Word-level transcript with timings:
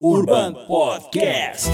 Urban 0.00 0.54
Podcast. 0.68 1.68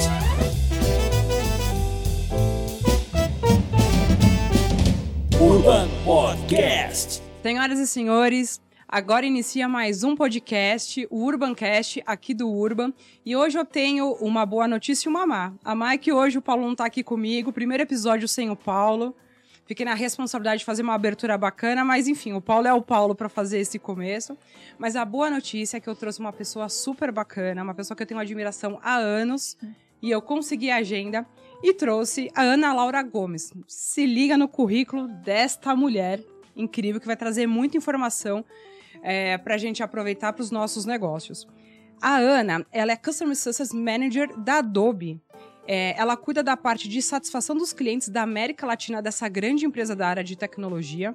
Urban 5.39 5.89
Podcast. 6.07 7.23
Senhoras 7.43 7.79
e 7.79 7.87
senhores, 7.87 8.63
agora 8.89 9.27
inicia 9.27 9.69
mais 9.69 10.03
um 10.03 10.17
podcast, 10.17 11.07
o 11.11 11.23
Urbancast, 11.23 12.03
aqui 12.07 12.33
do 12.33 12.51
Urban. 12.51 12.95
E 13.27 13.37
hoje 13.37 13.59
eu 13.59 13.65
tenho 13.67 14.13
uma 14.15 14.47
boa 14.47 14.67
notícia 14.67 15.07
e 15.07 15.11
uma 15.11 15.27
má. 15.27 15.53
A 15.63 15.75
má 15.75 15.93
é 15.93 15.99
que 15.99 16.11
hoje 16.11 16.39
o 16.39 16.43
Paulo 16.43 16.67
não 16.67 16.75
tá 16.75 16.87
aqui 16.87 17.03
comigo, 17.03 17.53
primeiro 17.53 17.83
episódio 17.83 18.27
sem 18.27 18.49
o 18.49 18.57
Paulo. 18.57 19.15
Fiquei 19.67 19.85
na 19.87 19.95
responsabilidade 19.95 20.61
de 20.61 20.65
fazer 20.65 20.83
uma 20.83 20.95
abertura 20.95 21.39
bacana, 21.39 21.85
mas 21.85 22.07
enfim, 22.07 22.33
o 22.35 22.41
Paulo 22.41 22.67
é 22.67 22.75
o 22.75 22.83
Paulo 22.83 23.15
para 23.15 23.29
fazer 23.29 23.59
esse 23.59 23.79
começo. 23.79 24.37
Mas 24.79 24.95
a 24.95 25.05
boa 25.05 25.31
notícia 25.31 25.79
é 25.79 25.81
que 25.81 25.89
eu 25.89 25.95
trouxe 25.95 26.21
uma 26.21 26.33
pessoa 26.33 26.69
super 26.69 27.11
bacana, 27.11 27.63
uma 27.63 27.75
pessoa 27.75 27.97
que 27.97 28.03
eu 28.03 28.07
tenho 28.07 28.21
admiração 28.21 28.79
há 28.83 28.97
anos, 28.97 29.57
e 30.03 30.11
eu 30.11 30.21
consegui 30.21 30.71
a 30.71 30.77
agenda 30.77 31.27
e 31.63 31.73
trouxe 31.73 32.31
a 32.35 32.43
Ana 32.43 32.75
Laura 32.75 33.03
Gomes. 33.03 33.53
Se 33.67 34.05
liga 34.05 34.37
no 34.37 34.47
currículo 34.47 35.09
desta 35.09 35.75
mulher 35.75 36.21
incrível 36.57 37.01
que 37.01 37.07
vai 37.07 37.17
trazer 37.17 37.47
muita 37.47 37.77
informação 37.77 38.45
é, 39.03 39.37
para 39.39 39.55
a 39.55 39.59
gente 39.59 39.83
aproveitar 39.83 40.33
para 40.33 40.43
os 40.43 40.51
nossos 40.51 40.85
negócios. 40.85 41.47
A 42.01 42.17
Ana, 42.17 42.67
ela 42.71 42.93
é 42.93 42.97
Customer 42.97 43.37
Success 43.37 43.73
Manager 43.73 44.37
da 44.39 44.59
Adobe. 44.59 45.21
É, 45.67 45.99
ela 45.99 46.17
cuida 46.17 46.43
da 46.43 46.57
parte 46.57 46.89
de 46.89 47.01
satisfação 47.01 47.57
dos 47.57 47.73
clientes 47.73 48.09
da 48.09 48.23
América 48.23 48.67
Latina 48.67 49.01
dessa 49.01 49.29
grande 49.29 49.65
empresa 49.65 49.97
da 49.97 50.07
área 50.07 50.25
de 50.25 50.37
tecnologia. 50.37 51.15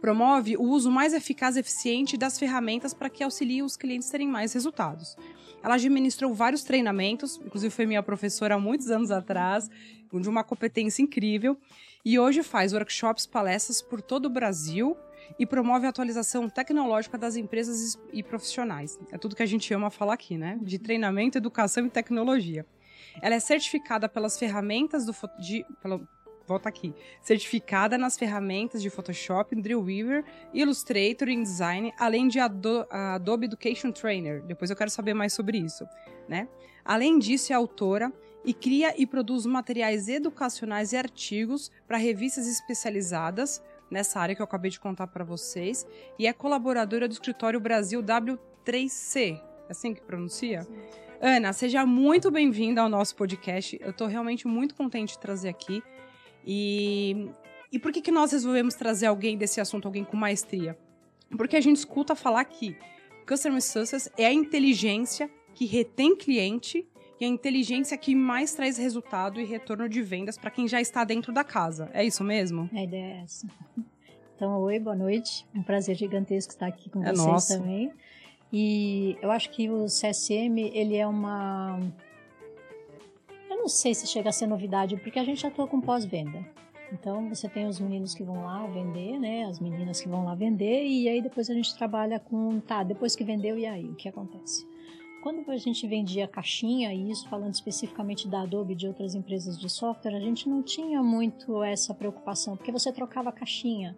Promove 0.00 0.56
o 0.56 0.62
uso 0.62 0.90
mais 0.90 1.12
eficaz 1.12 1.56
e 1.56 1.60
eficiente 1.60 2.16
das 2.16 2.38
ferramentas 2.38 2.94
para 2.94 3.10
que 3.10 3.22
auxiliem 3.22 3.62
os 3.62 3.76
clientes 3.76 4.08
a 4.08 4.12
terem 4.12 4.28
mais 4.28 4.52
resultados. 4.54 5.14
Ela 5.62 5.74
administrou 5.74 6.32
vários 6.32 6.64
treinamentos, 6.64 7.38
inclusive 7.44 7.74
foi 7.74 7.84
minha 7.84 8.02
professora 8.02 8.54
há 8.54 8.58
muitos 8.58 8.90
anos 8.90 9.10
atrás, 9.10 9.68
de 10.10 10.28
uma 10.28 10.42
competência 10.42 11.02
incrível, 11.02 11.56
e 12.02 12.18
hoje 12.18 12.42
faz 12.42 12.72
workshops, 12.72 13.26
palestras 13.26 13.82
por 13.82 14.00
todo 14.00 14.26
o 14.26 14.30
Brasil 14.30 14.96
e 15.38 15.44
promove 15.44 15.86
a 15.86 15.90
atualização 15.90 16.48
tecnológica 16.48 17.18
das 17.18 17.36
empresas 17.36 17.98
e 18.10 18.22
profissionais. 18.22 18.98
É 19.12 19.18
tudo 19.18 19.36
que 19.36 19.42
a 19.42 19.46
gente 19.46 19.72
ama 19.74 19.90
falar 19.90 20.14
aqui, 20.14 20.38
né? 20.38 20.58
De 20.62 20.78
treinamento, 20.78 21.36
educação 21.36 21.86
e 21.86 21.90
tecnologia. 21.90 22.64
Ela 23.20 23.34
é 23.34 23.40
certificada 23.40 24.08
pelas 24.08 24.38
ferramentas 24.38 25.04
do 25.04 25.14
de, 25.38 25.64
volta 26.50 26.68
aqui, 26.68 26.92
certificada 27.22 27.96
nas 27.96 28.18
ferramentas 28.18 28.82
de 28.82 28.90
Photoshop, 28.90 29.54
Dreamweaver, 29.54 30.24
Illustrator 30.52 31.28
e 31.28 31.34
InDesign, 31.34 31.94
além 31.96 32.26
de 32.26 32.40
Ado 32.40 32.86
Adobe 32.90 33.46
Education 33.46 33.92
Trainer. 33.92 34.42
Depois 34.42 34.68
eu 34.68 34.76
quero 34.76 34.90
saber 34.90 35.14
mais 35.14 35.32
sobre 35.32 35.58
isso, 35.58 35.86
né? 36.28 36.48
Além 36.84 37.18
disso, 37.20 37.52
é 37.52 37.56
autora 37.56 38.12
e 38.44 38.52
cria 38.52 39.00
e 39.00 39.06
produz 39.06 39.46
materiais 39.46 40.08
educacionais 40.08 40.92
e 40.92 40.96
artigos 40.96 41.70
para 41.86 41.98
revistas 41.98 42.48
especializadas 42.48 43.62
nessa 43.88 44.18
área 44.18 44.34
que 44.34 44.42
eu 44.42 44.44
acabei 44.44 44.70
de 44.70 44.80
contar 44.80 45.06
para 45.06 45.24
vocês 45.24 45.86
e 46.18 46.26
é 46.26 46.32
colaboradora 46.32 47.06
do 47.06 47.12
escritório 47.12 47.60
Brasil 47.60 48.02
W3C. 48.02 49.40
É 49.68 49.70
assim 49.70 49.94
que 49.94 50.00
pronuncia? 50.02 50.62
Sim. 50.62 51.09
Ana, 51.22 51.52
seja 51.52 51.84
muito 51.84 52.30
bem-vinda 52.30 52.80
ao 52.80 52.88
nosso 52.88 53.14
podcast. 53.14 53.78
Eu 53.78 53.90
estou 53.90 54.06
realmente 54.06 54.48
muito 54.48 54.74
contente 54.74 55.12
de 55.12 55.18
trazer 55.18 55.50
aqui. 55.50 55.82
E, 56.46 57.28
e 57.70 57.78
por 57.78 57.92
que, 57.92 58.00
que 58.00 58.10
nós 58.10 58.32
resolvemos 58.32 58.74
trazer 58.74 59.04
alguém 59.04 59.36
desse 59.36 59.60
assunto, 59.60 59.84
alguém 59.84 60.02
com 60.02 60.16
maestria? 60.16 60.78
Porque 61.36 61.56
a 61.56 61.60
gente 61.60 61.76
escuta 61.76 62.14
falar 62.14 62.42
que 62.46 62.74
Customer 63.28 63.60
Success 63.60 64.10
é 64.16 64.24
a 64.24 64.32
inteligência 64.32 65.30
que 65.52 65.66
retém 65.66 66.16
cliente 66.16 66.88
e 67.20 67.24
a 67.26 67.28
inteligência 67.28 67.98
que 67.98 68.14
mais 68.14 68.54
traz 68.54 68.78
resultado 68.78 69.38
e 69.38 69.44
retorno 69.44 69.90
de 69.90 70.00
vendas 70.00 70.38
para 70.38 70.50
quem 70.50 70.66
já 70.66 70.80
está 70.80 71.04
dentro 71.04 71.34
da 71.34 71.44
casa. 71.44 71.90
É 71.92 72.02
isso 72.02 72.24
mesmo? 72.24 72.70
A 72.72 72.82
ideia 72.82 73.16
é 73.16 73.22
essa. 73.24 73.46
Então, 74.34 74.58
oi, 74.62 74.78
boa 74.78 74.96
noite. 74.96 75.46
É 75.54 75.58
um 75.58 75.62
prazer 75.62 75.94
gigantesco 75.96 76.54
estar 76.54 76.66
aqui 76.66 76.88
com 76.88 77.04
é 77.04 77.12
vocês 77.12 77.58
também. 77.58 77.92
E 78.52 79.16
eu 79.22 79.30
acho 79.30 79.50
que 79.50 79.70
o 79.70 79.86
CSM, 79.86 80.58
ele 80.72 80.96
é 80.96 81.06
uma... 81.06 81.78
Eu 83.48 83.56
não 83.56 83.68
sei 83.68 83.94
se 83.94 84.06
chega 84.06 84.30
a 84.30 84.32
ser 84.32 84.46
novidade, 84.46 84.96
porque 84.96 85.18
a 85.18 85.24
gente 85.24 85.46
atua 85.46 85.66
com 85.66 85.80
pós-venda. 85.80 86.44
Então, 86.92 87.28
você 87.28 87.48
tem 87.48 87.66
os 87.66 87.78
meninos 87.78 88.14
que 88.14 88.24
vão 88.24 88.42
lá 88.42 88.66
vender, 88.66 89.18
né? 89.18 89.44
As 89.44 89.60
meninas 89.60 90.00
que 90.00 90.08
vão 90.08 90.24
lá 90.24 90.34
vender, 90.34 90.84
e 90.84 91.08
aí 91.08 91.22
depois 91.22 91.48
a 91.48 91.54
gente 91.54 91.76
trabalha 91.76 92.18
com, 92.18 92.58
tá, 92.60 92.82
depois 92.82 93.14
que 93.14 93.22
vendeu, 93.22 93.56
e 93.56 93.64
aí? 93.64 93.84
O 93.84 93.94
que 93.94 94.08
acontece? 94.08 94.66
Quando 95.22 95.48
a 95.50 95.56
gente 95.56 95.86
vendia 95.86 96.26
caixinha, 96.26 96.92
e 96.92 97.10
isso 97.10 97.28
falando 97.28 97.54
especificamente 97.54 98.26
da 98.26 98.42
Adobe 98.42 98.72
e 98.72 98.76
de 98.76 98.88
outras 98.88 99.14
empresas 99.14 99.58
de 99.58 99.68
software, 99.68 100.16
a 100.16 100.20
gente 100.20 100.48
não 100.48 100.62
tinha 100.62 101.02
muito 101.02 101.62
essa 101.62 101.94
preocupação, 101.94 102.56
porque 102.56 102.72
você 102.72 102.90
trocava 102.90 103.30
caixinha. 103.30 103.96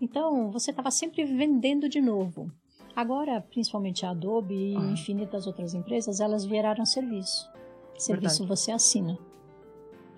Então, 0.00 0.50
você 0.50 0.70
estava 0.70 0.90
sempre 0.90 1.22
vendendo 1.24 1.88
de 1.88 2.00
novo. 2.00 2.50
Agora, 2.94 3.40
principalmente 3.40 4.06
a 4.06 4.10
Adobe 4.10 4.54
e 4.54 4.76
ah. 4.76 4.80
infinitas 4.92 5.46
outras 5.46 5.74
empresas, 5.74 6.20
elas 6.20 6.44
viraram 6.44 6.86
serviço. 6.86 7.50
Serviço 7.98 8.38
Verdade. 8.40 8.60
você 8.60 8.72
assina. 8.72 9.18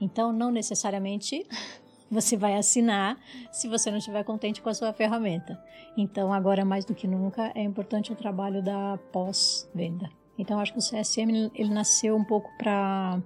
Então, 0.00 0.32
não 0.32 0.50
necessariamente 0.50 1.46
você 2.10 2.36
vai 2.36 2.54
assinar 2.54 3.18
se 3.50 3.68
você 3.68 3.90
não 3.90 3.98
estiver 3.98 4.22
contente 4.24 4.60
com 4.60 4.68
a 4.68 4.74
sua 4.74 4.92
ferramenta. 4.92 5.58
Então, 5.96 6.32
agora 6.32 6.64
mais 6.64 6.84
do 6.84 6.94
que 6.94 7.06
nunca, 7.06 7.50
é 7.54 7.62
importante 7.62 8.12
o 8.12 8.16
trabalho 8.16 8.62
da 8.62 8.98
pós-venda. 9.10 10.10
Então, 10.38 10.60
acho 10.60 10.72
que 10.72 10.78
o 10.78 10.82
CSM 10.82 11.50
ele 11.54 11.70
nasceu 11.70 12.14
um 12.14 12.24
pouco 12.24 12.50
para 12.58 13.22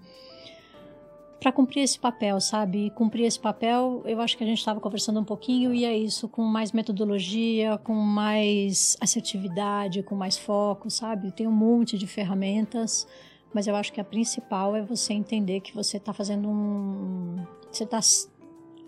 para 1.40 1.50
cumprir 1.50 1.82
esse 1.82 1.98
papel, 1.98 2.38
sabe? 2.38 2.86
E 2.86 2.90
cumprir 2.90 3.24
esse 3.24 3.40
papel, 3.40 4.02
eu 4.04 4.20
acho 4.20 4.36
que 4.36 4.44
a 4.44 4.46
gente 4.46 4.58
estava 4.58 4.78
conversando 4.78 5.18
um 5.18 5.24
pouquinho 5.24 5.72
e 5.72 5.86
é 5.86 5.96
isso, 5.96 6.28
com 6.28 6.42
mais 6.42 6.70
metodologia, 6.70 7.78
com 7.78 7.94
mais 7.94 8.96
assertividade, 9.00 10.02
com 10.02 10.14
mais 10.14 10.36
foco, 10.36 10.90
sabe? 10.90 11.32
Tem 11.32 11.46
um 11.46 11.52
monte 11.52 11.96
de 11.96 12.06
ferramentas, 12.06 13.08
mas 13.54 13.66
eu 13.66 13.74
acho 13.74 13.90
que 13.90 14.00
a 14.00 14.04
principal 14.04 14.76
é 14.76 14.82
você 14.82 15.14
entender 15.14 15.60
que 15.60 15.74
você 15.74 15.96
está 15.96 16.12
fazendo 16.12 16.48
um. 16.48 17.42
Você 17.72 17.84
está. 17.84 18.00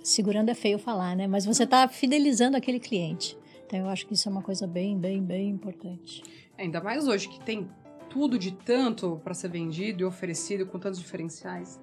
Segurando 0.05 0.49
é 0.49 0.55
feio 0.55 0.79
falar, 0.79 1.17
né? 1.17 1.27
Mas 1.27 1.47
você 1.47 1.63
está 1.63 1.87
fidelizando 1.89 2.57
aquele 2.57 2.81
cliente. 2.81 3.39
Então 3.65 3.79
eu 3.79 3.89
acho 3.89 4.05
que 4.05 4.15
isso 4.15 4.29
é 4.29 4.33
uma 4.33 4.43
coisa 4.43 4.67
bem, 4.67 4.99
bem, 4.99 5.23
bem 5.23 5.49
importante. 5.49 6.23
Ainda 6.59 6.83
mais 6.83 7.07
hoje 7.07 7.29
que 7.29 7.41
tem 7.41 7.71
tudo 8.11 8.39
de 8.39 8.51
tanto 8.51 9.21
para 9.25 9.33
ser 9.33 9.49
vendido 9.49 10.03
e 10.03 10.05
oferecido 10.05 10.67
com 10.67 10.79
tantos 10.79 10.99
diferenciais 10.99 11.81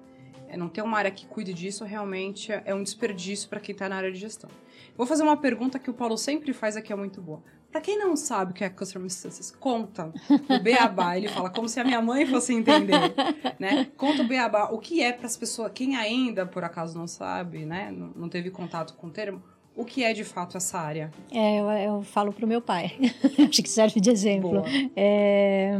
não 0.56 0.68
ter 0.68 0.82
uma 0.82 0.98
área 0.98 1.10
que 1.10 1.26
cuide 1.26 1.52
disso 1.54 1.84
realmente 1.84 2.52
é, 2.52 2.62
é 2.66 2.74
um 2.74 2.82
desperdício 2.82 3.48
para 3.48 3.60
quem 3.60 3.72
está 3.72 3.88
na 3.88 3.96
área 3.96 4.12
de 4.12 4.18
gestão. 4.18 4.50
Vou 4.96 5.06
fazer 5.06 5.22
uma 5.22 5.36
pergunta 5.36 5.78
que 5.78 5.90
o 5.90 5.94
Paulo 5.94 6.18
sempre 6.18 6.52
faz 6.52 6.76
aqui, 6.76 6.92
é 6.92 6.96
muito 6.96 7.20
boa. 7.20 7.42
Para 7.70 7.80
quem 7.80 7.96
não 7.96 8.16
sabe 8.16 8.50
o 8.50 8.54
que 8.54 8.64
é 8.64 8.68
Customer 8.68 9.08
Success, 9.08 9.52
conta 9.52 10.12
o 10.48 10.58
beabá. 10.60 11.16
Ele 11.16 11.28
fala 11.28 11.48
como 11.48 11.68
se 11.68 11.78
a 11.78 11.84
minha 11.84 12.02
mãe 12.02 12.26
fosse 12.26 12.52
entender, 12.52 13.14
né? 13.60 13.86
Conta 13.96 14.22
o 14.22 14.26
beabá. 14.26 14.70
O 14.72 14.78
que 14.78 15.00
é 15.00 15.12
para 15.12 15.26
as 15.26 15.36
pessoas, 15.36 15.70
quem 15.72 15.94
ainda 15.94 16.44
por 16.44 16.64
acaso 16.64 16.98
não 16.98 17.06
sabe, 17.06 17.64
né? 17.64 17.92
Não, 17.92 18.08
não 18.16 18.28
teve 18.28 18.50
contato 18.50 18.94
com 18.94 19.06
o 19.06 19.10
termo, 19.10 19.40
o 19.76 19.84
que 19.84 20.02
é 20.02 20.12
de 20.12 20.24
fato 20.24 20.56
essa 20.56 20.78
área? 20.78 21.12
É, 21.30 21.60
eu, 21.60 21.70
eu 21.70 22.02
falo 22.02 22.32
para 22.32 22.44
o 22.44 22.48
meu 22.48 22.60
pai. 22.60 22.92
Acho 23.48 23.62
que 23.62 23.68
serve 23.68 24.00
de 24.00 24.10
exemplo. 24.10 24.64
É, 24.96 25.78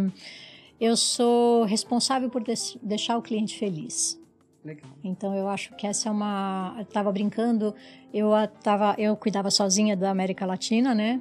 eu 0.81 0.97
sou 0.97 1.65
responsável 1.65 2.31
por 2.31 2.43
deixar 2.83 3.19
o 3.19 3.23
cliente 3.23 3.59
feliz. 3.59 4.20
Legal. 4.65 4.91
Então 5.03 5.35
eu 5.35 5.49
acho 5.49 5.75
que 5.77 5.87
essa 5.87 6.09
é 6.09 6.13
uma. 6.13 6.77
Eu 6.79 6.85
tava 6.85 7.11
brincando, 7.11 7.75
eu 8.13 8.31
tava, 8.63 8.95
eu 8.99 9.17
cuidava 9.17 9.51
sozinha 9.51 9.97
da 9.97 10.11
América 10.11 10.45
Latina, 10.45 10.95
né? 10.95 11.21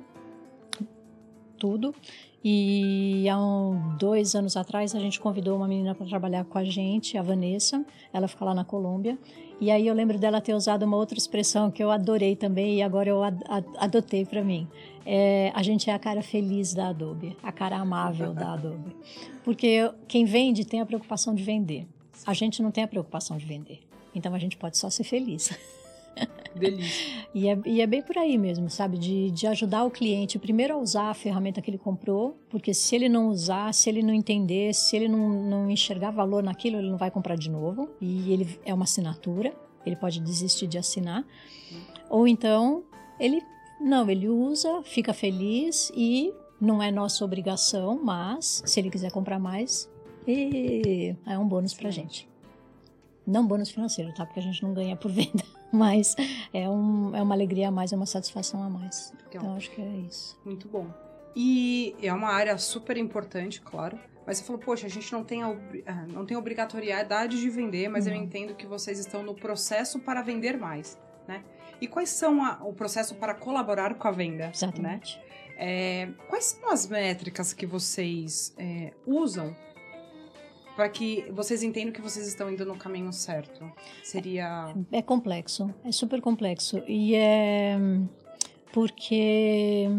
Tudo. 1.58 1.96
E 2.44 3.28
há 3.28 3.38
um, 3.38 3.98
dois 3.98 4.34
anos 4.34 4.56
atrás 4.56 4.96
a 4.96 5.00
gente 5.00 5.20
convidou 5.20 5.58
uma 5.58 5.68
menina 5.68 5.94
para 5.94 6.06
trabalhar 6.06 6.46
com 6.46 6.58
a 6.58 6.64
gente, 6.64 7.18
a 7.18 7.22
Vanessa. 7.22 7.86
Ela 8.14 8.28
fica 8.28 8.46
lá 8.46 8.54
na 8.54 8.64
Colômbia. 8.64 9.18
E 9.60 9.70
aí 9.70 9.88
eu 9.88 9.94
lembro 9.94 10.18
dela 10.18 10.40
ter 10.40 10.54
usado 10.54 10.84
uma 10.84 10.96
outra 10.96 11.18
expressão 11.18 11.70
que 11.70 11.84
eu 11.84 11.92
adorei 11.92 12.36
também 12.36 12.78
e 12.78 12.82
agora 12.82 13.10
eu 13.10 13.22
ad 13.22 13.38
adotei 13.78 14.26
para 14.26 14.42
mim. 14.42 14.68
É, 15.06 15.52
a 15.54 15.62
gente 15.62 15.90
é 15.90 15.94
a 15.94 16.00
cara 16.00 16.22
feliz 16.22 16.74
da 16.74 16.90
Adobe, 16.90 17.36
a 17.44 17.52
cara 17.52 17.78
amável 17.78 18.34
da 18.34 18.54
Adobe. 18.54 18.96
Porque 19.44 19.92
quem 20.08 20.24
vende 20.24 20.64
tem 20.64 20.80
a 20.80 20.86
preocupação 20.86 21.36
de 21.36 21.44
vender. 21.44 21.86
A 22.26 22.34
gente 22.34 22.62
não 22.62 22.72
tem 22.72 22.84
a 22.84 22.88
preocupação 22.88 23.38
de 23.38 23.46
vender. 23.46 23.80
Então 24.14 24.34
a 24.34 24.40
gente 24.40 24.58
pode 24.58 24.78
só 24.78 24.90
ser 24.90 25.04
feliz. 25.04 25.52
Delícia. 26.56 27.26
e, 27.34 27.48
é, 27.48 27.60
e 27.66 27.82
é 27.82 27.88
bem 27.88 28.02
por 28.02 28.18
aí 28.18 28.38
mesmo, 28.38 28.70
sabe? 28.70 28.98
De, 28.98 29.32
de 29.32 29.48
ajudar 29.48 29.84
o 29.84 29.92
cliente 29.92 30.38
primeiro 30.40 30.74
a 30.74 30.78
usar 30.78 31.10
a 31.10 31.14
ferramenta 31.14 31.62
que 31.62 31.70
ele 31.70 31.78
comprou, 31.78 32.38
porque 32.50 32.74
se 32.74 32.96
ele 32.96 33.08
não 33.08 33.30
usar, 33.30 33.74
se 33.74 33.90
ele 33.90 34.02
não 34.02 34.14
entender, 34.14 34.74
se 34.74 34.96
ele 34.96 35.08
não, 35.08 35.30
não 35.30 35.72
enxergar 35.72 36.12
valor 36.12 36.44
naquilo, 36.44 36.78
ele 36.78 36.90
não 36.90 36.98
vai 36.98 37.12
comprar 37.12 37.36
de 37.36 37.50
novo. 37.50 37.90
E 38.02 38.32
ele 38.32 38.60
é 38.66 38.74
uma 38.74 38.84
assinatura, 38.84 39.54
ele 39.86 39.96
pode 39.96 40.20
desistir 40.20 40.68
de 40.68 40.78
assinar. 40.78 41.26
Ou 42.10 42.28
então, 42.28 42.84
ele 43.20 43.42
não, 43.80 44.10
ele 44.10 44.28
usa, 44.28 44.82
fica 44.84 45.14
feliz 45.14 45.92
e 45.96 46.34
não 46.60 46.84
é 46.84 46.92
nossa 46.92 47.24
obrigação, 47.24 48.00
mas 48.04 48.62
se 48.66 48.80
ele 48.80 48.90
quiser 48.90 49.12
comprar 49.12 49.40
mais, 49.40 49.90
E 50.28 51.16
é 51.26 51.38
um 51.38 51.48
bônus 51.48 51.74
pra 51.74 51.90
gente. 51.90 52.30
Não 53.26 53.46
bônus 53.46 53.70
financeiro, 53.70 54.14
tá? 54.14 54.26
Porque 54.26 54.40
a 54.40 54.44
gente 54.44 54.62
não 54.64 54.74
ganha 54.74 54.96
por 54.96 55.10
venda. 55.12 55.44
Mas 55.72 56.16
é, 56.54 56.68
um, 56.70 57.16
é 57.16 57.22
uma 57.22 57.36
alegria 57.36 57.68
a 57.68 57.72
mais, 57.72 57.94
é 57.94 57.96
uma 57.96 58.06
satisfação 58.08 58.64
a 58.64 58.70
mais. 58.70 59.12
Legal. 59.26 59.44
Então 59.44 59.56
acho 59.56 59.70
que 59.72 59.82
é 59.82 59.88
isso. 60.08 60.40
Muito 60.44 60.68
bom. 60.68 60.88
E 61.36 61.96
é 62.02 62.12
uma 62.12 62.30
área 62.30 62.58
super 62.58 62.98
importante, 62.98 63.62
claro. 63.62 64.00
Mas 64.26 64.38
você 64.38 64.44
falou, 64.44 64.60
poxa, 64.62 64.86
a 64.88 64.90
gente 64.90 65.12
não 65.12 65.24
tem, 65.24 65.42
ah, 65.44 66.06
não 66.08 66.26
tem 66.26 66.36
obrigatoriedade 66.38 67.40
de 67.40 67.50
vender, 67.50 67.88
mas 67.90 68.06
eu 68.08 68.14
Não. 68.14 68.22
entendo 68.22 68.54
que 68.56 68.66
vocês 68.66 69.00
estão 69.00 69.24
no 69.24 69.34
processo 69.34 70.00
para 70.00 70.22
vender 70.22 70.58
mais, 70.58 71.00
né? 71.28 71.44
E 71.82 71.88
quais 71.88 72.10
são 72.10 72.44
a- 72.44 72.60
o 72.64 72.74
processo 72.74 73.16
para 73.16 73.34
colaborar 73.34 73.96
com 73.96 74.08
a 74.08 74.12
venda? 74.12 74.46
Né? 74.46 74.52
Exatamente. 74.54 75.20
É, 75.58 76.10
quais 76.28 76.46
são 76.46 76.72
as 76.72 76.88
métricas 76.88 77.54
que 77.54 77.66
vocês 77.66 78.54
é, 78.58 78.94
usam 79.06 79.56
para 80.80 80.88
que 80.88 81.26
vocês 81.32 81.62
entendam 81.62 81.92
que 81.92 82.00
vocês 82.00 82.26
estão 82.26 82.50
indo 82.50 82.66
no 82.66 82.78
caminho 82.78 83.12
certo? 83.12 83.70
Seria. 84.02 84.74
É 84.90 85.02
complexo, 85.02 85.70
é 85.84 85.92
super 85.92 86.22
complexo. 86.22 86.82
E 86.88 87.16
é 87.16 87.78
porque 88.72 89.90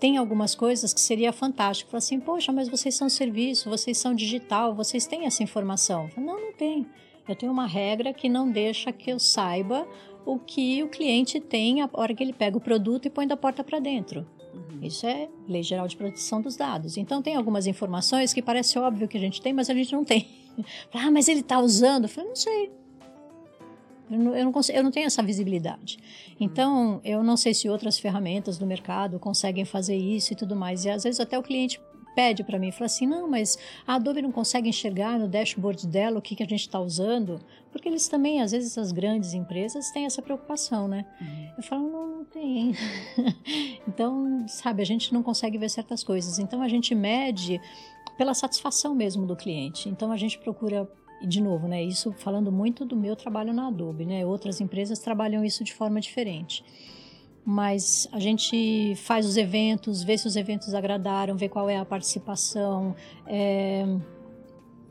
tem 0.00 0.16
algumas 0.16 0.56
coisas 0.56 0.92
que 0.92 1.00
seria 1.00 1.32
fantástico. 1.32 1.92
Falar 1.92 1.98
assim, 1.98 2.18
poxa, 2.18 2.50
mas 2.50 2.68
vocês 2.68 2.96
são 2.96 3.08
serviço, 3.08 3.70
vocês 3.70 3.96
são 3.96 4.12
digital, 4.12 4.74
vocês 4.74 5.06
têm 5.06 5.24
essa 5.24 5.44
informação. 5.44 6.08
Falo, 6.08 6.26
Não, 6.26 6.40
não 6.46 6.52
tem. 6.52 6.84
Eu 7.28 7.36
tenho 7.36 7.52
uma 7.52 7.68
regra 7.68 8.12
que 8.12 8.28
não 8.28 8.50
deixa 8.50 8.90
que 8.90 9.12
eu 9.12 9.20
saiba 9.20 9.86
o 10.26 10.36
que 10.36 10.82
o 10.82 10.88
cliente 10.88 11.38
tem 11.38 11.80
a 11.80 11.88
hora 11.92 12.12
que 12.12 12.24
ele 12.24 12.32
pega 12.32 12.56
o 12.56 12.60
produto 12.60 13.06
e 13.06 13.10
põe 13.10 13.24
da 13.24 13.36
porta 13.36 13.62
para 13.62 13.78
dentro. 13.78 14.26
Uhum. 14.58 14.80
Isso 14.82 15.06
é 15.06 15.28
Lei 15.48 15.62
Geral 15.62 15.86
de 15.86 15.96
Proteção 15.96 16.40
dos 16.40 16.56
Dados. 16.56 16.96
Então, 16.96 17.22
tem 17.22 17.36
algumas 17.36 17.66
informações 17.66 18.32
que 18.32 18.42
parece 18.42 18.78
óbvio 18.78 19.08
que 19.08 19.16
a 19.16 19.20
gente 19.20 19.40
tem, 19.40 19.52
mas 19.52 19.70
a 19.70 19.74
gente 19.74 19.92
não 19.92 20.04
tem. 20.04 20.28
Ah, 20.92 21.08
mas 21.08 21.28
ele 21.28 21.38
está 21.38 21.60
usando? 21.60 22.06
Eu 22.06 22.08
falei, 22.08 22.30
não 22.30 22.34
sei. 22.34 22.72
Eu 24.10 24.18
não, 24.18 24.34
eu, 24.34 24.44
não 24.44 24.50
consigo, 24.50 24.76
eu 24.76 24.82
não 24.82 24.90
tenho 24.90 25.06
essa 25.06 25.22
visibilidade. 25.22 25.98
Então, 26.40 27.00
eu 27.04 27.22
não 27.22 27.36
sei 27.36 27.54
se 27.54 27.68
outras 27.68 27.96
ferramentas 27.96 28.58
do 28.58 28.66
mercado 28.66 29.20
conseguem 29.20 29.64
fazer 29.64 29.96
isso 29.96 30.32
e 30.32 30.36
tudo 30.36 30.56
mais. 30.56 30.84
E 30.84 30.90
às 30.90 31.04
vezes 31.04 31.20
até 31.20 31.38
o 31.38 31.44
cliente 31.44 31.80
pede 32.18 32.42
para 32.42 32.58
mim, 32.58 32.72
fala 32.72 32.86
assim, 32.86 33.06
não, 33.06 33.28
mas 33.28 33.56
a 33.86 33.94
Adobe 33.94 34.20
não 34.20 34.32
consegue 34.32 34.68
enxergar 34.68 35.16
no 35.16 35.28
dashboard 35.28 35.86
dela 35.86 36.18
o 36.18 36.20
que, 36.20 36.34
que 36.34 36.42
a 36.42 36.46
gente 36.46 36.62
está 36.62 36.80
usando, 36.80 37.38
porque 37.70 37.88
eles 37.88 38.08
também, 38.08 38.42
às 38.42 38.50
vezes, 38.50 38.76
as 38.76 38.90
grandes 38.90 39.34
empresas 39.34 39.92
têm 39.92 40.04
essa 40.04 40.20
preocupação, 40.20 40.88
né? 40.88 41.06
Uhum. 41.20 41.48
Eu 41.56 41.62
falo, 41.62 41.88
não, 41.88 42.06
não 42.08 42.24
tem. 42.24 42.74
então, 43.86 44.44
sabe, 44.48 44.82
a 44.82 44.84
gente 44.84 45.14
não 45.14 45.22
consegue 45.22 45.56
ver 45.58 45.70
certas 45.70 46.02
coisas. 46.02 46.40
Então, 46.40 46.60
a 46.60 46.66
gente 46.66 46.92
mede 46.92 47.60
pela 48.16 48.34
satisfação 48.34 48.96
mesmo 48.96 49.24
do 49.24 49.36
cliente. 49.36 49.88
Então, 49.88 50.10
a 50.10 50.16
gente 50.16 50.40
procura, 50.40 50.90
e 51.22 51.26
de 51.26 51.40
novo, 51.40 51.68
né? 51.68 51.84
Isso 51.84 52.12
falando 52.18 52.50
muito 52.50 52.84
do 52.84 52.96
meu 52.96 53.14
trabalho 53.14 53.52
na 53.52 53.68
Adobe, 53.68 54.04
né? 54.04 54.26
Outras 54.26 54.60
empresas 54.60 54.98
trabalham 54.98 55.44
isso 55.44 55.62
de 55.62 55.72
forma 55.72 56.00
diferente. 56.00 56.64
Mas 57.50 58.06
a 58.12 58.20
gente 58.20 58.94
faz 58.96 59.24
os 59.24 59.38
eventos, 59.38 60.02
vê 60.02 60.18
se 60.18 60.26
os 60.26 60.36
eventos 60.36 60.74
agradaram, 60.74 61.34
vê 61.34 61.48
qual 61.48 61.66
é 61.70 61.78
a 61.78 61.84
participação. 61.84 62.94
é, 63.26 63.86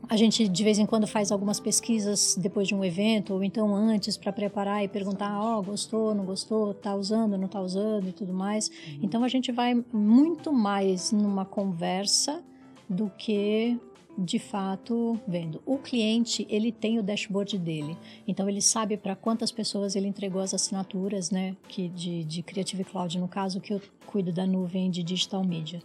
A 0.08 0.16
gente 0.16 0.48
de 0.48 0.64
vez 0.64 0.76
em 0.76 0.84
quando 0.84 1.06
faz 1.06 1.30
algumas 1.30 1.60
pesquisas 1.60 2.36
depois 2.36 2.66
de 2.66 2.74
um 2.74 2.84
evento, 2.84 3.32
ou 3.32 3.44
então 3.44 3.76
antes, 3.76 4.16
para 4.16 4.32
preparar 4.32 4.82
e 4.82 4.88
perguntar: 4.88 5.40
ó, 5.40 5.62
gostou, 5.62 6.12
não 6.16 6.24
gostou, 6.24 6.74
tá 6.74 6.96
usando, 6.96 7.38
não 7.38 7.46
tá 7.46 7.60
usando 7.60 8.08
e 8.08 8.12
tudo 8.12 8.32
mais. 8.32 8.68
Então 9.00 9.22
a 9.22 9.28
gente 9.28 9.52
vai 9.52 9.80
muito 9.92 10.52
mais 10.52 11.12
numa 11.12 11.44
conversa 11.44 12.42
do 12.88 13.08
que 13.16 13.78
de 14.18 14.38
fato 14.40 15.18
vendo. 15.28 15.62
O 15.64 15.78
cliente, 15.78 16.44
ele 16.50 16.72
tem 16.72 16.98
o 16.98 17.02
dashboard 17.02 17.56
dele. 17.56 17.96
Então 18.26 18.48
ele 18.48 18.60
sabe 18.60 18.96
para 18.96 19.14
quantas 19.14 19.52
pessoas 19.52 19.94
ele 19.94 20.08
entregou 20.08 20.42
as 20.42 20.52
assinaturas, 20.52 21.30
né, 21.30 21.56
que 21.68 21.88
de, 21.88 22.24
de 22.24 22.42
Creative 22.42 22.82
Cloud, 22.82 23.16
no 23.18 23.28
caso 23.28 23.60
que 23.60 23.72
eu 23.72 23.80
cuido 24.06 24.32
da 24.32 24.44
nuvem 24.44 24.90
de 24.90 25.04
digital 25.04 25.44
media. 25.44 25.80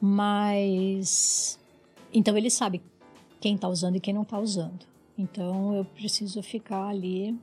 Mas 0.00 1.60
então 2.12 2.36
ele 2.36 2.50
sabe 2.50 2.82
quem 3.40 3.54
está 3.54 3.68
usando 3.68 3.96
e 3.96 4.00
quem 4.00 4.12
não 4.12 4.22
está 4.22 4.38
usando. 4.38 4.84
Então 5.16 5.74
eu 5.74 5.84
preciso 5.84 6.42
ficar 6.42 6.88
ali 6.88 7.38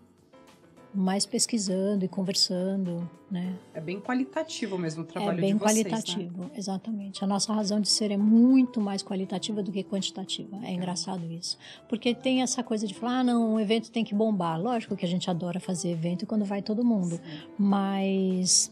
mais 0.96 1.26
pesquisando 1.26 2.06
e 2.06 2.08
conversando, 2.08 3.10
né? 3.30 3.56
É 3.74 3.82
bem 3.82 4.00
qualitativo 4.00 4.78
mesmo 4.78 5.04
o 5.04 5.06
trabalho 5.06 5.38
é 5.38 5.42
bem 5.42 5.54
de 5.54 5.60
vocês, 5.60 5.78
né? 5.78 5.84
qualitativo, 5.84 6.52
exatamente. 6.56 7.24
A 7.24 7.28
nossa 7.28 7.54
razão 7.54 7.80
de 7.80 7.90
ser 7.90 8.12
é 8.12 8.18
muito 8.18 8.80
mais 8.80 9.04
qualitativa 9.04 9.62
do 9.62 9.72
que 9.72 9.84
quantitativa. 9.84 10.58
É 10.64 10.72
engraçado 10.72 11.26
isso. 11.32 11.58
Porque 11.90 12.16
tem 12.16 12.42
essa 12.42 12.64
coisa 12.64 12.88
de 12.88 12.94
falar, 12.94 13.20
ah, 13.20 13.24
não, 13.24 13.56
um 13.56 13.60
evento 13.60 13.92
tem 13.92 14.04
que 14.04 14.16
bombar. 14.16 14.60
Lógico 14.62 14.96
que 14.96 15.06
a 15.06 15.10
gente 15.10 15.30
adora 15.30 15.60
fazer 15.60 15.90
evento 15.90 16.26
quando 16.26 16.46
vai 16.46 16.62
todo 16.62 16.84
mundo. 16.84 17.20
Mas 17.58 18.72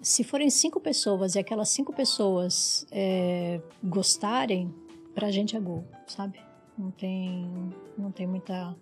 se 0.00 0.24
forem 0.24 0.48
cinco 0.48 0.80
pessoas 0.80 1.34
e 1.34 1.38
aquelas 1.38 1.68
cinco 1.68 1.92
pessoas 1.92 2.86
é, 2.90 3.60
gostarem, 3.82 4.74
pra 5.14 5.30
gente 5.30 5.56
é 5.56 5.60
gol, 5.60 5.84
sabe? 6.06 6.40
Não 6.76 6.90
tem, 6.90 7.74
não 7.98 8.10
tem 8.10 8.26
muita... 8.26 8.74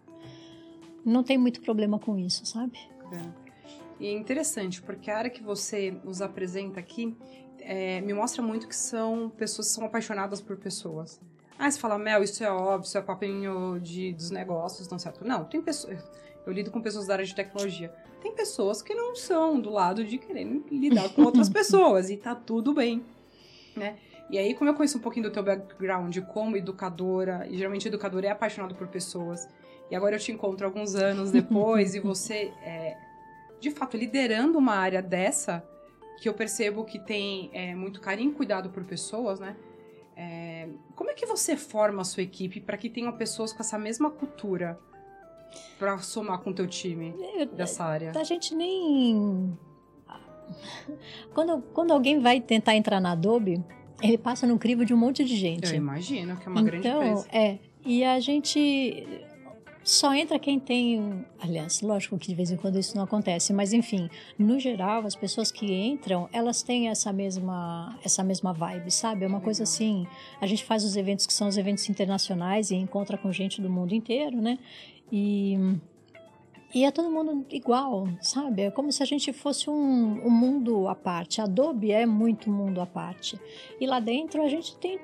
Não 1.04 1.22
tem 1.22 1.38
muito 1.38 1.60
problema 1.60 1.98
com 1.98 2.18
isso, 2.18 2.44
sabe? 2.46 2.78
É. 3.12 3.48
E 4.00 4.06
é 4.06 4.12
interessante, 4.12 4.80
porque 4.80 5.10
a 5.10 5.18
área 5.18 5.30
que 5.30 5.42
você 5.42 5.94
nos 6.04 6.22
apresenta 6.22 6.78
aqui 6.78 7.16
é, 7.60 8.00
me 8.00 8.14
mostra 8.14 8.40
muito 8.42 8.68
que 8.68 8.76
são 8.76 9.30
pessoas 9.36 9.68
que 9.68 9.74
são 9.74 9.84
apaixonadas 9.84 10.40
por 10.40 10.56
pessoas. 10.56 11.20
Ah, 11.58 11.68
você 11.68 11.78
fala, 11.78 11.98
Mel, 11.98 12.22
isso 12.22 12.44
é 12.44 12.50
óbvio, 12.50 12.86
isso 12.86 12.96
é 12.96 13.02
papinho 13.02 13.80
de, 13.80 14.12
dos 14.12 14.30
negócios, 14.30 14.88
não 14.88 14.98
certo. 14.98 15.26
Não, 15.26 15.44
tem 15.44 15.60
pessoas. 15.60 15.98
Eu 16.46 16.52
lido 16.52 16.70
com 16.70 16.80
pessoas 16.80 17.06
da 17.06 17.14
área 17.14 17.24
de 17.24 17.34
tecnologia. 17.34 17.92
Tem 18.22 18.32
pessoas 18.32 18.80
que 18.80 18.94
não 18.94 19.16
são 19.16 19.60
do 19.60 19.70
lado 19.70 20.04
de 20.04 20.18
querer 20.18 20.44
lidar 20.70 21.08
com 21.10 21.22
outras 21.22 21.48
pessoas, 21.50 22.10
e 22.10 22.16
tá 22.16 22.34
tudo 22.34 22.72
bem, 22.72 23.04
né? 23.76 23.98
E 24.30 24.38
aí, 24.38 24.54
como 24.54 24.70
eu 24.70 24.74
conheço 24.74 24.98
um 24.98 25.00
pouquinho 25.00 25.28
do 25.28 25.32
teu 25.32 25.42
background 25.42 26.16
como 26.32 26.56
educadora, 26.56 27.46
e 27.50 27.56
geralmente 27.56 27.88
educador 27.88 28.24
é 28.24 28.28
apaixonado 28.28 28.74
por 28.74 28.86
pessoas, 28.86 29.48
e 29.90 29.96
agora 29.96 30.16
eu 30.16 30.18
te 30.18 30.32
encontro 30.32 30.66
alguns 30.66 30.94
anos 30.94 31.30
depois 31.30 31.94
e 31.94 32.00
você, 32.00 32.52
é, 32.62 32.96
de 33.60 33.70
fato, 33.70 33.96
liderando 33.96 34.58
uma 34.58 34.74
área 34.74 35.02
dessa, 35.02 35.64
que 36.20 36.28
eu 36.28 36.34
percebo 36.34 36.84
que 36.84 36.98
tem 36.98 37.50
é, 37.52 37.74
muito 37.74 38.00
carinho 38.00 38.32
e 38.32 38.34
cuidado 38.34 38.70
por 38.70 38.84
pessoas, 38.84 39.40
né? 39.40 39.56
É, 40.16 40.68
como 40.96 41.10
é 41.10 41.14
que 41.14 41.24
você 41.24 41.56
forma 41.56 42.02
a 42.02 42.04
sua 42.04 42.24
equipe 42.24 42.60
para 42.60 42.76
que 42.76 42.90
tenham 42.90 43.12
pessoas 43.12 43.52
com 43.52 43.60
essa 43.60 43.78
mesma 43.78 44.10
cultura 44.10 44.78
para 45.78 45.96
somar 45.98 46.40
com 46.40 46.50
o 46.50 46.54
teu 46.54 46.66
time 46.66 47.14
dessa 47.52 47.84
área? 47.84 48.12
A 48.14 48.24
gente 48.24 48.54
nem. 48.54 49.56
Quando, 51.34 51.62
quando 51.74 51.92
alguém 51.92 52.18
vai 52.20 52.40
tentar 52.40 52.74
entrar 52.74 53.00
na 53.00 53.12
Adobe, 53.12 53.62
ele 54.02 54.18
passa 54.18 54.46
no 54.46 54.58
crivo 54.58 54.84
de 54.84 54.92
um 54.92 54.96
monte 54.96 55.24
de 55.24 55.36
gente. 55.36 55.70
Eu 55.70 55.76
imagino 55.76 56.36
que 56.36 56.48
é 56.48 56.50
uma 56.50 56.62
grande 56.62 56.88
então, 56.88 57.02
empresa. 57.02 57.28
é. 57.30 57.58
E 57.84 58.04
a 58.04 58.18
gente 58.18 59.26
só 59.88 60.14
entra 60.14 60.38
quem 60.38 60.60
tem. 60.60 61.24
Aliás, 61.40 61.80
lógico 61.80 62.18
que 62.18 62.28
de 62.28 62.34
vez 62.34 62.50
em 62.50 62.56
quando 62.58 62.78
isso 62.78 62.94
não 62.94 63.04
acontece, 63.04 63.54
mas 63.54 63.72
enfim, 63.72 64.10
no 64.38 64.60
geral, 64.60 65.06
as 65.06 65.16
pessoas 65.16 65.50
que 65.50 65.64
entram, 65.72 66.28
elas 66.30 66.62
têm 66.62 66.90
essa 66.90 67.10
mesma, 67.10 67.98
essa 68.04 68.22
mesma 68.22 68.52
vibe, 68.52 68.90
sabe? 68.90 69.24
É 69.24 69.26
uma 69.26 69.40
coisa 69.40 69.62
Legal. 69.62 69.72
assim. 69.72 70.06
A 70.42 70.46
gente 70.46 70.62
faz 70.62 70.84
os 70.84 70.94
eventos 70.94 71.26
que 71.26 71.32
são 71.32 71.48
os 71.48 71.56
eventos 71.56 71.88
internacionais 71.88 72.70
e 72.70 72.74
encontra 72.74 73.16
com 73.16 73.32
gente 73.32 73.62
do 73.62 73.70
mundo 73.70 73.94
inteiro, 73.94 74.36
né? 74.42 74.58
E. 75.10 75.56
E 76.74 76.84
é 76.84 76.90
todo 76.90 77.10
mundo 77.10 77.46
igual, 77.50 78.06
sabe? 78.20 78.64
É 78.64 78.70
como 78.70 78.92
se 78.92 79.02
a 79.02 79.06
gente 79.06 79.32
fosse 79.32 79.70
um, 79.70 80.26
um 80.26 80.30
mundo 80.30 80.86
à 80.86 80.94
parte. 80.94 81.40
A 81.40 81.44
Adobe 81.44 81.92
é 81.92 82.04
muito 82.04 82.50
mundo 82.50 82.78
à 82.82 82.84
parte. 82.84 83.40
E 83.80 83.86
lá 83.86 84.00
dentro 84.00 84.42
a 84.42 84.48
gente 84.48 84.76
tem 84.76 85.00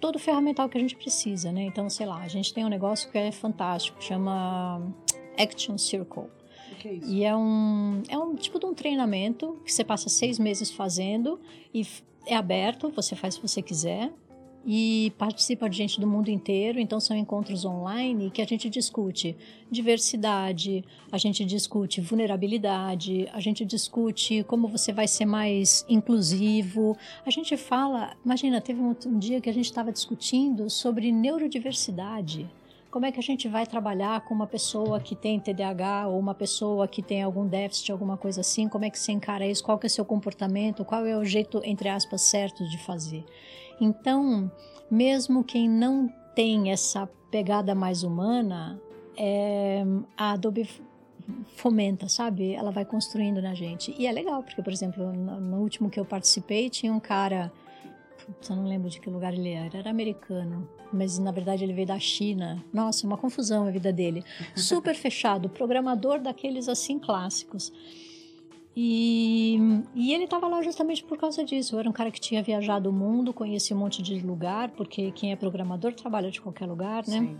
todo 0.00 0.16
o 0.16 0.18
ferramental 0.18 0.68
que 0.68 0.78
a 0.78 0.80
gente 0.80 0.96
precisa, 0.96 1.52
né? 1.52 1.62
Então, 1.62 1.88
sei 1.90 2.06
lá, 2.06 2.22
a 2.22 2.28
gente 2.28 2.52
tem 2.52 2.64
um 2.64 2.68
negócio 2.68 3.10
que 3.10 3.18
é 3.18 3.30
fantástico, 3.30 4.02
chama 4.02 4.82
Action 5.38 5.76
Circle. 5.76 6.24
É? 6.84 6.94
E 7.04 7.24
é 7.24 7.36
um, 7.36 8.02
é 8.08 8.18
um 8.18 8.34
tipo 8.34 8.58
de 8.58 8.66
um 8.66 8.72
treinamento 8.72 9.60
que 9.64 9.72
você 9.72 9.84
passa 9.84 10.08
seis 10.08 10.38
meses 10.38 10.70
fazendo 10.70 11.38
e 11.74 11.86
é 12.26 12.34
aberto, 12.34 12.90
você 12.90 13.14
faz 13.14 13.34
se 13.34 13.42
você 13.42 13.60
quiser. 13.60 14.10
E 14.64 15.12
participa 15.16 15.70
de 15.70 15.76
gente 15.76 15.98
do 15.98 16.06
mundo 16.06 16.28
inteiro, 16.28 16.78
então 16.78 17.00
são 17.00 17.16
encontros 17.16 17.64
online 17.64 18.30
que 18.30 18.42
a 18.42 18.44
gente 18.44 18.68
discute 18.68 19.34
diversidade, 19.70 20.84
a 21.10 21.16
gente 21.16 21.44
discute 21.46 22.00
vulnerabilidade, 22.02 23.26
a 23.32 23.40
gente 23.40 23.64
discute 23.64 24.44
como 24.44 24.68
você 24.68 24.92
vai 24.92 25.08
ser 25.08 25.24
mais 25.24 25.84
inclusivo. 25.88 26.94
A 27.24 27.30
gente 27.30 27.56
fala, 27.56 28.14
imagina, 28.22 28.60
teve 28.60 28.80
um, 28.80 28.94
um 29.06 29.18
dia 29.18 29.40
que 29.40 29.48
a 29.48 29.54
gente 29.54 29.64
estava 29.64 29.90
discutindo 29.90 30.68
sobre 30.68 31.10
neurodiversidade. 31.10 32.46
Como 32.90 33.06
é 33.06 33.12
que 33.12 33.20
a 33.20 33.22
gente 33.22 33.48
vai 33.48 33.64
trabalhar 33.64 34.20
com 34.22 34.34
uma 34.34 34.48
pessoa 34.48 34.98
que 35.00 35.14
tem 35.14 35.38
TDAH 35.38 36.08
ou 36.08 36.18
uma 36.18 36.34
pessoa 36.34 36.88
que 36.88 37.00
tem 37.00 37.22
algum 37.22 37.46
déficit, 37.46 37.92
alguma 37.92 38.16
coisa 38.16 38.40
assim? 38.40 38.68
Como 38.68 38.84
é 38.84 38.90
que 38.90 38.98
você 38.98 39.12
encara 39.12 39.46
isso? 39.46 39.62
Qual 39.62 39.78
que 39.78 39.86
é 39.86 39.88
o 39.88 39.90
seu 39.90 40.04
comportamento? 40.04 40.84
Qual 40.84 41.06
é 41.06 41.16
o 41.16 41.24
jeito, 41.24 41.62
entre 41.64 41.88
aspas, 41.88 42.22
certo 42.22 42.68
de 42.68 42.76
fazer? 42.78 43.24
Então, 43.80 44.50
mesmo 44.90 45.42
quem 45.42 45.68
não 45.68 46.12
tem 46.34 46.70
essa 46.70 47.08
pegada 47.30 47.74
mais 47.74 48.02
humana, 48.02 48.80
é, 49.16 49.84
a 50.16 50.32
Adobe 50.32 50.68
fomenta, 51.56 52.08
sabe? 52.08 52.54
Ela 52.54 52.70
vai 52.70 52.84
construindo 52.84 53.40
na 53.40 53.54
gente. 53.54 53.94
E 53.98 54.06
é 54.06 54.12
legal, 54.12 54.42
porque, 54.42 54.62
por 54.62 54.72
exemplo, 54.72 55.12
no, 55.12 55.40
no 55.40 55.56
último 55.58 55.90
que 55.90 55.98
eu 55.98 56.04
participei, 56.04 56.68
tinha 56.68 56.92
um 56.92 57.00
cara. 57.00 57.52
Putz, 58.26 58.50
eu 58.50 58.56
não 58.56 58.66
lembro 58.66 58.90
de 58.90 59.00
que 59.00 59.08
lugar 59.08 59.32
ele 59.32 59.50
era, 59.50 59.78
era 59.78 59.90
americano. 59.90 60.68
Mas 60.92 61.18
na 61.18 61.30
verdade 61.30 61.62
ele 61.62 61.72
veio 61.72 61.86
da 61.86 61.98
China. 61.98 62.62
Nossa, 62.72 63.06
uma 63.06 63.16
confusão 63.16 63.66
a 63.66 63.70
vida 63.70 63.92
dele. 63.92 64.24
Super 64.56 64.94
fechado, 64.94 65.48
programador 65.48 66.20
daqueles 66.20 66.68
assim 66.68 66.98
clássicos. 66.98 67.72
E, 68.76 69.58
e 69.94 70.14
ele 70.14 70.24
estava 70.24 70.46
lá 70.46 70.62
justamente 70.62 71.02
por 71.02 71.18
causa 71.18 71.44
disso. 71.44 71.74
Eu 71.74 71.80
era 71.80 71.88
um 71.88 71.92
cara 71.92 72.10
que 72.10 72.20
tinha 72.20 72.42
viajado 72.42 72.88
o 72.88 72.92
mundo, 72.92 73.32
conhecia 73.32 73.76
um 73.76 73.78
monte 73.78 74.02
de 74.02 74.20
lugar, 74.20 74.70
porque 74.70 75.10
quem 75.12 75.32
é 75.32 75.36
programador 75.36 75.92
trabalha 75.92 76.30
de 76.30 76.40
qualquer 76.40 76.66
lugar, 76.66 77.06
né? 77.06 77.18
Sim. 77.18 77.38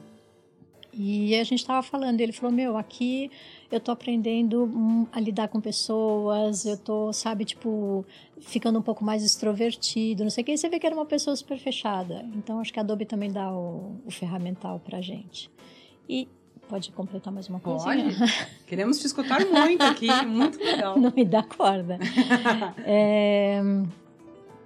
E 0.92 1.36
a 1.36 1.44
gente 1.44 1.60
estava 1.60 1.82
falando, 1.82 2.20
ele 2.20 2.32
falou, 2.32 2.54
meu, 2.54 2.76
aqui 2.76 3.30
eu 3.70 3.78
tô 3.78 3.92
aprendendo 3.92 5.08
a 5.12 5.20
lidar 5.20 5.46
com 5.46 5.60
pessoas, 5.60 6.66
eu 6.66 6.76
tô, 6.76 7.12
sabe, 7.12 7.44
tipo, 7.44 8.04
ficando 8.40 8.80
um 8.80 8.82
pouco 8.82 9.04
mais 9.04 9.22
extrovertido, 9.24 10.24
não 10.24 10.30
sei 10.30 10.42
o 10.42 10.44
que. 10.44 10.52
E 10.52 10.58
você 10.58 10.68
vê 10.68 10.80
que 10.80 10.86
era 10.86 10.94
uma 10.94 11.06
pessoa 11.06 11.36
super 11.36 11.58
fechada. 11.58 12.28
Então, 12.34 12.58
acho 12.58 12.72
que 12.72 12.80
a 12.80 12.82
Adobe 12.82 13.04
também 13.04 13.30
dá 13.30 13.52
o, 13.52 14.00
o 14.04 14.10
ferramental 14.10 14.80
pra 14.80 15.00
gente. 15.00 15.48
E 16.08 16.26
pode 16.70 16.92
completar 16.92 17.32
mais 17.32 17.48
uma 17.48 17.58
coisinha? 17.58 18.04
Pode. 18.04 18.16
Queremos 18.66 18.98
te 19.00 19.06
escutar 19.06 19.44
muito 19.44 19.82
aqui, 19.82 20.06
muito 20.24 20.56
legal. 20.58 20.98
Não 20.98 21.12
me 21.14 21.24
dá 21.24 21.42
corda. 21.42 21.98
É, 22.86 23.60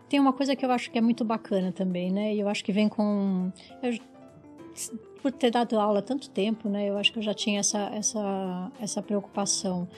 tem 0.09 0.21
uma 0.21 0.33
coisa 0.33 0.55
que 0.55 0.65
eu 0.65 0.71
acho 0.71 0.91
que 0.91 0.99
é 0.99 1.01
muito 1.01 1.25
bacana 1.25 1.73
também, 1.73 2.13
né? 2.13 2.35
E 2.35 2.41
eu 2.41 2.49
acho 2.49 2.63
que 2.63 2.73
vem 2.73 2.89
com. 2.89 3.51
eu- 3.83 3.99
por 5.23 5.33
ter 5.33 5.51
dado 5.51 5.81
aula 5.81 6.03
tanto 6.03 6.29
tempo, 6.29 6.69
né? 6.69 6.85
Eu 6.91 6.99
acho 6.99 7.11
que 7.11 7.19
eu 7.19 7.23
já 7.23 7.33
tinha 7.33 7.61
essa, 7.61 7.89
essa, 7.95 8.71
essa 8.79 9.01
preocupação. 9.03 9.89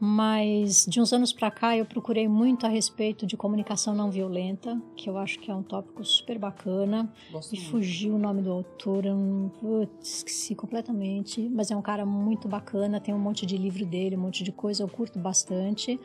Mas 0.00 0.84
de 0.86 1.00
uns 1.00 1.12
anos 1.12 1.32
para 1.32 1.50
cá 1.50 1.76
eu 1.76 1.84
procurei 1.86 2.28
muito 2.28 2.66
a 2.66 2.68
respeito 2.68 3.26
de 3.26 3.36
comunicação 3.36 3.94
não 3.94 4.10
violenta, 4.10 4.80
que 4.96 5.08
eu 5.08 5.16
acho 5.16 5.38
que 5.38 5.50
é 5.50 5.54
um 5.54 5.62
tópico 5.62 6.04
super 6.04 6.38
bacana. 6.38 7.10
Gosto 7.30 7.54
muito. 7.54 7.70
fugiu 7.70 8.16
o 8.16 8.18
nome 8.18 8.42
do 8.42 8.50
autor, 8.50 9.06
eu 9.06 9.16
não, 9.16 9.48
putz, 9.60 10.18
esqueci 10.18 10.54
completamente. 10.54 11.48
Mas 11.48 11.70
é 11.70 11.76
um 11.76 11.82
cara 11.82 12.04
muito 12.04 12.48
bacana, 12.48 13.00
tem 13.00 13.14
um 13.14 13.18
monte 13.18 13.46
de 13.46 13.56
livro 13.56 13.86
dele, 13.86 14.16
um 14.16 14.20
monte 14.20 14.42
de 14.42 14.52
coisa, 14.52 14.82
eu 14.82 14.88
curto 14.88 15.18
bastante. 15.18 15.98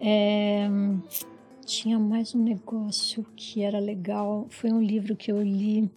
É, 0.00 0.68
tinha 1.64 1.98
mais 1.98 2.34
um 2.34 2.42
negócio 2.42 3.24
que 3.36 3.62
era 3.62 3.78
legal, 3.78 4.46
foi 4.50 4.72
um 4.72 4.82
livro 4.82 5.14
que 5.14 5.30
eu 5.30 5.40
li. 5.40 5.90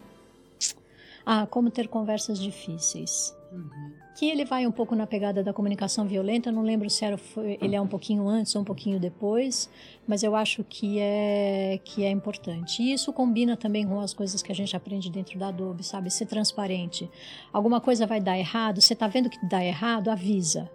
Ah, 1.26 1.46
Como 1.46 1.70
Ter 1.70 1.88
Conversas 1.88 2.38
Difíceis. 2.38 3.34
Uhum. 3.50 4.03
Que 4.14 4.30
ele 4.30 4.44
vai 4.44 4.64
um 4.64 4.70
pouco 4.70 4.94
na 4.94 5.08
pegada 5.08 5.42
da 5.42 5.52
comunicação 5.52 6.06
violenta, 6.06 6.48
eu 6.48 6.52
não 6.52 6.62
lembro 6.62 6.88
se 6.88 7.04
era, 7.04 7.18
ele 7.60 7.74
é 7.74 7.80
um 7.80 7.86
pouquinho 7.86 8.28
antes 8.28 8.54
ou 8.54 8.62
um 8.62 8.64
pouquinho 8.64 9.00
depois, 9.00 9.68
mas 10.06 10.22
eu 10.22 10.36
acho 10.36 10.62
que 10.62 11.00
é, 11.00 11.80
que 11.84 12.04
é 12.04 12.10
importante. 12.10 12.80
E 12.80 12.92
isso 12.92 13.12
combina 13.12 13.56
também 13.56 13.84
com 13.86 13.98
as 13.98 14.14
coisas 14.14 14.40
que 14.40 14.52
a 14.52 14.54
gente 14.54 14.76
aprende 14.76 15.10
dentro 15.10 15.36
da 15.36 15.48
Adobe, 15.48 15.82
sabe? 15.82 16.10
Ser 16.10 16.26
transparente. 16.26 17.10
Alguma 17.52 17.80
coisa 17.80 18.06
vai 18.06 18.20
dar 18.20 18.38
errado, 18.38 18.80
você 18.80 18.94
tá 18.94 19.08
vendo 19.08 19.28
que 19.28 19.44
dá 19.48 19.64
errado, 19.64 20.08
avisa. 20.08 20.70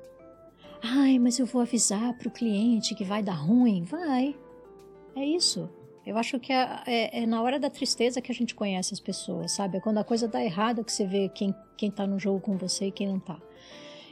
Ai, 0.81 1.17
mas 1.17 1.39
eu 1.39 1.45
vou 1.45 1.61
avisar 1.61 2.13
para 2.17 2.27
o 2.27 2.31
cliente 2.31 2.93
que 2.93 3.05
vai 3.05 3.23
dar 3.23 3.33
ruim. 3.33 3.83
Vai. 3.83 4.35
É 5.15 5.25
isso. 5.25 5.69
Eu 6.05 6.17
acho 6.17 6.39
que 6.39 6.51
é, 6.51 6.81
é- 6.87 7.23
é 7.23 7.25
na 7.25 7.41
hora 7.41 7.59
da 7.59 7.69
tristeza 7.69 8.21
que 8.21 8.31
a 8.31 8.35
gente 8.35 8.55
conhece 8.55 8.93
as 8.93 8.99
pessoas, 8.99 9.51
sabe? 9.51 9.77
É 9.77 9.79
quando 9.81 9.97
a 9.99 10.03
coisa 10.03 10.27
dá 10.27 10.43
errado 10.43 10.83
que 10.83 10.91
você 10.91 11.05
vê 11.05 11.29
quem, 11.29 11.53
quem 11.77 11.91
tá 11.91 12.07
no 12.07 12.17
jogo 12.17 12.39
com 12.39 12.57
você 12.57 12.85
e 12.87 12.91
quem 12.91 13.07
não 13.07 13.19
tá. 13.19 13.37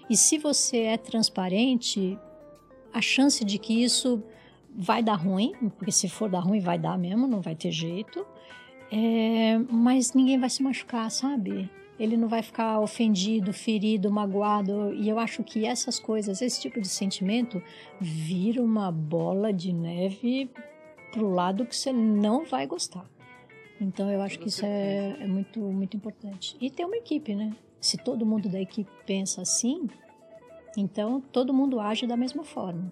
E 0.09 0.15
se 0.15 0.37
você 0.37 0.83
é 0.83 0.97
transparente, 0.97 2.17
a 2.93 3.01
chance 3.01 3.43
de 3.43 3.57
que 3.57 3.83
isso 3.83 4.23
vai 4.75 5.01
dar 5.01 5.15
ruim, 5.15 5.53
porque 5.77 5.91
se 5.91 6.07
for 6.07 6.29
dar 6.29 6.39
ruim, 6.39 6.59
vai 6.59 6.77
dar 6.77 6.97
mesmo, 6.97 7.27
não 7.27 7.41
vai 7.41 7.55
ter 7.55 7.71
jeito. 7.71 8.25
É, 8.91 9.57
mas 9.69 10.13
ninguém 10.13 10.39
vai 10.39 10.49
se 10.49 10.63
machucar, 10.63 11.09
sabe? 11.11 11.69
Ele 11.99 12.15
não 12.15 12.27
vai 12.27 12.43
ficar 12.43 12.79
ofendido, 12.79 13.51
ferido, 13.51 14.11
magoado. 14.11 14.93
E 14.93 15.09
eu 15.09 15.17
acho 15.17 15.43
que 15.43 15.65
essas 15.65 15.99
coisas, 15.99 16.41
esse 16.41 16.61
tipo 16.61 16.79
de 16.79 16.87
sentimento, 16.87 17.61
vira 17.99 18.61
uma 18.61 18.91
bola 18.91 19.51
de 19.51 19.73
neve 19.73 20.49
pro 21.17 21.29
lado 21.29 21.65
que 21.65 21.75
você 21.75 21.91
não 21.91 22.45
vai 22.45 22.67
gostar. 22.67 23.05
Então 23.81 24.11
eu 24.11 24.21
acho 24.21 24.37
que 24.39 24.49
isso 24.49 24.63
é, 24.65 25.17
é 25.19 25.27
muito, 25.27 25.59
muito 25.59 25.97
importante. 25.97 26.55
E 26.61 26.69
ter 26.69 26.85
uma 26.85 26.95
equipe, 26.97 27.33
né? 27.35 27.55
Se 27.81 27.97
todo 27.97 28.25
mundo 28.25 28.47
da 28.49 28.59
equipe 28.61 28.89
pensa 29.05 29.41
assim, 29.41 29.87
então 30.75 31.19
todo 31.21 31.53
mundo 31.53 31.79
age 31.79 32.05
da 32.05 32.15
mesma 32.17 32.43
forma. 32.43 32.91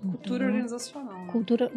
Cultura 0.00 0.36
Então, 0.44 0.46
organizacional. 0.48 1.18
né? 1.26 1.32
Cultura, 1.32 1.72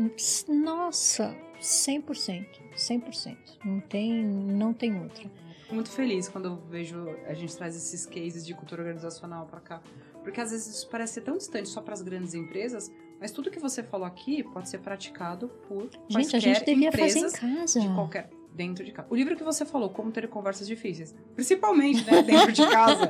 nossa, 0.50 1.36
100%, 1.60 2.46
100%. 2.76 3.38
Não 3.64 3.80
tem, 3.80 4.24
não 4.24 4.74
tem 4.74 5.00
outra. 5.00 5.30
Fico 5.62 5.74
muito 5.76 5.90
feliz 5.92 6.28
quando 6.28 6.46
eu 6.46 6.56
vejo 6.70 7.08
a 7.28 7.34
gente 7.34 7.56
traz 7.56 7.76
esses 7.76 8.06
cases 8.06 8.46
de 8.46 8.54
cultura 8.54 8.82
organizacional 8.82 9.46
pra 9.46 9.60
cá. 9.60 9.82
Porque 10.24 10.42
às 10.42 10.52
vezes 10.52 10.76
isso 10.76 10.90
parece 10.90 11.14
ser 11.14 11.22
tão 11.22 11.38
distante 11.38 11.70
só 11.70 11.82
para 11.82 11.94
as 11.94 12.02
grandes 12.02 12.34
empresas, 12.34 12.92
mas 13.20 13.32
tudo 13.32 13.52
que 13.52 13.60
você 13.60 13.84
falou 13.84 14.08
aqui 14.08 14.44
pode 14.44 14.70
ser 14.70 14.80
praticado 14.80 15.50
por 15.68 15.90
Gente, 16.08 16.36
a 16.36 16.40
gente 16.40 16.66
devia 16.66 16.92
fazer 16.92 17.20
em 17.20 17.26
empresas 17.26 17.34
casa. 17.34 17.80
de 17.80 17.88
qualquer 17.94 18.30
dentro 18.54 18.84
de 18.84 18.92
casa. 18.92 19.08
O 19.10 19.16
livro 19.16 19.36
que 19.38 19.44
você 19.44 19.66
falou, 19.66 19.90
Como 19.90 20.12
Ter 20.12 20.28
Conversas 20.28 20.68
Difíceis, 20.68 21.16
principalmente, 21.34 22.04
né, 22.10 22.22
dentro 22.22 22.52
de 22.52 22.68
casa. 22.68 23.10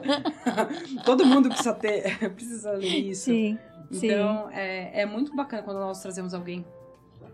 Todo 1.03 1.25
mundo 1.25 1.49
precisa 1.49 1.73
ter, 1.73 2.17
precisa 2.33 2.71
ler 2.71 2.87
isso. 2.87 3.25
Sim, 3.25 3.57
sim. 3.91 4.07
Então, 4.07 4.49
é, 4.51 5.01
é 5.01 5.05
muito 5.05 5.35
bacana 5.35 5.63
quando 5.63 5.77
nós 5.77 6.01
trazemos 6.01 6.33
alguém, 6.33 6.63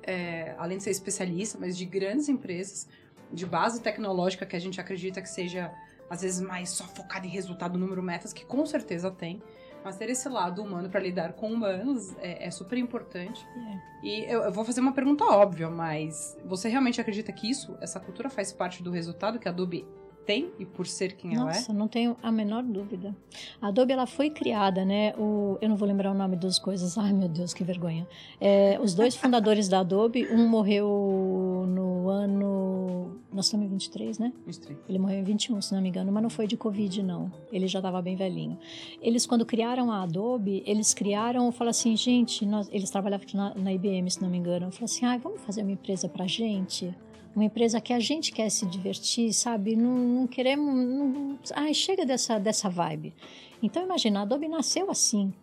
é, 0.03 0.55
além 0.57 0.77
de 0.77 0.83
ser 0.85 0.91
especialista, 0.91 1.57
mas 1.59 1.77
de 1.77 1.85
grandes 1.85 2.29
empresas, 2.29 2.87
de 3.31 3.45
base 3.45 3.81
tecnológica, 3.81 4.45
que 4.45 4.55
a 4.55 4.59
gente 4.59 4.79
acredita 4.79 5.21
que 5.21 5.29
seja, 5.29 5.73
às 6.09 6.21
vezes, 6.21 6.39
mais 6.39 6.69
só 6.69 6.85
focado 6.85 7.25
em 7.25 7.29
resultado, 7.29 7.77
número, 7.77 8.01
metas, 8.01 8.31
que 8.31 8.45
com 8.45 8.65
certeza 8.65 9.11
tem. 9.11 9.41
Mas 9.85 9.97
ter 9.97 10.09
esse 10.09 10.27
lado 10.27 10.63
humano 10.63 10.89
para 10.89 10.99
lidar 10.99 11.33
com 11.33 11.53
humanos 11.53 12.17
é, 12.17 12.47
é 12.47 12.49
super 12.49 12.75
importante. 12.75 13.47
É. 13.55 13.79
E 14.03 14.25
eu, 14.25 14.41
eu 14.41 14.51
vou 14.51 14.65
fazer 14.65 14.81
uma 14.81 14.93
pergunta 14.93 15.23
óbvia, 15.25 15.69
mas 15.69 16.35
você 16.43 16.67
realmente 16.67 16.99
acredita 16.99 17.31
que 17.31 17.47
isso, 17.47 17.77
essa 17.79 17.99
cultura 17.99 18.27
faz 18.27 18.51
parte 18.51 18.81
do 18.81 18.89
resultado 18.89 19.37
que 19.37 19.47
a 19.47 19.51
Adobe 19.51 19.87
tem 20.25 20.51
e 20.59 20.65
por 20.65 20.87
ser 20.87 21.15
quem 21.15 21.35
ela 21.35 21.43
é? 21.51 21.55
Nossa, 21.55 21.71
não 21.71 21.87
tenho 21.87 22.17
a 22.21 22.31
menor 22.31 22.63
dúvida. 22.63 23.15
A 23.61 23.67
Adobe 23.67 23.93
ela 23.93 24.05
foi 24.05 24.29
criada, 24.29 24.83
né? 24.83 25.13
O, 25.17 25.57
eu 25.61 25.69
não 25.69 25.75
vou 25.75 25.87
lembrar 25.87 26.11
o 26.11 26.13
nome 26.13 26.35
das 26.35 26.57
coisas. 26.57 26.97
Ai, 26.99 27.13
meu 27.13 27.29
Deus, 27.29 27.53
que 27.53 27.63
vergonha. 27.63 28.07
É, 28.41 28.79
os 28.81 28.93
dois 28.93 29.15
fundadores 29.15 29.67
da 29.67 29.79
Adobe, 29.79 30.27
um 30.31 30.47
morreu 30.47 31.65
no 31.67 32.09
ano. 32.09 33.19
Nós 33.31 33.45
estamos 33.45 33.65
em 33.65 33.69
23, 33.69 34.17
né? 34.19 34.33
Estranho. 34.47 34.79
Ele 34.87 34.97
morreu 34.97 35.19
em 35.19 35.23
21, 35.23 35.61
se 35.61 35.73
não 35.73 35.81
me 35.81 35.89
engano, 35.89 36.11
mas 36.11 36.23
não 36.23 36.29
foi 36.29 36.47
de 36.47 36.57
Covid, 36.57 37.03
não. 37.03 37.31
Ele 37.51 37.67
já 37.67 37.79
estava 37.79 38.01
bem 38.01 38.15
velhinho. 38.15 38.57
Eles, 39.01 39.25
quando 39.25 39.45
criaram 39.45 39.91
a 39.91 40.03
Adobe, 40.03 40.63
eles 40.65 40.93
criaram, 40.93 41.51
falaram 41.51 41.71
assim, 41.71 41.95
gente, 41.95 42.45
nós, 42.45 42.69
eles 42.71 42.89
trabalhavam 42.89 43.25
na, 43.33 43.53
na 43.55 43.73
IBM, 43.73 44.09
se 44.09 44.21
não 44.21 44.29
me 44.29 44.37
engano. 44.37 44.71
Falaram 44.71 44.85
assim, 44.85 45.05
ah, 45.05 45.17
vamos 45.17 45.41
fazer 45.41 45.61
uma 45.61 45.71
empresa 45.71 46.07
pra 46.07 46.25
gente? 46.25 46.93
Uma 47.35 47.43
empresa 47.43 47.81
que 47.81 47.91
a 47.91 47.99
gente 47.99 48.31
quer 48.31 48.49
se 48.49 48.65
divertir, 48.65 49.33
sabe? 49.33 49.75
Não, 49.75 49.97
não 49.97 50.27
queremos. 50.27 50.73
Não, 50.73 51.37
ai, 51.53 51.73
chega 51.73 52.05
dessa, 52.05 52.39
dessa 52.39 52.69
vibe. 52.69 53.13
Então, 53.61 53.83
imagina, 53.83 54.19
a 54.19 54.23
Adobe 54.23 54.47
nasceu 54.47 54.89
assim. 54.89 55.33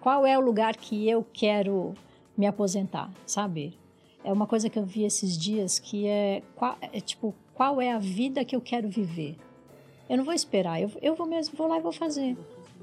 Qual 0.00 0.24
é 0.24 0.38
o 0.38 0.40
lugar 0.40 0.76
que 0.76 1.08
eu 1.08 1.26
quero 1.32 1.94
me 2.36 2.46
aposentar, 2.46 3.10
sabe? 3.26 3.78
É 4.22 4.32
uma 4.32 4.46
coisa 4.46 4.70
que 4.70 4.78
eu 4.78 4.84
vi 4.84 5.04
esses 5.04 5.36
dias 5.36 5.78
que 5.78 6.06
é, 6.06 6.42
é 6.92 7.00
tipo, 7.00 7.34
qual 7.52 7.80
é 7.80 7.92
a 7.92 7.98
vida 7.98 8.44
que 8.44 8.56
eu 8.56 8.60
quero 8.60 8.88
viver? 8.88 9.36
Eu 10.08 10.16
não 10.16 10.24
vou 10.24 10.34
esperar, 10.34 10.80
eu, 10.80 10.90
eu 11.02 11.14
vou 11.14 11.26
mesmo, 11.26 11.56
vou 11.56 11.66
lá 11.66 11.78
e 11.78 11.82
vou 11.82 11.92
fazer. 11.92 12.36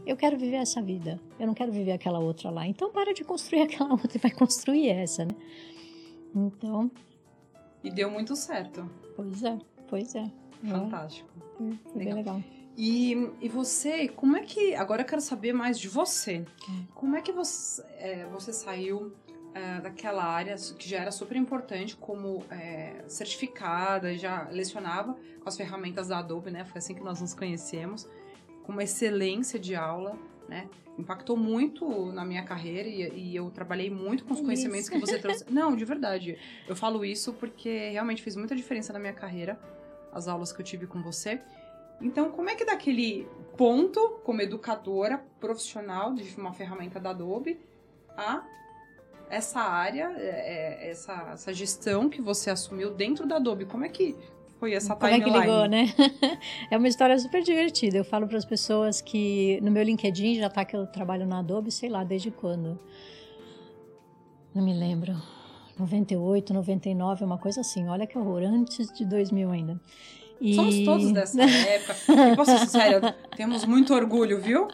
Eu 0.05 0.15
quero 0.15 0.37
viver 0.37 0.57
essa 0.57 0.81
vida. 0.81 1.19
Eu 1.39 1.47
não 1.47 1.53
quero 1.53 1.71
viver 1.71 1.91
aquela 1.91 2.19
outra 2.19 2.49
lá. 2.49 2.67
Então 2.67 2.91
para 2.91 3.13
de 3.13 3.23
construir 3.23 3.61
aquela 3.65 3.91
outra 3.91 4.11
e 4.15 4.19
vai 4.19 4.31
construir 4.31 4.89
essa, 4.89 5.25
né? 5.25 5.31
Então, 6.35 6.89
E 7.83 7.89
deu 7.89 8.09
muito 8.09 8.35
certo. 8.35 8.89
pois 9.15 9.43
é, 9.43 9.57
pois 9.87 10.15
é. 10.15 10.31
É, 10.63 10.69
Fantástico. 10.69 11.29
Foi, 11.57 11.79
foi 11.91 12.03
bem 12.03 12.13
legal. 12.13 12.41
E, 12.77 13.31
e 13.41 13.49
você, 13.49 14.07
como 14.07 14.37
é 14.37 14.41
que. 14.41 14.75
Agora 14.75 15.01
eu 15.01 15.05
quero 15.05 15.21
saber 15.21 15.53
mais 15.53 15.79
de 15.79 15.87
você. 15.87 16.45
Hum. 16.69 16.85
Como 16.93 17.15
é 17.15 17.21
que 17.21 17.31
você, 17.31 17.83
é, 17.97 18.25
você 18.27 18.53
saiu 18.53 19.11
é, 19.53 19.81
daquela 19.81 20.23
área 20.23 20.55
que 20.55 20.87
já 20.87 20.99
era 20.99 21.11
super 21.11 21.35
importante, 21.35 21.95
como 21.95 22.43
é, 22.49 23.03
certificada, 23.07 24.15
já 24.17 24.47
lecionava 24.49 25.17
com 25.41 25.49
as 25.49 25.57
ferramentas 25.57 26.07
da 26.07 26.19
Adobe, 26.19 26.51
né? 26.51 26.63
Foi 26.63 26.79
assim 26.79 26.93
que 26.93 27.03
nós 27.03 27.19
nos 27.19 27.33
conhecemos, 27.33 28.07
com 28.63 28.71
uma 28.71 28.83
excelência 28.83 29.59
de 29.59 29.75
aula, 29.75 30.17
né? 30.51 30.69
Impactou 30.99 31.37
muito 31.37 32.11
na 32.11 32.25
minha 32.25 32.43
carreira 32.43 32.87
e, 32.89 33.31
e 33.31 33.35
eu 33.35 33.49
trabalhei 33.49 33.89
muito 33.89 34.25
com 34.25 34.33
os 34.33 34.39
Isso. 34.39 34.45
conhecimentos 34.45 34.89
que 34.89 34.99
você 34.99 35.17
trouxe. 35.17 35.45
Não, 35.49 35.73
de 35.77 35.85
verdade. 35.85 36.37
Eu 36.67 36.75
falo 36.75 37.05
isso 37.05 37.31
porque 37.33 37.89
realmente 37.89 38.21
fez 38.21 38.35
muita 38.35 38.53
diferença 38.53 38.91
na 38.91 38.99
minha 38.99 39.13
carreira 39.13 39.57
as 40.11 40.27
aulas 40.27 40.51
que 40.51 40.59
eu 40.59 40.65
tive 40.65 40.85
com 40.85 41.01
você. 41.01 41.41
Então, 42.01 42.29
como 42.31 42.49
é 42.49 42.55
que 42.55 42.65
daquele 42.65 43.25
ponto, 43.55 44.19
como 44.25 44.41
educadora 44.41 45.23
profissional 45.39 46.13
de 46.13 46.35
uma 46.35 46.51
ferramenta 46.51 46.99
da 46.99 47.11
Adobe, 47.11 47.57
a 48.09 48.43
essa 49.29 49.61
área, 49.61 50.11
é, 50.17 50.87
é, 50.87 50.89
essa, 50.89 51.29
essa 51.31 51.53
gestão 51.53 52.09
que 52.09 52.21
você 52.21 52.49
assumiu 52.49 52.93
dentro 52.93 53.25
da 53.25 53.37
Adobe, 53.37 53.63
como 53.63 53.85
é 53.85 53.89
que 53.89 54.17
foi 54.61 54.75
essa 54.75 54.95
Como 54.95 55.11
timeline? 55.11 55.37
é 55.37 55.41
que 55.41 55.47
ligou, 55.47 55.65
né? 55.65 55.93
é 56.69 56.77
uma 56.77 56.87
história 56.87 57.17
super 57.17 57.41
divertida. 57.41 57.97
Eu 57.97 58.05
falo 58.05 58.27
para 58.27 58.37
as 58.37 58.45
pessoas 58.45 59.01
que 59.01 59.59
no 59.59 59.71
meu 59.71 59.81
LinkedIn 59.81 60.35
já 60.35 60.51
tá 60.51 60.63
que 60.63 60.75
eu 60.75 60.85
trabalho 60.85 61.25
na 61.25 61.39
Adobe, 61.39 61.71
sei 61.71 61.89
lá, 61.89 62.03
desde 62.03 62.29
quando? 62.29 62.79
Não 64.53 64.63
me 64.63 64.71
lembro. 64.71 65.19
98, 65.79 66.53
99, 66.53 67.25
uma 67.25 67.39
coisa 67.39 67.61
assim. 67.61 67.87
Olha 67.87 68.05
que 68.05 68.15
horror, 68.15 68.43
antes 68.43 68.93
de 68.93 69.03
2000 69.03 69.49
ainda. 69.49 69.81
E... 70.39 70.53
Somos 70.53 70.79
todos 70.85 71.11
dessa 71.11 71.41
época. 71.41 71.95
E 72.31 72.35
posso 72.35 72.51
ser 72.51 72.59
sincera, 72.59 73.15
temos 73.35 73.65
muito 73.65 73.95
orgulho, 73.95 74.39
viu? 74.39 74.67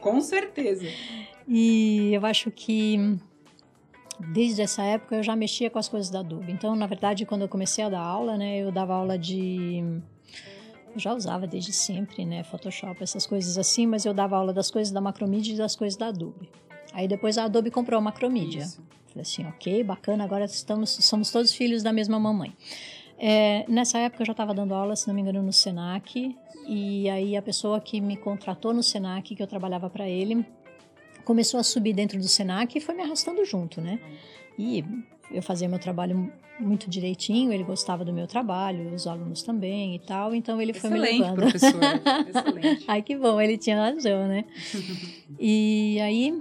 Com 0.00 0.22
certeza. 0.22 0.86
E 1.46 2.14
eu 2.14 2.24
acho 2.24 2.50
que 2.50 3.18
desde 4.18 4.62
essa 4.62 4.82
época 4.82 5.16
eu 5.16 5.22
já 5.22 5.34
mexia 5.34 5.70
com 5.70 5.78
as 5.78 5.88
coisas 5.88 6.10
da 6.10 6.20
Adobe. 6.20 6.52
Então, 6.52 6.74
na 6.76 6.86
verdade, 6.86 7.26
quando 7.26 7.42
eu 7.42 7.48
comecei 7.48 7.84
a 7.84 7.88
dar 7.88 8.00
aula, 8.00 8.36
né, 8.36 8.58
eu 8.58 8.70
dava 8.70 8.94
aula 8.94 9.18
de 9.18 9.82
eu 10.94 11.00
já 11.00 11.12
usava 11.12 11.46
desde 11.46 11.72
sempre, 11.72 12.24
né, 12.24 12.44
Photoshop, 12.44 13.02
essas 13.02 13.26
coisas 13.26 13.58
assim, 13.58 13.84
mas 13.86 14.04
eu 14.04 14.14
dava 14.14 14.36
aula 14.36 14.52
das 14.52 14.70
coisas 14.70 14.92
da 14.92 15.00
Macromedia 15.00 15.54
e 15.54 15.58
das 15.58 15.74
coisas 15.74 15.98
da 15.98 16.06
Adobe. 16.08 16.48
Aí 16.92 17.08
depois 17.08 17.36
a 17.36 17.44
Adobe 17.44 17.70
comprou 17.70 17.98
a 17.98 18.00
Macromedia. 18.00 18.62
Isso. 18.62 18.80
Falei 19.08 19.22
assim, 19.22 19.44
ok, 19.46 19.82
bacana, 19.82 20.24
agora 20.24 20.44
estamos, 20.44 20.90
somos 20.90 21.30
todos 21.30 21.52
filhos 21.52 21.82
da 21.82 21.92
mesma 21.92 22.18
mamãe. 22.18 22.52
É, 23.18 23.64
nessa 23.68 23.98
época 23.98 24.22
eu 24.22 24.26
já 24.26 24.32
estava 24.32 24.54
dando 24.54 24.74
aula, 24.74 24.94
se 24.94 25.08
não 25.08 25.14
me 25.14 25.20
engano, 25.20 25.42
no 25.42 25.52
Senac, 25.52 26.36
e 26.66 27.08
aí 27.08 27.36
a 27.36 27.42
pessoa 27.42 27.80
que 27.80 28.00
me 28.00 28.16
contratou 28.16 28.72
no 28.72 28.82
Senac, 28.82 29.34
que 29.34 29.42
eu 29.42 29.46
trabalhava 29.46 29.90
para 29.90 30.08
ele, 30.08 30.46
começou 31.24 31.58
a 31.58 31.62
subir 31.62 31.92
dentro 31.92 32.18
do 32.18 32.28
Senac 32.28 32.76
e 32.76 32.80
foi 32.80 32.94
me 32.94 33.02
arrastando 33.02 33.44
junto, 33.44 33.80
né? 33.80 33.98
E 34.58 34.84
eu 35.30 35.42
fazia 35.42 35.68
meu 35.68 35.78
trabalho 35.78 36.32
muito 36.60 36.88
direitinho, 36.88 37.52
ele 37.52 37.64
gostava 37.64 38.04
do 38.04 38.12
meu 38.12 38.26
trabalho, 38.28 38.94
os 38.94 39.06
alunos 39.08 39.42
também 39.42 39.96
e 39.96 39.98
tal, 39.98 40.32
então 40.34 40.60
ele 40.62 40.72
foi 40.72 40.88
me 40.90 40.98
Excelente, 40.98 41.20
levando. 41.22 41.36
professora. 41.36 42.02
Excelente. 42.32 42.84
Ai, 42.86 43.02
que 43.02 43.16
bom, 43.16 43.40
ele 43.40 43.58
tinha 43.58 43.76
razão, 43.76 44.28
né? 44.28 44.44
e 45.40 45.98
aí, 46.00 46.40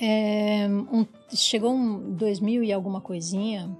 é, 0.00 0.66
um- 0.68 1.06
chegou 1.34 1.72
um 1.72 2.14
2000 2.14 2.62
e 2.64 2.72
alguma 2.72 3.00
coisinha, 3.00 3.70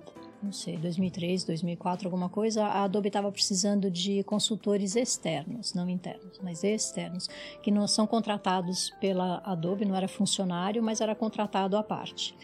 não 0.43 0.53
sei, 0.53 0.77
2003, 0.77 1.45
2004, 1.45 2.07
alguma 2.07 2.29
coisa, 2.29 2.65
a 2.65 2.85
Adobe 2.85 3.09
estava 3.09 3.31
precisando 3.31 3.91
de 3.91 4.23
consultores 4.25 4.97
externos, 4.97 5.73
não 5.73 5.89
internos, 5.89 6.41
mas 6.43 6.65
externos, 6.65 7.29
que 7.63 7.71
não 7.71 7.87
são 7.87 8.07
contratados 8.07 8.91
pela 9.01 9.41
Adobe, 9.45 9.85
não 9.85 9.95
era 9.95 10.09
funcionário, 10.09 10.83
mas 10.83 11.01
era 11.01 11.15
contratado 11.15 11.77
à 11.77 11.83
parte. 11.83 12.35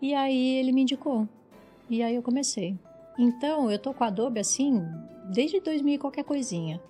E 0.00 0.14
aí 0.14 0.56
ele 0.56 0.72
me 0.72 0.82
indicou. 0.82 1.28
E 1.90 2.02
aí 2.02 2.14
eu 2.14 2.22
comecei. 2.22 2.76
Então, 3.18 3.70
eu 3.70 3.78
tô 3.78 3.92
com 3.92 4.04
a 4.04 4.06
Adobe 4.06 4.40
assim 4.40 4.82
desde 5.32 5.60
2000 5.60 5.94
e 5.94 5.98
qualquer 5.98 6.24
coisinha. 6.24 6.80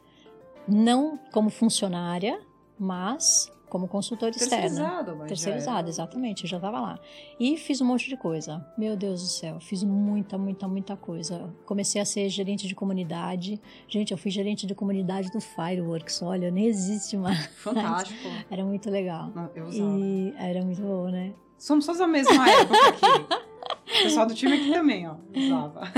Não 0.66 1.18
como 1.32 1.50
funcionária, 1.50 2.40
mas 2.78 3.52
como 3.72 3.88
consultora 3.88 4.30
externa. 4.30 4.68
Terceirizado, 4.68 5.16
mas 5.16 5.28
Terceirizada, 5.28 5.84
já 5.84 5.88
exatamente, 5.88 6.44
eu 6.44 6.50
já 6.50 6.58
estava 6.58 6.78
lá. 6.78 7.00
E 7.40 7.56
fiz 7.56 7.80
um 7.80 7.86
monte 7.86 8.06
de 8.06 8.18
coisa. 8.18 8.62
Meu 8.76 8.94
Deus 8.94 9.22
do 9.22 9.28
céu, 9.28 9.58
fiz 9.60 9.82
muita, 9.82 10.36
muita, 10.36 10.68
muita 10.68 10.94
coisa. 10.94 11.50
Comecei 11.64 11.98
a 11.98 12.04
ser 12.04 12.28
gerente 12.28 12.68
de 12.68 12.74
comunidade. 12.74 13.58
Gente, 13.88 14.12
eu 14.12 14.18
fui 14.18 14.30
gerente 14.30 14.66
de 14.66 14.74
comunidade 14.74 15.30
do 15.30 15.40
Fireworks. 15.40 16.20
Olha, 16.20 16.50
nem 16.50 16.66
existe 16.66 17.16
mais. 17.16 17.46
Fantástico. 17.56 18.28
Era 18.50 18.62
muito 18.62 18.90
legal. 18.90 19.32
Eu 19.54 19.64
usava. 19.64 19.98
E 19.98 20.34
era 20.36 20.62
muito 20.62 20.82
bom, 20.82 21.08
né? 21.08 21.32
Somos 21.56 21.86
todos 21.86 21.98
da 21.98 22.06
mesma 22.06 22.44
época 22.46 22.88
aqui. 22.88 24.00
O 24.00 24.02
pessoal 24.02 24.26
do 24.26 24.34
time 24.34 24.52
aqui 24.52 24.70
também, 24.70 25.08
ó, 25.08 25.14
usava. 25.34 25.90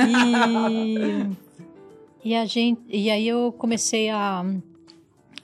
E, 2.23 2.29
e 2.31 2.37
a 2.37 2.47
gente, 2.47 2.83
e 2.89 3.11
aí 3.11 3.27
eu 3.27 3.51
comecei 3.51 4.11
a, 4.11 4.45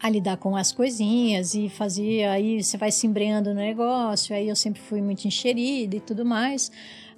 a 0.03 0.09
lidar 0.09 0.39
com 0.39 0.57
as 0.57 0.73
coisinhas 0.73 1.55
e 1.55 1.69
fazia, 1.69 2.33
aí 2.33 2.63
você 2.63 2.79
vai 2.79 2.91
se 2.91 3.07
embreando 3.07 3.51
no 3.51 3.61
negócio, 3.61 4.35
aí 4.35 4.49
eu 4.49 4.57
sempre 4.57 4.81
fui 4.81 5.03
muito 5.03 5.27
enxerida 5.29 5.95
e 5.95 6.01
tudo 6.01 6.25
mais. 6.25 6.73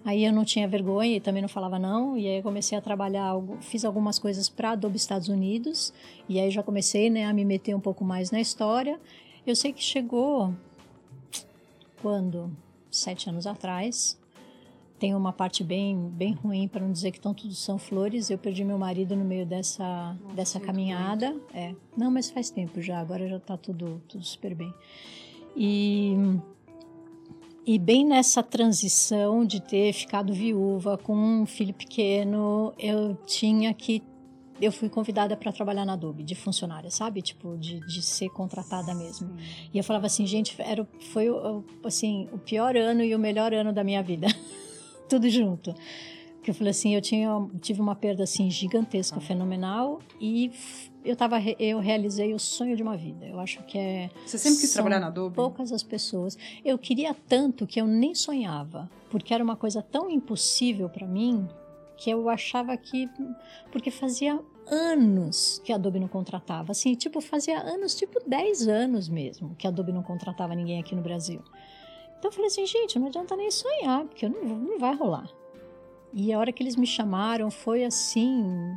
Aí 0.04 0.24
eu 0.24 0.32
não 0.32 0.44
tinha 0.44 0.66
vergonha 0.66 1.16
e 1.16 1.20
também 1.20 1.40
não 1.40 1.48
falava 1.48 1.78
não, 1.78 2.18
e 2.18 2.26
aí 2.26 2.42
comecei 2.42 2.76
a 2.76 2.80
trabalhar, 2.80 3.34
fiz 3.60 3.84
algumas 3.84 4.18
coisas 4.18 4.48
para 4.48 4.72
Adobe 4.72 4.96
Estados 4.96 5.28
Unidos, 5.28 5.92
e 6.28 6.40
aí 6.40 6.50
já 6.50 6.60
comecei 6.60 7.08
né, 7.08 7.24
a 7.24 7.32
me 7.32 7.44
meter 7.44 7.72
um 7.72 7.80
pouco 7.80 8.04
mais 8.04 8.32
na 8.32 8.40
história. 8.40 8.98
Eu 9.46 9.54
sei 9.54 9.72
que 9.72 9.82
chegou 9.82 10.52
quando? 12.00 12.50
Sete 12.90 13.30
anos 13.30 13.46
atrás, 13.46 14.18
tem 15.02 15.16
uma 15.16 15.32
parte 15.32 15.64
bem, 15.64 15.98
bem 16.10 16.32
ruim, 16.32 16.68
para 16.68 16.80
não 16.80 16.92
dizer 16.92 17.10
que 17.10 17.18
estão 17.18 17.34
tudo 17.34 17.52
são 17.56 17.76
flores. 17.76 18.30
Eu 18.30 18.38
perdi 18.38 18.62
meu 18.62 18.78
marido 18.78 19.16
no 19.16 19.24
meio 19.24 19.44
dessa, 19.44 20.16
dessa 20.32 20.60
sinto 20.60 20.66
caminhada. 20.66 21.34
É. 21.52 21.74
Não, 21.96 22.08
mas 22.08 22.30
faz 22.30 22.50
tempo 22.50 22.80
já, 22.80 23.00
agora 23.00 23.26
já 23.26 23.38
está 23.38 23.56
tudo, 23.56 24.00
tudo 24.06 24.24
super 24.24 24.54
bem. 24.54 24.72
E, 25.56 26.14
e 27.66 27.80
bem 27.80 28.06
nessa 28.06 28.44
transição 28.44 29.44
de 29.44 29.60
ter 29.60 29.92
ficado 29.92 30.32
viúva 30.32 30.96
com 30.96 31.16
um 31.16 31.46
filho 31.46 31.74
pequeno, 31.74 32.72
eu 32.78 33.16
tinha 33.26 33.74
que. 33.74 34.04
Eu 34.60 34.70
fui 34.70 34.88
convidada 34.88 35.36
para 35.36 35.50
trabalhar 35.50 35.84
na 35.84 35.94
Adobe, 35.94 36.22
de 36.22 36.36
funcionária, 36.36 36.92
sabe? 36.92 37.22
Tipo, 37.22 37.58
de, 37.58 37.80
de 37.88 38.02
ser 38.02 38.28
contratada 38.28 38.94
mesmo. 38.94 39.34
E 39.74 39.78
eu 39.78 39.82
falava 39.82 40.06
assim, 40.06 40.24
gente, 40.28 40.54
era, 40.62 40.86
foi 41.12 41.26
assim, 41.82 42.28
o 42.30 42.38
pior 42.38 42.76
ano 42.76 43.02
e 43.02 43.12
o 43.16 43.18
melhor 43.18 43.52
ano 43.52 43.72
da 43.72 43.82
minha 43.82 44.00
vida. 44.00 44.28
Tudo 45.12 45.28
junto. 45.28 45.74
Porque 46.36 46.50
eu 46.50 46.54
falei 46.54 46.70
assim, 46.70 46.94
eu 46.94 47.02
tinha, 47.02 47.28
tive 47.60 47.82
uma 47.82 47.94
perda 47.94 48.24
assim 48.24 48.50
gigantesca, 48.50 49.20
fenomenal, 49.20 50.00
e 50.18 50.50
eu 51.04 51.14
tava, 51.14 51.36
eu 51.58 51.78
realizei 51.78 52.32
o 52.32 52.38
sonho 52.38 52.74
de 52.74 52.82
uma 52.82 52.96
vida. 52.96 53.26
Eu 53.26 53.38
acho 53.38 53.62
que 53.64 53.76
é 53.76 54.10
Você 54.24 54.38
sempre 54.38 54.60
quis 54.60 54.72
trabalhar 54.72 55.00
na 55.00 55.08
Adobe? 55.08 55.36
poucas 55.36 55.70
as 55.70 55.82
pessoas. 55.82 56.38
Eu 56.64 56.78
queria 56.78 57.14
tanto 57.14 57.66
que 57.66 57.78
eu 57.78 57.86
nem 57.86 58.14
sonhava, 58.14 58.90
porque 59.10 59.34
era 59.34 59.44
uma 59.44 59.54
coisa 59.54 59.82
tão 59.82 60.10
impossível 60.10 60.88
para 60.88 61.06
mim 61.06 61.46
que 61.98 62.08
eu 62.08 62.28
achava 62.30 62.74
que 62.76 63.06
porque 63.70 63.90
fazia 63.90 64.40
anos 64.66 65.60
que 65.62 65.72
a 65.72 65.76
Adobe 65.76 66.00
não 66.00 66.08
contratava, 66.08 66.72
assim, 66.72 66.94
tipo, 66.94 67.20
fazia 67.20 67.60
anos, 67.60 67.94
tipo 67.94 68.18
10 68.26 68.66
anos 68.66 69.10
mesmo, 69.10 69.54
que 69.56 69.66
a 69.66 69.70
Adobe 69.70 69.92
não 69.92 70.02
contratava 70.02 70.54
ninguém 70.54 70.80
aqui 70.80 70.94
no 70.94 71.02
Brasil. 71.02 71.42
Então 72.22 72.28
eu 72.30 72.32
falei 72.34 72.46
assim, 72.46 72.64
gente, 72.64 73.00
não 73.00 73.08
adianta 73.08 73.34
nem 73.34 73.50
sonhar, 73.50 74.04
porque 74.04 74.28
não, 74.28 74.44
não 74.44 74.78
vai 74.78 74.94
rolar. 74.94 75.28
E 76.12 76.32
a 76.32 76.38
hora 76.38 76.52
que 76.52 76.62
eles 76.62 76.76
me 76.76 76.86
chamaram 76.86 77.50
foi 77.50 77.82
assim, 77.82 78.72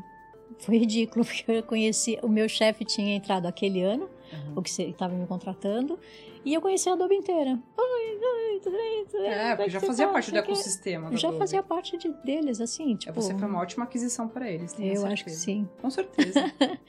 foi 0.57 0.79
ridículo, 0.79 1.23
porque 1.23 1.43
eu 1.51 1.61
conheci, 1.61 2.17
o 2.23 2.27
meu 2.27 2.49
chefe 2.49 2.83
tinha 2.83 3.15
entrado 3.15 3.45
aquele 3.45 3.83
ano, 3.83 4.09
Uhum. 4.33 4.53
o 4.55 4.61
que 4.63 4.71
estava 4.81 5.13
me 5.13 5.27
contratando, 5.27 5.99
e 6.43 6.55
eu 6.55 6.59
conheci 6.59 6.89
a 6.89 6.93
Adobe 6.93 7.13
inteira. 7.13 7.59
Oi, 7.77 8.19
oi, 8.19 8.59
tudo 8.59 8.75
bem, 8.75 9.05
tudo 9.05 9.21
bem? 9.21 9.29
É, 9.31 9.49
é 9.51 9.55
porque 9.55 9.65
que 9.65 9.69
já 9.69 9.79
fazia 9.79 10.07
tá? 10.07 10.13
parte 10.13 10.31
do 10.31 10.37
ecossistema 10.39 11.11
da 11.11 11.15
Já 11.15 11.27
Adobe. 11.27 11.39
fazia 11.39 11.61
parte 11.61 11.95
de, 11.99 12.09
deles, 12.25 12.59
assim, 12.59 12.93
É, 12.93 12.97
tipo... 12.97 13.13
Você 13.21 13.37
foi 13.37 13.47
uma 13.47 13.59
ótima 13.61 13.85
aquisição 13.85 14.27
para 14.27 14.49
eles, 14.49 14.71
Eu 14.73 14.77
certeza. 14.79 15.07
acho 15.09 15.23
que 15.23 15.29
sim. 15.29 15.69
Com 15.79 15.91
certeza. 15.91 16.39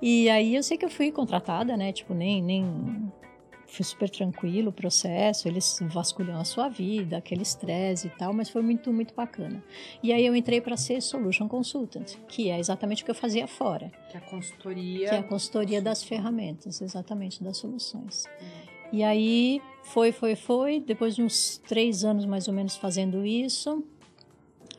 E 0.00 0.30
aí 0.30 0.54
eu 0.54 0.62
sei 0.62 0.78
que 0.78 0.84
eu 0.84 0.88
fui 0.88 1.10
contratada, 1.10 1.76
né? 1.76 1.92
Tipo, 1.92 2.14
nem, 2.14 2.40
nem 2.40 3.12
foi 3.74 3.84
super 3.84 4.08
tranquilo 4.08 4.68
o 4.70 4.72
processo, 4.72 5.48
eles 5.48 5.78
vasculham 5.82 6.38
a 6.38 6.44
sua 6.44 6.68
vida, 6.68 7.16
aquele 7.16 7.42
estresse 7.42 8.06
e 8.06 8.10
tal, 8.10 8.32
mas 8.32 8.48
foi 8.48 8.62
muito, 8.62 8.92
muito 8.92 9.14
bacana. 9.14 9.62
E 10.02 10.12
aí 10.12 10.24
eu 10.24 10.34
entrei 10.34 10.60
para 10.60 10.76
ser 10.76 11.00
Solution 11.00 11.48
Consultant, 11.48 12.16
que 12.28 12.50
é 12.50 12.58
exatamente 12.58 13.02
o 13.02 13.04
que 13.04 13.10
eu 13.10 13.14
fazia 13.14 13.46
fora, 13.46 13.90
que 14.10 14.16
a 14.16 14.20
consultoria... 14.20 15.08
que 15.08 15.14
é 15.14 15.18
a 15.18 15.22
consultoria 15.22 15.82
das 15.82 16.02
ferramentas, 16.02 16.80
exatamente, 16.80 17.42
das 17.42 17.56
soluções. 17.56 18.24
E 18.92 19.02
aí 19.02 19.60
foi, 19.82 20.12
foi, 20.12 20.36
foi, 20.36 20.80
depois 20.80 21.16
de 21.16 21.22
uns 21.22 21.58
três 21.66 22.04
anos 22.04 22.24
mais 22.24 22.46
ou 22.46 22.54
menos 22.54 22.76
fazendo 22.76 23.26
isso, 23.26 23.84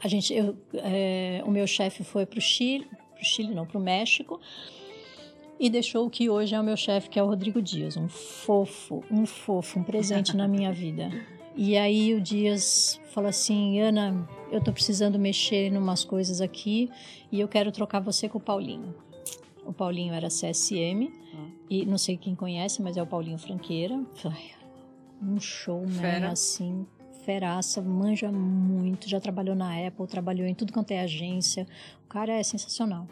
a 0.02 0.08
gente, 0.08 0.34
eu, 0.34 0.56
é, 0.74 1.42
o 1.46 1.52
meu 1.52 1.68
chefe 1.68 2.04
foi 2.04 2.26
para 2.26 2.38
o 2.38 2.42
Chile, 2.42 2.88
pro 3.14 3.26
Chile 3.26 3.54
não, 3.54 3.66
para 3.66 3.78
o 3.78 3.82
México, 3.82 4.40
e 5.60 5.70
deixou 5.70 6.06
o 6.06 6.10
que 6.10 6.30
hoje 6.30 6.54
é 6.56 6.60
o 6.60 6.64
meu 6.64 6.76
chefe, 6.78 7.10
que 7.10 7.18
é 7.20 7.24
o 7.24 7.28
Rodrigo 7.28 7.62
Dias, 7.62 7.96
um 7.98 8.08
fofo, 8.10 9.04
um 9.10 9.26
fofo, 9.26 9.80
um 9.80 9.84
presente 9.84 10.36
na 10.36 10.48
minha 10.48 10.72
vida. 10.74 11.10
E 11.56 11.78
aí 11.78 12.14
o 12.14 12.20
Dias 12.20 13.00
falou 13.14 13.30
assim, 13.30 13.80
Ana, 13.80 14.28
eu 14.52 14.62
tô 14.62 14.74
precisando 14.74 15.18
mexer 15.18 15.68
em 15.72 15.78
umas 15.78 16.04
coisas 16.04 16.42
aqui 16.42 16.90
e 17.32 17.40
eu 17.40 17.48
quero 17.48 17.72
trocar 17.72 18.00
você 18.02 18.28
com 18.28 18.38
o 18.38 18.42
Paulinho. 18.42 18.94
O 19.66 19.72
Paulinho 19.74 20.14
era 20.14 20.28
CSM, 20.28 21.10
Hum. 21.34 21.50
e 21.70 21.86
não 21.86 21.98
sei 21.98 22.16
quem 22.18 22.34
conhece, 22.36 22.82
mas 22.82 22.96
é 22.98 23.02
o 23.04 23.08
Paulinho 23.08 23.38
Franqueira. 23.38 24.00
Ai, 24.26 24.52
Um 25.22 25.40
showman, 25.40 25.90
Fera. 25.90 26.30
assim, 26.32 26.86
feraça, 27.26 27.82
manja 27.82 28.32
muito, 28.32 29.10
já 29.10 29.20
trabalhou 29.20 29.56
na 29.56 29.86
Apple, 29.88 30.06
trabalhou 30.08 30.46
em 30.48 30.54
tudo 30.54 30.72
quanto 30.72 30.92
é 30.92 31.00
agência. 31.02 31.66
O 32.06 32.08
cara 32.08 32.34
é 32.34 32.44
sensacional. 32.44 33.08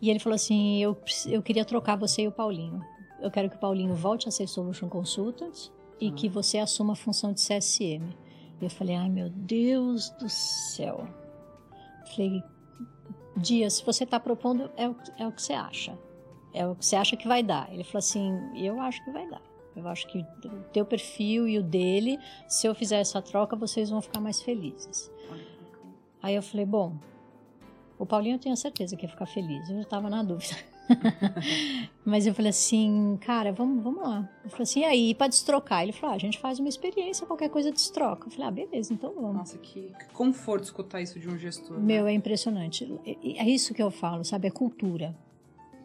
E 0.00 0.10
ele 0.10 0.18
falou 0.18 0.34
assim: 0.34 0.78
eu, 0.82 0.96
eu 1.26 1.42
queria 1.42 1.64
trocar 1.64 1.96
você 1.96 2.22
e 2.22 2.28
o 2.28 2.32
Paulinho. 2.32 2.84
Eu 3.20 3.30
quero 3.30 3.48
que 3.48 3.56
o 3.56 3.58
Paulinho 3.58 3.94
volte 3.94 4.28
a 4.28 4.30
ser 4.30 4.46
Solution 4.46 4.88
Consultant 4.88 5.70
e 6.00 6.10
que 6.10 6.28
você 6.28 6.58
assuma 6.58 6.92
a 6.92 6.96
função 6.96 7.32
de 7.32 7.40
CSM. 7.40 8.04
E 8.60 8.64
eu 8.64 8.70
falei: 8.70 8.96
ai 8.96 9.08
meu 9.08 9.30
Deus 9.30 10.10
do 10.10 10.28
céu. 10.28 11.06
Falei: 12.14 12.42
Dias, 13.36 13.74
se 13.74 13.84
você 13.84 14.04
está 14.04 14.20
propondo, 14.20 14.70
é 14.76 14.88
o, 14.88 14.96
é 15.18 15.26
o 15.26 15.32
que 15.32 15.42
você 15.42 15.52
acha. 15.52 15.98
É 16.52 16.66
o 16.66 16.74
que 16.74 16.86
você 16.86 16.96
acha 16.96 17.16
que 17.16 17.28
vai 17.28 17.42
dar. 17.42 17.72
Ele 17.72 17.84
falou 17.84 17.98
assim: 17.98 18.32
eu 18.56 18.80
acho 18.80 19.04
que 19.04 19.10
vai 19.10 19.28
dar. 19.28 19.42
Eu 19.76 19.86
acho 19.88 20.06
que 20.06 20.18
o 20.18 20.62
teu 20.72 20.86
perfil 20.86 21.46
e 21.46 21.58
o 21.58 21.62
dele, 21.62 22.18
se 22.48 22.66
eu 22.66 22.74
fizer 22.74 22.98
essa 22.98 23.20
troca, 23.20 23.54
vocês 23.54 23.90
vão 23.90 24.00
ficar 24.00 24.20
mais 24.20 24.40
felizes. 24.40 25.10
Aí 26.22 26.34
eu 26.34 26.42
falei, 26.42 26.64
bom, 26.64 26.96
o 27.98 28.04
Paulinho 28.04 28.36
eu 28.36 28.38
tenho 28.38 28.56
certeza 28.56 28.96
que 28.96 29.04
ia 29.04 29.08
ficar 29.08 29.26
feliz. 29.26 29.68
Eu 29.68 29.76
já 29.76 29.82
estava 29.82 30.10
na 30.10 30.22
dúvida. 30.22 30.56
Mas 32.04 32.26
eu 32.26 32.34
falei 32.34 32.50
assim, 32.50 33.18
cara, 33.20 33.52
vamos, 33.52 33.82
vamos 33.82 34.02
lá. 34.02 34.28
Eu 34.44 34.50
falei 34.50 34.62
assim, 34.62 34.80
e 34.80 34.84
aí, 34.84 35.14
para 35.14 35.28
destrocar? 35.28 35.82
Ele 35.82 35.92
falou, 35.92 36.12
ah, 36.12 36.16
a 36.16 36.18
gente 36.18 36.38
faz 36.38 36.58
uma 36.58 36.68
experiência, 36.68 37.26
qualquer 37.26 37.48
coisa 37.48 37.72
destroca. 37.72 38.26
Eu 38.26 38.30
falei, 38.30 38.46
ah, 38.46 38.50
beleza, 38.50 38.92
então 38.92 39.12
vamos. 39.14 39.34
Nossa, 39.34 39.58
que 39.58 39.92
conforto 40.12 40.64
escutar 40.64 41.00
isso 41.00 41.18
de 41.18 41.28
um 41.28 41.38
gestor. 41.38 41.78
Meu, 41.80 42.04
né? 42.04 42.12
é 42.12 42.14
impressionante. 42.14 42.86
É 43.04 43.48
isso 43.48 43.74
que 43.74 43.82
eu 43.82 43.90
falo, 43.90 44.24
sabe? 44.24 44.46
É 44.46 44.50
cultura. 44.50 45.16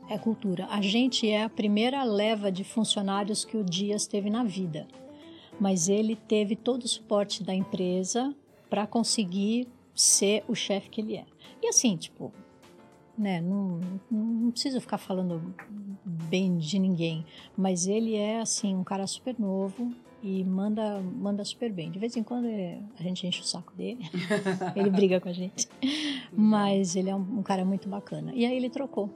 É 0.09 0.17
cultura. 0.17 0.67
A 0.69 0.81
gente 0.81 1.29
é 1.29 1.43
a 1.43 1.49
primeira 1.49 2.03
leva 2.03 2.51
de 2.51 2.63
funcionários 2.63 3.45
que 3.45 3.55
o 3.55 3.63
Dias 3.63 4.05
teve 4.05 4.29
na 4.29 4.43
vida. 4.43 4.87
Mas 5.59 5.87
ele 5.87 6.15
teve 6.15 6.55
todo 6.55 6.83
o 6.83 6.87
suporte 6.87 7.43
da 7.43 7.53
empresa 7.53 8.35
para 8.69 8.85
conseguir 8.85 9.67
ser 9.95 10.43
o 10.47 10.55
chefe 10.55 10.89
que 10.89 11.01
ele 11.01 11.17
é. 11.17 11.25
E 11.61 11.67
assim, 11.67 11.95
tipo, 11.95 12.33
né, 13.17 13.41
não, 13.41 13.79
não 14.09 14.51
preciso 14.51 14.81
ficar 14.81 14.97
falando 14.97 15.53
bem 16.03 16.57
de 16.57 16.79
ninguém, 16.79 17.25
mas 17.55 17.87
ele 17.87 18.15
é 18.15 18.39
assim 18.39 18.75
um 18.75 18.83
cara 18.83 19.05
super 19.05 19.35
novo 19.37 19.91
e 20.23 20.43
manda 20.43 20.99
manda 21.01 21.43
super 21.43 21.71
bem. 21.71 21.91
De 21.91 21.99
vez 21.99 22.15
em 22.15 22.23
quando 22.23 22.47
a 22.47 23.03
gente 23.03 23.25
enche 23.25 23.41
o 23.41 23.43
saco 23.43 23.73
dele, 23.75 24.03
ele 24.75 24.89
briga 24.89 25.19
com 25.19 25.29
a 25.29 25.33
gente, 25.33 25.67
mas 26.31 26.95
ele 26.95 27.09
é 27.09 27.15
um, 27.15 27.39
um, 27.39 27.43
cara 27.43 27.65
muito 27.65 27.87
bacana. 27.89 28.31
E 28.33 28.45
aí 28.45 28.55
ele 28.55 28.69
trocou. 28.69 29.09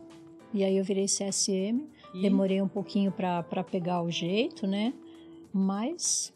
E 0.53 0.63
aí 0.63 0.77
eu 0.77 0.83
virei 0.83 1.05
CSM, 1.05 1.81
e? 2.13 2.21
demorei 2.21 2.61
um 2.61 2.67
pouquinho 2.67 3.11
para 3.11 3.63
pegar 3.63 4.01
o 4.01 4.09
jeito, 4.09 4.65
né? 4.65 4.93
Mas 5.51 6.33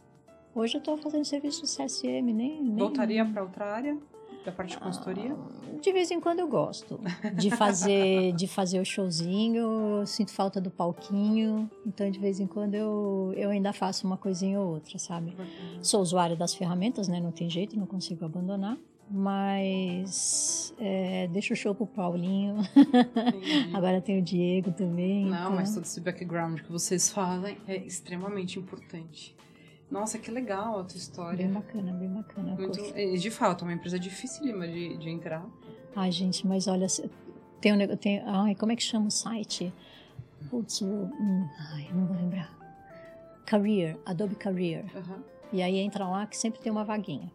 hoje 0.54 0.76
eu 0.76 0.80
estou 0.80 0.98
fazendo 0.98 1.26
serviço 1.26 1.64
de 1.64 1.70
CSM, 1.70 2.34
nem, 2.34 2.62
nem... 2.62 2.76
voltaria 2.76 3.26
para 3.26 3.44
outra 3.44 3.66
área? 3.66 3.98
Da 4.46 4.52
parte 4.52 4.72
de 4.72 4.78
consultoria? 4.78 5.36
Ah, 5.36 5.80
de 5.80 5.92
vez 5.92 6.12
em 6.12 6.20
quando 6.20 6.40
eu 6.40 6.48
gosto 6.48 7.00
de 7.36 7.52
fazer 7.52 8.34
de 8.38 8.48
fazer 8.48 8.80
o 8.80 8.86
showzinho, 8.86 10.06
sinto 10.06 10.32
falta 10.32 10.60
do 10.60 10.70
palquinho, 10.70 11.70
então 11.86 12.10
de 12.10 12.20
vez 12.20 12.40
em 12.40 12.48
quando 12.48 12.76
eu, 12.76 13.34
eu 13.36 13.50
ainda 13.50 13.74
faço 13.74 14.06
uma 14.06 14.18
coisinha 14.18 14.60
ou 14.60 14.74
outra, 14.74 14.98
sabe? 14.98 15.36
Uhum. 15.38 15.84
Sou 15.84 16.02
usuária 16.02 16.36
das 16.36 16.54
ferramentas, 16.54 17.08
né? 17.08 17.20
Não 17.20 17.32
tem 17.32 17.50
jeito, 17.50 17.78
não 17.78 17.86
consigo 17.86 18.26
abandonar. 18.26 18.78
Mas 19.12 20.72
é, 20.78 21.28
deixa 21.30 21.54
o 21.54 21.58
show 21.58 21.74
pro 21.74 21.88
Paulinho. 21.88 22.58
Agora 23.74 24.00
tem 24.00 24.20
o 24.20 24.22
Diego 24.22 24.72
também. 24.72 25.26
Não, 25.26 25.40
então... 25.40 25.56
mas 25.56 25.74
todo 25.74 25.84
esse 25.84 26.00
background 26.00 26.62
que 26.62 26.72
vocês 26.72 27.10
falam 27.10 27.56
é 27.68 27.78
extremamente 27.78 28.60
importante. 28.60 29.36
Nossa, 29.90 30.20
que 30.20 30.30
legal 30.30 30.80
a 30.80 30.84
tua 30.84 30.98
história. 30.98 31.38
Bem 31.38 31.52
bacana, 31.52 31.92
bem 31.94 32.10
bacana. 32.10 32.56
Muito, 32.56 32.80
de 32.94 33.32
fato, 33.32 33.64
é 33.64 33.68
uma 33.68 33.74
empresa 33.74 33.98
dificílima 33.98 34.68
de, 34.68 34.98
de 34.98 35.10
entrar. 35.10 35.46
Ai, 35.96 36.12
gente, 36.12 36.46
mas 36.46 36.68
olha, 36.68 36.86
tem 37.60 37.74
um 37.74 37.98
tem, 37.98 38.20
ai, 38.26 38.56
como 38.56 38.72
é 38.72 38.76
que 38.76 38.84
chama 38.84 39.08
o 39.08 39.12
site? 39.12 39.74
Putz, 40.50 40.82
hum, 40.82 41.48
ai, 41.74 41.90
não 41.94 42.06
vou 42.06 42.16
lembrar. 42.16 42.56
Career, 43.46 43.98
Adobe 44.06 44.36
Career. 44.36 44.86
Uhum. 44.96 45.24
E 45.52 45.62
aí 45.64 45.78
entra 45.80 46.08
lá 46.08 46.28
que 46.28 46.38
sempre 46.38 46.62
tem 46.62 46.72
uma 46.72 46.84
vaguinha. 46.84 47.32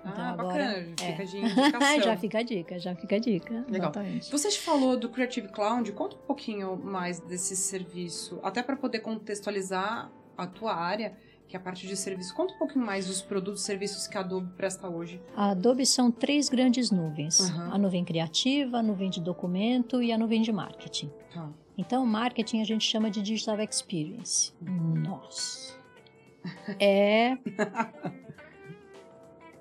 Então, 0.00 0.24
ah, 0.24 0.30
agora, 0.30 0.64
bacana. 0.64 0.86
Fica 0.96 1.22
é. 1.22 1.26
de 1.26 1.36
indicação. 1.44 2.00
já 2.02 2.16
fica 2.16 2.38
a 2.38 2.42
dica, 2.42 2.78
já 2.78 2.94
fica 2.96 3.16
a 3.16 3.18
dica. 3.18 3.54
Legal. 3.68 3.90
Exatamente. 3.90 4.32
Você 4.32 4.50
falou 4.52 4.96
do 4.96 5.10
Creative 5.10 5.48
Cloud, 5.48 5.92
conta 5.92 6.16
um 6.16 6.26
pouquinho 6.26 6.76
mais 6.76 7.20
desse 7.20 7.54
serviço, 7.54 8.40
até 8.42 8.62
para 8.62 8.76
poder 8.76 9.00
contextualizar 9.00 10.10
a 10.36 10.46
tua 10.46 10.74
área 10.74 11.16
que 11.52 11.56
é 11.56 11.60
a 11.60 11.62
parte 11.62 11.86
de 11.86 11.94
serviço. 11.94 12.34
Conta 12.34 12.54
um 12.54 12.58
pouquinho 12.58 12.84
mais 12.84 13.06
dos 13.06 13.20
produtos 13.20 13.60
e 13.60 13.64
serviços 13.66 14.06
que 14.06 14.16
a 14.16 14.20
Adobe 14.20 14.50
presta 14.56 14.88
hoje. 14.88 15.20
A 15.36 15.50
Adobe 15.50 15.84
são 15.84 16.10
três 16.10 16.48
grandes 16.48 16.90
nuvens: 16.90 17.40
uhum. 17.40 17.74
a 17.74 17.78
nuvem 17.78 18.02
criativa, 18.02 18.78
a 18.78 18.82
nuvem 18.82 19.10
de 19.10 19.20
documento 19.20 20.02
e 20.02 20.10
a 20.10 20.16
nuvem 20.16 20.40
de 20.40 20.50
marketing. 20.50 21.10
Uhum. 21.36 21.52
Então, 21.76 22.06
marketing 22.06 22.62
a 22.62 22.64
gente 22.64 22.88
chama 22.88 23.10
de 23.10 23.20
digital 23.20 23.60
experience. 23.60 24.52
Nossa. 24.62 25.80
É 26.80 27.38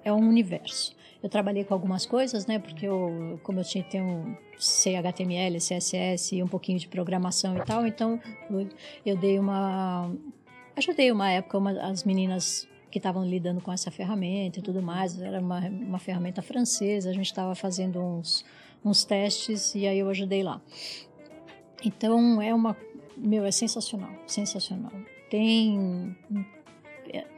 é 0.04 0.12
um 0.12 0.27
universo. 0.27 0.95
Eu 1.21 1.30
trabalhei 1.30 1.63
com 1.63 1.75
algumas 1.75 2.08
coisas, 2.08 2.47
né? 2.47 2.58
Porque 2.58 2.88
eu, 2.88 3.39
como 3.43 3.60
eu 3.60 3.63
tinha 3.63 3.84
tenho 3.84 4.36
sei 4.58 4.95
HTML, 4.95 5.58
CSS 5.58 6.36
e 6.36 6.41
um 6.41 6.47
pouquinho 6.47 6.80
de 6.80 6.88
programação 6.88 7.56
e 7.56 7.63
tal, 7.63 7.86
então 7.86 8.19
eu 9.06 9.15
dei 9.15 9.38
uma 9.38 10.12
Ajudei 10.82 11.12
uma 11.12 11.30
época 11.30 11.60
uma, 11.60 11.74
as 11.74 12.04
meninas 12.04 12.67
que 12.89 12.98
estavam 12.98 13.24
lidando 13.24 13.62
com 13.62 13.72
essa 13.72 13.91
ferramenta 13.91 14.58
e 14.58 14.63
tudo 14.63 14.82
mais. 14.82 15.22
Era 15.22 15.39
uma, 15.39 15.60
uma 15.60 16.00
ferramenta 16.00 16.41
francesa, 16.41 17.12
a 17.12 17.13
gente 17.13 17.28
estava 17.28 17.54
fazendo 17.54 18.02
uns, 18.02 18.44
uns 18.84 19.06
testes 19.06 19.76
e 19.76 19.86
aí 19.86 20.00
eu 20.00 20.10
ajudei 20.10 20.41
lá. 20.41 20.60
Então 21.86 22.41
é 22.41 22.52
uma. 22.52 22.76
Meu, 23.15 23.46
é 23.46 23.52
sensacional, 23.52 24.10
sensacional. 24.26 24.91
Tem 25.30 26.17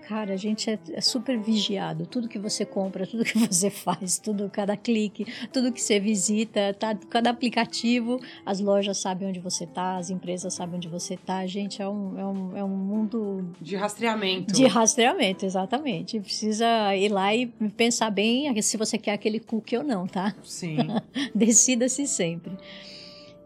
cara, 0.08 0.34
a 0.34 0.38
gente 0.38 0.70
é, 0.70 0.78
é, 0.92 1.02
super 1.02 1.38
vigiado. 1.40 2.06
Tudo 2.06 2.28
que 2.28 2.38
você 2.38 2.66
compra, 2.66 3.06
tudo 3.08 3.24
que 3.24 3.38
você 3.38 3.70
faz, 3.70 4.20
tudo, 4.20 4.50
cada 4.50 4.78
clique, 4.78 5.26
tudo 5.52 5.72
que 5.72 5.82
você 5.82 6.00
visita, 6.00 6.74
tá, 6.74 6.96
cada 7.10 7.30
aplicativo, 7.30 8.20
as 8.46 8.60
lojas 8.60 8.98
sabem 8.98 9.30
onde 9.30 9.40
você 9.40 9.66
tá, 9.66 9.98
as 9.98 10.10
empresas 10.10 10.54
sabem 10.54 10.76
onde 10.76 10.88
você 10.88 11.18
tá. 11.18 11.46
Gente, 11.48 11.82
é 11.82 11.88
um, 11.88 12.20
é 12.20 12.26
um, 12.26 12.58
é 12.58 12.64
um 12.64 12.70
mundo. 12.78 13.52
De 13.62 13.76
rastreamento. 13.76 14.54
De 14.54 14.66
rastreamento, 14.66 15.46
exatamente. 15.46 16.20
Precisa 16.20 16.96
ir 16.96 17.10
lá 17.10 17.34
e 17.36 17.48
pensar 17.76 18.10
bem 18.10 18.62
se 18.62 18.78
você 18.78 18.98
quer 18.98 19.14
aquele 19.14 19.40
cookie 19.40 19.78
ou 19.78 19.84
não, 19.84 20.08
tá? 20.08 20.36
Sim. 20.44 20.78
Decida-se 21.34 22.08
sempre. 22.08 22.54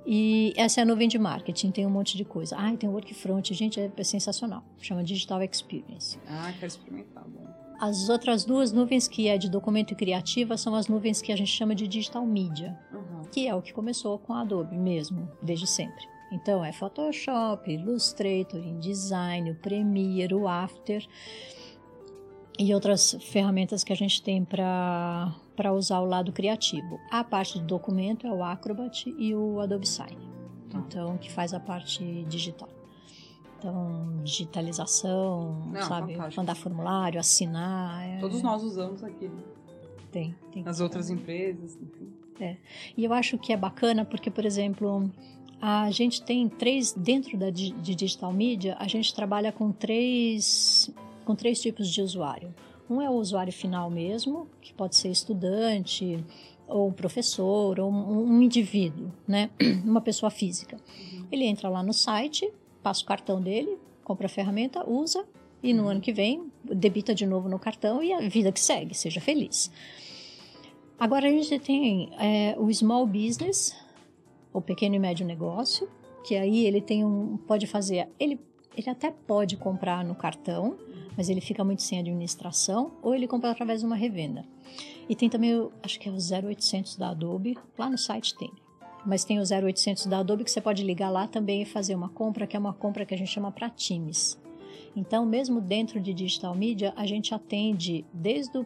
E 0.09 0.53
essa 0.55 0.79
é 0.79 0.83
a 0.83 0.85
nuvem 0.85 1.09
de 1.09 1.19
marketing, 1.19 1.69
tem 1.69 1.85
um 1.85 1.89
monte 1.89 2.15
de 2.15 2.23
coisa. 2.23 2.55
Ah, 2.57 2.73
tem 2.77 2.89
o 2.89 2.93
Workfront, 2.93 3.53
gente, 3.53 3.77
é, 3.77 3.91
é 3.95 4.03
sensacional. 4.05 4.63
Chama 4.79 5.03
Digital 5.03 5.43
Experience. 5.43 6.17
Ah, 6.25 6.53
quero 6.53 6.67
experimentar, 6.67 7.25
bom. 7.27 7.45
As 7.77 8.07
outras 8.07 8.45
duas 8.45 8.71
nuvens 8.71 9.05
que 9.05 9.27
é 9.27 9.37
de 9.37 9.49
documento 9.49 9.91
e 9.91 9.95
criativa 9.95 10.55
são 10.55 10.73
as 10.75 10.87
nuvens 10.87 11.21
que 11.21 11.31
a 11.31 11.35
gente 11.35 11.51
chama 11.51 11.75
de 11.75 11.89
Digital 11.89 12.25
Media, 12.25 12.79
uhum. 12.93 13.23
que 13.31 13.47
é 13.49 13.53
o 13.53 13.61
que 13.61 13.73
começou 13.73 14.17
com 14.17 14.33
a 14.33 14.41
Adobe 14.41 14.77
mesmo, 14.77 15.29
desde 15.43 15.67
sempre. 15.67 16.07
Então 16.31 16.63
é 16.63 16.71
Photoshop, 16.71 17.69
Illustrator, 17.69 18.61
InDesign, 18.61 19.51
o 19.51 19.55
Premiere, 19.55 20.33
o 20.33 20.47
After 20.47 21.05
e 22.57 22.73
outras 22.73 23.15
ferramentas 23.21 23.83
que 23.83 23.93
a 23.93 23.95
gente 23.95 24.21
tem 24.21 24.43
para 24.43 25.73
usar 25.73 25.99
o 25.99 26.05
lado 26.05 26.31
criativo. 26.31 26.99
A 27.11 27.23
parte 27.23 27.59
do 27.59 27.65
documento 27.65 28.25
é 28.25 28.31
o 28.31 28.43
Acrobat 28.43 29.13
e 29.17 29.35
o 29.35 29.59
Adobe 29.59 29.87
Sign, 29.87 30.17
tá. 30.69 30.79
então 30.79 31.17
que 31.17 31.31
faz 31.31 31.53
a 31.53 31.59
parte 31.59 32.23
digital. 32.27 32.69
Então, 33.59 34.21
digitalização, 34.23 35.63
Não, 35.71 35.81
sabe? 35.81 36.13
Fantástico. 36.13 36.41
Mandar 36.41 36.55
formulário, 36.55 37.19
assinar. 37.19 38.07
É... 38.07 38.19
Todos 38.19 38.43
nós 38.43 38.63
usamos 38.63 39.03
aqui. 39.03 39.27
Né? 39.27 39.43
Tem, 40.11 40.35
tem. 40.51 40.63
Nas 40.63 40.79
outras 40.79 41.09
empresas, 41.09 41.75
enfim. 41.75 42.13
É. 42.39 42.57
E 42.95 43.03
eu 43.03 43.13
acho 43.13 43.35
que 43.39 43.51
é 43.51 43.57
bacana 43.57 44.05
porque, 44.05 44.29
por 44.29 44.45
exemplo, 44.45 45.09
a 45.59 45.89
gente 45.89 46.21
tem 46.21 46.47
três, 46.47 46.93
dentro 46.93 47.35
da, 47.35 47.49
de 47.49 47.71
digital 47.71 48.31
media, 48.31 48.75
a 48.79 48.87
gente 48.87 49.13
trabalha 49.13 49.51
com 49.51 49.71
três 49.71 50.93
com 51.27 51.35
três 51.35 51.61
tipos 51.61 51.89
de 51.89 52.01
usuário. 52.01 52.55
Um 52.89 53.01
é 53.01 53.09
o 53.09 53.13
usuário 53.13 53.51
final 53.51 53.89
mesmo, 53.89 54.47
que 54.61 54.73
pode 54.73 54.95
ser 54.95 55.09
estudante, 55.09 56.23
ou 56.65 56.87
um 56.87 56.93
professor, 56.93 57.77
ou 57.81 57.91
um, 57.91 58.29
um 58.29 58.41
indivíduo, 58.41 59.11
né? 59.27 59.49
Uma 59.83 59.99
pessoa 59.99 60.29
física. 60.29 60.77
Uhum. 60.77 61.27
Ele 61.29 61.43
entra 61.43 61.67
lá 61.67 61.83
no 61.83 61.91
site, 61.91 62.49
passa 62.81 63.03
o 63.03 63.05
cartão 63.05 63.41
dele, 63.41 63.77
compra 64.05 64.27
a 64.27 64.29
ferramenta, 64.29 64.89
usa, 64.89 65.25
e 65.61 65.73
no 65.73 65.83
uhum. 65.83 65.89
ano 65.89 66.01
que 66.01 66.13
vem 66.13 66.49
debita 66.63 67.13
de 67.13 67.25
novo 67.25 67.49
no 67.49 67.59
cartão 67.59 68.01
e 68.01 68.13
a 68.13 68.21
vida 68.21 68.49
que 68.49 68.59
segue, 68.61 68.95
seja 68.95 69.19
feliz. 69.19 69.69
Agora 70.97 71.27
a 71.27 71.29
gente 71.29 71.59
tem 71.59 72.09
é, 72.17 72.55
o 72.57 72.73
small 72.73 73.05
business, 73.05 73.75
o 74.53 74.61
pequeno 74.61 74.95
e 74.95 74.99
médio 74.99 75.25
negócio, 75.25 75.89
que 76.25 76.35
aí 76.35 76.65
ele 76.65 76.79
tem 76.79 77.03
um, 77.03 77.35
pode 77.35 77.67
fazer, 77.67 78.07
ele 78.17 78.39
ele 78.77 78.91
até 78.91 79.09
pode 79.09 79.57
comprar 79.57 80.05
no 80.05 80.13
cartão, 80.13 80.77
mas 81.17 81.27
ele 81.27 81.41
fica 81.41 81.63
muito 81.63 81.81
sem 81.81 81.99
administração, 81.99 82.91
ou 83.01 83.15
ele 83.15 83.27
compra 83.27 83.49
através 83.49 83.79
de 83.81 83.87
uma 83.87 83.95
revenda. 83.95 84.45
E 85.09 85.15
tem 85.15 85.27
também, 85.27 85.67
acho 85.81 85.99
que 85.99 86.07
é 86.07 86.11
o 86.11 86.15
0800 86.15 86.95
da 86.95 87.09
Adobe, 87.09 87.57
lá 87.77 87.89
no 87.89 87.97
site 87.97 88.35
tem. 88.35 88.51
Mas 89.05 89.25
tem 89.25 89.39
o 89.39 89.43
0800 89.43 90.05
da 90.05 90.19
Adobe 90.19 90.43
que 90.43 90.51
você 90.51 90.61
pode 90.61 90.83
ligar 90.83 91.09
lá 91.09 91.27
também 91.27 91.63
e 91.63 91.65
fazer 91.65 91.95
uma 91.95 92.09
compra, 92.09 92.45
que 92.45 92.55
é 92.55 92.59
uma 92.59 92.73
compra 92.73 93.05
que 93.05 93.15
a 93.15 93.17
gente 93.17 93.31
chama 93.31 93.51
para 93.51 93.69
times. 93.69 94.39
Então, 94.95 95.25
mesmo 95.25 95.59
dentro 95.59 95.99
de 95.99 96.13
digital 96.13 96.53
media, 96.53 96.93
a 96.95 97.05
gente 97.05 97.33
atende 97.33 98.05
desde 98.13 98.57
o 98.57 98.65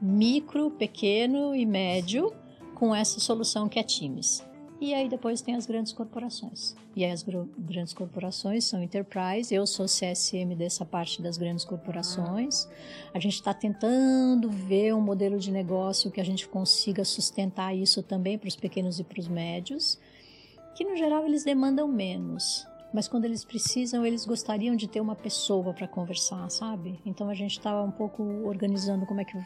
micro, 0.00 0.70
pequeno 0.70 1.54
e 1.54 1.66
médio 1.66 2.32
com 2.74 2.94
essa 2.94 3.20
solução 3.20 3.68
que 3.68 3.78
é 3.78 3.82
Teams. 3.82 4.49
E 4.80 4.94
aí 4.94 5.10
depois 5.10 5.42
tem 5.42 5.54
as 5.54 5.66
grandes 5.66 5.92
corporações. 5.92 6.74
E 6.96 7.04
aí 7.04 7.10
as 7.10 7.22
grandes 7.22 7.92
corporações 7.92 8.64
são 8.64 8.82
enterprise. 8.82 9.54
Eu 9.54 9.66
sou 9.66 9.84
CSM 9.84 10.54
dessa 10.56 10.86
parte 10.86 11.20
das 11.20 11.36
grandes 11.36 11.66
corporações. 11.66 12.66
A 13.12 13.18
gente 13.18 13.34
está 13.34 13.52
tentando 13.52 14.48
ver 14.48 14.94
um 14.94 15.00
modelo 15.00 15.38
de 15.38 15.50
negócio 15.50 16.10
que 16.10 16.20
a 16.20 16.24
gente 16.24 16.48
consiga 16.48 17.04
sustentar 17.04 17.76
isso 17.76 18.02
também 18.02 18.38
para 18.38 18.48
os 18.48 18.56
pequenos 18.56 18.98
e 18.98 19.04
para 19.04 19.20
os 19.20 19.28
médios, 19.28 19.98
que 20.74 20.82
no 20.82 20.96
geral 20.96 21.26
eles 21.26 21.44
demandam 21.44 21.86
menos 21.86 22.69
mas 22.92 23.06
quando 23.06 23.24
eles 23.24 23.44
precisam, 23.44 24.04
eles 24.04 24.24
gostariam 24.24 24.74
de 24.74 24.88
ter 24.88 25.00
uma 25.00 25.14
pessoa 25.14 25.72
para 25.72 25.86
conversar, 25.86 26.50
sabe? 26.50 27.00
Então 27.06 27.28
a 27.28 27.34
gente 27.34 27.52
estava 27.52 27.82
um 27.82 27.90
pouco 27.90 28.22
organizando 28.44 29.06
como 29.06 29.20
é 29.20 29.24
que. 29.24 29.36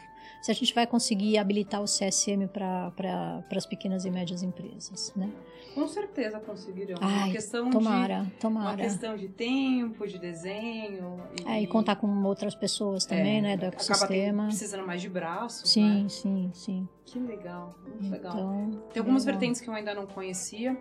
Se 0.41 0.51
a 0.51 0.53
gente 0.53 0.73
vai 0.73 0.87
conseguir 0.87 1.37
habilitar 1.37 1.81
o 1.81 1.85
CSM 1.85 2.47
para 2.51 2.91
pra, 2.91 3.43
as 3.55 3.65
pequenas 3.65 4.05
e 4.05 4.11
médias 4.11 4.41
empresas, 4.41 5.13
né? 5.15 5.31
Com 5.73 5.87
certeza 5.87 6.39
conseguirão. 6.39 6.97
Ai, 7.01 7.23
uma 7.23 7.31
questão 7.31 7.69
tomara, 7.69 8.23
de, 8.23 8.31
tomara. 8.31 8.69
Uma 8.69 8.77
questão 8.77 9.17
de 9.17 9.27
tempo, 9.27 10.07
de 10.07 10.17
desenho. 10.17 11.19
E, 11.37 11.51
é, 11.51 11.61
e 11.61 11.67
contar 11.67 11.97
com 11.97 12.07
outras 12.23 12.55
pessoas 12.55 13.05
também, 13.05 13.39
é, 13.39 13.41
né? 13.41 13.57
Do 13.57 13.65
ecossistema. 13.65 14.43
Acaba 14.43 14.47
precisando 14.47 14.87
mais 14.87 15.01
de 15.01 15.09
braços. 15.09 15.69
Sim, 15.69 16.03
né? 16.03 16.09
sim, 16.09 16.51
sim. 16.53 16.89
Que 17.05 17.19
legal, 17.19 17.75
muito 17.85 18.05
então, 18.05 18.13
legal. 18.13 18.81
Tem 18.91 18.99
algumas 18.99 19.25
legal. 19.25 19.39
vertentes 19.39 19.61
que 19.61 19.69
eu 19.69 19.73
ainda 19.73 19.93
não 19.93 20.07
conhecia. 20.07 20.77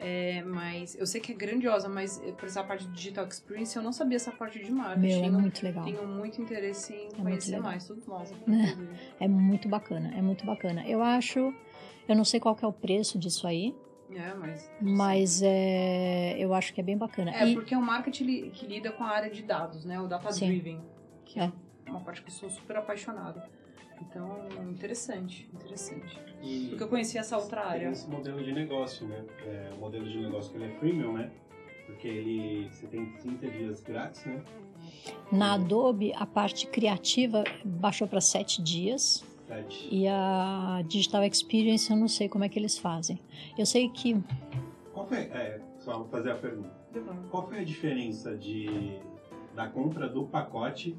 É, 0.00 0.42
mas 0.42 0.94
eu 0.94 1.06
sei 1.06 1.20
que 1.20 1.32
é 1.32 1.34
grandiosa, 1.34 1.88
mas 1.88 2.18
por 2.36 2.46
essa 2.46 2.62
parte 2.62 2.86
de 2.86 2.92
digital 2.92 3.26
experience 3.26 3.76
eu 3.76 3.82
não 3.82 3.92
sabia 3.92 4.16
essa 4.16 4.30
parte 4.30 4.62
de 4.62 4.70
marketing. 4.70 5.20
Meu, 5.20 5.24
é 5.24 5.30
muito 5.30 5.62
legal. 5.62 5.84
Tenho 5.84 6.06
muito 6.06 6.40
interesse 6.40 6.94
em 6.94 7.08
é 7.08 7.22
conhecer 7.22 7.60
mais, 7.60 7.86
tudo 7.86 8.02
nós. 8.06 8.32
É, 9.20 9.24
é 9.24 9.28
muito 9.28 9.68
bacana, 9.68 10.12
é 10.16 10.22
muito 10.22 10.46
bacana. 10.46 10.86
Eu 10.86 11.02
acho, 11.02 11.52
eu 12.08 12.16
não 12.16 12.24
sei 12.24 12.38
qual 12.38 12.56
é 12.62 12.66
o 12.66 12.72
preço 12.72 13.18
disso 13.18 13.46
aí. 13.46 13.74
É, 14.10 14.34
mas. 14.34 14.70
Mas 14.80 15.42
é, 15.42 16.36
eu 16.38 16.54
acho 16.54 16.72
que 16.72 16.80
é 16.80 16.84
bem 16.84 16.96
bacana. 16.96 17.34
É, 17.34 17.48
e... 17.48 17.54
porque 17.54 17.74
é 17.74 17.78
um 17.78 17.82
marketing 17.82 18.50
que 18.50 18.66
lida 18.66 18.92
com 18.92 19.04
a 19.04 19.08
área 19.08 19.30
de 19.30 19.42
dados, 19.42 19.84
né? 19.84 20.00
O 20.00 20.06
data 20.06 20.30
driven. 20.30 20.80
Que 21.24 21.40
é. 21.40 21.52
é 21.84 21.90
uma 21.90 22.00
parte 22.00 22.22
que 22.22 22.28
eu 22.28 22.34
sou 22.34 22.48
super 22.48 22.76
apaixonada. 22.76 23.48
Então, 24.00 24.38
interessante, 24.68 25.48
interessante. 25.52 26.18
E 26.42 26.68
Porque 26.68 26.84
eu 26.84 26.88
conhecia 26.88 27.20
essa 27.20 27.36
outra 27.36 27.66
área. 27.66 27.90
esse 27.90 28.08
modelo 28.08 28.42
de 28.42 28.52
negócio, 28.52 29.06
né? 29.06 29.24
É, 29.44 29.70
o 29.74 29.78
modelo 29.78 30.08
de 30.08 30.18
negócio 30.18 30.50
que 30.50 30.58
ele 30.58 30.66
é 30.66 30.78
freemium, 30.78 31.12
né? 31.14 31.30
Porque 31.86 32.06
ele, 32.06 32.68
você 32.70 32.86
tem 32.86 33.06
30 33.12 33.48
dias 33.48 33.80
grátis, 33.80 34.24
né? 34.26 34.42
Na 35.32 35.54
Adobe, 35.54 36.12
a 36.14 36.26
parte 36.26 36.66
criativa 36.66 37.42
baixou 37.64 38.06
para 38.06 38.20
7 38.20 38.62
dias. 38.62 39.24
Sete. 39.46 39.88
E 39.90 40.06
a 40.06 40.82
Digital 40.86 41.24
Experience, 41.24 41.90
eu 41.90 41.96
não 41.96 42.08
sei 42.08 42.28
como 42.28 42.44
é 42.44 42.48
que 42.48 42.58
eles 42.58 42.76
fazem. 42.76 43.18
Eu 43.56 43.64
sei 43.64 43.88
que... 43.88 44.22
Qual 44.92 45.06
foi, 45.06 45.18
é, 45.18 45.60
só 45.78 45.96
vou 45.98 46.08
fazer 46.08 46.32
a 46.32 46.34
pergunta. 46.34 46.70
Qual 47.30 47.48
foi 47.48 47.60
a 47.60 47.64
diferença 47.64 48.36
de, 48.36 48.98
da 49.54 49.66
compra 49.66 50.08
do 50.08 50.24
pacote 50.24 50.94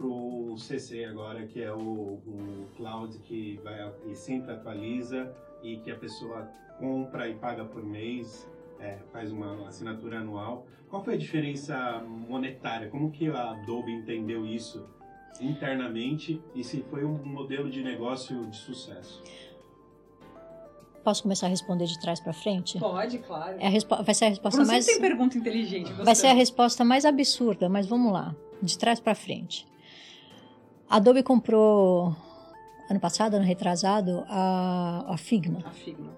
pro 0.00 0.56
CC 0.56 1.04
agora, 1.04 1.46
que 1.46 1.62
é 1.62 1.70
o, 1.70 1.78
o 1.78 2.66
cloud 2.74 3.18
que 3.18 3.60
vai 3.62 3.92
e 4.10 4.14
sempre 4.14 4.52
atualiza 4.52 5.30
e 5.62 5.76
que 5.76 5.90
a 5.90 5.96
pessoa 5.96 6.48
compra 6.78 7.28
e 7.28 7.34
paga 7.34 7.66
por 7.66 7.84
mês, 7.84 8.50
é, 8.80 8.96
faz 9.12 9.30
uma 9.30 9.68
assinatura 9.68 10.20
anual. 10.20 10.66
Qual 10.88 11.04
foi 11.04 11.14
a 11.14 11.18
diferença 11.18 12.02
monetária? 12.02 12.88
Como 12.88 13.10
que 13.10 13.28
a 13.28 13.50
Adobe 13.50 13.92
entendeu 13.92 14.46
isso 14.46 14.88
internamente 15.38 16.42
e 16.54 16.64
se 16.64 16.80
foi 16.84 17.04
um 17.04 17.22
modelo 17.22 17.68
de 17.68 17.82
negócio 17.82 18.46
de 18.46 18.56
sucesso? 18.56 19.22
Posso 21.04 21.22
começar 21.22 21.46
a 21.46 21.50
responder 21.50 21.84
de 21.84 22.00
trás 22.00 22.20
para 22.20 22.32
frente? 22.32 22.78
Pode, 22.78 23.18
claro. 23.18 23.56
É 23.58 23.70
vai 24.02 24.14
ser 24.14 24.26
a 24.26 24.28
resposta 24.28 24.64
mais. 24.64 24.86
tem 24.86 25.00
pergunta 25.00 25.36
inteligente. 25.36 25.88
Gostando. 25.88 26.04
Vai 26.04 26.14
ser 26.14 26.26
a 26.28 26.34
resposta 26.34 26.84
mais 26.84 27.04
absurda, 27.04 27.68
mas 27.68 27.86
vamos 27.86 28.12
lá, 28.12 28.34
de 28.62 28.78
trás 28.78 28.98
para 28.98 29.14
frente. 29.14 29.70
A 30.90 30.96
Adobe 30.96 31.22
comprou 31.22 32.16
ano 32.90 32.98
passado, 32.98 33.34
ano 33.34 33.44
retrasado, 33.44 34.24
a, 34.28 35.04
a 35.06 35.16
Figma. 35.16 35.60
A 35.64 35.70
Figma. 35.70 36.10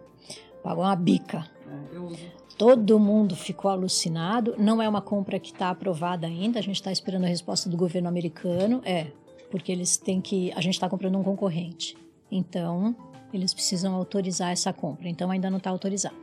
Pagou 0.62 0.82
uma 0.82 0.96
bica. 0.96 1.46
É, 1.68 1.96
eu 1.96 2.06
uso. 2.06 2.24
Todo 2.56 2.98
mundo 2.98 3.36
ficou 3.36 3.70
alucinado. 3.70 4.54
Não 4.56 4.80
é 4.80 4.88
uma 4.88 5.02
compra 5.02 5.38
que 5.38 5.52
está 5.52 5.68
aprovada 5.68 6.26
ainda. 6.26 6.58
A 6.58 6.62
gente 6.62 6.76
está 6.76 6.90
esperando 6.90 7.24
a 7.24 7.28
resposta 7.28 7.68
do 7.68 7.76
governo 7.76 8.08
americano. 8.08 8.80
É, 8.82 9.08
porque 9.50 9.70
eles 9.70 9.98
têm 9.98 10.22
que. 10.22 10.50
A 10.52 10.60
gente 10.62 10.72
está 10.72 10.88
comprando 10.88 11.18
um 11.18 11.22
concorrente. 11.22 11.94
Então, 12.30 12.96
eles 13.30 13.52
precisam 13.52 13.94
autorizar 13.94 14.52
essa 14.52 14.72
compra. 14.72 15.06
Então, 15.06 15.30
ainda 15.30 15.50
não 15.50 15.58
está 15.58 15.68
autorizada. 15.68 16.16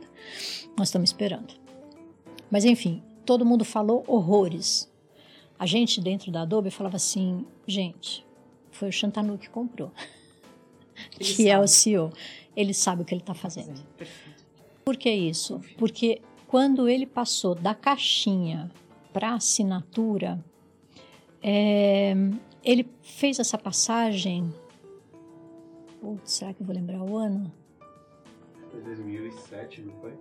Nós 0.76 0.88
estamos 0.88 1.10
esperando. 1.10 1.54
Mas, 2.50 2.64
enfim, 2.64 3.00
todo 3.24 3.46
mundo 3.46 3.64
falou 3.64 4.02
horrores. 4.08 4.90
A 5.56 5.66
gente 5.66 6.00
dentro 6.00 6.32
da 6.32 6.42
Adobe 6.42 6.70
falava 6.72 6.96
assim: 6.96 7.46
gente, 7.64 8.28
foi 8.70 8.88
o 8.88 8.92
Shantanu 8.92 9.38
que 9.38 9.48
comprou. 9.48 9.92
Ele 11.18 11.24
que 11.24 11.24
sabe. 11.24 11.48
é 11.48 11.58
o 11.58 11.66
CEO. 11.66 12.12
Ele 12.56 12.74
sabe 12.74 13.02
o 13.02 13.04
que 13.04 13.14
ele 13.14 13.22
está 13.22 13.32
fazendo. 13.32 13.82
Perfeito. 13.96 14.44
Por 14.84 14.96
que 14.96 15.10
isso? 15.10 15.60
Porque 15.78 16.20
quando 16.46 16.88
ele 16.88 17.06
passou 17.06 17.54
da 17.54 17.74
caixinha 17.74 18.70
para 19.12 19.34
assinatura, 19.34 20.44
é, 21.42 22.14
ele 22.64 22.88
fez 23.02 23.38
essa 23.38 23.56
passagem. 23.56 24.52
Putz, 26.00 26.32
será 26.32 26.52
que 26.52 26.60
eu 26.60 26.66
vou 26.66 26.74
lembrar 26.74 27.02
o 27.02 27.16
ano? 27.16 27.52
Foi 28.70 28.80
2007, 28.82 29.82
não 29.82 29.94
foi? 30.00 30.12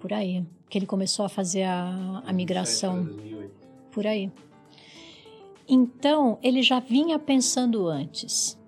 Por 0.00 0.12
aí. 0.12 0.44
Que 0.68 0.78
ele 0.78 0.86
começou 0.86 1.24
a 1.24 1.28
fazer 1.28 1.64
a, 1.64 2.22
a 2.24 2.32
migração. 2.32 3.04
2008. 3.04 3.52
Por 3.90 4.06
aí. 4.06 4.30
Então, 5.68 6.38
ele 6.42 6.62
já 6.62 6.80
vinha 6.80 7.18
pensando 7.18 7.86
antes. 7.88 8.58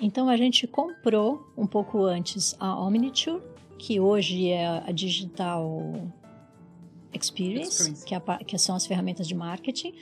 Então, 0.00 0.28
a 0.28 0.36
gente 0.36 0.66
comprou 0.66 1.52
um 1.56 1.66
pouco 1.66 2.02
antes 2.04 2.56
a 2.58 2.78
Omniture, 2.80 3.42
que 3.78 4.00
hoje 4.00 4.48
é 4.48 4.66
a 4.66 4.90
Digital 4.90 5.94
Experience, 7.12 7.82
Experience. 7.82 8.04
Que, 8.04 8.14
é 8.14 8.22
a, 8.24 8.38
que, 8.38 8.58
são 8.58 8.74
as 8.76 8.86
ferramentas 8.86 9.26
de 9.26 9.34
marketing. 9.34 9.94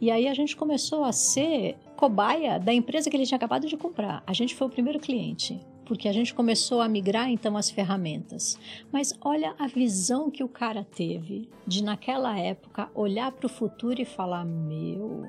E 0.00 0.10
aí 0.10 0.28
a 0.28 0.34
gente 0.34 0.56
começou 0.56 1.04
a 1.04 1.12
ser 1.12 1.76
cobaia 1.96 2.58
da 2.58 2.72
empresa 2.72 3.10
que 3.10 3.16
ele 3.16 3.26
tinha 3.26 3.36
acabado 3.36 3.66
de 3.66 3.76
comprar. 3.76 4.22
A 4.26 4.32
gente 4.32 4.54
foi 4.54 4.66
o 4.66 4.70
primeiro 4.70 4.98
cliente, 4.98 5.60
porque 5.84 6.08
a 6.08 6.12
gente 6.12 6.32
começou 6.32 6.80
a 6.80 6.88
migrar 6.88 7.28
então 7.28 7.56
as 7.56 7.70
ferramentas. 7.70 8.58
Mas 8.92 9.12
olha 9.20 9.54
a 9.58 9.66
visão 9.66 10.30
que 10.30 10.42
o 10.42 10.48
cara 10.48 10.84
teve 10.84 11.48
de 11.66 11.82
naquela 11.82 12.38
época 12.38 12.90
olhar 12.94 13.30
para 13.32 13.46
o 13.46 13.50
futuro 13.50 14.00
e 14.00 14.04
falar: 14.04 14.44
meu, 14.44 15.24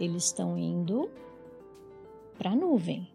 eles 0.00 0.24
estão 0.24 0.56
indo 0.56 1.10
para 2.38 2.50
a 2.50 2.56
nuvem. 2.56 3.06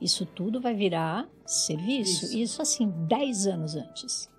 Isso 0.00 0.24
tudo 0.24 0.60
vai 0.60 0.74
virar 0.74 1.28
serviço. 1.46 2.26
Isso, 2.26 2.38
Isso 2.38 2.62
assim, 2.62 2.88
10 2.88 3.46
anos 3.46 3.74
antes. 3.74 4.30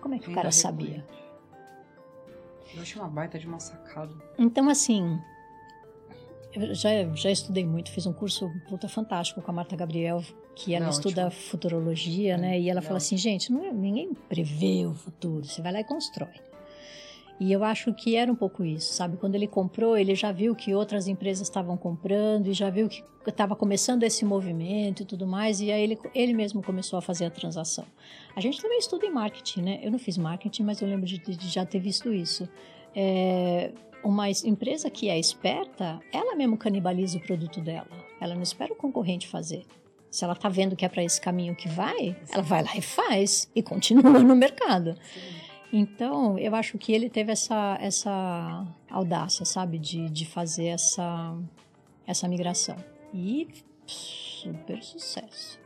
Como 0.00 0.14
é 0.14 0.18
que 0.18 0.26
Ainda 0.26 0.32
o 0.32 0.42
cara 0.42 0.52
sabia? 0.52 1.06
Eu 2.74 2.82
achei 2.82 3.00
uma 3.00 3.08
baita 3.08 3.38
de 3.38 3.46
uma 3.46 3.60
sacada. 3.60 4.14
Então, 4.38 4.68
assim, 4.68 5.18
eu 6.54 6.74
já, 6.74 6.90
já 7.14 7.30
estudei 7.30 7.64
muito, 7.64 7.90
fiz 7.90 8.06
um 8.06 8.12
curso 8.12 8.50
puta 8.68 8.88
fantástico 8.88 9.40
com 9.40 9.50
a 9.50 9.54
Marta 9.54 9.76
Gabriel, 9.76 10.22
que 10.54 10.74
ela 10.74 10.86
não, 10.86 10.92
estuda 10.92 11.26
ótimo. 11.26 11.42
futurologia, 11.42 12.36
né? 12.36 12.58
E 12.60 12.68
ela 12.68 12.80
não. 12.80 12.86
fala 12.86 12.98
assim, 12.98 13.16
gente, 13.16 13.52
não 13.52 13.64
é, 13.64 13.72
ninguém 13.72 14.12
prevê 14.28 14.86
o 14.86 14.94
futuro, 14.94 15.44
você 15.44 15.62
vai 15.62 15.72
lá 15.72 15.80
e 15.80 15.84
constrói. 15.84 16.51
E 17.42 17.50
eu 17.50 17.64
acho 17.64 17.92
que 17.92 18.14
era 18.14 18.30
um 18.30 18.36
pouco 18.36 18.64
isso, 18.64 18.94
sabe? 18.94 19.16
Quando 19.16 19.34
ele 19.34 19.48
comprou, 19.48 19.96
ele 19.96 20.14
já 20.14 20.30
viu 20.30 20.54
que 20.54 20.72
outras 20.76 21.08
empresas 21.08 21.48
estavam 21.48 21.76
comprando 21.76 22.46
e 22.46 22.52
já 22.52 22.70
viu 22.70 22.88
que 22.88 23.02
estava 23.26 23.56
começando 23.56 24.04
esse 24.04 24.24
movimento 24.24 25.02
e 25.02 25.04
tudo 25.04 25.26
mais, 25.26 25.60
e 25.60 25.72
aí 25.72 25.82
ele, 25.82 25.98
ele 26.14 26.34
mesmo 26.34 26.62
começou 26.62 27.00
a 27.00 27.02
fazer 27.02 27.24
a 27.24 27.30
transação. 27.30 27.84
A 28.36 28.40
gente 28.40 28.62
também 28.62 28.78
estuda 28.78 29.06
em 29.06 29.10
marketing, 29.10 29.62
né? 29.62 29.80
Eu 29.82 29.90
não 29.90 29.98
fiz 29.98 30.16
marketing, 30.16 30.62
mas 30.62 30.80
eu 30.80 30.86
lembro 30.86 31.04
de, 31.04 31.18
de 31.18 31.48
já 31.48 31.66
ter 31.66 31.80
visto 31.80 32.12
isso. 32.12 32.48
É, 32.94 33.72
uma 34.04 34.30
empresa 34.30 34.88
que 34.88 35.08
é 35.08 35.18
esperta, 35.18 35.98
ela 36.12 36.36
mesmo 36.36 36.56
canibaliza 36.56 37.18
o 37.18 37.20
produto 37.20 37.60
dela. 37.60 37.90
Ela 38.20 38.36
não 38.36 38.42
espera 38.42 38.72
o 38.72 38.76
concorrente 38.76 39.26
fazer. 39.26 39.64
Se 40.12 40.22
ela 40.22 40.34
está 40.34 40.48
vendo 40.48 40.76
que 40.76 40.84
é 40.84 40.88
para 40.88 41.02
esse 41.02 41.20
caminho 41.20 41.56
que 41.56 41.68
vai, 41.68 42.16
ela 42.30 42.42
vai 42.44 42.62
lá 42.62 42.76
e 42.76 42.82
faz 42.82 43.50
e 43.52 43.64
continua 43.64 44.20
no 44.20 44.36
mercado. 44.36 44.94
Sim. 45.12 45.41
Então, 45.72 46.38
eu 46.38 46.54
acho 46.54 46.76
que 46.76 46.92
ele 46.92 47.08
teve 47.08 47.32
essa, 47.32 47.78
essa 47.80 48.66
audácia, 48.90 49.44
sabe, 49.44 49.78
de, 49.78 50.10
de 50.10 50.26
fazer 50.26 50.66
essa, 50.66 51.34
essa 52.06 52.28
migração. 52.28 52.76
E 53.14 53.48
super 53.86 54.82
sucesso. 54.82 55.58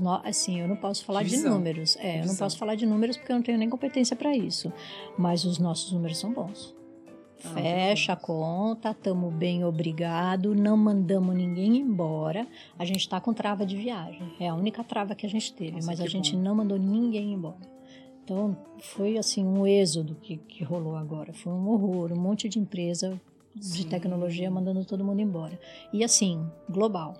No- 0.00 0.20
assim, 0.24 0.60
eu 0.60 0.68
não 0.68 0.76
posso 0.76 1.04
falar 1.04 1.22
de 1.22 1.36
números. 1.36 1.96
É, 1.96 2.20
eu 2.20 2.26
não 2.26 2.36
posso 2.36 2.58
falar 2.58 2.74
de 2.74 2.84
números 2.84 3.16
porque 3.16 3.30
eu 3.32 3.36
não 3.36 3.42
tenho 3.42 3.56
nem 3.58 3.70
competência 3.70 4.16
para 4.16 4.36
isso. 4.36 4.72
Mas 5.16 5.44
os 5.44 5.58
nossos 5.58 5.92
números 5.92 6.18
são 6.18 6.32
bons. 6.32 6.74
Ah, 7.44 7.48
Fecha 7.50 8.12
a 8.14 8.16
conta, 8.16 8.90
estamos 8.90 9.32
bem, 9.32 9.64
obrigado. 9.64 10.54
Não 10.54 10.76
mandamos 10.76 11.34
ninguém 11.36 11.76
embora. 11.76 12.46
A 12.78 12.84
gente 12.84 13.00
está 13.00 13.20
com 13.20 13.32
trava 13.34 13.64
de 13.66 13.76
viagem. 13.76 14.32
É 14.40 14.48
a 14.48 14.54
única 14.54 14.82
trava 14.82 15.14
que 15.14 15.26
a 15.26 15.28
gente 15.28 15.52
teve, 15.52 15.72
Nossa, 15.72 15.86
mas 15.86 16.00
a 16.00 16.06
gente 16.06 16.34
bom. 16.34 16.42
não 16.42 16.54
mandou 16.54 16.78
ninguém 16.78 17.32
embora. 17.34 17.73
Então, 18.24 18.56
foi 18.80 19.18
assim 19.18 19.44
um 19.44 19.66
êxodo 19.66 20.14
que, 20.14 20.38
que 20.38 20.64
rolou 20.64 20.96
agora. 20.96 21.34
Foi 21.34 21.52
um 21.52 21.68
horror, 21.68 22.10
um 22.10 22.16
monte 22.20 22.48
de 22.48 22.58
empresa 22.58 23.20
de 23.54 23.64
Sim. 23.82 23.88
tecnologia 23.88 24.50
mandando 24.50 24.82
todo 24.84 25.04
mundo 25.04 25.20
embora. 25.20 25.60
E 25.92 26.02
assim, 26.02 26.50
global. 26.68 27.14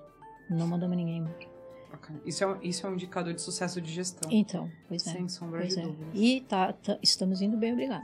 Não 0.48 0.66
mandamos 0.66 0.96
ninguém 0.96 1.18
embora. 1.18 1.36
Bacana. 1.90 2.20
Isso 2.24 2.42
é, 2.42 2.46
um, 2.46 2.56
isso 2.62 2.86
é 2.86 2.90
um 2.90 2.94
indicador 2.94 3.34
de 3.34 3.42
sucesso 3.42 3.80
de 3.82 3.92
gestão. 3.92 4.30
Então, 4.32 4.70
pois 4.88 5.06
é. 5.06 5.10
Sem 5.12 5.28
sombra 5.28 5.60
Pois 5.60 5.74
de 5.74 5.80
é. 5.80 5.82
dúvidas. 5.82 6.08
E 6.14 6.40
tá, 6.40 6.72
tá- 6.72 6.98
estamos 7.02 7.42
indo 7.42 7.56
bem, 7.58 7.72
obrigado. 7.72 8.02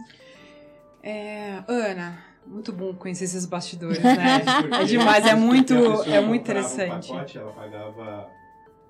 É, 1.03 1.63
Ana, 1.67 2.23
muito 2.47 2.73
bom 2.73 2.95
conhecer 2.95 3.25
esses 3.25 3.47
bastidores, 3.47 3.99
né? 4.03 4.15
É 4.79 4.85
demais, 4.85 5.25
é 5.27 5.35
muito- 5.35 5.75
é 6.05 6.21
muito 6.21 6.43
interessante. 6.43 7.11
Um 7.11 7.15
pacote, 7.15 7.39
ela 7.39 7.53
pagava, 7.53 8.31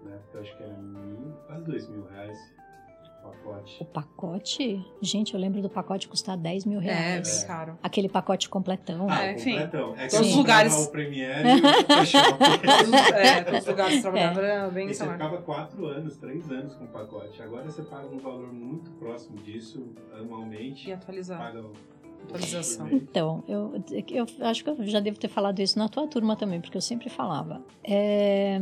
né, 0.04 0.18
eu 0.34 0.40
acho 0.40 0.56
que 0.56 0.62
era 0.64 0.76
mil, 0.76 1.32
quase 1.46 1.64
dois 1.64 1.88
mil 1.88 2.04
reais 2.08 2.38
pacote. 3.30 3.76
O 3.80 3.84
pacote, 3.84 4.86
gente, 5.00 5.34
eu 5.34 5.40
lembro 5.40 5.60
do 5.62 5.68
pacote 5.70 6.08
custar 6.08 6.36
10 6.36 6.64
mil 6.64 6.80
É, 6.80 6.84
reais. 6.84 7.38
bem 7.38 7.46
caro. 7.46 7.78
Aquele 7.82 8.08
pacote 8.08 8.48
completão. 8.48 9.06
Ah, 9.10 9.24
É, 9.26 9.32
enfim, 9.32 9.52
completão. 9.52 9.94
É 9.96 10.04
que 10.06 10.10
todos 10.10 10.28
os 10.30 10.34
lugares- 10.36 10.86
o 10.86 10.90
Premiere 10.90 11.48
e 11.48 11.54
o 11.54 11.62
Photoshop. 11.62 12.38
Todos 12.60 12.88
os, 12.88 12.94
é, 13.12 13.44
todos 13.44 13.60
os 13.60 13.66
lugares 13.66 14.00
trabalhavam 14.02 14.42
era 14.44 14.68
bem 14.70 14.88
E 14.88 14.94
você 14.94 15.08
ficava 15.08 15.38
quatro 15.38 15.86
anos, 15.86 16.16
três 16.16 16.50
anos 16.50 16.74
com 16.74 16.84
o 16.84 16.88
pacote. 16.88 17.42
Agora 17.42 17.64
você 17.64 17.82
paga 17.82 18.06
um 18.08 18.18
valor 18.18 18.52
muito 18.52 18.90
próximo 18.92 19.36
disso 19.38 19.86
anualmente. 20.18 20.88
E 20.88 20.92
atualizar. 20.92 21.38
Paga 21.38 21.64
Atualização. 22.24 22.88
Então, 22.92 23.42
eu, 23.48 23.72
eu 24.08 24.26
acho 24.46 24.62
que 24.62 24.70
eu 24.70 24.86
já 24.86 25.00
devo 25.00 25.18
ter 25.18 25.26
falado 25.28 25.58
isso 25.60 25.78
na 25.78 25.88
tua 25.88 26.06
turma 26.06 26.36
também, 26.36 26.60
porque 26.60 26.76
eu 26.76 26.80
sempre 26.80 27.08
falava. 27.08 27.62
É, 27.82 28.60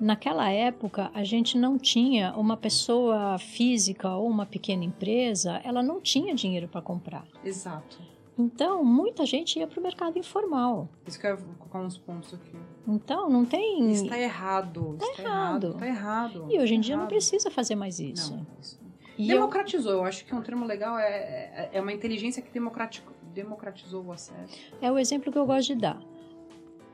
naquela 0.00 0.50
época, 0.50 1.10
a 1.14 1.24
gente 1.24 1.56
não 1.58 1.78
tinha 1.78 2.32
uma 2.36 2.56
pessoa 2.56 3.38
física 3.38 4.08
ou 4.14 4.28
uma 4.28 4.46
pequena 4.46 4.84
empresa, 4.84 5.60
ela 5.64 5.82
não 5.82 6.00
tinha 6.00 6.34
dinheiro 6.34 6.68
para 6.68 6.80
comprar. 6.82 7.24
Exato. 7.44 7.98
Então, 8.40 8.84
muita 8.84 9.26
gente 9.26 9.58
ia 9.58 9.66
para 9.66 9.80
o 9.80 9.82
mercado 9.82 10.16
informal. 10.16 10.88
Isso 11.04 11.18
que 11.18 11.26
eu 11.26 11.30
ia 11.30 11.36
colocar 11.58 11.80
uns 11.80 11.98
pontos 11.98 12.32
aqui. 12.32 12.56
Então, 12.86 13.28
não 13.28 13.44
tem. 13.44 13.90
Está 13.90 14.16
errado. 14.16 14.96
Está 15.00 15.22
errado. 15.22 15.70
Está 15.70 15.86
errado. 15.88 16.46
E 16.48 16.56
hoje 16.60 16.74
em 16.74 16.78
Tá 16.78 16.82
dia 16.84 16.94
não 16.96 17.02
errado. 17.02 17.08
precisa 17.10 17.50
fazer 17.50 17.74
mais 17.74 17.98
isso. 17.98 18.36
Não, 18.36 18.46
isso. 18.60 18.78
E 19.18 19.28
eu, 19.28 19.38
Democratizou, 19.38 19.90
eu 19.92 20.04
acho 20.04 20.24
que 20.24 20.32
um 20.32 20.40
termo 20.40 20.64
legal 20.64 20.96
é, 20.96 21.10
é, 21.10 21.70
é 21.72 21.80
uma 21.80 21.92
inteligência 21.92 22.40
que 22.40 22.52
democrati- 22.52 23.02
democratizou 23.34 24.04
o 24.04 24.12
acesso. 24.12 24.56
É 24.80 24.90
o 24.92 24.96
exemplo 24.96 25.32
que 25.32 25.38
eu 25.38 25.44
gosto 25.44 25.74
de 25.74 25.80
dar. 25.80 26.00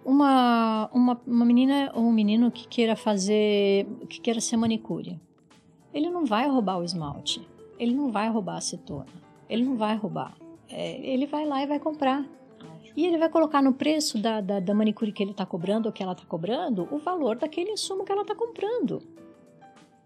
Uma, 0.04 0.90
uma, 0.92 1.20
uma 1.26 1.44
menina 1.44 1.90
ou 1.94 2.02
um 2.04 2.12
menino 2.12 2.50
que 2.50 2.68
queira 2.68 2.94
fazer, 2.94 3.86
que 4.08 4.20
queira 4.20 4.40
ser 4.40 4.56
manicure, 4.56 5.18
ele 5.92 6.10
não 6.10 6.26
vai 6.26 6.46
roubar 6.48 6.78
o 6.78 6.84
esmalte, 6.84 7.46
ele 7.78 7.94
não 7.94 8.10
vai 8.10 8.28
roubar 8.28 8.56
a 8.56 8.58
acetona, 8.58 9.06
ele 9.48 9.64
não 9.64 9.76
vai 9.76 9.96
roubar. 9.96 10.34
É, 10.68 10.98
ele 11.06 11.26
vai 11.26 11.46
lá 11.46 11.62
e 11.62 11.66
vai 11.66 11.78
comprar. 11.78 12.24
E 12.96 13.06
ele 13.06 13.18
vai 13.18 13.28
colocar 13.28 13.62
no 13.62 13.72
preço 13.72 14.18
da, 14.18 14.40
da, 14.40 14.60
da 14.60 14.74
manicure 14.74 15.12
que 15.12 15.22
ele 15.22 15.32
está 15.32 15.44
cobrando 15.44 15.86
ou 15.86 15.92
que 15.92 16.02
ela 16.02 16.12
está 16.12 16.24
cobrando 16.24 16.88
o 16.90 16.98
valor 16.98 17.36
daquele 17.36 17.72
insumo 17.72 18.04
que 18.04 18.12
ela 18.12 18.22
está 18.22 18.34
comprando. 18.34 19.02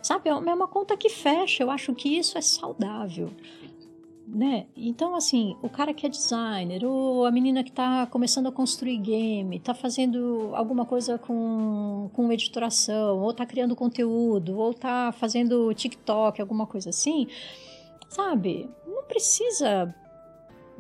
Sabe, 0.01 0.31
é 0.31 0.33
é 0.33 0.55
uma 0.55 0.69
conta 0.69 0.97
que 0.97 1.09
fecha. 1.09 1.63
Eu 1.63 1.71
acho 1.71 1.95
que 1.95 2.17
isso 2.19 2.39
é 2.39 2.41
saudável 2.41 3.31
né? 4.31 4.67
Então, 4.77 5.15
assim, 5.15 5.57
o 5.63 5.69
cara 5.69 5.95
que 5.95 6.07
é 6.07 6.09
designer, 6.09 6.85
ou 6.85 7.25
a 7.25 7.31
menina 7.31 7.65
que 7.65 7.71
está 7.71 8.07
começando 8.07 8.47
a 8.47 8.53
construir 8.53 8.99
game, 8.99 9.57
está 9.57 9.75
fazendo 9.75 10.51
alguma 10.55 10.85
coisa 10.85 11.19
com, 11.19 12.11
com 12.13 12.31
editoração, 12.31 13.19
ou 13.21 13.31
está 13.31 13.47
criando 13.47 13.75
conteúdo, 13.75 14.59
ou 14.59 14.71
está 14.71 15.13
fazendo 15.13 15.73
TikTok, 15.73 16.41
alguma 16.41 16.67
coisa 16.67 16.91
assim, 16.91 17.27
sabe? 18.09 18.69
Não 18.87 19.05
precisa 19.05 19.95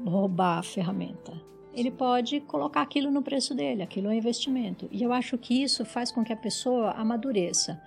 roubar 0.05 0.59
a 0.59 0.63
ferramenta. 0.63 1.33
Ele 1.75 1.91
pode 1.91 2.41
colocar 2.41 2.83
aquilo 2.83 3.11
no 3.11 3.23
preço 3.23 3.55
dele, 3.55 3.83
aquilo 3.83 4.09
é 4.09 4.11
um 4.11 4.15
investimento. 4.15 4.89
E 4.91 5.03
eu 5.03 5.13
acho 5.13 5.39
que 5.39 5.63
isso 5.63 5.85
faz 5.85 6.11
com 6.11 6.25
que 6.25 6.33
a 6.33 6.37
pessoa 6.37 6.91
amadureça. 6.91 7.81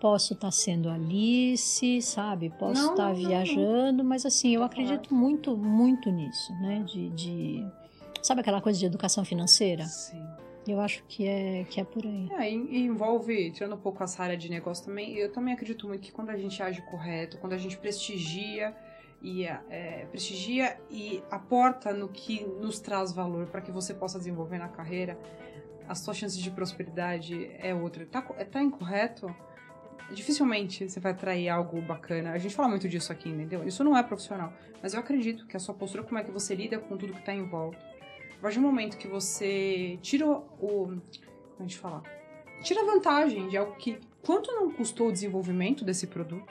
Posso 0.00 0.34
estar 0.34 0.50
sendo 0.50 0.90
Alice, 0.90 2.02
sabe? 2.02 2.50
Posso 2.50 2.74
Não, 2.74 2.90
estar 2.90 3.02
não, 3.04 3.08
não, 3.12 3.28
viajando, 3.28 4.04
mas 4.04 4.26
assim, 4.26 4.54
eu 4.54 4.60
Tá 4.60 4.66
acredito 4.66 5.14
muito, 5.14 5.56
muito 5.56 6.10
nisso, 6.10 6.52
né? 6.60 6.84
De, 6.86 7.08
de- 7.10 7.66
Sabe 8.22 8.40
aquela 8.40 8.60
coisa 8.60 8.78
de 8.78 8.84
educação 8.86 9.24
financeira? 9.24 9.84
Sim. 9.84 10.22
Eu 10.66 10.80
acho 10.80 11.04
que 11.04 11.26
é, 11.26 11.64
que 11.70 11.80
é 11.80 11.84
por 11.84 12.04
aí. 12.04 12.28
É, 12.32 12.50
e 12.52 12.78
envolve, 12.84 13.52
tirando 13.52 13.74
um 13.76 13.78
pouco 13.78 14.02
essa 14.02 14.22
área 14.22 14.36
de 14.36 14.50
negócio 14.50 14.84
também, 14.84 15.14
eu 15.14 15.30
também 15.32 15.54
acredito 15.54 15.86
muito 15.86 16.00
que 16.02 16.10
quando 16.12 16.30
a 16.30 16.36
gente 16.36 16.60
age 16.60 16.82
correto, 16.82 17.38
quando 17.38 17.52
a 17.52 17.56
gente 17.58 17.76
prestigia 17.78 18.74
e 19.22 19.44
é, 19.44 20.06
prestigia 20.10 20.76
e 20.90 21.22
aporta 21.30 21.92
no 21.94 22.08
que 22.08 22.44
nos 22.60 22.80
traz 22.80 23.12
valor 23.12 23.46
para 23.46 23.60
que 23.60 23.70
você 23.70 23.94
possa 23.94 24.18
desenvolver 24.18 24.58
na 24.58 24.68
carreira, 24.68 25.16
as 25.88 26.00
suas 26.00 26.16
chances 26.16 26.38
de 26.38 26.50
prosperidade 26.50 27.48
é 27.60 27.72
outra. 27.72 28.04
Tá, 28.04 28.20
tá 28.22 28.60
incorreto? 28.60 29.32
Dificilmente 30.12 30.88
você 30.88 31.00
vai 31.00 31.12
atrair 31.12 31.48
algo 31.48 31.80
bacana. 31.82 32.32
A 32.32 32.38
gente 32.38 32.54
fala 32.54 32.68
muito 32.68 32.88
disso 32.88 33.10
aqui, 33.12 33.28
entendeu? 33.28 33.66
Isso 33.66 33.82
não 33.82 33.96
é 33.96 34.02
profissional. 34.02 34.52
Mas 34.82 34.94
eu 34.94 35.00
acredito 35.00 35.46
que 35.46 35.56
a 35.56 35.60
sua 35.60 35.74
postura, 35.74 36.04
como 36.04 36.18
é 36.18 36.24
que 36.24 36.30
você 36.30 36.54
lida 36.54 36.78
com 36.78 36.96
tudo 36.96 37.12
que 37.12 37.24
tá 37.24 37.34
em 37.34 37.44
volta. 37.48 37.78
A 38.38 38.40
partir 38.40 38.58
do 38.58 38.66
momento 38.66 38.96
que 38.98 39.08
você 39.08 39.98
tira 40.02 40.26
o. 40.28 40.40
Como 40.60 41.02
a 41.58 41.62
gente 41.62 41.78
fala? 41.78 42.02
Tira 42.62 42.84
vantagem 42.84 43.48
de 43.48 43.56
algo 43.56 43.74
que. 43.76 43.98
Quanto 44.22 44.52
não 44.52 44.70
custou 44.72 45.08
o 45.08 45.12
desenvolvimento 45.12 45.84
desse 45.84 46.06
produto? 46.06 46.46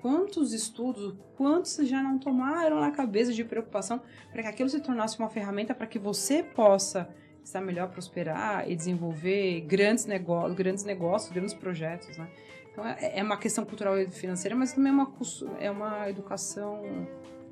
Quantos 0.00 0.52
estudos, 0.52 1.14
quantos 1.36 1.76
já 1.88 2.02
não 2.02 2.18
tomaram 2.18 2.80
na 2.80 2.90
cabeça 2.90 3.32
de 3.32 3.44
preocupação 3.44 4.00
para 4.30 4.42
que 4.42 4.48
aquilo 4.48 4.68
se 4.68 4.80
tornasse 4.80 5.18
uma 5.18 5.28
ferramenta 5.28 5.74
para 5.74 5.86
que 5.86 5.98
você 5.98 6.42
possa 6.42 7.08
estar 7.42 7.60
melhor, 7.60 7.88
prosperar 7.88 8.68
e 8.70 8.76
desenvolver 8.76 9.60
grandes, 9.62 10.04
negócios, 10.04 10.54
grandes 10.54 10.84
negócios, 10.84 11.32
grandes 11.32 11.54
projetos, 11.54 12.16
né? 12.18 12.28
Então 12.76 12.86
é, 12.86 13.20
é 13.20 13.22
uma 13.22 13.38
questão 13.38 13.64
cultural 13.64 13.98
e 13.98 14.06
financeira, 14.08 14.54
mas 14.54 14.74
também 14.74 14.92
é 14.92 14.94
uma, 14.94 15.12
é 15.58 15.70
uma 15.70 16.10
educação 16.10 17.08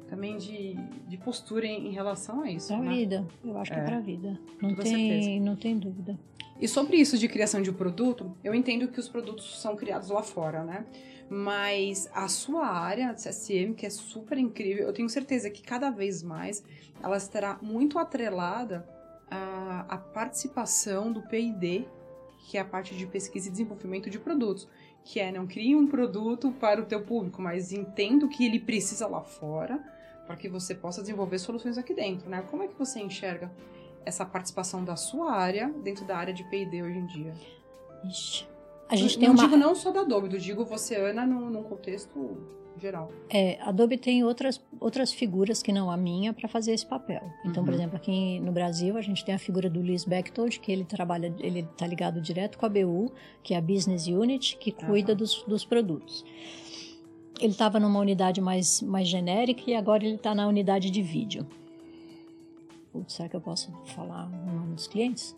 também 0.06 0.37
de, 0.37 0.74
de 1.08 1.16
postura 1.16 1.66
em, 1.66 1.88
em 1.88 1.92
relação 1.92 2.42
a 2.42 2.50
isso. 2.50 2.68
Pra 2.68 2.78
né? 2.78 2.90
vida. 2.90 3.26
Eu 3.42 3.56
acho 3.56 3.72
que 3.72 3.78
É. 3.78 3.82
é 3.82 3.87
pra 3.87 4.00
vida. 4.00 4.38
Não 4.60 4.74
tem, 4.74 4.87
certeza. 4.87 5.44
não 5.44 5.56
tem 5.56 5.78
dúvida. 5.78 6.18
E 6.60 6.68
sobre 6.68 6.98
isso 6.98 7.16
de 7.16 7.26
criação 7.26 7.62
de 7.62 7.72
produto, 7.72 8.37
eu 8.44 8.54
entendo 8.54 8.87
que 8.88 9.00
os 9.00 9.08
produtos 9.08 9.60
são 9.62 9.74
criados 9.74 10.10
lá 10.10 10.22
fora, 10.22 10.62
né? 10.62 10.84
Mas 11.30 12.08
a 12.12 12.28
sua 12.28 12.66
área 12.66 13.14
de 13.14 13.22
CSM, 13.22 13.72
que 13.74 13.87
é 13.87 13.90
super 13.90 14.37
incrível, 14.37 14.87
eu 14.87 14.92
tenho 14.92 15.08
certeza 15.08 15.48
que 15.48 15.62
cada 15.62 15.90
vez 15.90 16.22
mais 16.22 16.62
ela 17.02 17.16
estará 17.16 17.58
muito 17.62 17.98
atrelada 17.98 18.87
à, 19.30 19.87
à 19.88 19.96
participação 19.96 21.10
do 21.10 21.22
P&D, 21.22 21.87
que 22.46 22.58
é 22.58 22.60
a 22.60 22.64
parte 22.64 22.94
de 22.94 23.06
pesquisa 23.06 23.48
e 23.48 23.50
desenvolvimento 23.50 24.10
de 24.10 24.18
produtos. 24.18 24.68
Que 25.04 25.20
é, 25.20 25.30
não 25.30 25.46
crie 25.46 25.76
um 25.76 25.86
produto 25.86 26.50
para 26.52 26.80
o 26.80 26.86
teu 26.86 27.02
público, 27.02 27.40
mas 27.40 27.72
entenda 27.72 28.24
o 28.24 28.28
que 28.28 28.44
ele 28.44 28.58
precisa 28.58 29.06
lá 29.06 29.22
fora 29.22 29.78
para 30.26 30.36
que 30.36 30.48
você 30.48 30.74
possa 30.74 31.02
desenvolver 31.02 31.38
soluções 31.38 31.76
aqui 31.76 31.94
dentro, 31.94 32.28
né? 32.28 32.42
Como 32.50 32.62
é 32.62 32.66
que 32.66 32.74
você 32.78 33.00
enxerga 33.00 33.52
essa 34.04 34.24
participação 34.24 34.82
da 34.84 34.96
sua 34.96 35.32
área 35.32 35.68
dentro 35.82 36.04
da 36.04 36.16
área 36.16 36.32
de 36.32 36.42
P&D 36.44 36.82
hoje 36.82 36.98
em 36.98 37.06
dia? 37.06 37.34
Ixi. 38.04 38.46
A 38.88 38.96
gente 38.96 39.14
não 39.14 39.20
tem 39.20 39.31
uma. 39.31 39.42
digo 39.42 39.56
não 39.56 39.74
só 39.74 39.90
da 39.90 40.00
Adobe, 40.00 40.33
eu 40.33 40.40
digo 40.40 40.64
você, 40.64 40.96
Ana, 40.96 41.26
num, 41.26 41.50
num 41.50 41.62
contexto 41.62 42.37
geral. 42.81 43.10
É, 43.31 43.58
Adobe 43.62 43.96
tem 43.96 44.25
outras, 44.25 44.60
outras 44.81 45.12
figuras 45.12 45.62
que 45.62 45.72
não 45.72 45.90
a 45.90 45.96
minha 45.96 46.33
para 46.33 46.48
fazer 46.48 46.72
esse 46.72 46.85
papel. 46.87 47.22
Então, 47.44 47.64
por 47.64 47.70
Uhum. 47.70 47.79
exemplo, 47.81 47.96
aqui 47.96 48.40
no 48.40 48.52
Brasil 48.52 48.96
a 48.96 49.02
gente 49.02 49.25
tem 49.25 49.35
a 49.35 49.38
figura 49.38 49.70
do 49.70 49.81
Luiz 49.81 50.04
Bechtold, 50.04 50.58
que 50.60 50.70
ele 50.72 50.85
trabalha, 50.85 51.35
ele 51.38 51.60
está 51.60 51.87
ligado 51.87 52.20
direto 52.20 52.58
com 52.58 52.66
a 52.66 52.68
BU, 52.68 53.12
que 53.42 53.54
é 53.54 53.56
a 53.56 53.60
Business 53.60 54.06
Unit, 54.06 54.56
que 54.58 54.70
cuida 54.72 55.12
Aham. 55.12 55.18
dos, 55.18 55.42
dos 55.46 55.64
produtos. 55.64 56.25
Ele 57.40 57.52
estava 57.52 57.81
numa 57.81 57.98
unidade 57.98 58.40
mais, 58.40 58.81
mais 58.83 59.08
genérica 59.08 59.62
e 59.68 59.75
agora 59.75 60.04
ele 60.04 60.14
está 60.16 60.35
na 60.35 60.46
unidade 60.46 60.90
de 60.90 61.02
vídeo. 61.02 61.46
Putz, 62.92 63.14
será 63.14 63.29
que 63.29 63.35
eu 63.37 63.40
posso 63.40 63.72
falar 63.87 64.27
o 64.27 64.52
nome 64.52 64.75
dos 64.75 64.87
clientes? 64.87 65.35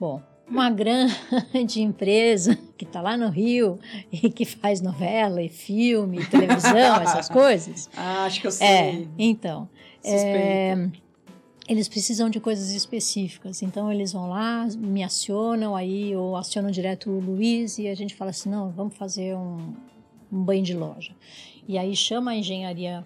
Bom, 0.00 0.22
uma 0.48 0.70
grande 0.70 1.14
empresa 1.82 2.58
que 2.76 2.84
está 2.84 3.00
lá 3.00 3.16
no 3.16 3.28
Rio 3.28 3.78
e 4.10 4.30
que 4.30 4.44
faz 4.44 4.80
novela 4.80 5.42
e 5.42 5.48
filme, 5.48 6.20
e 6.20 6.26
televisão, 6.26 6.96
essas 7.02 7.28
coisas. 7.28 7.90
Ah, 7.96 8.24
acho 8.24 8.40
que 8.40 8.46
eu 8.46 8.52
sei. 8.52 8.66
É, 8.66 9.06
então. 9.18 9.68
É, 10.04 10.88
eles 11.68 11.88
precisam 11.88 12.30
de 12.30 12.38
coisas 12.38 12.70
específicas, 12.70 13.60
então 13.60 13.92
eles 13.92 14.12
vão 14.12 14.28
lá, 14.28 14.68
me 14.78 15.02
acionam 15.02 15.74
aí, 15.74 16.14
ou 16.14 16.36
acionam 16.36 16.70
direto 16.70 17.10
o 17.10 17.18
Luiz 17.18 17.78
e 17.78 17.88
a 17.88 17.94
gente 17.94 18.14
fala 18.14 18.30
assim: 18.30 18.48
não, 18.48 18.70
vamos 18.70 18.96
fazer 18.96 19.34
um, 19.34 19.74
um 20.32 20.44
banho 20.44 20.62
de 20.62 20.74
loja. 20.74 21.12
E 21.66 21.76
aí 21.76 21.96
chama 21.96 22.30
a 22.30 22.36
engenharia 22.36 23.04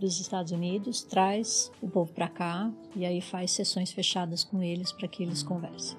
dos 0.00 0.20
Estados 0.20 0.50
Unidos, 0.50 1.02
traz 1.02 1.70
o 1.80 1.88
povo 1.88 2.12
para 2.12 2.28
cá 2.28 2.70
e 2.94 3.06
aí 3.06 3.20
faz 3.20 3.52
sessões 3.52 3.92
fechadas 3.92 4.42
com 4.42 4.62
eles 4.62 4.92
para 4.92 5.06
que 5.06 5.22
eles 5.22 5.42
conversem. 5.42 5.96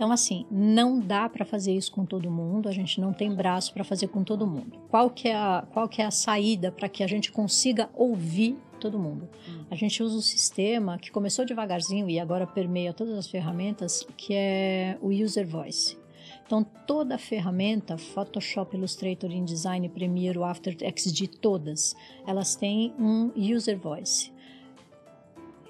Então, 0.00 0.12
assim, 0.12 0.46
não 0.50 0.98
dá 0.98 1.28
para 1.28 1.44
fazer 1.44 1.74
isso 1.74 1.92
com 1.92 2.06
todo 2.06 2.30
mundo, 2.30 2.70
a 2.70 2.72
gente 2.72 2.98
não 2.98 3.12
tem 3.12 3.30
braço 3.34 3.70
para 3.70 3.84
fazer 3.84 4.08
com 4.08 4.24
todo 4.24 4.46
mundo. 4.46 4.78
Qual 4.88 5.10
que 5.10 5.28
é 5.28 5.36
a, 5.36 5.62
qual 5.74 5.86
que 5.90 6.00
é 6.00 6.06
a 6.06 6.10
saída 6.10 6.72
para 6.72 6.88
que 6.88 7.02
a 7.02 7.06
gente 7.06 7.30
consiga 7.30 7.90
ouvir 7.94 8.56
todo 8.80 8.98
mundo? 8.98 9.28
A 9.70 9.74
gente 9.74 10.02
usa 10.02 10.16
um 10.16 10.22
sistema 10.22 10.96
que 10.96 11.10
começou 11.10 11.44
devagarzinho 11.44 12.08
e 12.08 12.18
agora 12.18 12.46
permeia 12.46 12.94
todas 12.94 13.12
as 13.12 13.28
ferramentas, 13.28 14.06
que 14.16 14.32
é 14.32 14.96
o 15.02 15.08
User 15.08 15.46
Voice. 15.46 15.98
Então, 16.46 16.64
toda 16.64 17.16
a 17.16 17.18
ferramenta, 17.18 17.98
Photoshop, 17.98 18.74
Illustrator, 18.74 19.30
InDesign, 19.30 19.86
Premiere, 19.90 20.42
After 20.42 20.74
XD, 20.74 21.28
todas, 21.42 21.94
elas 22.26 22.56
têm 22.56 22.94
um 22.98 23.30
User 23.36 23.78
Voice. 23.78 24.32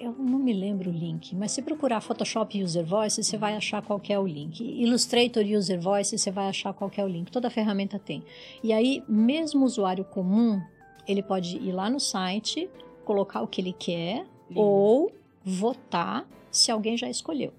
Eu 0.01 0.13
não 0.13 0.39
me 0.39 0.51
lembro 0.51 0.89
o 0.89 0.93
link, 0.93 1.35
mas 1.35 1.51
se 1.51 1.61
procurar 1.61 2.01
Photoshop 2.01 2.63
User 2.63 2.83
Voice, 2.83 3.23
você 3.23 3.37
vai 3.37 3.55
achar 3.55 3.83
qual 3.83 3.99
que 3.99 4.11
é 4.11 4.17
o 4.17 4.25
link. 4.25 4.59
Illustrator 4.59 5.45
User 5.45 5.79
Voice, 5.79 6.17
você 6.17 6.31
vai 6.31 6.47
achar 6.49 6.73
qual 6.73 6.91
é 6.97 7.03
o 7.03 7.07
link. 7.07 7.31
Toda 7.31 7.51
ferramenta 7.51 7.99
tem. 7.99 8.23
E 8.63 8.73
aí, 8.73 9.03
mesmo 9.07 9.61
o 9.61 9.63
usuário 9.63 10.03
comum, 10.03 10.59
ele 11.07 11.21
pode 11.21 11.55
ir 11.55 11.71
lá 11.71 11.87
no 11.87 11.99
site, 11.99 12.67
colocar 13.05 13.43
o 13.43 13.47
que 13.47 13.61
ele 13.61 13.73
quer 13.73 14.25
Lindo. 14.49 14.59
ou 14.59 15.11
votar 15.45 16.27
se 16.49 16.71
alguém 16.71 16.97
já 16.97 17.07
escolheu. 17.07 17.53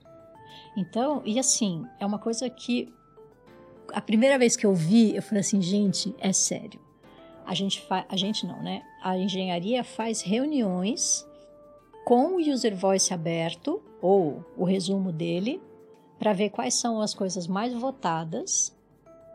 Então, 0.77 1.23
e 1.25 1.39
assim, 1.39 1.87
é 2.01 2.05
uma 2.05 2.19
coisa 2.19 2.51
que 2.51 2.93
a 3.93 4.01
primeira 4.01 4.37
vez 4.37 4.57
que 4.57 4.67
eu 4.67 4.75
vi, 4.75 5.15
eu 5.15 5.23
falei 5.23 5.43
assim, 5.43 5.63
gente, 5.63 6.13
é 6.19 6.33
sério. 6.33 6.81
A 7.47 7.55
gente 7.55 7.81
faz, 7.83 8.05
a 8.09 8.17
gente 8.17 8.45
não, 8.49 8.61
né? 8.65 8.83
A 9.01 9.17
engenharia 9.17 9.85
faz 9.85 10.23
reuniões 10.23 11.25
com 12.05 12.37
o 12.37 12.41
user 12.41 12.77
voice 12.77 13.13
aberto 13.13 13.83
ou 14.01 14.45
o 14.57 14.65
resumo 14.65 15.13
dele 15.13 15.61
para 16.19 16.33
ver 16.33 16.51
quais 16.51 16.75
são 16.75 17.01
as 17.01 17.15
coisas 17.15 17.47
mais 17.47 17.73
votadas 17.75 18.77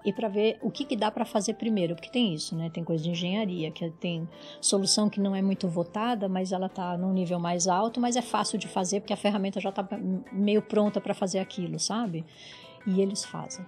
e 0.06 0.14
para 0.14 0.30
ver 0.30 0.58
o 0.62 0.72
que, 0.72 0.86
que 0.86 0.96
dá 0.96 1.12
para 1.12 1.26
fazer 1.26 1.56
primeiro, 1.56 1.94
porque 1.94 2.10
tem 2.10 2.34
isso, 2.34 2.56
né? 2.56 2.70
Tem 2.70 2.82
coisa 2.82 3.04
de 3.04 3.10
engenharia, 3.10 3.70
que 3.72 3.90
tem 3.92 4.26
solução 4.62 5.10
que 5.10 5.20
não 5.20 5.36
é 5.36 5.42
muito 5.42 5.68
votada, 5.68 6.30
mas 6.30 6.54
ela 6.54 6.68
está 6.68 6.98
num 6.98 7.12
nível 7.12 7.40
mais 7.40 7.68
alto, 7.68 8.00
mas 8.00 8.16
é 8.16 8.22
fácil 8.22 8.58
de 8.58 8.70
fazer 8.70 9.02
porque 9.02 9.12
a 9.12 9.18
ferramenta 9.18 9.60
já 9.60 9.70
está 9.70 9.86
meio 10.32 10.62
pronta 10.62 11.02
para 11.02 11.14
fazer 11.14 11.40
aquilo, 11.40 11.78
sabe? 11.78 12.24
E 12.86 13.02
eles 13.02 13.26
fazem. 13.26 13.66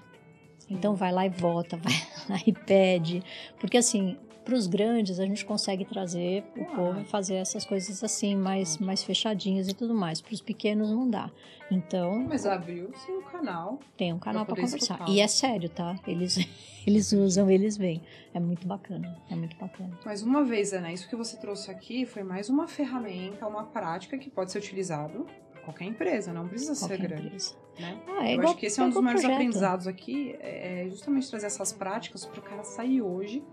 Então 0.70 0.96
vai 0.96 1.12
lá 1.12 1.26
e 1.26 1.30
vota, 1.30 1.76
vai 1.84 1.94
lá 2.30 2.42
e 2.46 2.54
pede, 2.54 3.22
porque 3.60 3.78
assim, 3.78 4.18
para 4.50 4.58
os 4.58 4.66
grandes 4.66 5.20
a 5.20 5.26
gente 5.26 5.46
consegue 5.46 5.86
trazer 5.86 6.44
o 6.58 6.62
Ah. 6.64 6.76
povo 6.76 7.02
e 7.02 7.06
fazer 7.06 7.36
essas 7.36 7.64
coisas 7.66 8.04
assim, 8.04 8.36
mais, 8.36 8.78
mais 8.80 9.04
fechadinhas 9.04 9.68
e 9.68 9.74
tudo 9.76 9.94
mais. 9.94 10.20
Para 10.22 10.34
os 10.34 10.42
pequenos 10.42 10.90
não 10.90 11.08
dá. 11.08 11.30
Então 11.70 12.26
Mas 12.28 12.48
abriu-se 12.48 13.12
o 13.12 13.22
canal. 13.22 13.80
tem 13.96 14.12
um 14.12 14.18
canal 14.18 14.44
para 14.46 14.56
conversar. 14.56 14.96
escutar. 14.96 15.10
E 15.10 15.20
é 15.22 15.28
sério, 15.28 15.70
tá? 15.70 15.96
Eles, 16.08 16.36
eles 16.88 17.12
usam, 17.14 17.50
eles 17.50 17.78
vêm. 17.78 18.02
É 18.34 18.40
muito 18.40 18.68
bacana, 18.68 19.16
é 19.30 19.36
muito 19.36 19.56
bacana. 19.58 19.98
Mais 20.04 20.24
uma 20.24 20.44
vez, 20.44 20.74
Ana, 20.74 20.92
isso 20.92 21.08
que 21.08 21.16
você 21.16 21.38
trouxe 21.38 21.70
aqui 21.70 22.06
foi 22.08 22.24
mais 22.24 22.50
uma 22.50 22.68
ferramenta, 22.68 23.46
uma 23.48 23.66
prática 23.66 24.18
que 24.18 24.32
pode 24.32 24.52
ser 24.52 24.58
utilizado 24.58 25.28
por 25.54 25.62
qualquer 25.62 25.86
empresa, 25.86 26.34
não 26.34 26.48
precisa 26.48 26.74
ser 26.74 26.88
Qualquer 26.88 27.08
grande. 27.08 27.26
empresa. 27.28 27.56
Né? 27.80 28.02
Ah, 28.08 28.26
é 28.28 28.32
Eu 28.32 28.34
igual 28.34 28.50
acho 28.50 28.58
que 28.58 28.66
esse 28.66 28.80
é 28.82 28.84
um 28.84 28.90
dos 28.90 28.98
maiores 29.02 29.22
projeto. 29.22 29.38
aprendizados 29.38 29.86
aqui, 29.88 30.36
é 30.40 30.86
é 30.86 30.90
justamente 30.90 31.30
trazer 31.30 31.46
essas 31.46 31.72
práticas 31.72 32.26
para 32.26 32.40
o 32.40 32.44
cara 32.44 32.64
sair 32.64 33.02
hoje. 33.02 33.44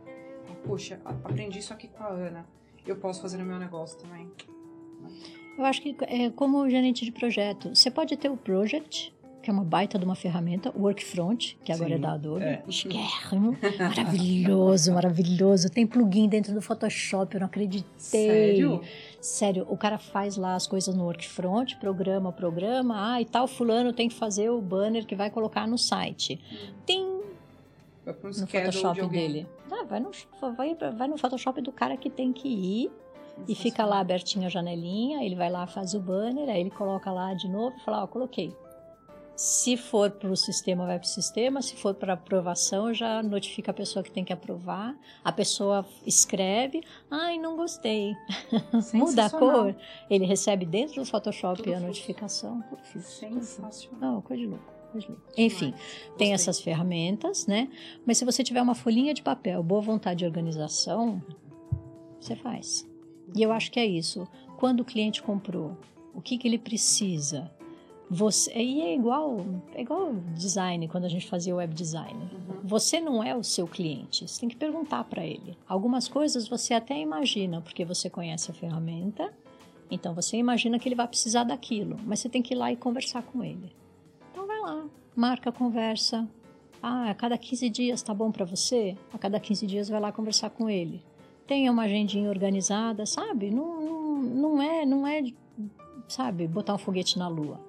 Poxa, 0.66 1.00
aprendi 1.04 1.58
isso 1.58 1.72
aqui 1.72 1.88
com 1.88 2.02
a 2.02 2.08
Ana. 2.08 2.46
Eu 2.86 2.96
posso 2.96 3.20
fazer 3.20 3.38
no 3.38 3.44
meu 3.44 3.58
negócio 3.58 3.98
também. 3.98 4.30
Eu 5.56 5.64
acho 5.64 5.80
que 5.80 5.96
é 6.02 6.30
como 6.30 6.68
gerente 6.68 7.04
de 7.04 7.12
projeto. 7.12 7.74
Você 7.74 7.90
pode 7.90 8.16
ter 8.16 8.28
o 8.30 8.36
Project, 8.36 9.14
que 9.42 9.50
é 9.50 9.52
uma 9.52 9.64
baita 9.64 9.98
de 9.98 10.04
uma 10.04 10.14
ferramenta, 10.16 10.72
o 10.74 10.82
Workfront, 10.82 11.56
que 11.64 11.72
agora 11.72 11.90
Sim, 11.90 11.94
é 11.94 11.98
da 11.98 12.12
Adobe. 12.12 12.44
é. 12.44 12.62
Chiquérrimo, 12.68 13.56
maravilhoso, 13.78 14.92
maravilhoso. 14.92 15.70
Tem 15.70 15.86
plugin 15.86 16.28
dentro 16.28 16.52
do 16.52 16.60
Photoshop, 16.60 17.34
eu 17.34 17.40
não 17.40 17.46
acreditei. 17.46 17.86
Sério? 17.96 18.82
Sério, 19.20 19.66
o 19.68 19.76
cara 19.76 19.98
faz 19.98 20.36
lá 20.36 20.54
as 20.54 20.66
coisas 20.66 20.94
no 20.94 21.04
Workfront, 21.04 21.76
programa, 21.76 22.32
programa. 22.32 23.14
Ah, 23.14 23.20
e 23.20 23.24
tal 23.24 23.46
fulano 23.46 23.92
tem 23.92 24.08
que 24.08 24.14
fazer 24.14 24.50
o 24.50 24.60
banner 24.60 25.06
que 25.06 25.14
vai 25.14 25.30
colocar 25.30 25.66
no 25.66 25.78
site. 25.78 26.40
Tem 26.84 27.15
Vai 28.06 28.14
um 28.14 28.26
no 28.28 28.32
de 28.32 28.46
Photoshop 28.46 29.00
alguém. 29.00 29.32
dele. 29.32 29.48
Ah, 29.70 29.84
vai, 29.84 29.98
no, 29.98 30.10
vai, 30.56 30.74
vai 30.74 31.08
no 31.08 31.18
Photoshop 31.18 31.60
do 31.60 31.72
cara 31.72 31.96
que 31.96 32.08
tem 32.08 32.32
que 32.32 32.48
ir 32.48 32.92
e 33.48 33.54
fica 33.54 33.84
lá 33.84 33.98
abertinha 33.98 34.46
a 34.46 34.50
janelinha, 34.50 35.24
ele 35.24 35.34
vai 35.34 35.50
lá, 35.50 35.66
faz 35.66 35.92
o 35.92 36.00
banner, 36.00 36.48
aí 36.48 36.60
ele 36.60 36.70
coloca 36.70 37.10
lá 37.10 37.34
de 37.34 37.48
novo 37.48 37.76
e 37.76 37.80
fala, 37.80 38.04
ó, 38.04 38.06
coloquei. 38.06 38.56
Se 39.34 39.76
for 39.76 40.10
para 40.10 40.30
o 40.30 40.36
sistema, 40.36 40.86
vai 40.86 40.98
para 40.98 41.04
o 41.04 41.08
sistema. 41.08 41.60
Se 41.60 41.76
for 41.76 41.92
para 41.92 42.14
aprovação, 42.14 42.94
já 42.94 43.22
notifica 43.22 43.70
a 43.70 43.74
pessoa 43.74 44.02
que 44.02 44.10
tem 44.10 44.24
que 44.24 44.32
aprovar. 44.32 44.96
A 45.22 45.30
pessoa 45.30 45.84
escreve, 46.06 46.82
ai, 47.10 47.38
não 47.38 47.54
gostei. 47.54 48.14
Muda 48.94 49.26
a 49.26 49.30
cor. 49.30 49.76
Ele 50.08 50.24
recebe 50.24 50.64
dentro 50.64 51.02
do 51.02 51.04
Photoshop 51.04 51.62
Tudo 51.62 51.74
a 51.74 51.80
notificação. 51.80 52.64
Sensacional. 52.82 54.00
Não, 54.00 54.22
coisa 54.22 54.42
de 54.42 54.48
louco. 54.48 54.75
Louco. 54.94 55.22
Enfim, 55.36 55.74
tem 56.16 56.32
essas 56.32 56.60
ferramentas, 56.60 57.46
né? 57.46 57.68
Mas 58.04 58.18
se 58.18 58.24
você 58.24 58.42
tiver 58.42 58.62
uma 58.62 58.74
folhinha 58.74 59.12
de 59.12 59.22
papel, 59.22 59.62
boa 59.62 59.80
vontade 59.80 60.20
de 60.20 60.24
organização, 60.24 61.22
você 62.20 62.36
faz. 62.36 62.88
E 63.34 63.42
eu 63.42 63.52
acho 63.52 63.70
que 63.70 63.80
é 63.80 63.86
isso. 63.86 64.26
Quando 64.58 64.80
o 64.80 64.84
cliente 64.84 65.22
comprou, 65.22 65.76
o 66.14 66.20
que, 66.20 66.38
que 66.38 66.48
ele 66.48 66.58
precisa? 66.58 67.50
Você, 68.08 68.52
e 68.54 68.80
é 68.82 68.94
igual, 68.94 69.44
é 69.74 69.82
igual 69.82 70.14
design, 70.34 70.86
quando 70.86 71.04
a 71.04 71.08
gente 71.08 71.26
fazia 71.26 71.56
web 71.56 71.74
design. 71.74 72.14
Uhum. 72.14 72.60
Você 72.62 73.00
não 73.00 73.22
é 73.22 73.34
o 73.34 73.42
seu 73.42 73.66
cliente, 73.66 74.26
você 74.26 74.40
tem 74.40 74.48
que 74.48 74.56
perguntar 74.56 75.02
para 75.04 75.26
ele. 75.26 75.58
Algumas 75.68 76.06
coisas 76.06 76.46
você 76.46 76.72
até 76.72 76.96
imagina, 76.98 77.60
porque 77.60 77.84
você 77.84 78.08
conhece 78.08 78.50
a 78.50 78.54
ferramenta, 78.54 79.32
então 79.90 80.14
você 80.14 80.36
imagina 80.36 80.78
que 80.78 80.88
ele 80.88 80.94
vai 80.94 81.08
precisar 81.08 81.44
daquilo, 81.44 81.96
mas 82.04 82.20
você 82.20 82.28
tem 82.28 82.42
que 82.42 82.54
ir 82.54 82.56
lá 82.56 82.70
e 82.70 82.76
conversar 82.76 83.22
com 83.24 83.42
ele. 83.42 83.74
Lá, 84.66 84.84
marca 85.14 85.50
a 85.50 85.52
conversa. 85.52 86.28
Ah, 86.82 87.08
a 87.08 87.14
cada 87.14 87.38
15 87.38 87.70
dias 87.70 88.02
tá 88.02 88.12
bom 88.12 88.32
para 88.32 88.44
você? 88.44 88.96
A 89.12 89.18
cada 89.18 89.38
15 89.38 89.64
dias 89.64 89.88
vai 89.88 90.00
lá 90.00 90.10
conversar 90.10 90.50
com 90.50 90.68
ele. 90.68 91.04
Tenha 91.46 91.70
uma 91.70 91.84
agendinha 91.84 92.28
organizada, 92.28 93.06
sabe? 93.06 93.48
Não, 93.48 93.80
não, 93.80 94.22
não 94.22 94.62
é, 94.62 94.84
não 94.84 95.06
é, 95.06 95.22
sabe, 96.08 96.48
botar 96.48 96.74
um 96.74 96.78
foguete 96.78 97.16
na 97.16 97.28
lua. 97.28 97.60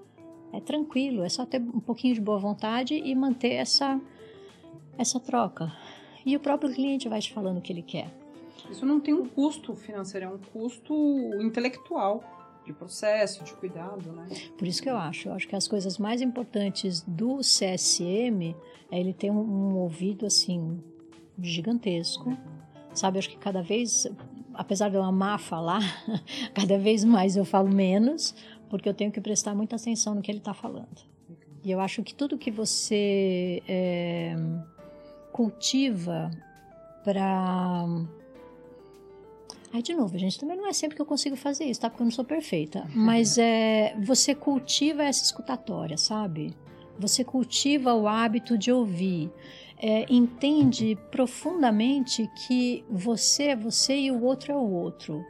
É 0.51 0.59
tranquilo, 0.59 1.23
é 1.23 1.29
só 1.29 1.45
ter 1.45 1.61
um 1.61 1.79
pouquinho 1.79 2.15
de 2.15 2.21
boa 2.21 2.39
vontade 2.39 2.95
e 2.95 3.13
manter 3.13 3.53
essa 3.53 4.01
essa 4.97 5.19
troca. 5.19 5.71
E 6.25 6.35
o 6.35 6.39
próprio 6.39 6.73
cliente 6.73 7.07
vai 7.07 7.21
te 7.21 7.31
falando 7.31 7.59
o 7.59 7.61
que 7.61 7.71
ele 7.71 7.83
quer. 7.83 8.11
Isso 8.71 8.87
não 8.87 8.99
tem 8.99 9.13
um 9.13 9.27
custo 9.27 9.75
financeiro, 9.75 10.25
é 10.25 10.29
um 10.29 10.39
custo 10.51 10.95
intelectual, 11.39 12.23
de 12.67 12.73
processo, 12.73 13.43
de 13.43 13.53
cuidado, 13.53 14.11
né? 14.11 14.27
Por 14.57 14.67
isso 14.67 14.83
que 14.83 14.89
eu 14.89 14.97
acho, 14.97 15.29
eu 15.29 15.33
acho 15.33 15.47
que 15.47 15.55
as 15.55 15.67
coisas 15.67 15.97
mais 15.97 16.21
importantes 16.21 17.01
do 17.01 17.37
CSM 17.37 18.55
é 18.91 18.99
ele 18.99 19.13
ter 19.13 19.31
um, 19.31 19.39
um 19.39 19.75
ouvido 19.77 20.25
assim 20.25 20.83
gigantesco, 21.41 22.37
sabe? 22.93 23.17
Eu 23.17 23.19
acho 23.19 23.29
que 23.29 23.37
cada 23.37 23.61
vez, 23.61 24.05
apesar 24.53 24.89
de 24.89 24.95
eu 24.95 25.03
amar 25.03 25.39
falar, 25.39 25.81
cada 26.53 26.77
vez 26.77 27.03
mais 27.03 27.37
eu 27.37 27.45
falo 27.45 27.69
menos, 27.69 28.35
porque 28.69 28.87
eu 28.87 28.93
tenho 28.93 29.11
que 29.11 29.21
prestar 29.21 29.55
muita 29.55 29.77
atenção 29.77 30.13
no 30.13 30.21
que 30.21 30.29
ele 30.29 30.39
está 30.39 30.53
falando. 30.53 31.07
E 31.63 31.71
eu 31.71 31.79
acho 31.79 32.03
que 32.03 32.13
tudo 32.13 32.37
que 32.37 32.51
você 32.51 33.63
é, 33.67 34.35
cultiva 35.31 36.29
para 37.03 37.85
Aí, 39.73 39.81
de 39.81 39.93
novo, 39.93 40.17
gente, 40.17 40.39
também 40.39 40.57
não 40.57 40.67
é 40.67 40.73
sempre 40.73 40.95
que 40.95 41.01
eu 41.01 41.05
consigo 41.05 41.35
fazer 41.35 41.65
isso, 41.65 41.81
tá? 41.81 41.89
Porque 41.89 42.01
eu 42.01 42.05
não 42.05 42.11
sou 42.11 42.25
perfeita. 42.25 42.87
Mas 42.95 43.37
é, 43.37 43.95
você 44.03 44.33
cultiva 44.33 45.03
essa 45.03 45.23
escutatória, 45.23 45.97
sabe? 45.97 46.53
Você 46.97 47.23
cultiva 47.23 47.93
o 47.93 48.07
hábito 48.07 48.57
de 48.57 48.71
ouvir. 48.71 49.31
É, 49.79 50.05
entende 50.09 50.97
profundamente 51.11 52.27
que 52.47 52.83
você 52.89 53.49
é 53.49 53.55
você 53.55 53.95
e 53.95 54.11
o 54.11 54.23
outro 54.23 54.51
é 54.51 54.55
o 54.55 54.71
outro. 54.71 55.23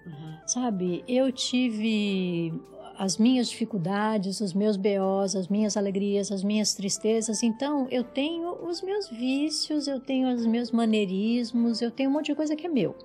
Sabe? 0.45 1.03
Eu 1.05 1.29
tive 1.33 2.53
as 2.97 3.17
minhas 3.17 3.49
dificuldades, 3.49 4.41
os 4.41 4.53
meus 4.53 4.75
BOs, 4.75 5.35
as 5.35 5.47
minhas 5.47 5.77
alegrias, 5.77 6.31
as 6.31 6.43
minhas 6.43 6.73
tristezas. 6.73 7.43
Então, 7.43 7.87
eu 7.91 8.03
tenho 8.03 8.53
os 8.65 8.81
meus 8.81 9.09
vícios, 9.09 9.87
eu 9.87 9.99
tenho 9.99 10.33
os 10.33 10.45
meus 10.45 10.71
maneirismos, 10.71 11.81
eu 11.81 11.91
tenho 11.91 12.09
um 12.09 12.13
monte 12.13 12.27
de 12.27 12.35
coisa 12.35 12.55
que 12.55 12.65
é 12.65 12.69
meu. 12.69 12.95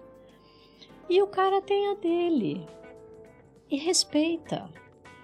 E 1.12 1.20
o 1.20 1.26
cara 1.26 1.60
tem 1.60 1.90
a 1.90 1.94
dele. 1.94 2.66
E 3.70 3.76
respeita. 3.76 4.70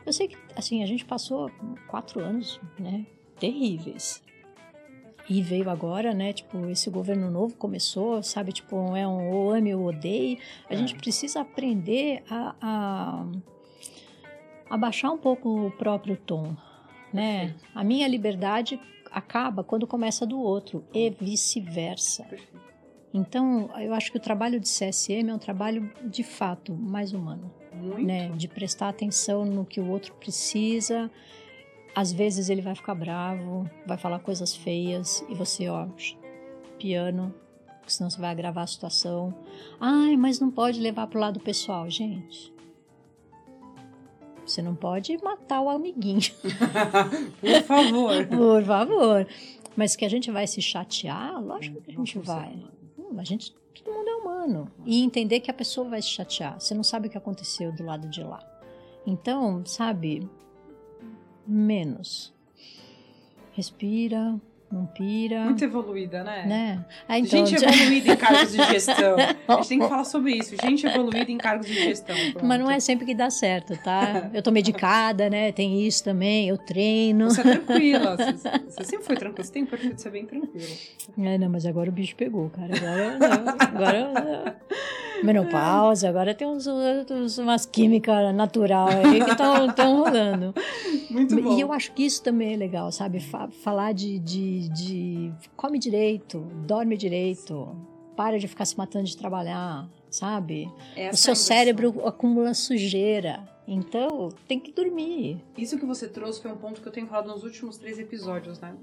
Eu 0.04 0.12
sei 0.12 0.28
que, 0.28 0.36
assim, 0.54 0.82
a 0.82 0.86
gente 0.86 1.02
passou 1.02 1.50
quatro 1.86 2.20
anos, 2.20 2.60
né? 2.78 3.06
Terríveis. 3.40 4.22
E 5.30 5.40
veio 5.40 5.70
agora, 5.70 6.12
né? 6.12 6.34
Tipo, 6.34 6.66
esse 6.68 6.90
governo 6.90 7.30
novo 7.30 7.56
começou, 7.56 8.22
sabe? 8.22 8.52
Tipo, 8.52 8.94
é 8.94 9.08
um 9.08 9.30
ou 9.32 9.50
ame 9.50 9.74
ou 9.74 9.86
odeie. 9.86 10.38
A 10.68 10.74
É. 10.74 10.76
gente 10.76 10.94
precisa 10.94 11.40
aprender 11.40 12.22
a, 12.28 12.54
a, 12.60 13.26
a 14.68 14.76
baixar 14.76 15.10
um 15.10 15.18
pouco 15.18 15.68
o 15.68 15.70
próprio 15.70 16.18
tom, 16.18 16.54
né? 17.10 17.54
A 17.74 17.82
minha 17.82 18.06
liberdade 18.06 18.78
acaba 19.10 19.64
quando 19.64 19.86
começa 19.86 20.26
do 20.26 20.38
outro 20.38 20.84
e 20.92 21.08
vice-versa. 21.08 22.24
Perfeito. 22.24 22.67
Então, 23.12 23.70
eu 23.80 23.94
acho 23.94 24.10
que 24.10 24.18
o 24.18 24.20
trabalho 24.20 24.60
de 24.60 24.68
CSM 24.68 25.30
é 25.30 25.34
um 25.34 25.38
trabalho 25.38 25.90
de 26.04 26.22
fato 26.22 26.74
mais 26.74 27.12
humano 27.12 27.50
Muito. 27.72 28.02
né? 28.02 28.28
De 28.30 28.46
prestar 28.46 28.90
atenção 28.90 29.44
no 29.44 29.64
que 29.64 29.80
o 29.80 29.88
outro 29.88 30.14
precisa. 30.14 31.10
Às 31.94 32.12
vezes 32.12 32.48
ele 32.48 32.60
vai 32.60 32.74
ficar 32.74 32.94
bravo, 32.94 33.68
vai 33.86 33.96
falar 33.96 34.18
coisas 34.18 34.54
feias 34.54 35.24
e 35.28 35.34
você, 35.34 35.68
ó, 35.68 35.86
piano, 36.78 37.34
porque 37.78 37.92
senão 37.92 38.10
você 38.10 38.20
vai 38.20 38.30
agravar 38.30 38.64
a 38.64 38.66
situação. 38.66 39.34
Ai, 39.80 40.16
mas 40.16 40.38
não 40.38 40.50
pode 40.50 40.78
levar 40.78 41.06
pro 41.06 41.18
lado 41.18 41.40
pessoal, 41.40 41.88
gente. 41.90 42.52
Você 44.46 44.62
não 44.62 44.74
pode 44.74 45.16
matar 45.22 45.60
o 45.60 45.68
amiguinho, 45.68 46.20
Por 47.40 47.62
favor. 47.64 48.26
por 48.26 48.64
favor. 48.64 49.26
Mas 49.76 49.94
que 49.94 50.04
a 50.04 50.08
gente 50.08 50.30
vai 50.30 50.46
se 50.46 50.60
chatear, 50.60 51.40
lógico 51.42 51.80
que 51.80 51.90
a 51.90 51.94
gente 51.94 52.18
vai. 52.18 52.52
A 53.16 53.24
gente, 53.24 53.52
todo 53.74 53.94
mundo 53.94 54.08
é 54.08 54.14
humano. 54.16 54.72
E 54.84 55.02
entender 55.02 55.40
que 55.40 55.50
a 55.50 55.54
pessoa 55.54 55.88
vai 55.88 56.02
se 56.02 56.08
chatear. 56.08 56.60
Você 56.60 56.74
não 56.74 56.84
sabe 56.84 57.08
o 57.08 57.10
que 57.10 57.18
aconteceu 57.18 57.72
do 57.72 57.84
lado 57.84 58.08
de 58.08 58.22
lá. 58.22 58.40
Então, 59.06 59.64
sabe, 59.64 60.28
menos. 61.46 62.34
Respira, 63.52 64.40
não 64.70 64.86
pira. 64.86 65.44
Muito 65.44 65.64
evoluída, 65.64 66.22
né? 66.22 66.44
né? 66.46 66.84
Ah, 67.08 67.18
então, 67.18 67.46
Gente 67.46 67.64
evoluída 67.64 68.12
em 68.12 68.16
cargos 68.16 68.52
de 68.52 68.64
gestão. 68.64 69.16
A 69.48 69.54
gente 69.56 69.68
tem 69.68 69.78
que 69.78 69.88
falar 69.88 70.04
sobre 70.04 70.32
isso. 70.36 70.54
Gente 70.62 70.86
evoluída 70.86 71.32
em 71.32 71.38
cargos 71.38 71.66
de 71.66 71.74
gestão. 71.74 72.14
Pronto. 72.32 72.44
Mas 72.44 72.60
não 72.60 72.70
é 72.70 72.78
sempre 72.78 73.06
que 73.06 73.14
dá 73.14 73.30
certo, 73.30 73.76
tá? 73.82 74.28
Eu 74.34 74.42
tô 74.42 74.50
medicada, 74.50 75.30
né? 75.30 75.52
Tem 75.52 75.86
isso 75.86 76.04
também, 76.04 76.48
eu 76.48 76.58
treino. 76.58 77.30
Você 77.30 77.40
é 77.40 77.44
tranquila. 77.44 78.16
Você, 78.28 78.50
você 78.68 78.84
sempre 78.84 79.06
foi 79.06 79.16
tranquila. 79.16 79.44
Você 79.44 79.52
tem 79.52 79.64
perfil 79.64 79.94
de 79.94 80.02
ser 80.02 80.10
bem 80.10 80.26
tranquila. 80.26 80.66
É, 81.18 81.38
não, 81.38 81.48
mas 81.48 81.64
agora 81.64 81.88
o 81.88 81.92
bicho 81.92 82.14
pegou, 82.14 82.50
cara. 82.50 82.74
Agora, 82.76 83.18
não, 83.18 83.54
agora 83.58 84.56
menopausa, 85.22 86.08
agora 86.08 86.34
tem 86.34 86.46
uns, 86.46 86.66
uns- 86.66 87.38
umas 87.38 87.66
químicas 87.66 88.34
natural 88.34 88.88
aí 88.88 89.22
que 89.22 89.30
estão 89.30 89.96
rolando. 90.02 90.54
Muito 91.10 91.40
bom. 91.40 91.52
E 91.56 91.60
eu 91.60 91.72
acho 91.72 91.92
que 91.92 92.04
isso 92.04 92.22
também 92.22 92.54
é 92.54 92.56
legal, 92.56 92.90
sabe? 92.92 93.20
Fa- 93.20 93.48
falar 93.48 93.92
de, 93.92 94.18
de, 94.18 94.68
de 94.68 95.32
come 95.56 95.78
direito, 95.78 96.40
dorme 96.66 96.96
direito, 96.96 97.74
para 98.16 98.38
de 98.38 98.46
ficar 98.48 98.64
se 98.64 98.76
matando 98.76 99.04
de 99.06 99.16
trabalhar, 99.16 99.88
sabe? 100.10 100.70
Essa 100.96 101.14
o 101.14 101.16
seu 101.16 101.34
cérebro 101.36 102.06
acumula 102.06 102.52
sujeira. 102.54 103.48
Então, 103.66 104.30
tem 104.46 104.58
que 104.58 104.72
dormir. 104.72 105.44
Isso 105.56 105.78
que 105.78 105.84
você 105.84 106.08
trouxe 106.08 106.40
foi 106.40 106.50
um 106.50 106.56
ponto 106.56 106.80
que 106.80 106.88
eu 106.88 106.92
tenho 106.92 107.06
falado 107.06 107.26
nos 107.28 107.44
últimos 107.44 107.76
três 107.76 107.98
episódios, 107.98 108.58
né? 108.60 108.74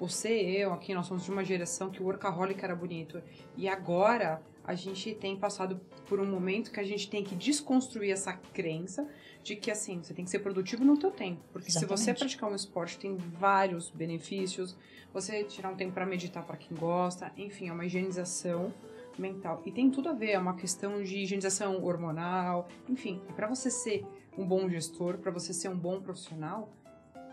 Você 0.00 0.42
e 0.42 0.56
eu, 0.60 0.72
aqui, 0.72 0.92
nós 0.94 1.06
somos 1.06 1.24
de 1.24 1.30
uma 1.30 1.44
geração 1.44 1.88
que 1.90 2.02
o 2.02 2.06
workaholic 2.06 2.62
era 2.64 2.74
bonito. 2.74 3.22
E 3.56 3.68
agora, 3.68 4.40
a 4.64 4.74
gente 4.74 5.14
tem 5.14 5.36
passado 5.36 5.78
por 6.08 6.18
um 6.18 6.26
momento 6.26 6.70
que 6.70 6.80
a 6.80 6.84
gente 6.84 7.08
tem 7.08 7.22
que 7.22 7.34
desconstruir 7.34 8.10
essa 8.10 8.32
crença 8.32 9.06
de 9.42 9.54
que, 9.56 9.70
assim, 9.70 10.02
você 10.02 10.14
tem 10.14 10.24
que 10.24 10.30
ser 10.30 10.38
produtivo 10.38 10.84
no 10.84 10.98
teu 10.98 11.10
tempo. 11.10 11.42
Porque 11.52 11.70
se 11.70 11.80
você 11.80 11.84
Exatamente. 11.84 12.18
praticar 12.18 12.50
um 12.50 12.54
esporte, 12.54 12.98
tem 12.98 13.14
vários 13.16 13.90
benefícios. 13.90 14.74
Você 15.12 15.44
tirar 15.44 15.70
um 15.70 15.76
tempo 15.76 15.92
para 15.92 16.06
meditar 16.06 16.44
para 16.44 16.56
quem 16.56 16.76
gosta. 16.76 17.30
Enfim, 17.36 17.68
é 17.68 17.72
uma 17.72 17.84
higienização 17.84 18.72
mental. 19.18 19.62
E 19.66 19.70
tem 19.70 19.90
tudo 19.90 20.08
a 20.08 20.12
ver, 20.12 20.30
é 20.30 20.38
uma 20.38 20.56
questão 20.56 21.02
de 21.02 21.18
higienização 21.18 21.84
hormonal. 21.84 22.68
Enfim, 22.88 23.20
para 23.36 23.46
você 23.46 23.70
ser 23.70 24.04
um 24.36 24.46
bom 24.46 24.68
gestor, 24.68 25.18
para 25.18 25.30
você 25.30 25.52
ser 25.52 25.68
um 25.68 25.76
bom 25.76 26.00
profissional, 26.00 26.72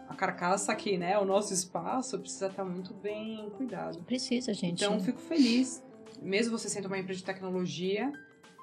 a 0.07 0.13
carcaça 0.13 0.71
aqui, 0.71 0.97
né, 0.97 1.17
o 1.17 1.23
nosso 1.23 1.53
espaço 1.53 2.19
precisa 2.19 2.47
estar 2.47 2.65
muito 2.65 2.93
bem 2.93 3.49
cuidado. 3.51 4.03
Precisa, 4.03 4.53
gente. 4.53 4.83
Então, 4.83 4.99
fico 4.99 5.19
feliz, 5.19 5.81
mesmo 6.21 6.57
você 6.57 6.69
sendo 6.69 6.85
uma 6.85 6.97
empresa 6.97 7.19
de 7.19 7.25
tecnologia, 7.25 8.11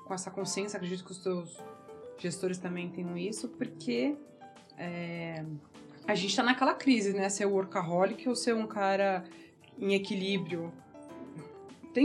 com 0.07 0.15
essa 0.15 0.31
consciência, 0.31 0.77
acredito 0.77 1.05
que 1.05 1.13
os 1.13 1.23
seus 1.23 1.59
gestores 2.19 2.59
também 2.59 2.89
tenham 2.89 3.17
isso, 3.17 3.49
porque 3.49 4.17
é, 4.77 5.45
a 6.07 6.15
gente 6.15 6.35
tá 6.35 6.43
naquela 6.43 6.75
crise, 6.75 7.13
né, 7.13 7.29
ser 7.29 7.47
workaholic 7.47 8.29
ou 8.29 8.35
ser 8.35 8.55
um 8.55 8.67
cara 8.67 9.25
em 9.79 9.95
equilíbrio. 9.95 10.73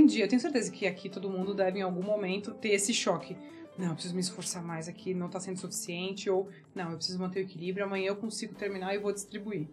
Dia, 0.08 0.26
eu 0.26 0.28
tenho 0.28 0.42
certeza 0.42 0.72
que 0.72 0.88
aqui 0.88 1.08
todo 1.08 1.30
mundo 1.30 1.54
deve 1.54 1.78
em 1.78 1.84
algum 1.84 2.02
momento 2.02 2.52
ter 2.56 2.70
esse 2.70 2.92
choque. 2.92 3.38
Não, 3.78 3.90
eu 3.90 3.94
preciso 3.94 4.16
me 4.16 4.22
esforçar 4.22 4.64
mais 4.64 4.88
aqui, 4.88 5.14
não 5.14 5.30
tá 5.30 5.40
sendo 5.40 5.60
suficiente, 5.60 6.32
ou 6.32 6.50
não, 6.74 6.90
eu 6.90 6.98
preciso 6.98 7.20
manter 7.20 7.42
o 7.42 7.44
equilíbrio, 7.44 7.86
amanhã 7.86 8.08
eu 8.08 8.16
consigo 8.16 8.56
terminar 8.56 8.96
e 8.96 8.98
vou 8.98 9.14
distribuir. 9.14 9.68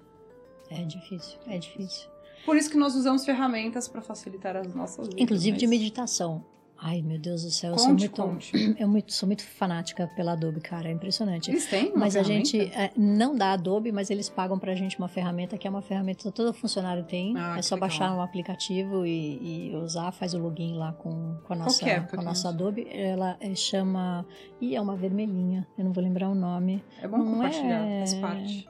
É 0.71 0.85
difícil, 0.85 1.39
é 1.47 1.57
difícil. 1.57 2.09
Por 2.45 2.57
isso 2.57 2.71
que 2.71 2.77
nós 2.77 2.95
usamos 2.95 3.25
ferramentas 3.25 3.87
para 3.89 4.01
facilitar 4.01 4.57
as 4.57 4.75
nossas 4.75 5.07
vidas. 5.09 5.23
Inclusive 5.23 5.57
de 5.59 5.67
mas- 5.67 5.79
meditação. 5.79 6.45
Ai, 6.83 7.03
meu 7.03 7.19
Deus 7.19 7.43
do 7.45 7.51
céu, 7.51 7.73
eu 7.73 7.79
sou 7.79 7.89
Conte, 7.91 8.01
muito, 8.09 8.23
conte. 8.23 8.77
eu 8.81 8.89
muito, 8.89 9.13
sou 9.13 9.27
muito 9.27 9.45
fanática 9.45 10.07
pela 10.17 10.33
Adobe, 10.33 10.63
cara, 10.63 10.89
é 10.89 10.93
impressionante. 10.93 11.51
Eles 11.51 11.67
têm 11.67 11.91
uma 11.91 11.99
Mas 11.99 12.17
a 12.17 12.23
gente 12.23 12.59
é, 12.59 12.91
não 12.97 13.37
dá 13.37 13.53
Adobe, 13.53 13.93
mas 13.93 14.09
eles 14.09 14.31
pagam 14.31 14.59
pra 14.59 14.75
gente 14.75 14.97
uma 14.99 15.07
ferramenta 15.07 15.59
que 15.59 15.67
é 15.67 15.71
uma 15.71 15.83
ferramenta 15.83 16.23
que 16.23 16.33
todo 16.35 16.55
funcionário 16.55 17.05
tem. 17.05 17.35
Ah, 17.37 17.59
é 17.59 17.61
só 17.61 17.75
legal. 17.75 17.87
baixar 17.87 18.17
um 18.17 18.23
aplicativo 18.23 19.05
e, 19.05 19.69
e 19.73 19.77
usar, 19.77 20.11
faz 20.11 20.33
o 20.33 20.39
login 20.39 20.73
lá 20.73 20.95
com, 20.95 21.37
com 21.45 21.53
a 21.53 21.57
nossa, 21.57 21.85
que 21.85 21.91
é? 21.91 22.01
Com 22.01 22.19
a 22.19 22.25
nossa 22.25 22.49
Adobe. 22.49 22.87
Ela 22.91 23.37
é, 23.41 23.55
chama. 23.55 24.25
Ih, 24.59 24.75
é 24.75 24.81
uma 24.81 24.97
vermelhinha, 24.97 25.69
eu 25.77 25.85
não 25.85 25.93
vou 25.93 26.03
lembrar 26.03 26.31
o 26.31 26.35
nome. 26.35 26.83
É 27.03 27.07
bom 27.07 27.19
Não 27.19 27.27
compartilhar, 27.35 27.87
é- 27.87 27.99
faz 27.99 28.15
parte. 28.15 28.67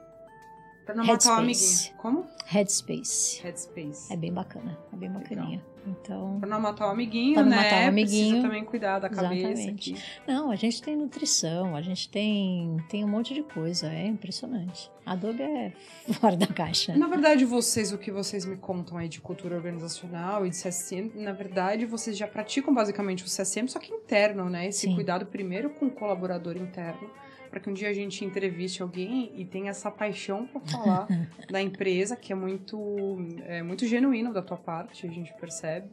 Pra 0.91 0.95
não 0.95 1.05
matar 1.05 1.41
o 1.41 1.45
Headspace. 1.45 1.87
amiguinho. 1.87 2.01
Como? 2.01 2.25
Headspace. 2.45 3.41
Headspace. 3.41 4.11
É 4.13 4.17
bem 4.17 4.33
bacana, 4.33 4.77
é 4.91 4.95
bem 4.97 5.09
bacaninha. 5.09 5.63
Então. 5.87 6.37
Pra 6.39 6.47
não 6.47 6.59
matar 6.59 6.87
o 6.87 6.91
amiguinho, 6.91 7.33
Pra 7.33 7.43
não 7.43 7.49
né? 7.49 7.55
matar 7.55 7.85
o 7.85 7.87
amiguinho. 7.87 8.25
Precisa 8.27 8.41
também 8.47 8.63
cuidar 8.65 8.99
da 8.99 9.09
cabeça 9.09 9.47
Exatamente. 9.51 9.93
aqui. 9.93 10.03
Não, 10.27 10.51
a 10.51 10.55
gente 10.55 10.79
tem 10.81 10.95
nutrição, 10.95 11.75
a 11.75 11.81
gente 11.81 12.07
tem, 12.09 12.77
tem 12.89 13.03
um 13.03 13.07
monte 13.07 13.33
de 13.33 13.41
coisa, 13.41 13.87
é 13.91 14.05
impressionante. 14.05 14.91
Adobe 15.05 15.41
é 15.41 15.73
fora 16.19 16.35
da 16.37 16.45
caixa. 16.45 16.95
Na 16.95 17.07
verdade, 17.07 17.45
vocês, 17.45 17.91
o 17.91 17.97
que 17.97 18.11
vocês 18.11 18.45
me 18.45 18.57
contam 18.57 18.97
aí 18.97 19.07
de 19.09 19.19
cultura 19.21 19.55
organizacional 19.55 20.45
e 20.45 20.49
de 20.51 20.55
CSM, 20.61 21.13
na 21.15 21.31
verdade, 21.31 21.85
vocês 21.87 22.15
já 22.15 22.27
praticam 22.27 22.73
basicamente 22.73 23.23
o 23.23 23.25
CSM, 23.27 23.67
só 23.67 23.79
que 23.79 23.91
interno, 23.91 24.49
né? 24.49 24.67
Esse 24.67 24.81
Sim. 24.87 24.93
cuidado 24.93 25.25
primeiro 25.25 25.71
com 25.71 25.87
o 25.87 25.91
colaborador 25.91 26.57
interno, 26.57 27.09
para 27.51 27.59
que 27.59 27.69
um 27.69 27.73
dia 27.73 27.89
a 27.89 27.93
gente 27.93 28.23
entreviste 28.23 28.81
alguém 28.81 29.33
e 29.35 29.43
tenha 29.43 29.69
essa 29.71 29.91
paixão 29.91 30.47
para 30.47 30.61
falar 30.61 31.07
da 31.51 31.61
empresa, 31.61 32.15
que 32.15 32.31
é 32.31 32.35
muito, 32.35 33.17
é 33.45 33.61
muito 33.61 33.85
genuíno 33.85 34.33
da 34.33 34.41
tua 34.41 34.55
parte, 34.55 35.05
a 35.05 35.09
gente 35.09 35.33
percebe. 35.33 35.87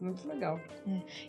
Muito 0.00 0.26
legal. 0.26 0.60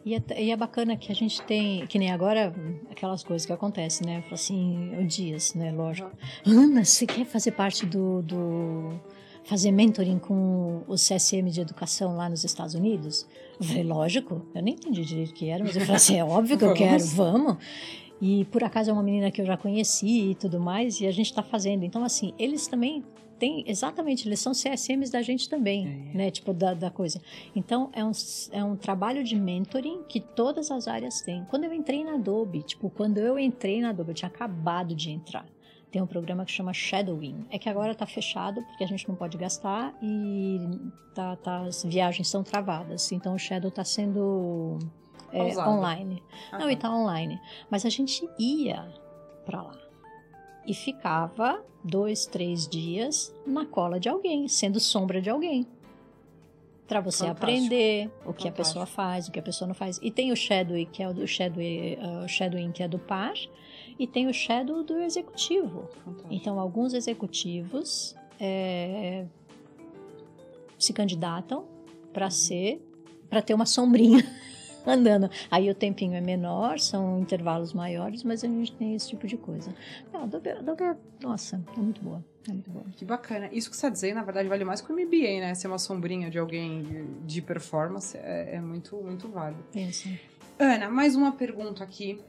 E 0.03 0.15
é, 0.15 0.21
e 0.37 0.51
é 0.51 0.57
bacana 0.57 0.97
que 0.97 1.11
a 1.11 1.15
gente 1.15 1.41
tem, 1.43 1.85
que 1.87 1.97
nem 1.97 2.11
agora, 2.11 2.53
aquelas 2.91 3.23
coisas 3.23 3.45
que 3.45 3.53
acontecem, 3.53 4.05
né? 4.05 4.23
Assim, 4.31 4.91
o 4.99 5.05
Dias, 5.05 5.53
né? 5.53 5.71
Lógico. 5.71 6.11
Ana, 6.45 6.83
você 6.83 7.05
quer 7.05 7.25
fazer 7.25 7.51
parte 7.51 7.85
do, 7.85 8.21
do. 8.23 8.99
fazer 9.45 9.71
mentoring 9.71 10.19
com 10.19 10.83
o 10.87 10.95
CSM 10.95 11.49
de 11.51 11.61
educação 11.61 12.17
lá 12.17 12.27
nos 12.27 12.43
Estados 12.43 12.73
Unidos? 12.73 13.25
Eu 13.59 13.65
falei, 13.65 13.83
lógico, 13.83 14.45
eu 14.53 14.61
nem 14.61 14.73
entendi 14.73 15.05
direito 15.05 15.29
o 15.29 15.33
que 15.33 15.47
era, 15.47 15.63
mas 15.63 15.75
eu 15.75 15.81
falei 15.81 15.95
assim, 15.95 16.19
é 16.19 16.25
óbvio 16.25 16.57
que 16.57 16.65
eu 16.65 16.73
quero, 16.73 17.05
vamos. 17.05 17.57
E 18.21 18.45
por 18.45 18.63
acaso 18.63 18.89
é 18.89 18.93
uma 18.93 19.03
menina 19.03 19.29
que 19.31 19.41
eu 19.41 19.45
já 19.45 19.57
conheci 19.57 20.31
e 20.31 20.35
tudo 20.35 20.59
mais, 20.59 21.01
e 21.01 21.05
a 21.07 21.11
gente 21.11 21.27
está 21.27 21.43
fazendo. 21.43 21.83
Então, 21.83 22.03
assim, 22.03 22.33
eles 22.39 22.65
também 22.67 23.03
têm, 23.37 23.65
exatamente, 23.67 24.27
eles 24.27 24.39
são 24.39 24.53
CSMs 24.53 25.11
da 25.11 25.21
gente 25.21 25.49
também, 25.49 26.09
É. 26.13 26.17
né? 26.17 26.31
Tipo, 26.31 26.53
da, 26.53 26.73
da 26.73 26.89
coisa. 26.89 27.21
Então, 27.53 27.89
é 27.91 28.03
um, 28.05 28.11
é 28.51 28.63
um 28.63 28.77
trabalho 28.77 29.23
de 29.23 29.35
mentoring 29.35 30.03
que 30.07 30.21
todas 30.21 30.71
as 30.71 30.87
áreas 30.87 31.19
têm. 31.21 31.43
Quando 31.49 31.65
eu 31.65 31.73
entrei 31.73 32.03
na 32.05 32.13
Adobe, 32.13 32.63
tipo, 32.63 32.89
quando 32.89 33.17
eu 33.17 33.37
entrei 33.37 33.81
na 33.81 33.89
Adobe, 33.89 34.11
eu 34.11 34.15
tinha 34.15 34.29
acabado 34.29 34.95
de 34.95 35.11
entrar. 35.11 35.45
Tem 35.91 36.01
um 36.01 36.07
programa 36.07 36.45
que 36.45 36.51
chama 36.51 36.73
Shadowing. 36.73 37.45
É 37.49 37.57
que 37.59 37.67
agora 37.69 37.93
tá 37.95 38.05
fechado, 38.05 38.61
porque 38.63 38.83
a 38.83 38.87
gente 38.87 39.07
não 39.07 39.15
pode 39.15 39.37
gastar 39.37 39.93
e 40.01 40.59
tá, 41.13 41.35
tá- 41.37 41.61
as 41.63 41.83
viagens 41.83 42.27
estão 42.27 42.43
travadas. 42.43 43.11
Então, 43.11 43.33
o 43.35 43.37
Shadow 43.39 43.69
tá 43.71 43.83
sendo 43.83 44.77
é, 45.37 45.67
online. 45.67 46.23
Não, 46.51 46.69
e 46.69 46.75
tá 46.75 46.93
online. 46.93 47.39
Mas 47.69 47.85
a 47.85 47.89
gente 47.89 48.27
ia 48.39 48.87
pra 49.45 49.61
lá. 49.61 49.77
e 50.65 50.73
ficava 50.73 51.63
dois, 51.83 52.25
três 52.25 52.67
dias 52.67 53.33
na 53.45 53.65
cola 53.65 53.99
de 53.99 54.09
alguém, 54.09 54.47
sendo 54.47 54.79
sombra 54.79 55.21
de 55.21 55.29
alguém. 55.29 55.67
Para 56.87 56.99
você 56.99 57.25
Fantástico. 57.25 57.43
aprender 57.43 58.11
o 58.25 58.33
que 58.33 58.47
a 58.47 58.51
pessoa 58.51 58.85
faz, 58.85 59.27
o 59.27 59.31
que 59.31 59.39
a 59.39 59.43
pessoa 59.43 59.67
não 59.67 59.75
faz. 59.75 59.99
E 60.01 60.11
tem 60.11 60.31
o 60.31 60.35
shadowing, 60.35 60.85
que 60.85 61.01
é 61.01 61.09
o 61.09 61.13
do 61.13 61.27
shadowing, 61.27 61.95
uh, 61.95 62.27
shadowing 62.27 62.71
que 62.71 62.83
é 62.83 62.87
do 62.87 62.99
par, 62.99 63.33
e 63.97 64.05
tem 64.05 64.27
o 64.27 64.33
shadow 64.33 64.83
do 64.83 64.99
executivo. 64.99 65.87
Fantástico. 66.03 66.27
Então, 66.31 66.59
alguns 66.59 66.93
executivos 66.93 68.15
é, 68.39 69.25
se 70.77 70.93
candidatam 70.93 71.65
para 72.13 72.29
ser, 72.29 72.81
para 73.29 73.41
ter 73.41 73.53
uma 73.53 73.65
sombrinha 73.65 74.23
andando. 74.85 75.29
Aí 75.49 75.69
o 75.69 75.75
tempinho 75.75 76.13
é 76.15 76.21
menor, 76.21 76.79
são 76.79 77.19
intervalos 77.19 77.73
maiores, 77.73 78.23
mas 78.23 78.43
a 78.43 78.47
gente 78.47 78.71
tem 78.73 78.95
esse 78.95 79.09
tipo 79.09 79.25
de 79.27 79.37
coisa. 79.37 79.73
Não, 80.13 80.23
Adobe 80.23 80.49
é- 80.49 80.95
nossa, 81.21 81.61
é 81.75 81.79
muito 81.79 82.01
boa, 82.01 82.23
é 82.47 82.51
muito 82.51 82.69
boa. 82.69 82.85
Que 82.95 83.03
bacana. 83.05 83.49
Isso 83.51 83.69
que 83.69 83.75
você 83.75 83.87
está 83.87 83.89
dizendo, 83.89 84.15
na 84.15 84.23
verdade, 84.23 84.47
vale 84.47 84.63
mais 84.65 84.81
que 84.81 84.91
o 84.91 84.95
MBA, 84.95 85.39
né? 85.41 85.53
Ser 85.55 85.67
uma 85.67 85.79
sombrinha 85.79 86.29
de 86.29 86.37
alguém 86.37 86.83
de- 86.83 87.03
de 87.25 87.41
performance 87.41 88.17
é, 88.17 88.55
é 88.55 88.61
muito, 88.61 88.95
muito 88.97 89.27
válido. 89.29 89.63
Pensa. 89.71 90.09
Ana, 90.59 90.89
mais 90.89 91.15
uma 91.15 91.31
pergunta 91.31 91.83
aqui. 91.83 92.19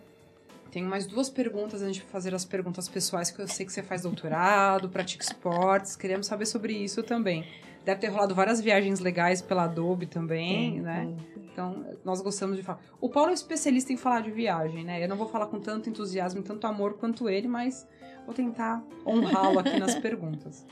Tenho 0.70 0.88
mais 0.88 1.06
duas 1.06 1.30
perguntas 1.30 1.80
antes 1.80 1.96
de 1.96 2.02
fazer 2.02 2.34
as 2.34 2.44
perguntas 2.44 2.88
pessoais, 2.88 3.30
que 3.30 3.40
eu 3.40 3.48
sei 3.48 3.64
que 3.64 3.72
você 3.72 3.82
faz 3.82 4.02
doutorado, 4.02 4.88
pratica 4.88 5.24
esportes. 5.24 5.94
Queremos 5.96 6.26
saber 6.26 6.44
sobre 6.44 6.72
isso 6.74 7.02
também. 7.02 7.46
Deve 7.86 8.00
ter 8.00 8.08
rolado 8.08 8.34
várias 8.34 8.60
viagens 8.60 8.98
legais 8.98 9.40
pela 9.40 9.62
Adobe 9.62 10.06
também, 10.06 10.80
né? 10.80 11.16
Então, 11.36 11.86
nós 12.04 12.20
gostamos 12.20 12.56
de 12.56 12.64
falar. 12.64 12.80
O 13.00 13.08
Paulo 13.08 13.30
é 13.30 13.32
especialista 13.32 13.92
em 13.92 13.96
falar 13.96 14.22
de 14.22 14.30
viagem, 14.32 14.82
né? 14.82 15.04
Eu 15.04 15.08
não 15.08 15.16
vou 15.16 15.28
falar 15.28 15.46
com 15.46 15.60
tanto 15.60 15.88
entusiasmo 15.88 16.40
e 16.40 16.42
tanto 16.42 16.66
amor 16.66 16.94
quanto 16.94 17.28
ele, 17.28 17.46
mas 17.46 17.86
vou 18.24 18.34
tentar 18.34 18.82
honrá-lo 19.06 19.60
aqui 19.60 19.78
nas 19.78 19.94
perguntas. 20.02 20.66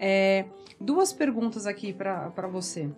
É, 0.00 0.46
duas 0.80 1.12
perguntas 1.12 1.66
aqui 1.66 1.92
para 1.92 2.48
você. 2.50 2.90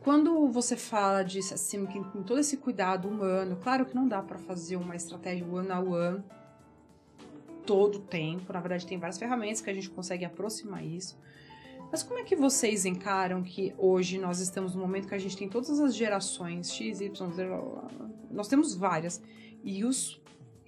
Quando 0.00 0.48
você 0.48 0.74
fala 0.74 1.22
de 1.22 1.40
assim, 1.40 1.84
que 1.84 2.02
com 2.02 2.22
todo 2.22 2.40
esse 2.40 2.56
cuidado 2.56 3.06
humano, 3.08 3.58
claro 3.62 3.84
que 3.84 3.94
não 3.94 4.08
dá 4.08 4.22
para 4.22 4.38
fazer 4.38 4.76
uma 4.76 4.96
estratégia 4.96 5.46
one 5.46 5.70
a 5.70 5.80
one 5.80 6.24
todo 7.66 7.96
o 7.96 8.00
tempo. 8.00 8.50
Na 8.54 8.60
verdade, 8.60 8.86
tem 8.86 8.98
várias 8.98 9.18
ferramentas 9.18 9.60
que 9.60 9.68
a 9.68 9.74
gente 9.74 9.90
consegue 9.90 10.24
aproximar 10.24 10.82
isso. 10.82 11.14
Mas 11.90 12.02
como 12.02 12.18
é 12.18 12.22
que 12.22 12.36
vocês 12.36 12.84
encaram 12.84 13.42
que 13.42 13.74
hoje 13.78 14.18
nós 14.18 14.40
estamos 14.40 14.74
no 14.74 14.80
momento 14.80 15.08
que 15.08 15.14
a 15.14 15.18
gente 15.18 15.36
tem 15.36 15.48
todas 15.48 15.80
as 15.80 15.94
gerações 15.94 16.70
X, 16.70 17.00
Y, 17.00 17.32
Z, 17.32 17.46
nós 18.30 18.46
temos 18.46 18.74
várias 18.74 19.22
e 19.64 19.84
os 19.84 20.20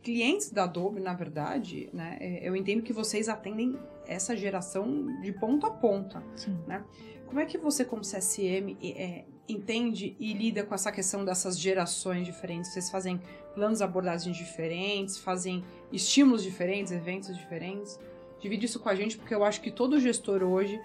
clientes 0.02 0.50
da 0.50 0.64
Adobe, 0.64 1.00
na 1.00 1.12
verdade, 1.12 1.90
né, 1.92 2.16
é, 2.20 2.48
eu 2.48 2.56
entendo 2.56 2.82
que 2.82 2.92
vocês 2.92 3.28
atendem 3.28 3.78
essa 4.06 4.34
geração 4.34 5.20
de 5.20 5.32
ponta 5.32 5.66
a 5.66 5.70
ponta. 5.70 6.22
Sim. 6.34 6.58
Como 7.26 7.38
é 7.38 7.44
que 7.44 7.58
você, 7.58 7.84
como 7.84 8.02
CSM, 8.02 8.76
é, 8.82 9.24
entende 9.48 10.16
e 10.18 10.32
lida 10.32 10.64
com 10.64 10.74
essa 10.74 10.90
questão 10.90 11.24
dessas 11.24 11.58
gerações 11.58 12.24
diferentes? 12.24 12.72
Vocês 12.72 12.90
fazem 12.90 13.20
planos 13.54 13.78
de 13.78 13.84
abordagem 13.84 14.32
diferentes, 14.32 15.18
fazem 15.18 15.62
estímulos 15.92 16.42
diferentes, 16.42 16.90
eventos 16.92 17.36
diferentes? 17.36 18.00
Divide 18.40 18.66
isso 18.66 18.80
com 18.80 18.88
a 18.88 18.94
gente, 18.94 19.16
porque 19.16 19.34
eu 19.34 19.44
acho 19.44 19.60
que 19.60 19.70
todo 19.70 20.00
gestor 20.00 20.42
hoje 20.42 20.80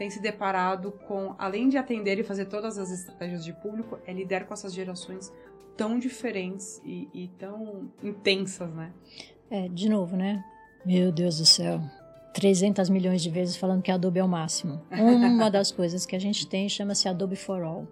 tem 0.00 0.08
se 0.08 0.18
deparado 0.18 0.92
com, 1.06 1.34
além 1.36 1.68
de 1.68 1.76
atender 1.76 2.18
e 2.18 2.22
fazer 2.22 2.46
todas 2.46 2.78
as 2.78 2.90
estratégias 2.90 3.44
de 3.44 3.52
público, 3.52 3.98
é 4.06 4.14
lidar 4.14 4.46
com 4.46 4.54
essas 4.54 4.72
gerações 4.72 5.30
tão 5.76 5.98
diferentes 5.98 6.80
e, 6.82 7.06
e 7.12 7.28
tão 7.38 7.90
intensas, 8.02 8.72
né? 8.72 8.94
É, 9.50 9.68
de 9.68 9.90
novo, 9.90 10.16
né? 10.16 10.42
Meu 10.86 11.12
Deus 11.12 11.36
do 11.36 11.44
céu. 11.44 11.82
300 12.32 12.88
milhões 12.88 13.20
de 13.20 13.28
vezes 13.28 13.58
falando 13.58 13.82
que 13.82 13.90
Adobe 13.90 14.20
é 14.20 14.24
o 14.24 14.28
máximo. 14.28 14.80
Uma 14.90 15.50
das 15.52 15.70
coisas 15.70 16.06
que 16.06 16.16
a 16.16 16.18
gente 16.18 16.46
tem 16.46 16.66
chama-se 16.66 17.06
Adobe 17.06 17.36
for 17.36 17.62
All. 17.62 17.86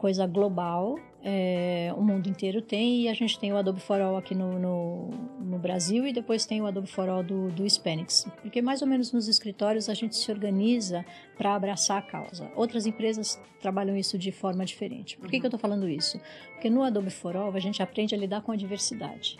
É 0.00 0.06
coisa 0.10 0.26
global, 0.26 0.98
é, 1.22 1.92
o 1.94 2.00
mundo 2.00 2.26
inteiro 2.26 2.62
tem, 2.62 3.02
e 3.02 3.08
a 3.08 3.12
gente 3.12 3.38
tem 3.38 3.52
o 3.52 3.56
Adobe 3.58 3.80
for 3.80 4.00
All 4.00 4.16
aqui 4.16 4.34
no, 4.34 4.58
no, 4.58 5.10
no 5.38 5.58
Brasil 5.58 6.06
e 6.06 6.12
depois 6.12 6.46
tem 6.46 6.62
o 6.62 6.66
Adobe 6.66 6.86
for 6.86 7.06
All 7.06 7.22
do, 7.22 7.50
do 7.50 7.66
Hispanics. 7.66 8.26
Porque 8.40 8.62
mais 8.62 8.80
ou 8.80 8.88
menos 8.88 9.12
nos 9.12 9.28
escritórios 9.28 9.90
a 9.90 9.94
gente 9.94 10.16
se 10.16 10.32
organiza 10.32 11.04
para 11.36 11.54
abraçar 11.54 11.98
a 11.98 12.02
causa. 12.02 12.50
Outras 12.56 12.86
empresas 12.86 13.38
trabalham 13.60 13.94
isso 13.94 14.16
de 14.16 14.32
forma 14.32 14.64
diferente. 14.64 15.18
Por 15.18 15.28
que, 15.28 15.38
que 15.38 15.44
eu 15.44 15.48
estou 15.48 15.60
falando 15.60 15.86
isso? 15.86 16.18
Porque 16.52 16.70
no 16.70 16.82
Adobe 16.82 17.10
for 17.10 17.36
All 17.36 17.54
a 17.54 17.60
gente 17.60 17.82
aprende 17.82 18.14
a 18.14 18.18
lidar 18.18 18.40
com 18.40 18.52
a 18.52 18.56
diversidade. 18.56 19.36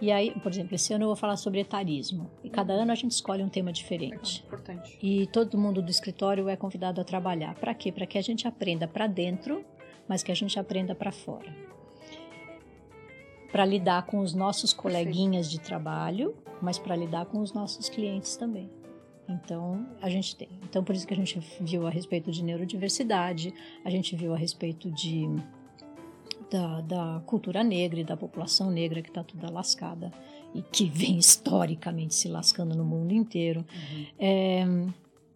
E 0.00 0.10
aí, 0.10 0.32
por 0.40 0.50
exemplo, 0.50 0.74
esse 0.74 0.92
ano 0.92 1.04
eu 1.04 1.08
vou 1.08 1.16
falar 1.16 1.36
sobre 1.36 1.60
etarismo. 1.60 2.28
E 2.42 2.50
cada 2.50 2.72
ano 2.72 2.90
a 2.90 2.94
gente 2.96 3.12
escolhe 3.12 3.42
um 3.42 3.48
tema 3.48 3.72
diferente. 3.72 4.42
importante. 4.46 4.98
E 5.00 5.26
todo 5.28 5.56
mundo 5.56 5.80
do 5.80 5.90
escritório 5.90 6.48
é 6.48 6.56
convidado 6.56 7.00
a 7.00 7.04
trabalhar. 7.04 7.54
Para 7.54 7.72
quê? 7.72 7.90
Para 7.90 8.04
que 8.04 8.18
a 8.18 8.22
gente 8.22 8.46
aprenda 8.46 8.86
para 8.86 9.06
dentro, 9.06 9.64
mas 10.08 10.22
que 10.22 10.32
a 10.32 10.34
gente 10.34 10.58
aprenda 10.58 10.94
para 10.94 11.12
fora. 11.12 11.54
Para 13.50 13.64
lidar 13.64 14.06
com 14.06 14.18
os 14.18 14.34
nossos 14.34 14.72
coleguinhas 14.72 15.50
de 15.50 15.60
trabalho, 15.60 16.34
mas 16.60 16.78
para 16.78 16.96
lidar 16.96 17.26
com 17.26 17.40
os 17.40 17.52
nossos 17.52 17.88
clientes 17.88 18.36
também. 18.36 18.70
Então, 19.28 19.86
a 20.00 20.08
gente 20.08 20.36
tem. 20.36 20.48
Então, 20.62 20.84
por 20.84 20.94
isso 20.94 21.06
que 21.06 21.14
a 21.14 21.16
gente 21.16 21.38
viu 21.60 21.86
a 21.86 21.90
respeito 21.90 22.30
de 22.30 22.44
neurodiversidade, 22.44 23.52
a 23.84 23.90
gente 23.90 24.14
viu 24.14 24.32
a 24.32 24.36
respeito 24.36 24.90
de 24.90 25.28
da, 26.50 26.80
da 26.80 27.22
cultura 27.26 27.64
negra 27.64 28.00
e 28.00 28.04
da 28.04 28.16
população 28.16 28.70
negra 28.70 29.02
que 29.02 29.08
está 29.08 29.24
toda 29.24 29.50
lascada 29.50 30.12
e 30.54 30.62
que 30.62 30.88
vem 30.90 31.18
historicamente 31.18 32.14
se 32.14 32.28
lascando 32.28 32.76
no 32.76 32.84
mundo 32.84 33.12
inteiro. 33.12 33.64
É, 34.18 34.64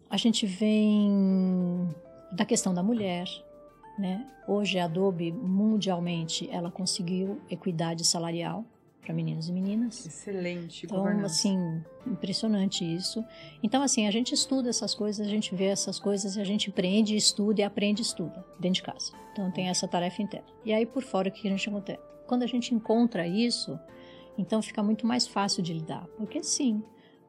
a 0.09 0.17
gente 0.17 0.45
vem 0.45 1.87
da 2.31 2.45
questão 2.45 2.73
da 2.73 2.81
mulher, 2.81 3.27
né? 3.97 4.25
Hoje 4.47 4.79
a 4.79 4.85
Adobe 4.85 5.31
mundialmente 5.31 6.49
ela 6.51 6.71
conseguiu 6.71 7.39
equidade 7.49 8.05
salarial 8.05 8.65
para 9.01 9.13
meninos 9.15 9.49
e 9.49 9.51
meninas. 9.51 10.05
Excelente 10.05 10.85
Então, 10.85 10.99
governança. 10.99 11.25
assim, 11.25 11.81
impressionante 12.05 12.83
isso. 12.85 13.23
Então, 13.63 13.81
assim, 13.81 14.07
a 14.07 14.11
gente 14.11 14.33
estuda 14.33 14.69
essas 14.69 14.93
coisas, 14.93 15.25
a 15.25 15.29
gente 15.29 15.55
vê 15.55 15.65
essas 15.65 15.97
coisas, 15.99 16.37
a 16.37 16.43
gente 16.43 16.69
aprende, 16.69 17.15
estuda 17.15 17.61
e 17.61 17.63
aprende 17.63 18.01
e 18.01 18.05
estuda 18.05 18.45
dentro 18.59 18.75
de 18.75 18.83
casa. 18.83 19.11
Então, 19.31 19.49
tem 19.51 19.69
essa 19.69 19.87
tarefa 19.87 20.21
interna. 20.21 20.47
E 20.63 20.71
aí, 20.71 20.85
por 20.85 21.01
fora, 21.01 21.29
o 21.29 21.31
que 21.31 21.47
a 21.47 21.51
gente 21.51 21.67
acontece? 21.67 21.99
Quando 22.27 22.43
a 22.43 22.47
gente 22.47 22.75
encontra 22.75 23.27
isso, 23.27 23.79
então 24.37 24.61
fica 24.61 24.83
muito 24.83 25.05
mais 25.07 25.25
fácil 25.27 25.63
de 25.63 25.73
lidar. 25.73 26.05
Porque, 26.17 26.43
sim, 26.43 26.83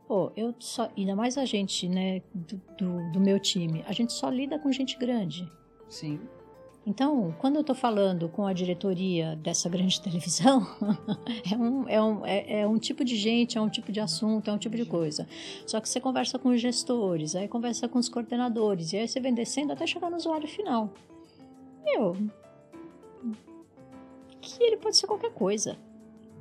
pô, 0.06 0.30
eu 0.36 0.54
só, 0.58 0.90
ainda 0.96 1.16
mais 1.16 1.38
a 1.38 1.46
gente, 1.46 1.88
né, 1.88 2.20
do, 2.34 2.60
do, 2.76 3.12
do 3.12 3.20
meu 3.20 3.40
time, 3.40 3.82
a 3.86 3.92
gente 3.92 4.12
só 4.12 4.28
lida 4.28 4.58
com 4.58 4.70
gente 4.70 4.98
grande. 4.98 5.50
Sim. 5.88 6.20
Então, 6.84 7.32
quando 7.38 7.54
eu 7.54 7.60
estou 7.60 7.76
falando 7.76 8.28
com 8.28 8.44
a 8.44 8.52
diretoria 8.52 9.36
dessa 9.36 9.68
grande 9.68 10.00
televisão, 10.02 10.66
é, 11.50 11.56
um, 11.56 11.88
é, 11.88 12.02
um, 12.02 12.26
é, 12.26 12.60
é 12.60 12.66
um 12.66 12.78
tipo 12.78 13.04
de 13.04 13.16
gente, 13.16 13.56
é 13.56 13.60
um 13.60 13.68
tipo 13.68 13.92
de 13.92 14.00
assunto, 14.00 14.50
é 14.50 14.52
um 14.52 14.58
tipo 14.58 14.76
de 14.76 14.84
coisa. 14.84 15.26
Só 15.66 15.80
que 15.80 15.88
você 15.88 16.00
conversa 16.00 16.38
com 16.38 16.48
os 16.48 16.60
gestores, 16.60 17.36
aí 17.36 17.46
conversa 17.46 17.88
com 17.88 17.98
os 17.98 18.08
coordenadores, 18.08 18.92
e 18.92 18.96
aí 18.96 19.06
você 19.06 19.20
vem 19.20 19.32
descendo 19.32 19.72
até 19.72 19.86
chegar 19.86 20.10
no 20.10 20.16
usuário 20.16 20.48
final. 20.48 20.92
Meu, 21.84 22.16
que 24.40 24.62
ele 24.62 24.76
pode 24.76 24.96
ser 24.96 25.06
qualquer 25.06 25.32
coisa. 25.32 25.78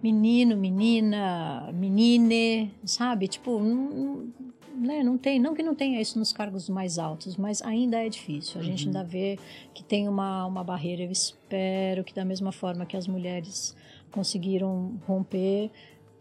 Menino, 0.01 0.57
menina, 0.57 1.71
menine, 1.71 2.73
sabe? 2.83 3.27
Tipo, 3.27 3.59
não, 3.59 4.33
né? 4.75 5.03
não 5.03 5.17
tem, 5.17 5.39
não 5.39 5.53
que 5.53 5.63
não 5.63 5.75
tenha 5.75 5.99
isso 6.01 6.17
nos 6.17 6.31
cargos 6.33 6.69
mais 6.69 6.97
altos, 6.97 7.37
mas 7.37 7.61
ainda 7.61 7.97
é 7.97 8.09
difícil. 8.09 8.59
A 8.59 8.63
gente 8.63 8.83
Uhum. 8.83 8.89
ainda 8.89 9.03
vê 9.03 9.37
que 9.73 9.83
tem 9.83 10.07
uma, 10.07 10.45
uma 10.45 10.63
barreira. 10.63 11.03
Eu 11.03 11.11
espero 11.11 12.03
que 12.03 12.13
da 12.13 12.25
mesma 12.25 12.51
forma 12.51 12.85
que 12.85 12.95
as 12.97 13.07
mulheres 13.07 13.75
conseguiram 14.11 14.99
romper, 15.07 15.69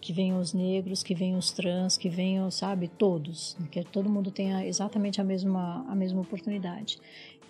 que 0.00 0.12
venham 0.12 0.40
os 0.40 0.54
negros, 0.54 1.02
que 1.02 1.14
venham 1.14 1.38
os 1.38 1.52
trans, 1.52 1.98
que 1.98 2.08
venham, 2.08 2.50
sabe, 2.50 2.88
todos, 2.88 3.56
que 3.70 3.82
todo 3.84 4.08
mundo 4.08 4.30
tenha 4.30 4.66
exatamente 4.66 5.20
a 5.20 5.24
mesma, 5.24 5.84
a 5.88 5.94
mesma 5.94 6.20
oportunidade. 6.22 6.98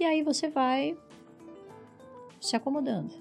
E 0.01 0.05
aí 0.05 0.23
você 0.23 0.49
vai 0.49 0.97
se 2.41 2.57
acomodando. 2.57 3.13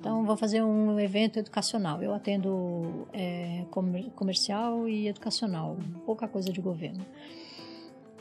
Então, 0.00 0.24
vou 0.24 0.36
fazer 0.36 0.62
um 0.62 0.98
evento 1.00 1.38
educacional. 1.38 2.00
Eu 2.02 2.14
atendo 2.14 3.06
é, 3.12 3.64
comer- 3.70 4.10
comercial 4.14 4.88
e 4.88 5.08
educacional, 5.08 5.76
pouca 6.06 6.28
coisa 6.28 6.52
de 6.52 6.60
governo. 6.60 7.04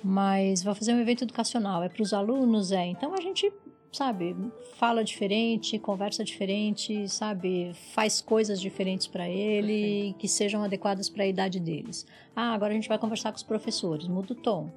Mas 0.04 0.64
vou 0.64 0.74
fazer 0.76 0.94
um 0.94 1.00
evento 1.00 1.24
educacional, 1.24 1.84
é 1.84 1.90
para 1.90 2.02
os 2.02 2.14
alunos, 2.14 2.72
é. 2.72 2.86
Então 2.86 3.14
a 3.14 3.22
gente, 3.22 3.52
sabe, 3.92 4.36
fala 4.76 5.04
diferente, 5.04 5.78
conversa 5.80 6.24
diferente, 6.24 7.08
sabe, 7.10 7.72
faz 7.94 8.22
coisas 8.22 8.60
diferentes 8.62 9.08
para 9.08 9.28
ele 9.28 10.16
que 10.20 10.28
sejam 10.28 10.64
adequadas 10.64 11.10
para 11.10 11.24
a 11.24 11.28
idade 11.28 11.60
deles. 11.60 12.06
Ah, 12.36 12.54
agora 12.54 12.72
a 12.74 12.76
gente 12.76 12.88
vai 12.90 12.98
conversar 12.98 13.32
com 13.32 13.38
os 13.38 13.44
professores, 13.44 14.08
muda 14.08 14.34
o 14.34 14.36
tom. 14.36 14.70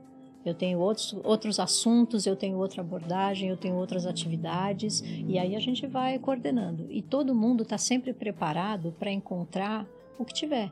Eu 0.45 0.55
tenho 0.55 0.79
outros, 0.79 1.15
outros 1.23 1.61
assuntos, 1.61 2.27
eu 2.27 2.35
tenho 2.35 2.57
outra 2.57 2.81
abordagem, 2.81 3.51
eu 3.51 3.57
tenho 3.57 3.77
outras 3.77 4.07
atividades, 4.07 5.03
e 5.05 5.39
aí 5.39 5.55
a 5.55 5.61
gente 5.61 5.87
vai 5.87 6.19
coordenando. 6.19 6.87
E 6.89 7.03
todo 7.03 7.35
mundo 7.35 7.63
está 7.63 7.77
sempre 7.77 8.13
preparado 8.13 8.95
para 8.99 9.11
encontrar 9.11 9.87
o 10.19 10.25
que 10.25 10.33
tiver. 10.33 10.71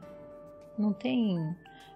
Não 0.78 0.92
tem. 0.92 1.38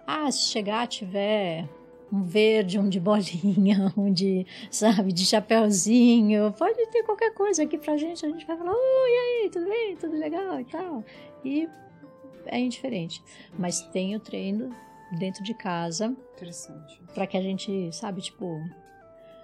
Ah, 0.05 0.29
se 0.31 0.49
chegar 0.49 0.87
tiver 0.87 1.67
um 2.11 2.23
verde, 2.23 2.77
um 2.77 2.87
de 2.87 2.99
bolinha, 2.99 3.91
um 3.97 4.13
de, 4.13 4.45
sabe, 4.69 5.11
de 5.11 5.25
chapéuzinho, 5.25 6.53
pode 6.53 6.85
ter 6.91 7.01
qualquer 7.03 7.33
coisa 7.33 7.63
aqui 7.63 7.77
pra 7.77 7.97
gente, 7.97 8.23
a 8.23 8.29
gente 8.29 8.45
vai 8.45 8.55
falar, 8.55 8.71
oi, 8.71 8.77
e 8.77 9.43
aí, 9.43 9.49
tudo 9.49 9.65
bem, 9.67 9.95
tudo 9.95 10.15
legal 10.15 10.59
e 10.59 10.65
tal. 10.65 11.03
E 11.43 11.67
é 12.45 12.59
indiferente. 12.59 13.23
Mas 13.57 13.81
tem 13.81 14.15
o 14.15 14.19
treino 14.19 14.75
dentro 15.17 15.43
de 15.43 15.53
casa 15.53 16.15
Interessante. 16.35 17.01
para 17.13 17.27
que 17.27 17.37
a 17.37 17.41
gente, 17.41 17.91
sabe, 17.91 18.21
tipo, 18.21 18.59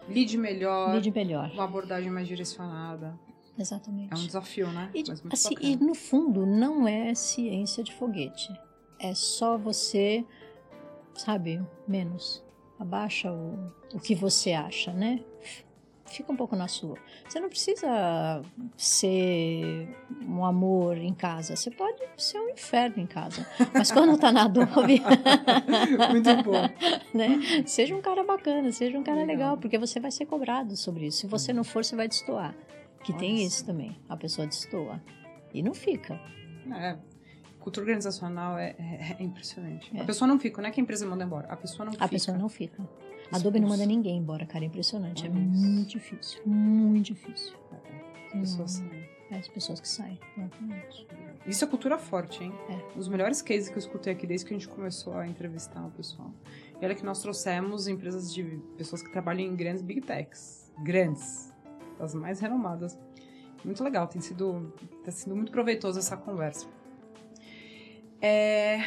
Lide 0.07 0.37
melhor, 0.37 0.95
lide 0.95 1.11
melhor. 1.11 1.51
uma 1.53 1.63
abordagem 1.65 2.09
mais 2.11 2.27
direcionada. 2.27 3.17
Exatamente. 3.57 4.13
É 4.13 4.17
um 4.17 4.25
desafio, 4.25 4.67
né? 4.71 4.89
E, 4.93 5.03
assim, 5.31 5.55
e 5.59 5.75
no 5.75 5.93
fundo 5.93 6.45
não 6.45 6.87
é 6.87 7.13
ciência 7.13 7.83
de 7.83 7.93
foguete. 7.93 8.49
É 8.97 9.13
só 9.13 9.57
você, 9.57 10.25
sabe, 11.13 11.61
menos. 11.87 12.43
Abaixa 12.79 13.31
o, 13.31 13.71
o 13.93 13.99
que 13.99 14.15
você 14.15 14.53
acha, 14.53 14.93
né? 14.93 15.23
Fica 16.09 16.31
um 16.31 16.35
pouco 16.35 16.55
na 16.55 16.67
sua. 16.67 16.97
Você 17.27 17.39
não 17.39 17.49
precisa 17.49 18.41
ser 18.75 19.87
um 20.27 20.43
amor 20.43 20.97
em 20.97 21.13
casa. 21.13 21.55
Você 21.55 21.69
pode 21.69 22.01
ser 22.17 22.39
um 22.39 22.49
inferno 22.49 22.95
em 23.01 23.05
casa. 23.05 23.45
Mas 23.73 23.91
quando 23.91 24.17
tá 24.17 24.31
na 24.31 24.45
Adobe, 24.45 25.01
Muito 26.11 26.43
bom. 26.43 26.61
né? 27.13 27.63
Seja 27.65 27.95
um 27.95 28.01
cara 28.01 28.23
bacana, 28.23 28.71
seja 28.71 28.97
um 28.97 29.03
cara 29.03 29.19
Legal. 29.19 29.35
legal, 29.35 29.57
porque 29.57 29.77
você 29.77 29.99
vai 29.99 30.11
ser 30.11 30.25
cobrado 30.25 30.75
sobre 30.75 31.07
isso. 31.07 31.19
Se 31.19 31.27
você 31.27 31.53
não 31.53 31.63
for, 31.63 31.83
você 31.85 31.95
vai 31.95 32.07
destoar. 32.07 32.55
Que 33.03 33.11
Olha 33.11 33.19
tem 33.19 33.43
isso 33.45 33.65
também. 33.65 33.97
A 34.09 34.17
pessoa 34.17 34.47
destoa. 34.47 35.01
E 35.53 35.61
não 35.63 35.73
fica. 35.73 36.19
É. 36.73 36.97
Cultura 37.59 37.85
organizacional 37.85 38.57
é, 38.57 38.75
é- 38.79 39.15
é 39.19 39.23
impressionante. 39.23 39.91
É. 39.95 40.01
A 40.01 40.05
pessoa 40.05 40.27
não 40.27 40.39
fica, 40.39 40.61
não 40.61 40.69
é 40.69 40.71
que 40.71 40.79
a 40.79 40.83
empresa 40.83 41.05
manda 41.05 41.23
embora. 41.23 41.47
A 41.49 41.55
pessoa 41.57 41.85
não 41.85 41.91
fica. 41.93 42.05
A 42.05 42.07
pessoa 42.07 42.37
não 42.37 42.49
fica. 42.49 42.87
A 43.31 43.37
Adobe 43.37 43.59
não 43.59 43.69
manda 43.69 43.85
ninguém 43.85 44.17
embora, 44.17 44.45
cara. 44.45 44.63
É 44.65 44.67
impressionante. 44.67 45.25
É 45.25 45.29
Olha 45.29 45.39
isso. 45.39 45.49
muito 45.49 45.89
difícil. 45.89 46.41
Muito 46.45 47.05
difícil. 47.07 47.53
A 48.33 48.37
pessoa 48.37 48.63
Hum, 48.65 48.67
sai. 48.67 49.09
É 49.31 49.37
as 49.37 49.47
pessoas 49.47 49.79
que 49.79 49.87
saem. 49.87 50.19
Exatamente. 50.35 51.07
Isso 51.45 51.63
é 51.63 51.67
cultura 51.67 51.97
forte, 51.99 52.43
hein? 52.43 52.51
É. 52.69 52.97
Os 52.97 53.07
melhores 53.07 53.41
cases 53.41 53.69
que 53.69 53.75
eu 53.75 53.79
escutei 53.79 54.13
aqui 54.13 54.25
desde 54.25 54.45
que 54.47 54.53
a 54.53 54.57
gente 54.57 54.67
começou 54.67 55.13
a 55.15 55.27
entrevistar 55.27 55.85
o 55.85 55.91
pessoal. 55.91 56.33
E 56.81 56.83
olha 56.85 56.95
que 56.95 57.05
nós 57.05 57.21
trouxemos 57.21 57.87
empresas 57.87 58.33
de 58.33 58.43
pessoas 58.77 59.01
que 59.03 59.11
trabalham 59.11 59.41
em 59.41 59.55
grandes 59.55 59.81
big 59.83 60.01
techs. 60.01 60.71
Grandes. 60.83 61.53
As 61.99 62.15
mais 62.15 62.39
renomadas. 62.39 62.97
Muito 63.63 63.83
legal, 63.83 64.07
tem 64.07 64.21
sido, 64.21 64.73
tá 65.03 65.11
sido 65.11 65.35
muito 65.35 65.51
proveitoso 65.51 65.99
essa 65.99 66.15
conversa. 66.17 66.65
É... 68.21 68.79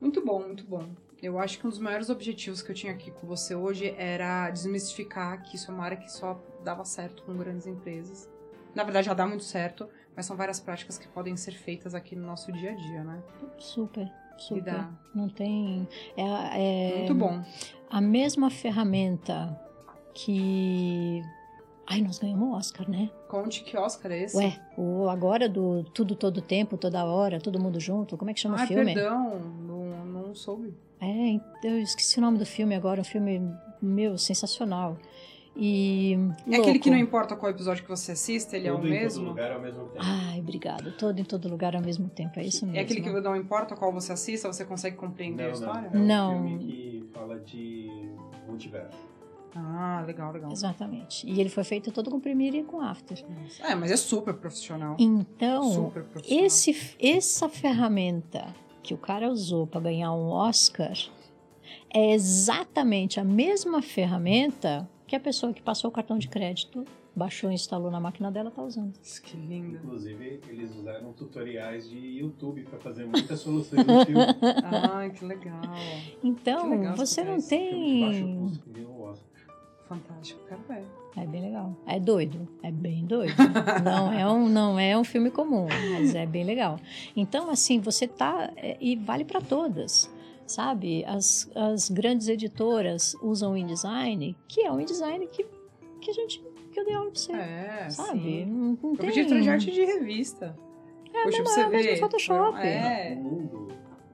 Muito 0.00 0.24
bom, 0.24 0.40
muito 0.42 0.64
bom. 0.64 0.88
Eu 1.22 1.38
acho 1.38 1.58
que 1.58 1.66
um 1.66 1.70
dos 1.70 1.78
maiores 1.80 2.08
objetivos 2.10 2.62
que 2.62 2.70
eu 2.70 2.74
tinha 2.74 2.92
aqui 2.92 3.10
com 3.10 3.26
você 3.26 3.54
hoje 3.54 3.92
era 3.98 4.50
desmistificar 4.50 5.42
que 5.42 5.56
isso 5.56 5.70
é 5.70 5.74
uma 5.74 5.84
área 5.84 5.96
que 5.96 6.10
só 6.10 6.40
dava 6.64 6.84
certo 6.84 7.22
com 7.24 7.36
grandes 7.36 7.66
empresas. 7.66 8.28
Na 8.74 8.84
verdade, 8.84 9.06
já 9.06 9.14
dá 9.14 9.26
muito 9.26 9.42
certo, 9.42 9.88
mas 10.14 10.26
são 10.26 10.36
várias 10.36 10.60
práticas 10.60 10.96
que 10.96 11.08
podem 11.08 11.36
ser 11.36 11.52
feitas 11.52 11.94
aqui 11.94 12.14
no 12.14 12.24
nosso 12.26 12.52
dia 12.52 12.70
a 12.70 12.74
dia, 12.74 13.02
né? 13.02 13.20
Super, 13.58 14.06
E 14.38 14.42
super. 14.42 14.62
dá. 14.62 14.90
Não 15.12 15.28
tem. 15.28 15.88
É, 16.16 16.22
é 16.92 16.98
Muito 16.98 17.14
bom. 17.14 17.42
a 17.90 18.00
mesma 18.00 18.48
ferramenta 18.50 19.58
que. 20.14 21.20
Ai, 21.90 22.02
nós 22.02 22.18
ganhamos 22.18 22.48
o 22.48 22.52
Oscar, 22.52 22.88
né? 22.88 23.10
Conte 23.28 23.64
que 23.64 23.74
Oscar 23.74 24.12
é 24.12 24.24
esse? 24.24 24.36
Ué, 24.36 24.60
o 24.76 25.08
agora 25.08 25.48
do 25.48 25.82
Tudo 25.84 26.14
Todo 26.14 26.42
Tempo, 26.42 26.76
Toda 26.76 27.02
Hora, 27.02 27.40
Todo 27.40 27.58
Mundo 27.58 27.80
Junto. 27.80 28.14
Como 28.18 28.30
é 28.30 28.34
que 28.34 28.40
chama 28.40 28.58
Ai, 28.58 28.64
o 28.64 28.68
filme? 28.68 28.92
perdão, 28.94 29.40
soube. 30.38 30.74
É, 31.00 31.40
eu 31.64 31.78
esqueci 31.80 32.18
o 32.18 32.20
nome 32.22 32.38
do 32.38 32.46
filme 32.46 32.74
agora, 32.74 33.00
um 33.00 33.04
filme, 33.04 33.40
meu, 33.80 34.16
sensacional. 34.18 34.96
E. 35.56 36.14
É 36.48 36.56
aquele 36.56 36.78
que 36.78 36.88
louco. 36.88 36.90
não 36.90 36.96
importa 36.98 37.34
qual 37.34 37.50
episódio 37.50 37.82
que 37.82 37.88
você 37.90 38.12
assista, 38.12 38.56
ele 38.56 38.68
é 38.68 38.72
o 38.72 38.76
Tudo 38.76 38.86
em 38.86 38.90
todo 38.92 39.00
mesmo? 39.00 39.24
lugar 39.24 39.52
ao 39.52 39.60
mesmo 39.60 39.84
tempo. 39.86 39.98
Ai, 39.98 40.38
obrigado. 40.38 40.92
Todo 40.96 41.18
em 41.18 41.24
todo 41.24 41.48
lugar 41.48 41.74
ao 41.74 41.82
mesmo 41.82 42.08
tempo, 42.08 42.38
é 42.38 42.44
isso 42.44 42.64
mesmo. 42.64 42.78
É 42.78 42.82
aquele 42.82 43.00
que 43.00 43.10
não 43.10 43.34
importa 43.34 43.74
qual 43.74 43.92
você 43.92 44.12
assista, 44.12 44.46
você 44.46 44.64
consegue 44.64 44.96
compreender 44.96 45.44
a 45.44 45.46
não, 45.46 45.52
história? 45.54 45.90
não. 45.92 46.32
É 46.32 46.36
um 46.36 46.40
Não. 46.42 46.48
filme 46.48 46.58
que 46.64 47.08
fala 47.12 47.40
de 47.40 47.88
multiverso. 48.46 48.96
Ah, 49.56 50.04
legal, 50.06 50.32
legal. 50.32 50.52
Exatamente. 50.52 51.26
E 51.28 51.40
ele 51.40 51.48
foi 51.48 51.64
feito 51.64 51.90
todo 51.90 52.10
com 52.10 52.20
Premiere 52.20 52.58
e 52.58 52.62
com 52.62 52.80
After. 52.80 53.18
É, 53.60 53.74
mas 53.74 53.90
é 53.90 53.96
super 53.96 54.34
profissional. 54.34 54.94
Então, 54.98 55.62
super 55.72 56.04
profissional. 56.04 56.44
esse, 56.46 56.94
essa 57.00 57.48
ferramenta 57.48 58.54
que 58.88 58.94
o 58.94 58.98
cara 58.98 59.30
usou 59.30 59.66
para 59.66 59.82
ganhar 59.82 60.14
um 60.14 60.30
Oscar 60.30 60.96
é 61.92 62.14
exatamente 62.14 63.20
a 63.20 63.24
mesma 63.24 63.82
ferramenta 63.82 64.88
que 65.06 65.14
a 65.14 65.20
pessoa 65.20 65.52
que 65.52 65.60
passou 65.60 65.90
o 65.90 65.92
cartão 65.92 66.16
de 66.16 66.26
crédito, 66.26 66.86
baixou 67.14 67.50
e 67.50 67.54
instalou 67.54 67.90
na 67.90 68.00
máquina 68.00 68.30
dela 68.30 68.50
tá 68.50 68.62
usando. 68.62 68.94
Que 69.22 69.36
lindo. 69.36 69.76
Inclusive, 69.76 70.40
eles 70.48 70.74
usaram 70.74 71.12
tutoriais 71.12 71.86
de 71.90 71.98
YouTube 71.98 72.62
para 72.62 72.78
fazer 72.78 73.04
muitas 73.04 73.40
soluções 73.40 73.86
no 73.86 74.06
filme. 74.06 74.22
Ai, 74.64 75.10
que 75.12 75.24
legal. 75.26 75.60
Então, 76.24 76.62
Que 76.62 76.76
legal 76.76 76.96
você 76.96 77.22
não 77.22 77.36
de 77.36 77.42
baixo 77.42 77.48
tem. 77.48 78.38
custo 78.38 78.70
Fantástico, 79.88 80.40
quero 80.48 80.60
ver. 80.68 80.84
É 81.16 81.26
bem 81.26 81.40
legal. 81.42 81.74
É 81.86 81.98
doido. 81.98 82.46
É 82.62 82.70
bem 82.70 83.04
doido. 83.06 83.34
não, 83.84 84.12
é 84.12 84.26
um, 84.30 84.48
não 84.48 84.78
é 84.78 84.96
um 84.96 85.02
filme 85.04 85.30
comum, 85.30 85.66
mas 85.92 86.14
é 86.14 86.26
bem 86.26 86.44
legal. 86.44 86.78
Então, 87.16 87.50
assim, 87.50 87.80
você 87.80 88.06
tá. 88.06 88.52
é, 88.56 88.76
E 88.80 88.94
vale 88.96 89.24
para 89.24 89.40
todas. 89.40 90.10
Sabe? 90.46 91.04
As, 91.04 91.50
as 91.54 91.88
grandes 91.90 92.26
editoras 92.28 93.14
usam 93.22 93.52
o 93.52 93.56
InDesign, 93.56 94.34
que 94.46 94.62
é 94.62 94.72
um 94.72 94.80
InDesign 94.80 95.26
que, 95.28 95.44
que 96.00 96.10
a 96.10 96.14
gente. 96.14 96.42
que 96.72 96.80
eu 96.80 96.84
dei 96.84 96.94
aula 96.94 97.10
pra 97.10 97.18
você. 97.20 97.32
É, 97.32 97.90
sabe? 97.90 98.20
sim. 98.20 98.44
Não, 98.46 98.78
não 98.82 98.92
Eu 98.92 98.96
tem. 98.96 99.06
pedi 99.10 99.12
diretor 99.24 99.40
de 99.42 99.50
arte 99.50 99.70
de 99.70 99.84
revista. 99.84 100.56
É, 101.12 101.24
Poxa, 101.24 101.42
pra 101.42 101.62
é 101.62 101.66
o 101.66 101.70
mesmo 101.70 101.90
ver. 101.90 101.98
Photoshop. 101.98 102.58
É, 102.60 103.14
No 103.14 103.22
mundo, 103.22 103.68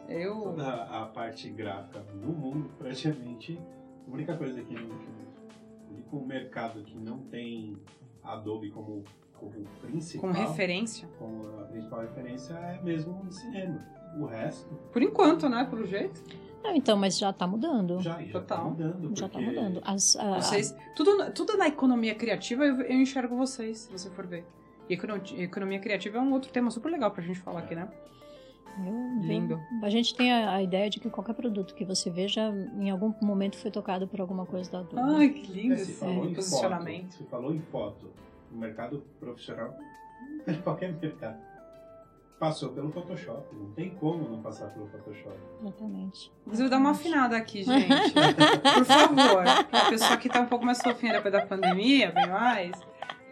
eu... 0.09 0.35
toda 0.41 0.73
a 0.85 1.07
parte 1.07 1.49
gráfica 1.51 2.05
no 2.15 2.33
mundo, 2.33 2.71
praticamente, 2.79 3.59
a 4.09 4.13
única 4.13 4.37
coisa 4.37 4.61
que, 4.63 4.75
não- 4.75 4.89
que 4.89 5.24
único 6.15 6.27
mercado 6.27 6.83
que 6.83 6.97
não 6.99 7.19
tem 7.19 7.77
Adobe 8.23 8.71
como, 8.71 9.05
como 9.39 9.53
principal, 9.83 10.21
Como 10.33 10.33
referência. 10.49 11.09
como 11.19 11.61
a 11.61 11.65
principal 11.65 12.01
referência 12.01 12.55
é 12.55 12.81
mesmo 12.83 13.21
o 13.29 13.33
cinema. 13.33 13.85
O 14.19 14.27
resto 14.27 14.73
Por 14.93 15.03
enquanto, 15.03 15.49
né? 15.49 15.65
Pelo 15.69 15.85
jeito. 15.87 16.23
Não, 16.63 16.75
então, 16.75 16.97
mas 16.97 17.19
já 17.19 17.33
tá 17.33 17.47
mudando. 17.47 18.01
já, 18.01 18.23
já 18.23 18.41
tá 18.41 18.57
mudando. 18.59 19.19
Já 19.19 19.29
tá 19.29 19.39
mudando. 19.41 19.83
As, 19.85 20.17
a- 20.17 20.41
Vocês, 20.41 20.75
tudo, 20.97 21.31
tudo 21.33 21.59
na 21.59 21.69
economia 21.69 22.15
criativa 22.15 22.65
eu, 22.65 22.81
eu 22.81 22.97
enxergo 23.01 23.37
vocês, 23.37 23.79
se 23.81 23.93
você 23.93 24.09
for 24.11 24.27
ver. 24.27 24.47
E 24.89 24.95
econo- 24.95 25.21
economia 25.37 25.79
criativa 25.79 26.19
é 26.19 26.21
um 26.21 26.33
outro 26.33 26.51
tema 26.53 26.71
super 26.71 26.91
legal 26.91 27.11
pra 27.11 27.23
gente 27.23 27.39
falar 27.41 27.61
aqui, 27.61 27.75
né? 27.75 27.89
Eu- 28.79 29.23
Lindo. 29.23 29.61
A 29.83 29.89
gente 29.89 30.15
tem 30.15 30.33
a, 30.33 30.53
a 30.55 30.63
ideia 30.63 30.91
de 30.91 31.01
que 31.01 31.09
qualquer 31.09 31.35
produto 31.35 31.75
que 31.75 31.85
você 31.85 32.11
veja, 32.11 32.53
em 32.79 32.91
algum 32.91 33.13
momento 33.23 33.57
foi 33.57 33.71
tocado 33.71 34.07
por 34.07 34.21
alguma 34.21 34.45
coisa 34.47 34.71
da 34.71 34.79
Adobe. 34.81 35.01
Ai, 35.17 35.29
que 35.31 35.53
lindo 35.53 35.75
É, 35.75 35.77
se 35.79 35.83
esse 35.93 35.93
falou 36.01 36.27
em 36.29 36.35
posicionamento. 36.35 37.03
foto, 37.13 37.13
se 37.17 37.25
falou 37.25 37.55
em 37.55 37.61
foto, 37.61 38.11
no 38.51 38.59
mercado 38.59 39.03
profissional, 39.21 39.75
qualquer 40.63 40.93
mercado, 41.01 41.39
passou 42.39 42.71
pelo 42.71 42.91
Photoshop. 42.91 43.43
Não 43.55 43.71
tem 43.73 43.91
como 43.91 44.29
não 44.29 44.43
passar 44.43 44.67
pelo 44.69 44.87
Photoshop. 44.89 45.37
Exatamente. 45.63 46.31
Inclusive, 46.43 46.69
dá 46.69 46.77
uma 46.77 46.91
afinada 46.91 47.37
aqui, 47.37 47.63
gente. 47.65 48.13
Por 48.75 48.85
favor. 48.85 49.45
A 49.73 49.91
pessoa 49.91 50.17
que 50.19 50.29
tá 50.29 50.41
um 50.41 50.47
pouco 50.47 50.65
mais 50.67 50.83
fofinha 50.83 51.15
depois 51.15 51.33
da 51.33 51.47
pandemia, 51.47 52.13
bem 52.13 52.27
mais, 52.29 52.73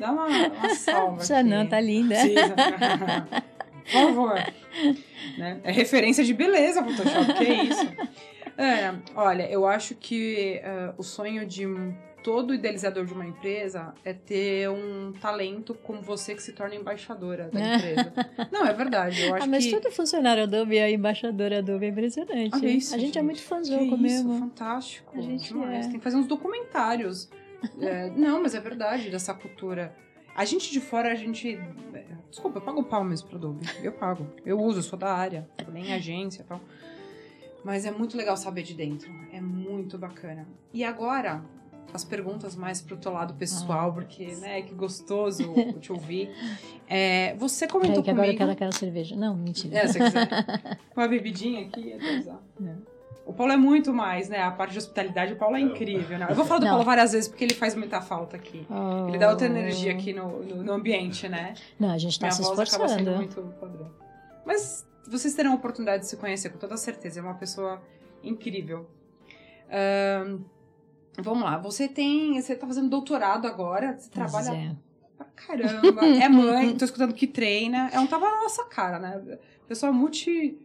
dá 0.01 0.11
uma, 0.13 0.27
uma 0.27 0.69
salva 0.75 1.23
não, 1.45 1.67
tá 1.67 1.79
linda. 1.81 2.15
Precisa. 2.15 2.55
Por 3.85 3.93
favor. 3.93 4.35
Né? 5.39 5.61
É 5.63 5.71
referência 5.71 6.25
de 6.25 6.35
beleza, 6.35 6.83
Photoshop, 6.83 7.35
que 7.35 7.45
é 7.45 7.63
isso? 7.65 7.87
É, 8.59 8.93
olha, 9.15 9.49
eu 9.49 9.65
acho 9.65 9.95
que 9.95 10.61
é, 10.63 10.93
o 10.99 11.03
sonho 11.03 11.47
de 11.47 11.65
todo 12.25 12.53
idealizador 12.53 13.05
de 13.05 13.13
uma 13.13 13.25
empresa 13.27 13.95
é 14.05 14.13
ter 14.13 14.69
um 14.69 15.13
talento 15.21 15.75
como 15.75 16.03
você 16.03 16.35
que 16.35 16.43
se 16.43 16.53
torna 16.53 16.75
embaixadora 16.75 17.49
da 17.53 17.77
empresa. 17.77 18.13
Não, 18.51 18.67
é 18.67 18.73
verdade. 18.73 19.23
Eu 19.23 19.35
acho 19.35 19.45
Ah, 19.45 19.47
mas 19.47 19.65
que... 19.65 19.71
todo 19.71 19.91
funcionário 19.93 20.43
Adobe 20.43 20.77
é 20.77 20.91
embaixador 20.91 21.53
Adobe, 21.53 21.87
é 21.87 21.89
impressionante. 21.91 22.55
Olha 22.55 22.69
isso, 22.69 22.95
a 22.95 22.99
gente, 22.99 23.11
é 23.11 23.21
gente. 23.21 23.25
muito 23.25 23.39
Que 23.39 23.45
fãzoco 23.45 23.85
isso, 23.85 23.97
mesmo. 23.99 24.39
fantástico. 24.39 25.17
A 25.17 25.21
gente 25.21 25.53
é. 25.57 25.81
Tem 25.83 25.93
que 25.93 26.01
fazer 26.01 26.17
uns 26.17 26.27
documentários. 26.27 27.31
É, 27.81 28.11
não, 28.11 28.43
mas 28.43 28.55
é 28.55 28.61
verdade, 28.61 29.09
dessa 29.09 29.33
cultura. 29.33 29.95
A 30.35 30.45
gente 30.45 30.71
de 30.73 30.81
fora, 30.81 31.13
a 31.13 31.15
gente. 31.15 31.59
Desculpa, 32.33 32.57
eu 32.57 32.63
pago 32.63 32.83
pau 32.83 33.05
mesmo 33.05 33.29
pro 33.29 33.37
Adobe. 33.37 33.67
Eu 33.83 33.93
pago. 33.93 34.27
Eu 34.43 34.59
uso, 34.59 34.79
eu 34.79 34.83
sou 34.83 34.99
da 34.99 35.13
área. 35.13 35.47
Trabalhei 35.55 35.91
em 35.91 35.93
agência 35.93 36.41
e 36.41 36.45
tal. 36.45 36.59
Mas 37.63 37.85
é 37.85 37.91
muito 37.91 38.17
legal 38.17 38.39
saber 38.39 38.63
de 38.63 38.73
dentro. 38.73 39.13
É 39.31 39.39
muito 39.39 39.99
bacana. 39.99 40.49
E 40.73 40.83
agora, 40.83 41.45
as 41.93 42.05
perguntas 42.05 42.57
mais 42.57 42.81
pro 42.81 42.97
teu 42.97 43.13
lado 43.13 43.35
pessoal, 43.35 43.91
Ah, 43.91 43.93
porque, 43.93 44.35
né, 44.37 44.63
que 44.63 44.73
gostoso 44.73 45.45
te 45.79 45.93
ouvir. 45.93 46.31
É, 46.89 47.37
você 47.37 47.67
Peraí, 47.67 47.73
comentou 47.83 48.03
que 48.03 48.11
agora 48.11 48.27
eu 48.27 48.31
comigo... 48.31 48.39
quero 48.39 48.51
aquela 48.53 48.73
cerveja. 48.73 49.15
Não, 49.15 49.37
mentira. 49.37 49.79
É, 49.79 49.87
se 49.87 49.99
quiser. 49.99 50.79
Uma 50.97 51.07
bebidinha 51.07 51.67
aqui, 51.67 51.95
usar. 52.19 52.43
É. 52.65 52.92
O 53.25 53.33
Paulo 53.33 53.53
é 53.53 53.57
muito 53.57 53.93
mais, 53.95 54.29
né? 54.29 54.43
A 54.43 54.51
parte 54.51 54.73
de 54.73 54.79
hospitalidade, 54.79 55.33
o 55.33 55.37
Paulo 55.37 55.57
é 55.57 55.61
incrível, 55.61 56.19
né? 56.19 56.27
Eu 56.29 56.35
vou 56.35 56.45
falar 56.45 56.59
do 56.61 56.65
Não. 56.65 56.73
Paulo 56.73 56.85
várias 56.85 57.13
vezes 57.13 57.29
porque 57.29 57.45
ele 57.45 57.55
faz 57.55 57.75
muita 57.75 58.01
falta 58.01 58.37
aqui. 58.37 58.67
Oh. 58.69 59.09
Ele 59.09 59.19
dá 59.19 59.31
outra 59.31 59.47
energia 59.47 59.93
aqui 59.93 60.13
no, 60.13 60.43
no, 60.43 60.63
no 60.65 60.73
ambiente, 60.73 61.29
né? 61.29 61.55
Não, 61.79 61.91
a 61.91 61.99
gente 61.99 62.19
tá 62.19 62.27
Minha 62.27 62.33
se 62.37 62.43
voz 62.43 62.59
acaba 62.59 62.89
sendo 62.89 63.11
esforçando. 63.11 63.17
muito 63.17 63.61
padrão. 63.61 63.91
Mas 64.45 64.85
vocês 65.09 65.35
terão 65.35 65.53
a 65.53 65.55
oportunidade 65.55 66.03
de 66.03 66.09
se 66.09 66.17
conhecer, 66.17 66.51
com 66.51 66.59
toda 66.59 66.77
certeza. 66.77 67.21
É 67.21 67.23
uma 67.23 67.35
pessoa 67.35 67.81
incrível. 68.25 68.89
Ahn, 69.71 70.41
vamos 71.19 71.45
lá. 71.45 71.59
Você 71.59 71.87
tem. 71.89 72.41
Você 72.41 72.57
tá 72.57 72.67
fazendo 72.67 72.89
doutorado 72.91 73.47
agora. 73.47 73.97
Você 73.99 74.11
Pois 74.13 74.33
trabalha 74.33 74.57
é. 74.57 74.77
pra 75.17 75.27
caramba. 75.27 76.05
É 76.07 76.29
mãe, 76.29 76.77
tô 76.77 76.85
escutando 76.85 77.15
que 77.15 77.27
treina. 77.29 77.89
É 77.93 78.01
um 78.01 78.07
tava 78.07 78.29
na 78.29 78.43
nossa 78.43 78.65
cara, 78.65 78.99
né? 78.99 79.39
Pessoa 79.69 79.93
multi. 79.93 80.59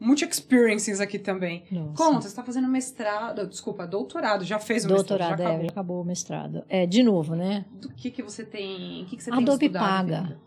Multi-experiences 0.00 1.00
aqui 1.00 1.18
também. 1.18 1.64
Nossa. 1.70 1.92
Conta, 1.94 2.28
você 2.28 2.36
tá 2.36 2.42
fazendo 2.44 2.68
mestrado, 2.68 3.46
desculpa, 3.46 3.86
doutorado, 3.86 4.44
já 4.44 4.58
fez 4.58 4.84
o 4.84 4.88
Doutorado, 4.88 5.30
mestrado, 5.30 5.38
já 5.38 5.44
é, 5.44 5.54
acabou. 5.54 5.70
acabou 5.70 6.02
o 6.02 6.04
mestrado. 6.04 6.64
É, 6.68 6.86
de 6.86 7.02
novo, 7.02 7.34
né? 7.34 7.64
Do 7.72 7.88
que 7.90 8.10
que 8.10 8.22
você 8.22 8.44
tem, 8.44 9.02
o 9.02 9.06
que 9.06 9.16
que 9.16 9.22
você 9.24 9.30
A 9.30 9.34
tem 9.34 9.42
Adobe 9.42 9.66
estudado, 9.66 10.08
paga. 10.10 10.38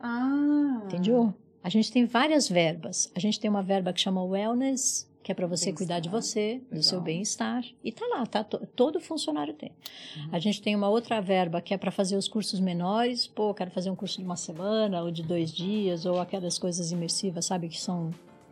Ah. 0.00 0.82
Entendeu? 0.84 1.34
A 1.62 1.68
gente 1.68 1.92
tem 1.92 2.06
várias 2.06 2.48
verbas. 2.48 3.10
A 3.14 3.20
gente 3.20 3.38
tem 3.38 3.50
uma 3.50 3.62
verba 3.62 3.92
que 3.92 4.00
chama 4.00 4.22
wellness, 4.24 5.08
que 5.22 5.30
é 5.30 5.34
para 5.34 5.46
você 5.46 5.72
cuidar 5.72 6.00
de 6.00 6.08
você, 6.08 6.62
do 6.72 6.82
seu 6.82 6.98
Legal. 6.98 7.04
bem-estar. 7.04 7.62
E 7.84 7.92
tá 7.92 8.06
lá, 8.06 8.24
tá? 8.24 8.42
to- 8.42 8.66
Todo 8.74 8.98
funcionário 8.98 9.52
tem. 9.52 9.70
Uhum. 10.16 10.28
A 10.32 10.38
gente 10.38 10.62
tem 10.62 10.74
uma 10.74 10.88
outra 10.88 11.20
verba 11.20 11.60
que 11.60 11.74
é 11.74 11.76
para 11.78 11.90
fazer 11.90 12.16
os 12.16 12.26
cursos 12.26 12.58
menores. 12.60 13.26
Pô, 13.26 13.52
quero 13.52 13.70
fazer 13.70 13.90
um 13.90 13.94
curso 13.96 14.18
de 14.18 14.24
uma 14.24 14.36
semana 14.36 15.02
ou 15.02 15.10
de 15.10 15.22
dois 15.22 15.52
dias, 15.52 16.06
ou 16.06 16.18
aquelas 16.18 16.58
coisas 16.58 16.90
imersivas, 16.92 17.44
sabe? 17.44 17.68
Que 17.68 17.78
são 17.78 18.10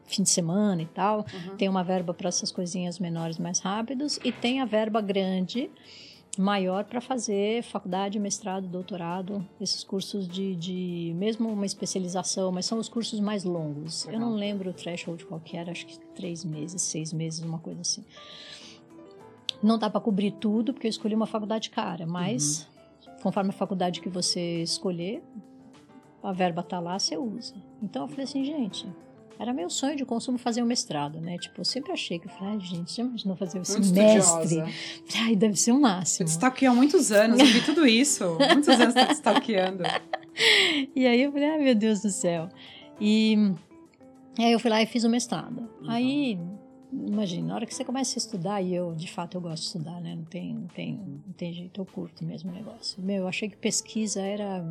fim 0.08 0.22
de 0.22 0.30
semana 0.30 0.82
e 0.82 0.86
tal. 0.86 1.18
Uhum. 1.18 1.56
Tem 1.56 1.68
uma 1.68 1.84
verba 1.84 2.12
para 2.12 2.28
essas 2.28 2.50
coisinhas 2.50 2.98
menores 2.98 3.38
mais 3.38 3.60
rápidos. 3.60 4.18
E 4.24 4.32
tem 4.32 4.60
a 4.60 4.64
verba 4.64 5.00
grande, 5.00 5.70
maior, 6.36 6.84
para 6.84 7.00
fazer 7.00 7.62
faculdade, 7.62 8.18
mestrado, 8.18 8.66
doutorado, 8.66 9.46
esses 9.60 9.82
cursos 9.84 10.26
de, 10.28 10.54
de. 10.56 11.12
mesmo 11.16 11.48
uma 11.48 11.66
especialização, 11.66 12.52
mas 12.52 12.66
são 12.66 12.78
os 12.78 12.88
cursos 12.88 13.20
mais 13.20 13.44
longos. 13.44 14.04
Eu 14.04 14.12
Legal. 14.12 14.28
não 14.28 14.36
lembro 14.36 14.70
o 14.70 14.72
threshold 14.72 15.24
qual 15.24 15.40
que 15.40 15.56
era, 15.56 15.70
acho 15.70 15.86
que 15.86 15.98
três 16.14 16.44
meses, 16.44 16.82
seis 16.82 17.12
meses, 17.12 17.44
uma 17.44 17.58
coisa 17.58 17.80
assim. 17.80 18.04
Não 19.62 19.76
dá 19.76 19.90
para 19.90 20.00
cobrir 20.00 20.30
tudo, 20.32 20.72
porque 20.72 20.86
eu 20.86 20.90
escolhi 20.90 21.14
uma 21.14 21.26
faculdade 21.26 21.70
cara, 21.70 22.06
mas 22.06 22.68
conforme 23.22 23.50
a 23.50 23.52
faculdade 23.52 24.00
que 24.00 24.08
você 24.08 24.62
escolher, 24.62 25.22
a 26.22 26.32
verba 26.32 26.62
tá 26.62 26.78
lá, 26.78 26.98
você 26.98 27.16
usa. 27.16 27.54
Então 27.82 28.02
eu 28.02 28.08
falei 28.08 28.24
assim, 28.24 28.44
gente, 28.44 28.86
era 29.38 29.52
meu 29.52 29.70
sonho 29.70 29.96
de 29.96 30.04
consumo 30.04 30.36
fazer 30.36 30.62
um 30.62 30.66
mestrado, 30.66 31.20
né? 31.20 31.38
Tipo, 31.38 31.60
eu 31.60 31.64
sempre 31.64 31.92
achei 31.92 32.18
que 32.18 32.26
eu 32.26 32.30
falei, 32.30 32.54
ai, 32.54 32.60
gente, 32.60 32.96
já 32.96 33.02
imaginou 33.04 33.36
fazer 33.36 33.60
esse 33.60 33.78
Muito 33.78 33.92
mestre? 33.92 34.18
estudiosa. 34.44 34.66
Ai, 35.24 35.36
deve 35.36 35.56
ser 35.56 35.70
o 35.72 35.76
Você 35.76 35.80
máximo. 35.80 36.26
te 36.26 36.30
stalkeou 36.32 36.72
há 36.72 36.74
muitos 36.74 37.12
anos, 37.12 37.38
eu 37.38 37.46
vi 37.46 37.64
tudo 37.64 37.86
isso. 37.86 38.36
Muitos 38.38 38.68
anos 38.68 38.94
tá 38.94 39.06
te 39.06 39.12
stalkeando. 39.14 39.82
E 40.94 41.04
aí 41.04 41.20
eu 41.22 41.32
falei, 41.32 41.48
ai 41.50 41.58
meu 41.58 41.74
Deus 41.74 42.00
do 42.00 42.10
céu. 42.10 42.48
E, 43.00 43.34
e 44.38 44.44
aí 44.44 44.52
eu 44.52 44.60
fui 44.60 44.70
lá 44.70 44.80
e 44.80 44.86
fiz 44.86 45.02
o 45.02 45.08
mestrado. 45.10 45.68
Aí, 45.88 46.38
imagina, 46.92 47.48
na 47.48 47.54
hora 47.56 47.66
que 47.66 47.74
você 47.74 47.84
começa 47.84 48.16
a 48.16 48.18
estudar, 48.20 48.62
e 48.62 48.72
eu, 48.72 48.94
de 48.94 49.10
fato, 49.10 49.36
eu 49.36 49.40
gosto 49.40 49.62
de 49.62 49.66
estudar, 49.66 50.00
né? 50.00 50.14
Não 50.14 50.22
tem, 50.24 50.54
não 50.54 50.68
tem, 50.68 50.94
não 51.26 51.32
tem 51.32 51.52
jeito, 51.52 51.80
eu 51.80 51.84
curto 51.84 52.24
mesmo 52.24 52.52
o 52.52 52.54
negócio. 52.54 53.02
Meu, 53.02 53.22
eu 53.22 53.28
achei 53.28 53.48
que 53.48 53.56
pesquisa 53.56 54.20
era... 54.22 54.64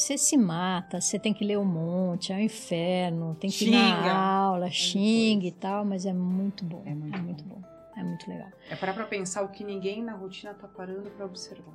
Você 0.00 0.16
se 0.16 0.34
mata, 0.34 0.98
você 0.98 1.18
tem 1.18 1.34
que 1.34 1.44
ler 1.44 1.58
um 1.58 1.64
monte, 1.64 2.32
é 2.32 2.36
um 2.36 2.40
inferno, 2.40 3.36
tem 3.38 3.50
que 3.50 3.66
ir 3.66 3.68
Xinga. 3.68 4.00
na 4.00 4.18
aula, 4.18 4.70
xinga 4.70 5.46
e 5.46 5.52
tal, 5.52 5.84
mas 5.84 6.06
é 6.06 6.12
muito 6.14 6.64
bom. 6.64 6.82
É 6.86 6.94
muito 6.94 7.14
é 7.14 7.18
bom. 7.18 7.24
muito 7.26 7.44
bom. 7.44 7.62
É 7.94 8.02
muito 8.02 8.30
legal. 8.30 8.48
É 8.70 8.76
parar 8.76 8.94
pra 8.94 9.04
pensar 9.04 9.42
o 9.42 9.48
que 9.48 9.62
ninguém 9.62 10.02
na 10.02 10.14
rotina 10.14 10.54
tá 10.54 10.66
parando 10.66 11.10
pra 11.10 11.26
observar. 11.26 11.74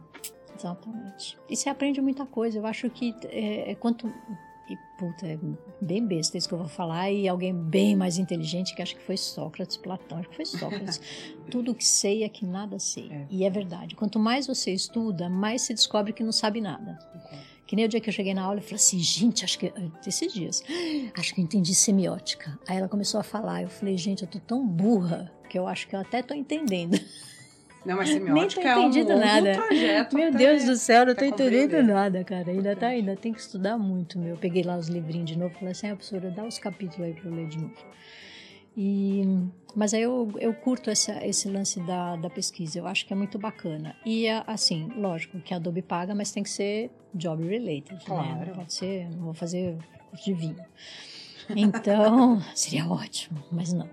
Exatamente. 0.58 1.38
E 1.48 1.56
você 1.56 1.70
aprende 1.70 2.02
muita 2.02 2.26
coisa. 2.26 2.58
Eu 2.58 2.66
acho 2.66 2.90
que 2.90 3.14
é, 3.26 3.70
é 3.72 3.76
quanto. 3.76 4.12
E, 4.68 4.76
puta, 4.98 5.28
é 5.28 5.38
bem 5.80 6.04
besta 6.04 6.36
isso 6.36 6.48
que 6.48 6.54
eu 6.56 6.58
vou 6.58 6.68
falar. 6.68 7.12
E 7.12 7.28
alguém 7.28 7.54
bem 7.54 7.96
mais 7.96 8.18
inteligente, 8.18 8.74
que 8.76 8.82
acho 8.82 8.96
que 8.96 9.04
foi 9.04 9.18
Sócrates, 9.18 9.78
Platão, 9.78 10.18
acho 10.18 10.30
que 10.30 10.36
foi 10.36 10.46
Sócrates. 10.48 11.00
Tudo 11.52 11.76
que 11.76 11.86
sei 11.86 12.24
é 12.24 12.30
que 12.30 12.44
nada 12.44 12.80
sei. 12.80 13.12
É. 13.12 13.28
E 13.30 13.46
é 13.46 13.50
verdade. 13.52 13.96
Quanto 13.96 14.18
mais 14.18 14.48
você 14.48 14.72
estuda, 14.72 15.30
mais 15.30 15.62
você 15.62 15.76
descobre 15.76 16.12
que 16.12 16.24
não 16.24 16.32
sabe 16.32 16.60
nada. 16.60 16.98
Que 17.68 17.76
nem 17.76 17.86
o 17.86 17.88
dia 17.88 18.00
que 18.00 18.10
eu 18.10 18.14
cheguei 18.14 18.34
na 18.34 18.44
aula 18.44 18.60
e 18.60 18.62
falei 18.62 18.76
assim, 18.76 19.00
gente, 19.00 19.44
acho 19.44 19.58
que. 19.58 19.74
Esses 20.06 20.34
dias, 20.34 20.64
acho 21.18 21.34
que 21.34 21.42
eu 21.42 21.44
entendi 21.44 21.74
semiótica. 21.74 22.58
Aí 22.68 22.78
ela 22.78 22.88
começou 22.88 23.20
a 23.20 23.24
falar. 23.24 23.64
Eu 23.64 23.70
falei, 23.70 23.98
gente, 23.98 24.22
eu 24.22 24.28
tô 24.28 24.40
tão 24.40 24.66
burra 24.66 25.32
que 25.50 25.58
eu 25.58 25.68
acho 25.68 25.88
que 25.88 25.96
eu 25.96 26.00
até 26.00 26.22
tô 26.22 26.34
entendendo. 26.34 27.00
Não, 27.86 27.98
mas 27.98 28.10
Nem 28.10 28.20
semiótica 28.20 28.62
tô 28.62 28.68
é 28.68 28.78
um 28.78 28.80
entendido 28.82 29.16
nada. 29.18 29.54
trajeto 29.54 30.16
Meu 30.16 30.32
Deus 30.32 30.66
do 30.66 30.76
céu, 30.76 31.02
eu 31.02 31.06
não 31.08 31.16
tô 31.16 31.26
entendendo 31.26 31.84
nada, 31.84 32.24
cara. 32.24 32.52
Ainda, 32.52 32.76
tá, 32.76 32.88
ainda 32.88 33.16
tem 33.16 33.34
que 33.34 33.40
estudar 33.40 33.78
muito, 33.78 34.20
meu. 34.20 34.32
Eu 34.32 34.38
peguei 34.38 34.64
lá 34.64 34.78
os 34.78 34.88
livrinhos 34.88 35.30
de 35.30 35.38
novo 35.38 35.54
e 35.56 35.60
falei 35.60 35.72
assim, 35.72 35.90
ah, 35.90 35.96
professora, 35.96 36.30
dá 36.30 36.44
os 36.44 36.60
capítulos 36.60 37.02
aí 37.08 37.14
pra 37.14 37.30
eu 37.30 37.36
ler 37.36 37.48
de 37.48 37.58
novo. 37.58 37.74
E, 38.78 39.24
mas 39.76 39.94
aí 39.94 40.02
eu, 40.02 40.30
eu 40.38 40.54
curto 40.54 40.90
essa, 40.90 41.26
esse 41.26 41.48
lance 41.50 41.80
da, 41.82 42.16
da 42.18 42.30
pesquisa, 42.30 42.80
eu 42.80 42.88
acho 42.88 43.06
que 43.06 43.14
é 43.14 43.16
muito 43.16 43.40
bacana. 43.40 43.96
E 44.06 44.28
assim, 44.46 44.92
lógico 44.98 45.40
que 45.40 45.54
a 45.54 45.58
Adobe 45.58 45.82
paga, 45.82 46.14
mas 46.14 46.32
tem 46.32 46.44
que 46.44 46.50
ser 46.50 46.92
job 47.14 47.44
related, 47.48 47.94
né? 47.94 48.00
Claro. 48.06 48.48
Não 48.48 48.54
pode 48.54 48.74
ser, 48.74 49.10
não 49.12 49.26
vou 49.26 49.34
fazer 49.34 49.78
curso 50.10 50.26
de 50.26 50.34
vinho. 50.34 50.66
Então, 51.50 52.42
seria 52.54 52.88
ótimo, 52.88 53.42
mas 53.52 53.72
não. 53.72 53.90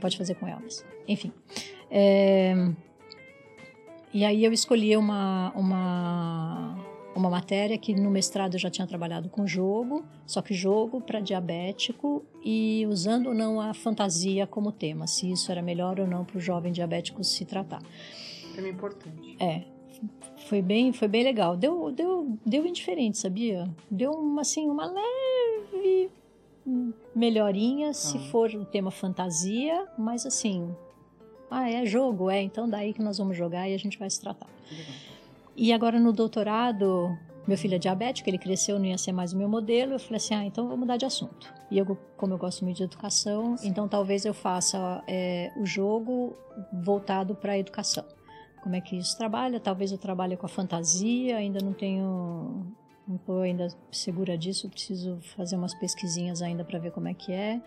Pode 0.00 0.16
fazer 0.16 0.34
com 0.34 0.46
Elvis. 0.46 0.84
Enfim. 1.08 1.32
É, 1.90 2.54
e 4.14 4.26
aí 4.26 4.44
eu 4.44 4.52
escolhi 4.52 4.94
uma, 4.96 5.50
uma, 5.56 6.78
uma 7.14 7.28
matéria 7.28 7.76
que 7.76 7.94
no 7.94 8.10
mestrado 8.10 8.54
eu 8.54 8.58
já 8.58 8.70
tinha 8.70 8.86
trabalhado 8.86 9.28
com 9.28 9.46
jogo, 9.46 10.04
só 10.26 10.40
que 10.40 10.54
jogo 10.54 11.00
para 11.00 11.20
diabético 11.20 12.24
e 12.42 12.86
usando 12.88 13.28
ou 13.28 13.34
não 13.34 13.60
a 13.60 13.74
fantasia 13.74 14.46
como 14.46 14.72
tema, 14.72 15.06
se 15.06 15.30
isso 15.30 15.50
era 15.52 15.60
melhor 15.62 16.00
ou 16.00 16.06
não 16.06 16.24
para 16.24 16.38
o 16.38 16.40
jovem 16.40 16.72
diabético 16.72 17.22
se 17.22 17.44
tratar. 17.44 17.82
Tema 18.54 18.68
importante. 18.68 19.36
É, 19.38 19.64
foi 20.48 20.62
bem, 20.62 20.92
foi 20.92 21.08
bem 21.08 21.22
legal. 21.22 21.56
Deu, 21.56 21.90
deu, 21.92 22.38
deu 22.44 22.66
indiferente, 22.66 23.18
sabia? 23.18 23.68
Deu 23.90 24.12
uma, 24.12 24.40
assim, 24.40 24.68
uma 24.68 24.86
leve 24.86 26.10
melhorinha 27.14 27.92
se 27.92 28.16
Ah. 28.16 28.20
for 28.30 28.50
o 28.54 28.64
tema 28.64 28.90
fantasia, 28.90 29.86
mas 29.98 30.24
assim, 30.24 30.74
ah, 31.50 31.68
é 31.70 31.84
jogo, 31.84 32.30
é, 32.30 32.40
então 32.40 32.68
daí 32.68 32.92
que 32.94 33.02
nós 33.02 33.18
vamos 33.18 33.36
jogar 33.36 33.68
e 33.68 33.74
a 33.74 33.78
gente 33.78 33.98
vai 33.98 34.08
se 34.08 34.20
tratar. 34.20 34.48
E 35.56 35.72
agora 35.72 35.98
no 36.00 36.12
doutorado, 36.12 37.16
meu 37.46 37.58
filho 37.58 37.74
é 37.74 37.78
diabético, 37.78 38.28
ele 38.28 38.38
cresceu, 38.38 38.78
não 38.78 38.86
ia 38.86 38.98
ser 38.98 39.12
mais 39.12 39.32
o 39.32 39.36
meu 39.36 39.48
modelo. 39.48 39.94
Eu 39.94 39.98
falei 39.98 40.16
assim: 40.16 40.34
ah, 40.34 40.44
então 40.44 40.68
vou 40.68 40.76
mudar 40.76 40.96
de 40.96 41.04
assunto. 41.04 41.52
E 41.70 41.78
eu, 41.78 41.98
como 42.16 42.34
eu 42.34 42.38
gosto 42.38 42.64
muito 42.64 42.76
de 42.76 42.84
educação, 42.84 43.56
então 43.62 43.88
talvez 43.88 44.24
eu 44.24 44.34
faça 44.34 45.02
é, 45.06 45.52
o 45.56 45.66
jogo 45.66 46.36
voltado 46.72 47.34
para 47.34 47.52
a 47.52 47.58
educação. 47.58 48.04
Como 48.62 48.76
é 48.76 48.80
que 48.80 48.96
isso 48.96 49.18
trabalha? 49.18 49.58
Talvez 49.58 49.90
eu 49.90 49.98
trabalhe 49.98 50.36
com 50.36 50.46
a 50.46 50.48
fantasia, 50.48 51.36
ainda 51.36 51.58
não 51.60 51.72
tenho. 51.72 52.64
Não 53.06 53.16
estou 53.16 53.40
ainda 53.40 53.66
segura 53.90 54.38
disso, 54.38 54.68
preciso 54.70 55.18
fazer 55.36 55.56
umas 55.56 55.74
pesquisinhas 55.74 56.40
ainda 56.40 56.64
para 56.64 56.78
ver 56.78 56.92
como 56.92 57.08
é 57.08 57.14
que 57.14 57.32
é. 57.32 57.60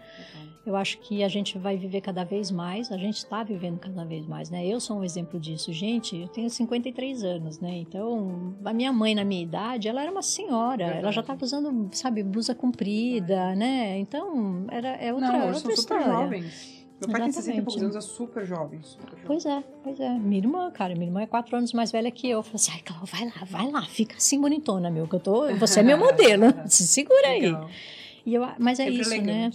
Eu 0.65 0.75
acho 0.77 0.97
que 0.99 1.23
a 1.23 1.27
gente 1.27 1.57
vai 1.57 1.75
viver 1.77 1.99
cada 2.01 2.23
vez 2.23 2.49
mais, 2.49 2.89
a 2.91 2.97
gente 2.97 3.17
está 3.17 3.43
vivendo 3.43 3.77
cada 3.77 4.05
vez 4.05 4.25
mais, 4.25 4.49
né? 4.49 4.65
Eu 4.65 4.79
sou 4.79 4.97
um 4.97 5.03
exemplo 5.03 5.37
disso. 5.39 5.73
Gente, 5.73 6.15
eu 6.17 6.27
tenho 6.29 6.49
53 6.49 7.23
anos, 7.23 7.59
né? 7.59 7.77
Então, 7.79 8.55
a 8.63 8.71
minha 8.73 8.93
mãe, 8.93 9.13
na 9.13 9.25
minha 9.25 9.43
idade, 9.43 9.89
ela 9.89 10.01
era 10.01 10.11
uma 10.11 10.21
senhora, 10.23 10.83
ela 10.83 10.91
já 10.93 10.95
Verdade. 10.95 11.19
estava 11.19 11.43
usando, 11.43 11.89
sabe, 11.93 12.23
blusa 12.23 12.55
comprida, 12.55 13.53
né? 13.55 13.99
Então, 13.99 14.65
era, 14.71 14.87
é 14.95 15.13
outra, 15.13 15.31
Não, 15.33 15.39
outra 15.47 15.53
são 15.53 15.61
super 15.61 15.73
história. 15.73 16.05
jovens. 16.05 16.84
Meu 17.01 17.09
pai 17.11 17.21
tem 17.23 17.31
60 17.31 17.51
e 17.51 17.61
poucos 17.61 17.75
Exatamente. 17.75 17.95
anos, 17.95 17.95
é 17.95 18.01
super 18.15 18.45
jovem. 18.45 18.81
Super 18.81 19.09
jovem. 19.09 19.25
Pois 19.25 19.45
é, 19.45 19.63
pois 19.83 19.99
é. 19.99 20.09
Minha 20.17 20.37
irmã, 20.37 20.71
cara, 20.71 20.93
minha 20.93 21.07
irmã 21.07 21.21
é 21.21 21.27
quatro 21.27 21.57
anos 21.57 21.73
mais 21.73 21.91
velha 21.91 22.09
que 22.09 22.29
eu. 22.29 22.39
Eu 22.39 22.43
falei 22.43 22.55
assim, 22.55 22.71
ai, 22.73 22.81
Cláudia, 22.85 23.07
vai 23.11 23.25
lá, 23.25 23.45
vai 23.45 23.71
lá, 23.71 23.85
fica 23.85 24.15
assim 24.15 24.39
bonitona, 24.39 24.89
meu, 24.89 25.07
que 25.07 25.15
eu 25.15 25.19
tô. 25.19 25.53
Você 25.55 25.81
é 25.81 25.83
meu 25.83 25.97
modelo, 25.99 26.53
se 26.67 26.87
segura 26.87 27.27
aí. 27.27 27.41
Legal. 27.41 27.69
E 28.25 28.33
eu, 28.33 28.47
mas 28.57 28.79
é 28.79 28.85
Sempre 28.85 29.01
isso, 29.01 29.21
né? 29.21 29.51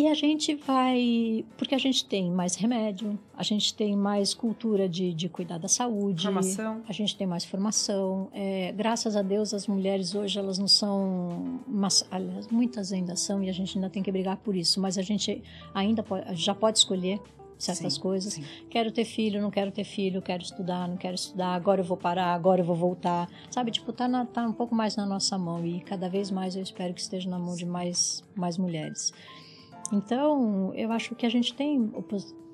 E 0.00 0.06
a 0.06 0.14
gente 0.14 0.54
vai. 0.54 1.44
Porque 1.56 1.74
a 1.74 1.78
gente 1.78 2.04
tem 2.04 2.30
mais 2.30 2.54
remédio, 2.54 3.18
a 3.36 3.42
gente 3.42 3.74
tem 3.74 3.96
mais 3.96 4.32
cultura 4.32 4.88
de, 4.88 5.12
de 5.12 5.28
cuidar 5.28 5.58
da 5.58 5.66
saúde. 5.66 6.22
Formação. 6.26 6.82
A 6.88 6.92
gente 6.92 7.16
tem 7.16 7.26
mais 7.26 7.44
formação. 7.44 8.28
É, 8.32 8.70
graças 8.72 9.16
a 9.16 9.22
Deus, 9.22 9.52
as 9.52 9.66
mulheres 9.66 10.14
hoje 10.14 10.38
elas 10.38 10.56
não 10.56 10.68
são. 10.68 11.60
Mas, 11.66 12.06
aliás, 12.12 12.46
muitas 12.48 12.92
ainda 12.92 13.16
são 13.16 13.42
e 13.42 13.50
a 13.50 13.52
gente 13.52 13.76
ainda 13.76 13.90
tem 13.90 14.00
que 14.02 14.12
brigar 14.12 14.36
por 14.36 14.54
isso. 14.54 14.80
Mas 14.80 14.96
a 14.98 15.02
gente 15.02 15.42
ainda 15.74 16.00
pode, 16.02 16.32
já 16.36 16.54
pode 16.54 16.78
escolher 16.78 17.18
certas 17.58 17.94
Sim, 17.94 18.00
coisas. 18.00 18.34
sim. 18.34 18.44
Quero 18.70 18.92
ter 18.92 19.04
filho, 19.04 19.42
não 19.42 19.50
quero 19.50 19.72
ter 19.72 19.82
filho, 19.82 20.22
quero 20.22 20.44
estudar, 20.44 20.86
não 20.86 20.96
quero 20.96 21.16
estudar, 21.16 21.54
agora 21.54 21.80
eu 21.80 21.84
vou 21.84 21.96
parar, 21.96 22.32
agora 22.32 22.60
eu 22.60 22.64
vou 22.64 22.76
voltar. 22.76 23.28
Sabe, 23.50 23.72
tipo, 23.72 23.92
tá, 23.92 24.06
na- 24.06 24.24
tá 24.24 24.46
um 24.46 24.52
pouco 24.52 24.76
mais 24.76 24.94
na 24.94 25.04
nossa 25.04 25.36
mão 25.36 25.66
e 25.66 25.80
cada 25.80 26.08
vez 26.08 26.30
mais 26.30 26.54
eu 26.54 26.62
espero 26.62 26.94
que 26.94 27.00
esteja 27.00 27.28
na 27.28 27.36
mão 27.36 27.56
de 27.56 27.66
mais, 27.66 28.22
mais 28.36 28.56
mulheres. 28.56 29.12
Então, 29.92 30.72
eu 30.74 30.92
acho 30.92 31.14
que 31.14 31.24
a 31.24 31.30
gente 31.30 31.54
tem 31.54 31.90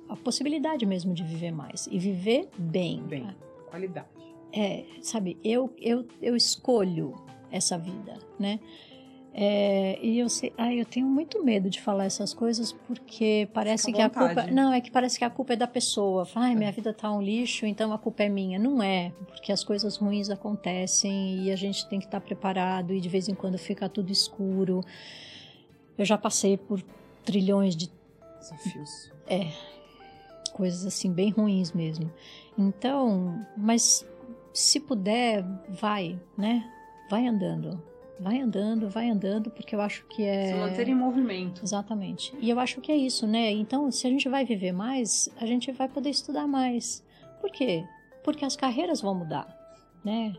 a 0.08 0.16
possibilidade 0.16 0.86
mesmo 0.86 1.12
de 1.14 1.22
viver 1.22 1.50
mais 1.50 1.88
e 1.90 1.98
viver 1.98 2.48
bem. 2.56 3.02
Bem. 3.02 3.28
Qualidade. 3.68 4.08
É, 4.52 4.84
sabe, 5.02 5.36
eu, 5.42 5.74
eu, 5.80 6.06
eu 6.22 6.36
escolho 6.36 7.14
essa 7.50 7.76
vida, 7.76 8.18
né? 8.38 8.60
É, 9.36 9.98
e 10.00 10.20
eu 10.20 10.28
sei, 10.28 10.52
ai, 10.56 10.80
eu 10.80 10.84
tenho 10.84 11.08
muito 11.08 11.44
medo 11.44 11.68
de 11.68 11.80
falar 11.80 12.04
essas 12.04 12.32
coisas 12.32 12.72
porque 12.72 13.48
parece 13.52 13.86
Fica 13.86 13.96
que 13.96 14.02
a 14.02 14.08
culpa, 14.08 14.46
não, 14.46 14.72
é 14.72 14.80
que 14.80 14.92
parece 14.92 15.18
que 15.18 15.24
a 15.24 15.30
culpa 15.30 15.54
é 15.54 15.56
da 15.56 15.66
pessoa. 15.66 16.24
Ai, 16.36 16.54
minha 16.54 16.70
vida 16.70 16.92
tá 16.92 17.10
um 17.10 17.20
lixo, 17.20 17.66
então 17.66 17.92
a 17.92 17.98
culpa 17.98 18.22
é 18.22 18.28
minha. 18.28 18.60
Não 18.60 18.80
é, 18.80 19.12
porque 19.26 19.50
as 19.50 19.64
coisas 19.64 19.96
ruins 19.96 20.30
acontecem 20.30 21.42
e 21.42 21.50
a 21.50 21.56
gente 21.56 21.88
tem 21.88 21.98
que 21.98 22.04
estar 22.04 22.20
preparado 22.20 22.94
e 22.94 23.00
de 23.00 23.08
vez 23.08 23.28
em 23.28 23.34
quando 23.34 23.58
fica 23.58 23.88
tudo 23.88 24.12
escuro. 24.12 24.82
Eu 25.98 26.04
já 26.04 26.16
passei 26.16 26.56
por 26.56 26.80
trilhões 27.24 27.74
de 27.76 27.90
Desafios. 28.38 29.10
coisas 30.52 30.84
assim 30.84 31.12
bem 31.12 31.30
ruins 31.30 31.72
mesmo. 31.72 32.12
Então, 32.58 33.44
mas 33.56 34.06
se 34.52 34.78
puder, 34.78 35.44
vai, 35.68 36.18
né? 36.36 36.70
Vai 37.10 37.26
andando. 37.26 37.82
Vai 38.20 38.40
andando, 38.40 38.88
vai 38.88 39.10
andando, 39.10 39.50
porque 39.50 39.74
eu 39.74 39.80
acho 39.80 40.06
que 40.06 40.22
é 40.22 40.52
Se 40.52 40.54
manter 40.54 40.88
em 40.88 40.94
movimento. 40.94 41.62
Exatamente. 41.64 42.32
E 42.40 42.48
eu 42.48 42.60
acho 42.60 42.80
que 42.80 42.92
é 42.92 42.96
isso, 42.96 43.26
né? 43.26 43.50
Então, 43.50 43.90
se 43.90 44.06
a 44.06 44.10
gente 44.10 44.28
vai 44.28 44.44
viver 44.44 44.72
mais, 44.72 45.28
a 45.40 45.46
gente 45.46 45.72
vai 45.72 45.88
poder 45.88 46.10
estudar 46.10 46.46
mais. 46.46 47.02
Por 47.40 47.50
quê? 47.50 47.84
Porque 48.22 48.44
as 48.44 48.54
carreiras 48.54 49.00
vão 49.00 49.14
mudar, 49.14 49.48
né? 50.04 50.34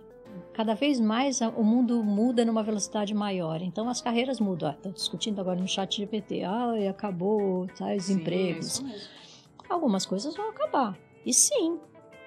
Cada 0.54 0.74
vez 0.74 1.00
mais 1.00 1.42
o 1.42 1.64
mundo 1.64 2.04
muda 2.04 2.46
numa 2.46 2.64
velocidade 2.64 3.14
maior. 3.14 3.62
Então 3.62 3.90
as 3.90 4.02
carreiras 4.02 4.40
mudam. 4.40 4.72
Estão 4.72 4.92
discutindo 4.92 5.40
agora 5.40 5.60
no 5.60 5.68
chat 5.68 5.98
GPT. 5.98 6.44
Ah, 6.44 6.74
acabou 6.90 7.68
tais 7.78 8.06
Sim, 8.06 8.14
é 8.14 8.16
empregos 8.16 8.80
mesmo. 8.80 9.08
algumas 9.70 10.06
coisas 10.06 10.36
vão 10.36 10.50
acabar. 10.50 10.98
E 11.26 11.34
sim, 11.34 11.80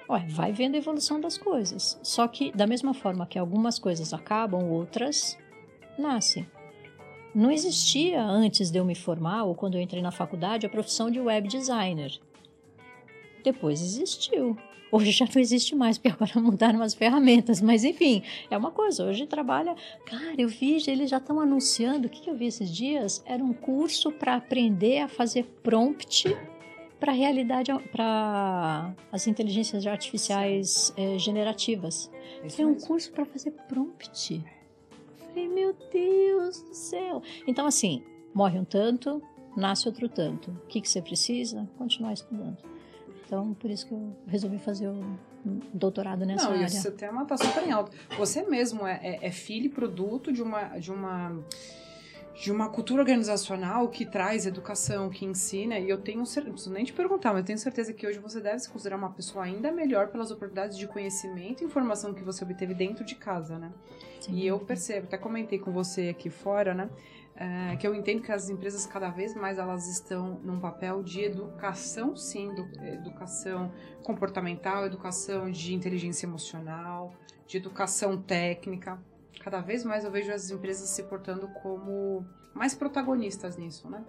ué, 0.08 0.26
vai 0.28 0.52
vendo 0.52 0.74
a 0.74 0.78
evolução 0.78 1.20
das 1.20 1.38
coisas. 1.38 1.98
Só 2.02 2.26
que, 2.28 2.50
da 2.52 2.66
mesma 2.66 2.92
forma 2.92 3.26
que 3.26 3.38
algumas 3.38 3.78
coisas 3.78 4.12
acabam, 4.12 4.70
outras 4.70 5.38
nascem. 5.98 6.46
Não 7.34 7.50
existia 7.50 8.24
antes 8.24 8.70
de 8.70 8.78
eu 8.78 8.84
me 8.84 8.94
formar, 8.94 9.44
ou 9.44 9.54
quando 9.54 9.74
eu 9.76 9.80
entrei 9.80 10.02
na 10.02 10.10
faculdade, 10.10 10.66
a 10.66 10.68
profissão 10.68 11.10
de 11.10 11.20
web 11.20 11.46
designer. 11.46 12.18
Depois 13.44 13.80
existiu. 13.80 14.56
Hoje 14.90 15.10
já 15.10 15.26
não 15.26 15.40
existe 15.40 15.74
mais, 15.74 15.98
porque 15.98 16.08
agora 16.08 16.32
mudaram 16.40 16.82
as 16.82 16.94
ferramentas. 16.94 17.60
Mas 17.60 17.84
enfim, 17.84 18.22
é 18.50 18.56
uma 18.56 18.70
coisa. 18.70 19.04
Hoje 19.04 19.26
trabalha. 19.26 19.74
Cara, 20.06 20.34
eu 20.38 20.48
vi, 20.48 20.82
eles 20.86 21.10
já 21.10 21.18
estão 21.18 21.40
anunciando. 21.40 22.06
O 22.06 22.10
que, 22.10 22.22
que 22.22 22.30
eu 22.30 22.36
vi 22.36 22.46
esses 22.46 22.70
dias? 22.74 23.22
Era 23.26 23.42
um 23.42 23.52
curso 23.52 24.10
para 24.10 24.34
aprender 24.36 25.00
a 25.00 25.08
fazer 25.08 25.44
prompt 25.62 26.34
para 26.98 27.12
realidade, 27.12 27.70
para 27.92 28.92
as 29.12 29.26
inteligências 29.26 29.86
artificiais 29.86 30.92
eh, 30.96 31.16
generativas. 31.18 32.10
É 32.42 32.46
isso 32.46 32.56
Tem 32.56 32.66
um 32.66 32.70
mesmo. 32.70 32.88
curso 32.88 33.12
para 33.12 33.24
fazer 33.24 33.52
prompt. 33.68 34.42
Falei, 35.28 35.48
meu 35.48 35.76
Deus 35.92 36.60
do 36.62 36.74
céu. 36.74 37.22
Então, 37.46 37.66
assim, 37.66 38.02
morre 38.34 38.58
um 38.58 38.64
tanto, 38.64 39.22
nasce 39.56 39.86
outro 39.86 40.08
tanto. 40.08 40.50
O 40.50 40.66
que, 40.66 40.80
que 40.80 40.88
você 40.88 41.00
precisa? 41.00 41.68
Continuar 41.78 42.14
estudando. 42.14 42.56
Então, 43.28 43.52
por 43.52 43.70
isso 43.70 43.86
que 43.86 43.92
eu 43.92 44.16
resolvi 44.26 44.58
fazer 44.58 44.88
o 44.88 45.04
doutorado 45.74 46.24
nessa 46.24 46.46
Não, 46.46 46.52
área. 46.52 46.64
o 46.64 46.70
seu 46.70 46.92
tema 46.92 47.26
tá 47.26 47.36
super 47.36 47.62
em 47.62 47.70
alta. 47.70 47.92
Você 48.16 48.42
mesmo 48.42 48.86
é, 48.86 48.98
é, 49.02 49.26
é 49.26 49.30
filho 49.30 49.66
e 49.66 49.68
produto 49.68 50.32
de 50.32 50.42
uma, 50.42 50.78
de 50.78 50.90
uma 50.90 51.38
de 52.42 52.52
uma 52.52 52.68
cultura 52.68 53.02
organizacional 53.02 53.88
que 53.88 54.06
traz 54.06 54.46
educação, 54.46 55.10
que 55.10 55.24
ensina, 55.24 55.76
e 55.76 55.88
eu 55.90 55.98
tenho 55.98 56.24
certeza, 56.24 56.46
não 56.46 56.52
preciso 56.52 56.72
nem 56.72 56.84
te 56.84 56.92
perguntar, 56.92 57.32
mas 57.32 57.40
eu 57.40 57.46
tenho 57.46 57.58
certeza 57.58 57.92
que 57.92 58.06
hoje 58.06 58.20
você 58.20 58.40
deve 58.40 58.60
se 58.60 58.70
considerar 58.70 58.96
uma 58.96 59.10
pessoa 59.10 59.44
ainda 59.44 59.72
melhor 59.72 60.06
pelas 60.06 60.30
oportunidades 60.30 60.78
de 60.78 60.86
conhecimento 60.86 61.62
e 61.62 61.66
informação 61.66 62.14
que 62.14 62.22
você 62.22 62.44
obteve 62.44 62.74
dentro 62.74 63.04
de 63.04 63.16
casa, 63.16 63.58
né? 63.58 63.72
Sim. 64.20 64.34
E 64.34 64.46
eu 64.46 64.58
percebo, 64.60 65.08
até 65.08 65.18
comentei 65.18 65.58
com 65.58 65.72
você 65.72 66.10
aqui 66.10 66.30
fora, 66.30 66.74
né? 66.74 66.88
É, 67.40 67.76
que 67.76 67.86
eu 67.86 67.94
entendo 67.94 68.20
que 68.20 68.32
as 68.32 68.50
empresas 68.50 68.84
cada 68.84 69.10
vez 69.10 69.32
mais 69.32 69.58
elas 69.58 69.86
estão 69.86 70.40
num 70.42 70.58
papel 70.58 71.04
de 71.04 71.22
educação, 71.22 72.16
sim, 72.16 72.52
do- 72.52 72.68
educação 72.84 73.70
comportamental, 74.02 74.84
educação 74.84 75.48
de 75.48 75.72
inteligência 75.72 76.26
emocional, 76.26 77.14
de 77.46 77.56
educação 77.56 78.20
técnica. 78.20 79.00
Cada 79.40 79.60
vez 79.60 79.84
mais 79.84 80.04
eu 80.04 80.10
vejo 80.10 80.32
as 80.32 80.50
empresas 80.50 80.88
se 80.90 81.04
portando 81.04 81.46
como 81.62 82.26
mais 82.52 82.74
protagonistas 82.74 83.56
nisso, 83.56 83.88
né? 83.88 84.04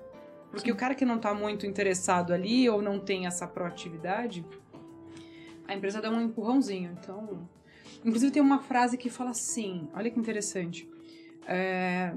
Porque 0.50 0.72
o 0.72 0.76
cara 0.76 0.96
que 0.96 1.06
não 1.06 1.20
tá 1.20 1.32
muito 1.32 1.68
interessado 1.68 2.34
ali 2.34 2.68
ou 2.68 2.82
não 2.82 3.00
tem 3.00 3.28
essa 3.28 3.46
proatividade, 3.46 4.44
a 5.68 5.76
empresa 5.76 6.02
dá 6.02 6.10
um 6.10 6.20
empurrãozinho. 6.20 6.98
Então, 7.00 7.48
inclusive 8.04 8.32
tem 8.32 8.42
uma 8.42 8.58
frase 8.60 8.98
que 8.98 9.08
fala 9.08 9.30
assim, 9.30 9.88
olha 9.94 10.10
que 10.10 10.20
interessante. 10.20 10.90
É, 11.48 12.16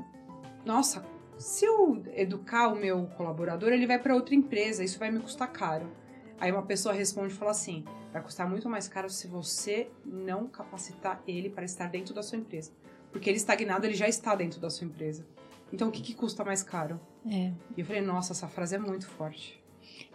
nossa, 0.64 1.04
se 1.38 1.64
eu 1.64 2.02
educar 2.14 2.68
o 2.68 2.76
meu 2.76 3.06
colaborador, 3.16 3.72
ele 3.72 3.86
vai 3.86 3.98
para 3.98 4.14
outra 4.14 4.34
empresa, 4.34 4.84
isso 4.84 4.98
vai 4.98 5.10
me 5.10 5.20
custar 5.20 5.50
caro. 5.50 5.90
Aí 6.38 6.50
uma 6.50 6.62
pessoa 6.62 6.94
responde 6.94 7.32
e 7.32 7.36
fala 7.36 7.50
assim: 7.50 7.84
vai 8.12 8.22
custar 8.22 8.48
muito 8.48 8.68
mais 8.68 8.88
caro 8.88 9.08
se 9.08 9.26
você 9.26 9.90
não 10.04 10.46
capacitar 10.46 11.22
ele 11.26 11.48
para 11.48 11.64
estar 11.64 11.88
dentro 11.88 12.14
da 12.14 12.22
sua 12.22 12.38
empresa. 12.38 12.72
Porque 13.10 13.28
ele 13.28 13.36
estagnado, 13.36 13.86
ele 13.86 13.94
já 13.94 14.08
está 14.08 14.34
dentro 14.34 14.60
da 14.60 14.70
sua 14.70 14.86
empresa. 14.86 15.26
Então 15.72 15.88
o 15.88 15.90
que, 15.90 16.02
que 16.02 16.14
custa 16.14 16.44
mais 16.44 16.62
caro? 16.62 17.00
É. 17.26 17.52
E 17.76 17.80
eu 17.80 17.84
falei, 17.84 18.02
nossa, 18.02 18.32
essa 18.32 18.48
frase 18.48 18.74
é 18.74 18.78
muito 18.78 19.06
forte. 19.06 19.62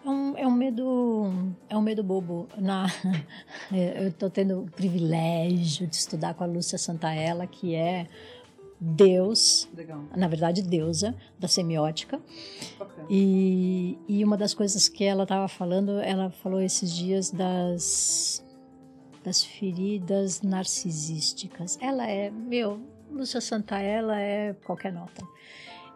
É 0.05 0.09
um, 0.09 0.37
é 0.37 0.47
um 0.47 0.51
medo, 0.51 1.53
é 1.69 1.75
um 1.75 1.81
medo 1.81 2.03
bobo. 2.03 2.47
Na, 2.57 2.87
eu 3.71 4.07
estou 4.07 4.29
tendo 4.29 4.61
o 4.61 4.71
privilégio 4.71 5.87
de 5.87 5.95
estudar 5.95 6.33
com 6.33 6.43
a 6.43 6.47
Lúcia 6.47 6.77
Santaella, 6.77 7.47
que 7.47 7.75
é 7.75 8.07
Deus, 8.80 9.67
Legal. 9.75 10.03
na 10.15 10.28
verdade 10.28 10.61
deusa 10.61 11.15
da 11.39 11.47
semiótica. 11.47 12.21
Bacana. 12.78 13.07
E, 13.09 13.97
e 14.07 14.23
uma 14.23 14.38
das 14.38 14.53
coisas 14.53 14.88
que 14.88 15.03
ela 15.03 15.23
estava 15.23 15.47
falando, 15.47 15.99
ela 15.99 16.30
falou 16.30 16.61
esses 16.61 16.93
dias 16.95 17.32
das 17.32 18.43
das 19.23 19.43
feridas 19.43 20.41
narcisísticas. 20.41 21.78
Ela 21.82 22.09
é, 22.09 22.30
meu, 22.30 22.80
Lúcia 23.11 23.41
Santaella 23.41 24.17
é 24.19 24.53
qualquer 24.65 24.93
nota. 24.93 25.21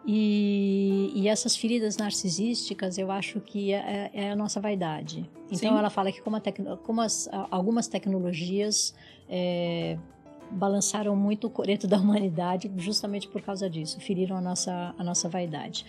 E, 0.04 1.10
e 1.14 1.28
essas 1.28 1.56
feridas 1.56 1.96
narcisísticas, 1.96 2.98
eu 2.98 3.10
acho 3.10 3.40
que 3.40 3.72
é, 3.72 4.10
é 4.12 4.30
a 4.32 4.36
nossa 4.36 4.60
vaidade. 4.60 5.30
Então, 5.46 5.70
Sim. 5.70 5.78
ela 5.78 5.88
fala 5.88 6.10
que 6.12 6.20
como, 6.20 6.36
a 6.36 6.40
tecno- 6.40 6.76
como 6.78 7.00
as- 7.00 7.28
algumas 7.50 7.86
tecnologias 7.88 8.94
é, 9.28 9.96
balançaram 10.52 11.16
muito 11.16 11.46
o 11.46 11.50
coreto 11.50 11.86
da 11.88 11.96
humanidade 11.98 12.70
justamente 12.76 13.28
por 13.28 13.42
causa 13.42 13.68
disso, 13.68 14.00
feriram 14.00 14.36
a 14.36 14.40
nossa, 14.40 14.94
a 14.96 15.04
nossa 15.04 15.28
vaidade. 15.28 15.84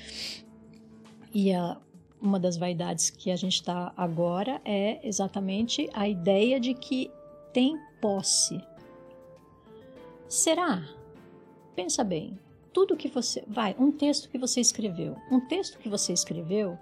E 1.33 1.51
a, 1.53 1.77
uma 2.21 2.39
das 2.39 2.57
vaidades 2.57 3.09
que 3.09 3.31
a 3.31 3.35
gente 3.35 3.55
está 3.55 3.91
agora 3.97 4.61
é 4.63 5.05
exatamente 5.05 5.89
a 5.93 6.07
ideia 6.07 6.59
de 6.59 6.73
que 6.73 7.11
tem 7.51 7.77
posse. 8.01 8.61
Será? 10.27 10.83
Pensa 11.75 12.03
bem. 12.03 12.39
Tudo 12.71 12.97
que 12.97 13.07
você. 13.07 13.43
Vai, 13.47 13.75
um 13.77 13.91
texto 13.91 14.29
que 14.29 14.37
você 14.37 14.59
escreveu. 14.59 15.15
Um 15.31 15.39
texto 15.39 15.77
que 15.77 15.87
você 15.87 16.11
escreveu 16.11 16.77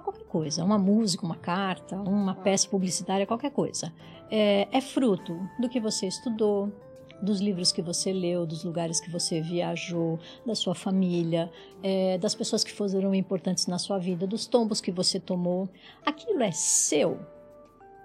para 0.00 0.12
qualquer 0.12 0.24
coisa. 0.24 0.64
Uma 0.64 0.78
música, 0.78 1.24
uma 1.24 1.36
carta, 1.36 1.96
uma 1.96 2.34
peça 2.34 2.68
publicitária, 2.68 3.26
qualquer 3.26 3.50
coisa. 3.50 3.92
É, 4.30 4.68
é 4.70 4.80
fruto 4.80 5.38
do 5.58 5.68
que 5.68 5.80
você 5.80 6.06
estudou, 6.06 6.72
dos 7.20 7.40
livros 7.40 7.72
que 7.72 7.82
você 7.82 8.12
leu, 8.12 8.46
dos 8.46 8.64
lugares 8.64 9.00
que 9.00 9.10
você 9.10 9.40
viajou, 9.40 10.18
da 10.46 10.54
sua 10.54 10.74
família, 10.74 11.50
é, 11.82 12.16
das 12.18 12.34
pessoas 12.34 12.62
que 12.62 12.72
foram 12.72 13.14
importantes 13.14 13.66
na 13.66 13.78
sua 13.78 13.98
vida, 13.98 14.26
dos 14.26 14.46
tombos 14.46 14.80
que 14.80 14.92
você 14.92 15.18
tomou. 15.18 15.68
Aquilo 16.04 16.42
é 16.42 16.52
seu 16.52 17.18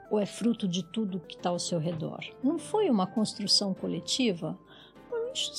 ou 0.09 0.19
é 0.19 0.25
fruto 0.25 0.67
de 0.67 0.83
tudo 0.83 1.19
que 1.19 1.35
está 1.35 1.49
ao 1.49 1.59
seu 1.59 1.79
redor? 1.79 2.19
Não 2.43 2.57
foi 2.57 2.89
uma 2.89 3.07
construção 3.07 3.73
coletiva? 3.73 4.57
Não 5.11 5.31
enche 5.31 5.55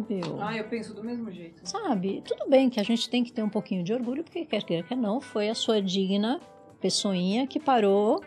meu. 0.00 0.40
Ah, 0.40 0.56
eu 0.56 0.64
penso 0.64 0.94
do 0.94 1.02
mesmo 1.02 1.30
jeito. 1.30 1.60
Sabe? 1.64 2.22
Tudo 2.26 2.48
bem 2.48 2.68
que 2.70 2.80
a 2.80 2.82
gente 2.82 3.08
tem 3.08 3.22
que 3.24 3.32
ter 3.32 3.42
um 3.42 3.48
pouquinho 3.48 3.82
de 3.84 3.92
orgulho, 3.92 4.22
porque 4.24 4.44
quer 4.44 4.62
queira, 4.62 4.82
quer 4.82 4.96
não, 4.96 5.20
foi 5.20 5.48
a 5.48 5.54
sua 5.54 5.80
digna 5.80 6.40
pessoinha 6.80 7.46
que 7.46 7.58
parou 7.58 8.22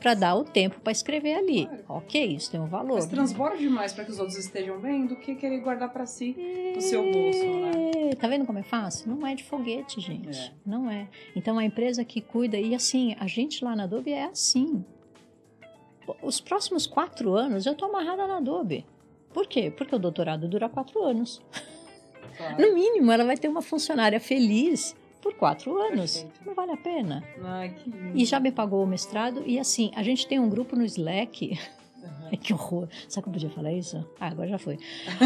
para 0.00 0.14
dar 0.14 0.34
o 0.36 0.44
tempo 0.44 0.80
para 0.80 0.92
escrever 0.92 1.34
ali. 1.34 1.66
Claro. 1.66 1.84
Ok, 1.88 2.24
isso 2.24 2.50
tem 2.50 2.60
um 2.60 2.66
valor. 2.66 2.94
Mas 2.96 3.06
transborda 3.06 3.56
demais 3.56 3.92
pra 3.92 4.04
que 4.04 4.10
os 4.10 4.18
outros 4.18 4.38
estejam 4.38 4.78
vendo 4.78 5.08
do 5.08 5.16
que 5.16 5.34
querer 5.34 5.60
guardar 5.60 5.92
pra 5.92 6.06
si 6.06 6.36
no 6.74 6.80
seu 6.80 7.02
bolso, 7.02 7.44
né? 7.44 7.90
É, 8.10 8.14
Tá 8.14 8.28
vendo 8.28 8.46
como 8.46 8.58
é 8.58 8.62
fácil? 8.62 9.10
Não 9.10 9.26
é 9.26 9.34
de 9.34 9.44
foguete, 9.44 10.00
gente. 10.00 10.38
É. 10.38 10.52
Não 10.64 10.90
é. 10.90 11.08
Então 11.34 11.58
a 11.58 11.64
empresa 11.64 12.04
que 12.04 12.20
cuida, 12.20 12.56
e 12.56 12.74
assim, 12.74 13.16
a 13.18 13.26
gente 13.26 13.64
lá 13.64 13.74
na 13.74 13.84
Adobe 13.84 14.12
é 14.12 14.24
assim. 14.24 14.84
Os 16.22 16.40
próximos 16.40 16.86
quatro 16.86 17.34
anos 17.34 17.66
eu 17.66 17.74
tô 17.74 17.84
amarrada 17.86 18.26
na 18.26 18.38
Adobe. 18.38 18.86
Por 19.38 19.46
quê? 19.46 19.70
Porque 19.70 19.94
o 19.94 20.00
doutorado 20.00 20.48
dura 20.48 20.68
quatro 20.68 21.00
anos. 21.00 21.40
Claro. 22.36 22.60
No 22.60 22.74
mínimo, 22.74 23.12
ela 23.12 23.24
vai 23.24 23.36
ter 23.36 23.46
uma 23.46 23.62
funcionária 23.62 24.18
feliz 24.18 24.96
por 25.22 25.32
quatro 25.34 25.80
anos. 25.80 26.24
Perfeito. 26.24 26.40
Não 26.44 26.54
vale 26.56 26.72
a 26.72 26.76
pena. 26.76 27.22
Ai, 27.44 27.72
lindo. 27.86 28.18
E 28.18 28.24
já 28.24 28.40
me 28.40 28.50
pagou 28.50 28.82
o 28.82 28.86
mestrado. 28.86 29.44
E 29.46 29.56
assim, 29.56 29.92
a 29.94 30.02
gente 30.02 30.26
tem 30.26 30.40
um 30.40 30.48
grupo 30.48 30.74
no 30.74 30.84
Slack. 30.84 31.56
Ai, 32.30 32.36
que 32.36 32.52
horror. 32.52 32.88
Sabe 33.08 33.24
que 33.24 33.28
eu 33.28 33.32
podia 33.32 33.50
falar 33.50 33.72
isso? 33.72 34.04
Ah, 34.20 34.28
agora 34.28 34.48
já 34.48 34.58
foi. 34.58 34.78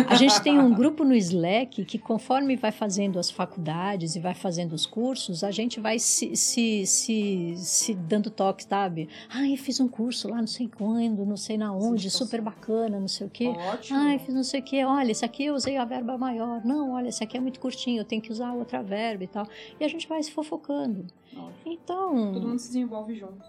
A 0.08 0.14
gente 0.14 0.40
tem 0.42 0.58
um 0.58 0.72
grupo 0.74 1.04
no 1.04 1.14
Slack 1.14 1.84
que, 1.84 1.98
conforme 1.98 2.56
vai 2.56 2.70
fazendo 2.72 3.18
as 3.18 3.30
faculdades 3.30 4.14
e 4.16 4.20
vai 4.20 4.34
fazendo 4.34 4.72
os 4.72 4.86
cursos, 4.86 5.42
a 5.44 5.50
gente 5.50 5.80
vai 5.80 5.98
se, 5.98 6.34
se, 6.36 6.86
se, 6.86 7.54
se 7.56 7.94
dando 7.94 8.30
toque, 8.30 8.64
sabe? 8.64 9.08
Ai, 9.28 9.56
fiz 9.56 9.80
um 9.80 9.88
curso 9.88 10.28
lá, 10.28 10.36
não 10.38 10.46
sei 10.46 10.68
quando, 10.68 11.24
não 11.26 11.36
sei 11.36 11.56
na 11.58 11.72
onde, 11.72 11.86
Indicação. 12.06 12.26
super 12.26 12.40
bacana, 12.40 12.98
não 13.00 13.08
sei 13.08 13.26
o 13.26 13.30
quê. 13.30 13.48
Ótimo. 13.48 13.98
Ai, 13.98 14.18
fiz 14.18 14.34
não 14.34 14.44
sei 14.44 14.60
o 14.60 14.62
quê. 14.62 14.84
Olha, 14.84 15.10
esse 15.10 15.24
aqui 15.24 15.44
eu 15.46 15.54
usei 15.54 15.76
a 15.76 15.84
verba 15.84 16.16
maior. 16.16 16.64
Não, 16.64 16.92
olha, 16.92 17.08
esse 17.08 17.22
aqui 17.22 17.36
é 17.36 17.40
muito 17.40 17.58
curtinho, 17.60 18.00
eu 18.00 18.04
tenho 18.04 18.22
que 18.22 18.30
usar 18.30 18.52
outra 18.52 18.82
verba 18.82 19.24
e 19.24 19.26
tal. 19.26 19.46
E 19.80 19.84
a 19.84 19.88
gente 19.88 20.08
vai 20.08 20.22
se 20.22 20.30
fofocando. 20.30 21.06
Ótimo. 21.34 21.52
Então, 21.66 22.32
Todo 22.32 22.46
mundo 22.48 22.58
se 22.58 22.68
desenvolve 22.68 23.14
junto. 23.14 23.44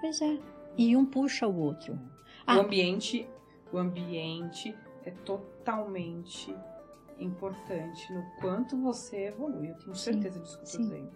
pois 0.00 0.20
é. 0.22 0.36
E 0.76 0.96
um 0.96 1.04
puxa 1.04 1.46
o 1.46 1.58
outro. 1.58 1.98
O 2.48 2.50
Ah. 2.52 2.54
ambiente, 2.62 3.28
o 3.72 3.76
ambiente 3.78 4.74
é 5.04 5.10
totalmente 5.10 6.54
importante 7.18 8.10
no 8.12 8.22
quanto 8.40 8.76
você 8.76 9.26
evolui. 9.26 9.70
Eu 9.70 9.74
tenho 9.74 9.94
Sim, 9.94 10.12
certeza 10.12 10.40
disso 10.40 10.56
que 10.58 10.62
eu 10.62 10.66
sim. 10.66 10.82
dizendo. 10.82 11.10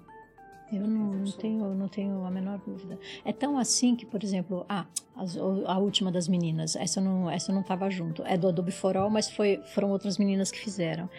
Eu 0.72 0.87
não, 0.89 1.12
não 1.12 1.33
tenho, 1.33 1.74
não 1.74 1.89
tenho 1.89 2.24
a 2.24 2.30
menor 2.30 2.59
dúvida. 2.59 2.99
É 3.24 3.33
tão 3.33 3.59
assim 3.59 3.95
que, 3.95 4.07
por 4.07 4.22
exemplo, 4.24 4.64
ah, 4.68 4.87
as- 5.14 5.37
o- 5.37 5.64
a 5.66 5.78
última 5.78 6.11
das 6.11 6.26
meninas, 6.28 6.76
essa 6.76 6.99
não, 7.01 7.30
essa 7.30 7.53
não 7.53 7.61
estava 7.61 7.91
junto. 7.91 8.22
É 8.24 8.39
do 8.39 8.49
Adobe 8.49 8.72
For 8.72 8.97
All, 8.97 9.11
mas 9.11 9.30
foi, 9.30 9.59
foram 9.74 9.91
outras 9.91 10.16
meninas 10.16 10.51
que 10.51 10.59
fizeram. 10.59 11.11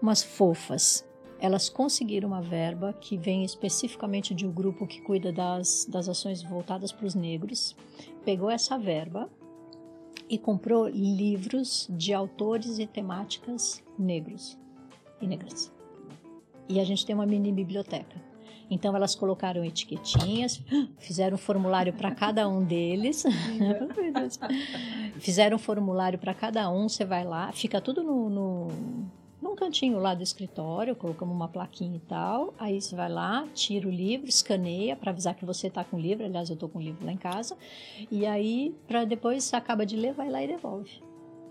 Umas 0.00 0.22
fofas. 0.22 1.06
Elas 1.38 1.68
conseguiram 1.68 2.28
uma 2.28 2.40
verba 2.40 2.94
que 2.94 3.18
vem 3.18 3.44
especificamente 3.44 4.34
de 4.34 4.46
um 4.46 4.50
grupo 4.50 4.86
que 4.86 5.02
cuida 5.02 5.30
das, 5.30 5.84
das 5.84 6.08
ações 6.08 6.42
voltadas 6.42 6.90
para 6.90 7.06
os 7.06 7.14
negros. 7.14 7.76
Pegou 8.24 8.50
essa 8.50 8.78
verba 8.78 9.28
e 10.28 10.38
comprou 10.38 10.88
livros 10.88 11.86
de 11.90 12.12
autores 12.12 12.78
e 12.78 12.86
temáticas 12.86 13.82
negros 13.98 14.58
e 15.20 15.26
negras. 15.26 15.72
E 16.68 16.80
a 16.80 16.84
gente 16.84 17.06
tem 17.06 17.14
uma 17.14 17.26
mini 17.26 17.52
biblioteca. 17.52 18.20
Então 18.68 18.96
elas 18.96 19.14
colocaram 19.14 19.64
etiquetinhas, 19.64 20.60
fizeram 20.98 21.36
um 21.36 21.38
formulário 21.38 21.92
para 21.92 22.10
cada 22.10 22.48
um 22.48 22.64
deles. 22.64 23.24
Fizeram 25.20 25.56
um 25.56 25.58
formulário 25.58 26.18
para 26.18 26.34
cada 26.34 26.68
um, 26.70 26.88
você 26.88 27.04
vai 27.04 27.24
lá, 27.24 27.50
fica 27.52 27.80
tudo 27.80 28.02
no, 28.02 28.28
no, 28.28 28.68
cantinho 29.56 29.98
lá 29.98 30.14
do 30.14 30.22
escritório, 30.22 30.94
colocamos 30.94 31.34
uma 31.34 31.48
plaquinha 31.48 31.96
e 31.96 32.00
tal. 32.08 32.54
Aí 32.58 32.80
você 32.80 32.94
vai 32.94 33.08
lá, 33.08 33.46
tira 33.54 33.88
o 33.88 33.90
livro, 33.90 34.28
escaneia 34.28 34.94
para 34.94 35.10
avisar 35.10 35.34
que 35.34 35.44
você 35.44 35.66
está 35.66 35.82
com 35.82 35.96
o 35.96 36.00
livro. 36.00 36.24
Aliás, 36.24 36.48
eu 36.48 36.54
estou 36.54 36.68
com 36.68 36.78
o 36.78 36.82
livro 36.82 37.04
lá 37.04 37.10
em 37.12 37.16
casa. 37.16 37.56
E 38.10 38.24
aí, 38.26 38.74
para 38.86 39.04
depois, 39.04 39.42
você 39.44 39.56
acaba 39.56 39.84
de 39.84 39.96
ler, 39.96 40.12
vai 40.12 40.30
lá 40.30 40.42
e 40.42 40.46
devolve. 40.46 41.02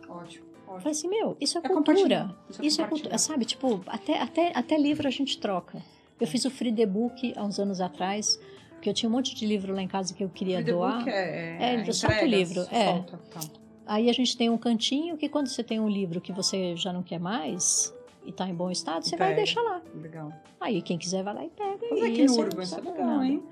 Ótimo, 0.07 0.45
falei 0.65 0.91
assim, 0.91 1.07
meu, 1.09 1.35
isso 1.41 1.57
é, 1.57 1.61
É 1.63 1.69
cultura. 1.69 2.35
Isso 2.49 2.61
é 2.61 2.65
Isso 2.65 2.81
é 2.81 2.87
cultura. 2.87 3.17
Sabe, 3.17 3.45
tipo, 3.45 3.81
até, 3.87 4.21
até, 4.21 4.51
até 4.57 4.77
livro 4.77 5.07
a 5.07 5.11
gente 5.11 5.37
troca. 5.37 5.81
Eu 6.19 6.27
fiz 6.27 6.45
o 6.45 6.49
Free 6.51 6.71
The 6.73 6.85
Book 6.85 7.33
há 7.35 7.43
uns 7.43 7.59
anos 7.59 7.81
atrás, 7.81 8.39
porque 8.69 8.89
eu 8.89 8.93
tinha 8.93 9.09
um 9.09 9.11
monte 9.11 9.35
de 9.35 9.45
livro 9.45 9.73
lá 9.73 9.81
em 9.81 9.87
casa 9.87 10.13
que 10.13 10.23
eu 10.23 10.29
queria 10.29 10.57
Free 10.57 10.65
the 10.65 10.71
doar. 10.71 10.97
book 10.99 11.09
é, 11.09 11.57
É, 11.59 11.73
ele 11.73 11.91
solta 11.91 12.15
o 12.15 12.25
entregas, 12.25 12.49
livro, 12.49 12.67
é. 12.71 12.85
Solta, 12.93 13.17
tá. 13.31 13.39
Aí 13.85 14.09
a 14.09 14.13
gente 14.13 14.35
tem 14.37 14.49
um 14.49 14.57
cantinho 14.57 15.17
que 15.17 15.29
quando 15.29 15.47
você 15.47 15.63
tem 15.63 15.79
um 15.79 15.89
livro 15.89 16.19
que 16.19 16.31
você 16.31 16.75
já 16.75 16.91
não 16.91 17.03
quer 17.03 17.19
mais 17.19 17.93
e 18.25 18.31
tá 18.31 18.47
em 18.47 18.53
bom 18.55 18.71
estado, 18.71 19.03
você 19.05 19.15
vai 19.15 19.29
Pega. 19.29 19.37
deixar 19.43 19.61
lá. 19.61 19.81
Legal. 19.95 20.33
Aí 20.59 20.81
quem 20.81 20.97
quiser 20.97 21.23
vai 21.23 21.33
lá 21.35 21.45
e 21.45 21.49
pega. 21.49 21.77
Fazer 21.87 22.01
e 22.01 22.05
aqui 22.11 22.25
no 22.25 22.35
não 22.35 22.61
isso 22.63 22.75
é 22.75 22.81
legal, 22.81 23.05
nada. 23.07 23.25
hein? 23.27 23.43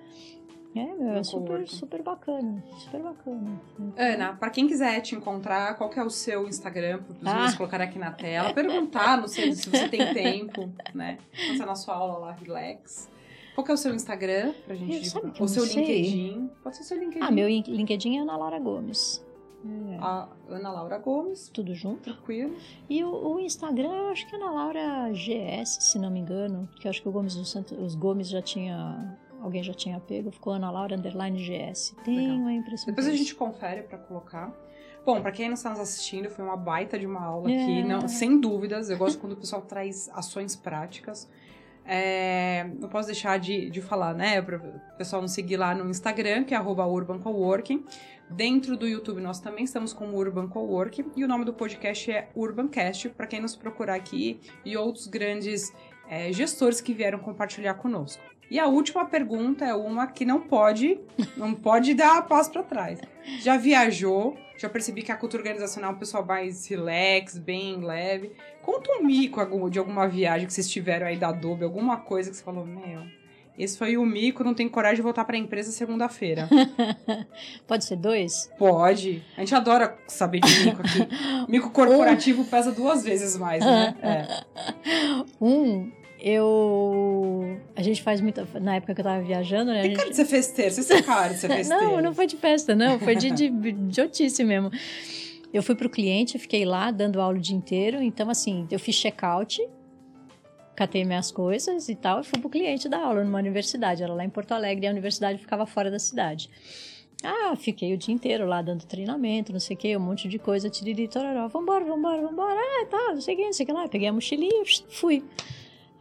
É, 0.76 0.86
meu, 0.96 1.14
é 1.14 1.24
super, 1.24 1.68
super 1.68 2.02
bacana. 2.02 2.64
Super 2.80 3.04
bacana. 3.04 3.62
Ana, 3.96 4.34
pra 4.34 4.50
quem 4.50 4.68
quiser 4.68 5.02
te 5.02 5.14
encontrar, 5.14 5.78
qual 5.78 5.88
que 5.88 6.00
é 6.00 6.04
o 6.04 6.10
seu 6.10 6.48
Instagram, 6.48 6.98
para 7.04 7.12
os 7.14 7.28
Ah. 7.28 7.34
meninos 7.36 7.54
colocarem 7.56 7.88
aqui 7.88 8.00
na 8.00 8.10
tela, 8.12 8.52
perguntar, 8.56 9.18
não 9.22 9.28
sei 9.28 9.54
se 9.54 9.70
você 9.70 9.88
tem 9.88 10.12
tempo, 10.16 10.68
né? 10.96 11.20
É 11.32 11.58
na 11.64 11.76
sua 11.76 11.94
aula 11.94 12.18
lá, 12.18 12.32
relax. 12.32 13.08
Qual 13.54 13.64
que 13.64 13.70
é 13.70 13.74
o 13.76 13.78
seu 13.78 13.94
Instagram 13.94 14.52
pra 14.66 14.74
gente 14.74 14.92
Eu- 14.96 15.04
sabe 15.04 15.28
divulgar? 15.28 15.32
que 15.34 15.42
eu 15.42 15.46
O 15.46 15.48
seu 15.48 15.64
sei. 15.68 15.76
LinkedIn. 15.86 16.50
Pode 16.64 16.78
ser 16.78 16.84
seu 16.86 16.98
LinkedIn. 16.98 17.20
Ah, 17.24 17.30
meu 17.30 17.48
LinkedIn 17.48 18.18
é 18.18 18.22
Ana 18.22 18.36
Laura 18.36 18.58
Gomes. 18.60 19.23
É, 19.66 19.98
A 20.00 20.28
Ana 20.50 20.72
Laura 20.72 20.98
Gomes, 20.98 21.50
tudo 21.50 21.74
junto. 21.74 22.02
tranquilo. 22.02 22.56
E 22.90 23.04
o, 23.04 23.36
o 23.36 23.40
Instagram, 23.40 23.92
eu 23.92 24.08
acho 24.10 24.28
que 24.28 24.36
é 24.36 24.38
Ana 24.40 24.52
Laura 24.52 25.10
GS, 25.12 25.78
se 25.82 25.98
não 26.00 26.10
me 26.12 26.20
engano. 26.20 26.68
Que 26.80 26.88
eu 26.88 26.90
acho 26.90 27.02
que 27.02 27.08
o 27.08 27.12
Gomes 27.12 27.36
do 27.36 27.46
Santos, 27.46 27.78
os 27.80 27.96
Gomes 27.96 28.30
já 28.30 28.42
tinha. 28.42 29.18
Alguém 29.42 29.62
já 29.62 29.74
tinha 29.74 30.00
pego, 30.00 30.32
ficou 30.32 30.54
Ana 30.54 30.72
Laura 30.72 30.96
Underline 30.96 31.38
GS. 31.38 31.96
Tem 32.06 32.18
Legal. 32.18 32.36
uma 32.38 32.54
impressão. 32.54 32.86
Depois 32.88 33.08
a 33.08 33.12
é 33.12 33.16
gente 33.16 33.36
confere 33.36 33.84
pra 33.84 33.98
colocar. 33.98 34.54
Bom, 35.06 35.22
pra 35.22 35.34
quem 35.34 35.48
não 35.48 35.56
está 35.56 35.70
nos 35.70 35.80
assistindo, 35.82 36.30
foi 36.30 36.46
uma 36.46 36.56
baita 36.56 36.98
de 36.98 37.06
uma 37.06 37.22
aula 37.22 37.52
É. 37.52 37.62
aqui, 37.62 37.84
não, 37.84 38.08
sem 38.08 38.40
dúvidas. 38.40 38.90
Eu 38.90 38.98
gosto 38.98 39.20
quando 39.20 39.34
o 39.34 39.36
pessoal 39.36 39.62
traz 39.62 40.10
ações 40.14 40.56
práticas. 40.56 41.30
É, 41.86 42.70
não 42.80 42.88
posso 42.88 43.08
deixar 43.08 43.38
de, 43.40 43.70
de 43.70 43.82
falar, 43.82 44.14
né? 44.14 44.42
Para 44.42 44.58
o 44.58 44.98
pessoal 44.98 45.22
nos 45.22 45.32
seguir 45.32 45.58
lá 45.58 45.76
no 45.76 45.90
Instagram, 45.90 46.44
que 46.44 46.54
é 46.54 46.58
arroba 46.58 46.86
Urban 46.86 47.20
Coworking. 47.20 47.84
Dentro 48.30 48.78
do 48.78 48.88
YouTube 48.88 49.22
nós 49.22 49.40
também 49.40 49.64
estamos 49.64 49.94
como 49.94 50.18
Urban 50.18 50.48
Coworking. 50.48 51.12
E 51.16 51.24
o 51.24 51.28
nome 51.28 51.46
do 51.46 51.54
podcast 51.54 52.12
é 52.12 52.30
Urbancast, 52.36 53.10
para 53.10 53.28
quem 53.28 53.42
nos 53.42 53.56
procurar 53.56 53.96
aqui 53.96 54.40
e 54.66 54.78
outros 54.78 55.08
grandes 55.08 55.74
é, 56.08 56.32
gestores 56.32 56.82
que 56.82 56.94
vieram 56.94 57.20
compartilhar 57.20 57.74
conosco. 57.76 58.33
E 58.54 58.60
a 58.60 58.68
última 58.68 59.04
pergunta 59.04 59.66
é 59.66 59.74
uma 59.74 60.06
que 60.06 60.24
não 60.24 60.40
pode, 60.40 61.00
não 61.36 61.56
pode 61.56 61.96
dar 61.96 62.22
passo 62.28 62.52
para 62.52 62.62
trás. 62.62 63.00
Já 63.40 63.58
viajou? 63.58 64.38
Já 64.60 64.70
percebi 64.70 65.02
que 65.02 65.12
a 65.12 65.16
cultura 65.16 65.42
organizacional 65.42 65.90
é 65.90 65.96
um 65.96 65.98
pessoal 65.98 66.24
mais 66.24 66.68
relax, 66.68 67.40
bem 67.40 67.84
leve. 67.84 68.32
Conta 68.62 68.92
um 68.92 69.04
mico 69.04 69.72
de 69.72 69.80
alguma 69.80 70.08
viagem 70.08 70.46
que 70.46 70.54
vocês 70.54 70.70
tiveram 70.70 71.08
aí 71.08 71.18
da 71.18 71.30
Adobe, 71.30 71.64
alguma 71.64 71.98
coisa 71.98 72.30
que 72.30 72.38
você 72.38 72.44
falou, 72.44 72.64
meu, 72.64 73.02
esse 73.58 73.76
foi 73.76 73.98
o 73.98 74.06
mico, 74.06 74.44
não 74.44 74.54
tenho 74.54 74.70
coragem 74.70 74.98
de 74.98 75.02
voltar 75.02 75.26
pra 75.26 75.36
empresa 75.36 75.72
segunda-feira. 75.72 76.48
Pode 77.66 77.86
ser 77.86 77.96
dois? 77.96 78.52
Pode. 78.60 79.24
A 79.36 79.40
gente 79.40 79.56
adora 79.56 79.98
saber 80.08 80.42
de 80.42 80.66
mico 80.66 80.80
aqui. 80.80 81.08
Mico 81.50 81.72
corporativo 81.72 82.46
pesa 82.46 82.72
duas 82.72 83.04
vezes 83.04 83.36
mais, 83.36 83.66
né? 83.66 83.96
É. 84.04 85.24
Um, 85.42 85.92
eu. 86.24 87.60
A 87.76 87.82
gente 87.84 88.02
faz 88.02 88.22
muita. 88.22 88.48
Na 88.62 88.76
época 88.76 88.96
que 88.96 89.02
eu 89.02 89.06
tava 89.06 89.22
viajando, 89.22 89.72
né? 89.72 89.82
Tem 89.82 89.90
gente- 89.92 89.98
cara 90.00 90.10
de 90.10 90.16
ser 90.16 90.26
festeiro, 90.26 90.72
você 90.74 90.84
tem 90.96 91.04
cara 91.04 91.34
de 91.34 91.40
ser 91.40 91.48
festeiro. 91.54 91.84
Não, 91.86 92.02
não 92.02 92.14
foi 92.14 92.26
de 92.26 92.38
festa, 92.38 92.74
não. 92.74 92.98
Foi 93.00 93.16
de, 93.16 93.30
de 93.30 93.46
idiotice 93.46 94.44
mesmo. 94.44 94.72
Eu 95.54 95.62
fui 95.62 95.76
pro 95.76 95.90
cliente, 95.90 96.40
fiquei 96.40 96.66
lá 96.66 96.90
dando 96.90 97.22
aula 97.22 97.38
o 97.38 97.42
dia 97.42 97.56
inteiro. 97.56 98.02
Então, 98.02 98.30
assim, 98.30 98.66
eu 98.72 98.80
fiz 98.80 98.96
check-out, 98.96 99.62
catei 100.76 101.04
minhas 101.06 101.32
coisas 101.32 101.90
e 101.90 101.96
tal, 101.96 102.22
e 102.22 102.24
fui 102.24 102.40
pro 102.40 102.50
cliente 102.50 102.90
dar 102.90 103.04
aula 103.04 103.24
numa 103.24 103.38
universidade. 103.38 104.02
Era 104.02 104.14
lá 104.14 104.24
em 104.26 104.30
Porto 104.30 104.54
Alegre 104.54 104.86
e 104.86 104.88
a 104.88 104.92
universidade 104.92 105.38
ficava 105.40 105.66
fora 105.66 105.92
da 105.92 106.00
cidade. 106.00 106.50
Ah, 107.24 107.56
fiquei 107.56 107.94
o 107.94 107.98
dia 107.98 108.14
inteiro 108.14 108.46
lá 108.48 108.62
dando 108.62 108.84
treinamento, 108.86 109.54
não 109.54 109.60
sei 109.60 109.76
o 109.76 109.80
que, 109.80 109.96
um 109.96 110.00
monte 110.00 110.28
de 110.28 110.38
coisa, 110.40 110.70
tiriri, 110.70 111.08
tororó, 111.08 111.48
vambora, 111.48 111.86
vambora, 111.86 112.22
vambora, 112.22 112.60
ah, 112.60 112.86
tá, 112.90 113.14
não 113.14 113.22
sei 113.22 113.36
o 113.36 113.38
que, 113.38 113.46
não 113.46 113.54
sei 113.54 113.64
o 113.64 113.68
que 113.68 113.72
lá. 113.74 113.88
Peguei 113.88 114.08
a 114.10 114.14
mochilinha, 114.14 114.64
fui. 114.90 115.24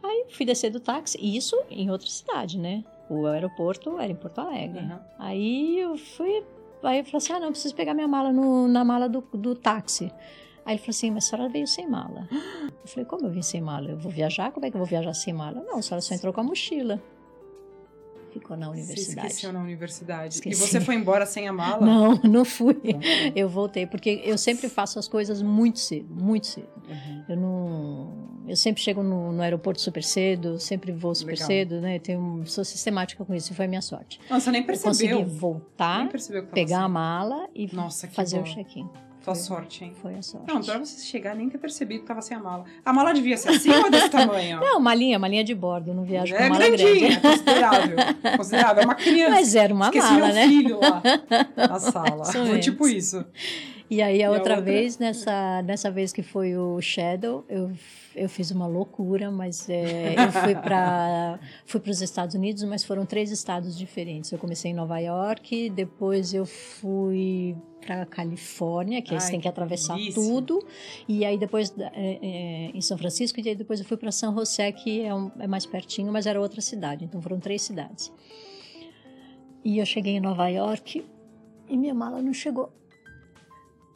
Aí 0.03 0.25
fui 0.29 0.45
descer 0.45 0.69
do 0.69 0.79
táxi, 0.79 1.17
e 1.21 1.37
isso 1.37 1.55
em 1.69 1.89
outra 1.89 2.07
cidade, 2.09 2.59
né? 2.59 2.83
O 3.09 3.25
aeroporto 3.25 3.97
era 3.99 4.11
em 4.11 4.15
Porto 4.15 4.39
Alegre. 4.39 4.81
Uhum. 4.81 4.99
Aí 5.17 5.79
eu 5.79 5.97
fui. 5.97 6.43
Aí 6.83 6.99
eu 6.99 7.05
falei 7.05 7.17
assim: 7.17 7.33
ah, 7.33 7.39
não, 7.39 7.51
preciso 7.51 7.73
pegar 7.75 7.93
minha 7.93 8.07
mala 8.07 8.31
no- 8.33 8.67
na 8.67 8.83
mala 8.83 9.07
do, 9.07 9.21
do 9.33 9.55
táxi. 9.55 10.11
Aí 10.65 10.73
ele 10.73 10.79
falou 10.79 10.89
assim: 10.91 11.11
mas 11.11 11.25
a 11.25 11.29
senhora 11.29 11.49
veio 11.49 11.67
sem 11.67 11.87
mala. 11.87 12.27
Eu 12.31 12.87
falei: 12.87 13.05
como 13.05 13.25
eu 13.27 13.31
vim 13.31 13.41
sem 13.41 13.61
mala? 13.61 13.89
Eu 13.89 13.97
vou 13.97 14.11
viajar? 14.11 14.51
Como 14.51 14.65
é 14.65 14.69
que 14.71 14.75
eu 14.75 14.79
vou 14.79 14.87
viajar 14.87 15.13
sem 15.13 15.33
mala? 15.33 15.61
Não, 15.65 15.77
a 15.77 15.81
senhora 15.81 16.01
só 16.01 16.13
entrou 16.15 16.33
com 16.33 16.41
a 16.41 16.43
mochila. 16.43 17.01
Ficou 18.33 18.57
na 18.57 18.69
universidade. 18.69 19.27
esqueceu 19.27 19.53
na 19.53 19.59
universidade. 19.61 20.35
Esqueci. 20.35 20.63
E 20.63 20.67
você 20.67 20.81
foi 20.81 20.95
embora 20.95 21.25
sem 21.25 21.47
a 21.47 21.53
mala? 21.53 21.85
Não, 21.85 22.15
não 22.23 22.45
fui. 22.45 22.73
Uhum. 22.83 23.01
Eu 23.35 23.47
voltei, 23.47 23.85
porque 23.85 24.21
eu 24.25 24.37
sempre 24.37 24.67
faço 24.69 24.99
as 24.99 25.07
coisas 25.07 25.41
muito 25.41 25.79
cedo, 25.79 26.13
muito 26.13 26.47
cedo. 26.47 26.67
Uhum. 26.87 27.23
Eu 27.29 27.37
não. 27.37 28.23
Eu 28.47 28.55
sempre 28.57 28.81
chego 28.81 29.01
no, 29.01 29.31
no 29.31 29.41
aeroporto 29.41 29.79
super 29.79 30.03
cedo, 30.03 30.59
sempre 30.59 30.91
vou 30.91 31.15
super 31.15 31.31
Legal. 31.33 31.47
cedo, 31.47 31.79
né? 31.79 31.97
Tenho, 31.99 32.43
sou 32.45 32.65
sistemática 32.65 33.23
com 33.23 33.33
isso, 33.33 33.53
e 33.53 33.55
foi 33.55 33.65
a 33.65 33.67
minha 33.69 33.81
sorte. 33.81 34.19
Nossa, 34.29 34.51
nem 34.51 34.61
Eu 34.61 34.67
percebeu. 34.67 34.89
consegui 35.19 35.23
voltar, 35.39 36.09
pegar 36.53 36.79
a 36.79 36.83
assim. 36.83 36.93
mala 36.93 37.47
e 37.55 37.73
Nossa, 37.73 38.07
fazer 38.09 38.37
bom. 38.37 38.43
o 38.43 38.45
check-in. 38.45 38.89
Tua 39.23 39.33
Foi- 39.35 39.43
sorte, 39.43 39.85
hein? 39.85 39.93
Foi 40.01 40.15
a 40.15 40.21
sorte. 40.21 40.47
Não, 40.53 40.61
pra 40.61 40.77
você 40.79 41.01
chegar 41.05 41.33
nem 41.33 41.49
ter 41.49 41.57
percebido 41.57 42.01
que 42.01 42.05
tava 42.07 42.21
sem 42.21 42.35
a 42.35 42.39
mala. 42.41 42.65
A 42.83 42.91
mala 42.91 43.13
devia 43.13 43.37
ser 43.37 43.49
assim 43.51 43.69
ou 43.71 43.89
desse 43.89 44.09
tamanho? 44.09 44.59
Não, 44.61 44.79
malinha, 44.81 45.17
malinha 45.17 45.43
de 45.45 45.55
bordo, 45.55 45.91
eu 45.91 45.95
não 45.95 46.03
viajo 46.03 46.35
com 46.35 46.41
é 46.43 46.49
mala 46.49 46.67
grandinha, 46.67 46.91
grande. 46.99 47.15
é 47.15 47.19
considerável. 47.21 47.97
Considerável. 48.37 48.81
É 48.81 48.85
uma 48.85 48.95
criança. 48.95 49.31
Mas 49.31 49.55
era 49.55 49.73
uma 49.73 49.85
Esqueci 49.85 50.07
mala, 50.07 50.25
meu 50.25 50.33
né? 50.35 50.47
filho 50.47 50.79
lá 50.81 51.01
na 51.55 51.79
sala. 51.79 52.25
Foi 52.25 52.59
tipo 52.59 52.85
isso. 52.87 53.23
E 53.89 54.01
aí 54.01 54.15
a 54.15 54.17
E 54.17 54.23
a 54.23 54.31
outra, 54.31 54.55
outra? 54.55 54.61
vez, 54.61 54.97
nessa, 54.97 55.61
nessa 55.61 55.89
vez 55.89 56.11
que 56.11 56.21
foi 56.23 56.57
o 56.57 56.81
Shadow, 56.81 57.45
eu, 57.47 57.71
eu 58.15 58.27
fiz 58.27 58.49
uma 58.51 58.65
loucura, 58.67 59.29
mas 59.31 59.69
é, 59.69 60.15
eu 60.17 60.31
fui 60.31 60.55
para 60.55 61.39
fui 61.65 61.81
os 61.87 62.01
Estados 62.01 62.33
Unidos, 62.35 62.63
mas 62.63 62.83
foram 62.83 63.05
três 63.05 63.31
estados 63.31 63.77
diferentes. 63.77 64.31
Eu 64.31 64.37
comecei 64.39 64.71
em 64.71 64.73
Nova 64.73 64.97
York, 64.99 65.69
depois 65.69 66.33
eu 66.33 66.45
fui 66.45 67.55
para 67.85 68.05
Califórnia, 68.05 69.01
que 69.01 69.13
Ai, 69.13 69.19
tem 69.29 69.39
que 69.39 69.43
que 69.43 69.47
atravessar 69.47 69.95
delícia. 69.95 70.21
tudo, 70.21 70.65
e 71.07 71.23
aí 71.25 71.37
depois 71.37 71.73
é, 71.77 71.91
é, 71.93 72.71
em 72.73 72.81
São 72.81 72.97
Francisco, 72.97 73.39
e 73.39 73.49
aí 73.49 73.55
depois 73.55 73.79
eu 73.79 73.85
fui 73.85 73.97
para 73.97 74.11
São 74.11 74.33
José, 74.33 74.71
que 74.71 75.01
é, 75.01 75.13
um- 75.13 75.31
é 75.39 75.47
mais 75.47 75.65
pertinho, 75.65 76.11
mas 76.11 76.25
era 76.25 76.39
outra 76.39 76.61
cidade, 76.61 77.05
então 77.05 77.21
foram 77.21 77.39
três 77.39 77.61
cidades. 77.61 78.11
E 79.63 79.77
eu 79.77 79.85
cheguei 79.85 80.13
em 80.15 80.19
Nova 80.19 80.47
York 80.49 81.03
e 81.69 81.77
minha 81.77 81.93
mala 81.93 82.21
não 82.21 82.33
chegou. 82.33 82.71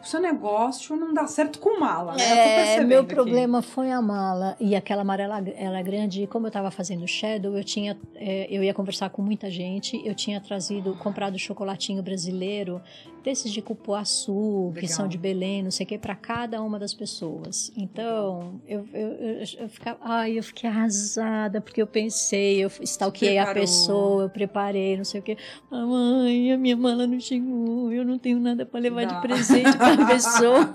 O 0.07 0.09
seu 0.09 0.21
negócio 0.21 0.95
não 0.95 1.13
dá 1.13 1.27
certo 1.27 1.59
com 1.59 1.81
mala, 1.81 2.15
né? 2.15 2.75
É, 2.75 2.81
meu 2.81 3.01
aqui. 3.01 3.13
problema 3.13 3.61
foi 3.61 3.91
a 3.91 4.01
mala 4.01 4.55
e 4.57 4.73
aquela 4.73 5.01
amarela 5.01 5.43
ela 5.57 5.79
é 5.79 5.83
grande. 5.83 6.23
E 6.23 6.27
como 6.27 6.45
eu 6.45 6.47
estava 6.47 6.71
fazendo 6.71 7.05
shadow, 7.05 7.57
eu 7.57 7.63
tinha, 7.63 7.97
é, 8.15 8.47
eu 8.49 8.63
ia 8.63 8.73
conversar 8.73 9.09
com 9.09 9.21
muita 9.21 9.51
gente. 9.51 10.01
Eu 10.07 10.15
tinha 10.15 10.39
trazido, 10.39 10.93
comprado 10.93 11.37
chocolatinho 11.37 12.01
brasileiro 12.01 12.81
desses 13.27 13.51
de 13.51 13.61
cupuaçu, 13.61 14.71
que 14.75 14.81
Legal. 14.83 14.95
são 14.95 15.05
de 15.05 15.17
Belém, 15.17 15.61
não 15.61 15.69
sei 15.69 15.85
o 15.85 15.89
que, 15.89 15.97
para 15.97 16.15
cada 16.15 16.61
uma 16.61 16.79
das 16.79 16.93
pessoas. 16.93 17.73
Então 17.75 18.61
eu, 18.65 18.87
eu, 18.93 19.07
eu, 19.09 19.43
eu 19.59 19.67
ficava, 19.67 19.99
ai, 20.01 20.39
eu 20.39 20.43
fiquei 20.43 20.69
arrasada 20.69 21.59
porque 21.59 21.81
eu 21.81 21.87
pensei, 21.87 22.63
eu 22.63 22.71
stalkeei 22.81 23.37
a 23.37 23.53
pessoa, 23.53 24.23
eu 24.23 24.29
preparei, 24.29 24.95
não 24.95 25.03
sei 25.03 25.19
o 25.19 25.23
que. 25.23 25.37
Mãe, 25.69 26.53
a 26.53 26.57
minha 26.57 26.77
mala 26.77 27.05
não 27.05 27.19
chegou, 27.19 27.91
eu 27.91 28.05
não 28.05 28.17
tenho 28.17 28.39
nada 28.39 28.65
para 28.65 28.79
levar 28.79 29.05
Dá. 29.05 29.15
de 29.15 29.21
presente 29.21 29.75
a 30.01 30.05
pessoa. 30.07 30.69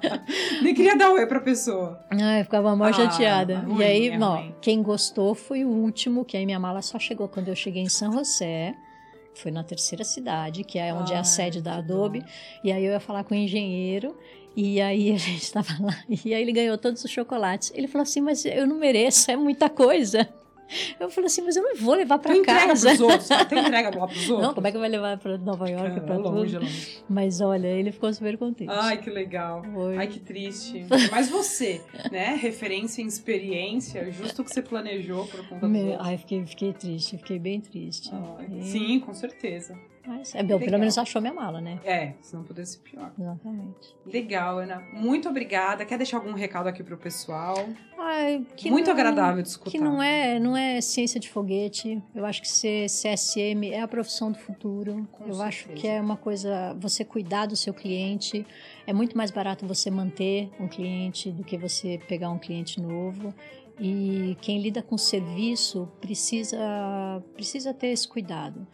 Nem 0.62 0.74
queria 0.74 0.96
dar 0.96 1.10
oi 1.10 1.26
pra 1.26 1.40
pessoa. 1.40 2.00
Ai, 2.10 2.40
eu 2.40 2.44
ficava 2.44 2.74
mal 2.76 2.88
Ah, 2.88 2.92
chateada. 2.92 3.58
ruim, 3.60 3.78
e 3.80 3.84
aí, 3.84 4.08
é 4.08 4.18
ó, 4.20 4.42
quem 4.60 4.82
gostou 4.82 5.34
foi 5.34 5.64
o 5.64 5.68
último, 5.68 6.24
que 6.24 6.36
aí 6.36 6.44
minha 6.46 6.58
mala 6.60 6.82
só 6.82 6.98
chegou 6.98 7.28
quando 7.28 7.48
eu 7.48 7.56
cheguei 7.56 7.82
em 7.82 7.88
São 7.88 8.12
José. 8.12 8.74
Foi 9.34 9.50
na 9.50 9.64
terceira 9.64 10.04
cidade, 10.04 10.62
que 10.62 10.78
é 10.78 10.92
onde 10.92 11.12
é 11.12 11.16
Ai, 11.16 11.20
a 11.22 11.24
sede 11.24 11.62
da 11.62 11.76
Adobe. 11.76 12.20
bom. 12.20 12.26
E 12.64 12.70
aí 12.70 12.84
eu 12.84 12.92
ia 12.92 13.00
falar 13.00 13.24
com 13.24 13.34
o 13.34 13.38
engenheiro. 13.38 14.14
E 14.54 14.78
aí 14.80 15.10
a 15.10 15.16
gente 15.16 15.42
estava 15.42 15.72
lá. 15.80 15.96
E 16.24 16.34
aí 16.34 16.42
ele 16.42 16.52
ganhou 16.52 16.76
todos 16.76 17.02
os 17.02 17.10
chocolates. 17.10 17.72
Ele 17.74 17.88
falou 17.88 18.02
assim: 18.02 18.20
Mas 18.20 18.44
eu 18.44 18.66
não 18.66 18.76
mereço, 18.76 19.30
é 19.30 19.36
muita 19.36 19.70
coisa. 19.70 20.28
Eu 20.98 21.10
falei 21.10 21.26
assim: 21.26 21.42
Mas 21.42 21.56
eu 21.56 21.62
não 21.62 21.76
vou 21.76 21.94
levar 21.94 22.18
para 22.18 22.36
entrega 22.36 22.68
casa. 22.68 22.88
pros 22.88 23.00
outros, 23.00 23.28
tá? 23.28 23.44
Tu 23.44 23.54
entrega 23.54 23.90
lá 23.98 24.06
pros 24.06 24.28
outros. 24.30 24.46
Não, 24.48 24.54
como 24.54 24.66
é 24.66 24.72
que 24.72 24.78
vai 24.78 24.88
levar 24.88 25.18
para 25.18 25.38
Nova 25.38 25.68
York? 25.68 25.96
É, 25.98 26.00
para 26.00 26.16
longe, 26.16 26.52
tudo? 26.54 26.64
longe. 26.64 26.98
Mas 27.08 27.40
olha, 27.40 27.66
ele 27.68 27.92
ficou 27.92 28.12
super 28.12 28.36
contente. 28.38 28.70
Ai, 28.70 28.98
que 28.98 29.10
legal. 29.10 29.62
Foi. 29.72 29.96
Ai, 29.96 30.06
que 30.06 30.20
triste. 30.20 30.84
Mas 31.10 31.28
você, 31.28 31.80
né? 32.10 32.34
Referência 32.40 33.02
em 33.02 33.06
experiência, 33.06 34.10
justo 34.10 34.42
o 34.42 34.44
que 34.44 34.52
você 34.52 34.62
planejou 34.62 35.26
por 35.26 35.46
conta 35.48 35.66
outros. 35.66 35.96
ai, 36.00 36.16
fiquei, 36.18 36.44
fiquei 36.46 36.72
triste, 36.72 37.16
fiquei 37.18 37.38
bem 37.38 37.60
triste. 37.60 38.10
Ai, 38.12 38.46
E- 38.58 38.64
Sim, 38.64 39.00
com 39.00 39.12
certeza. 39.12 39.78
Mas, 40.06 40.34
é, 40.34 40.42
bom, 40.42 40.58
pelo 40.58 40.78
menos 40.78 40.98
achou 40.98 41.20
minha 41.22 41.32
mala, 41.32 41.60
né? 41.60 41.78
É, 41.84 42.14
se 42.20 42.34
não 42.34 42.42
pudesse 42.42 42.78
pior. 42.78 43.12
Exatamente. 43.18 43.94
Legal, 44.04 44.58
Ana. 44.58 44.80
Muito 44.92 45.28
obrigada. 45.28 45.84
Quer 45.84 45.96
deixar 45.96 46.16
algum 46.16 46.32
recado 46.32 46.66
aqui 46.68 46.82
pro 46.82 46.96
pessoal? 46.98 47.54
Ai, 47.96 48.44
que 48.56 48.68
Muito 48.70 48.86
não- 48.86 48.92
agradável 48.94 49.40
de 49.42 49.48
escutar. 49.48 49.70
Que 49.70 49.78
não 49.78 50.02
é, 50.02 50.38
não 50.40 50.56
é 50.56 50.80
ciência 50.80 51.20
de 51.20 51.28
foguete. 51.28 52.02
Eu 52.14 52.26
acho 52.26 52.42
que 52.42 52.48
ser 52.48 52.88
CSM 52.88 53.70
é 53.70 53.80
a 53.80 53.86
profissão 53.86 54.32
do 54.32 54.38
futuro. 54.38 55.06
Com 55.12 55.24
Eu 55.28 55.40
acho 55.40 55.66
certeza. 55.66 55.80
que 55.80 55.86
é 55.86 56.00
uma 56.00 56.16
coisa, 56.16 56.74
você 56.80 57.04
cuidar 57.04 57.46
do 57.46 57.54
seu 57.54 57.72
cliente. 57.72 58.44
É 58.86 58.92
muito 58.92 59.16
mais 59.16 59.30
barato 59.30 59.64
você 59.66 59.88
manter 59.90 60.50
um 60.58 60.66
cliente 60.66 61.30
do 61.30 61.44
que 61.44 61.56
você 61.56 62.00
pegar 62.08 62.30
um 62.30 62.38
cliente 62.38 62.80
novo. 62.80 63.32
E 63.80 64.36
quem 64.40 64.60
lida 64.60 64.82
com 64.82 64.98
serviço 64.98 65.88
precisa, 66.00 66.58
precisa 67.34 67.72
ter 67.72 67.88
esse 67.88 68.06
cuidado. 68.06 68.66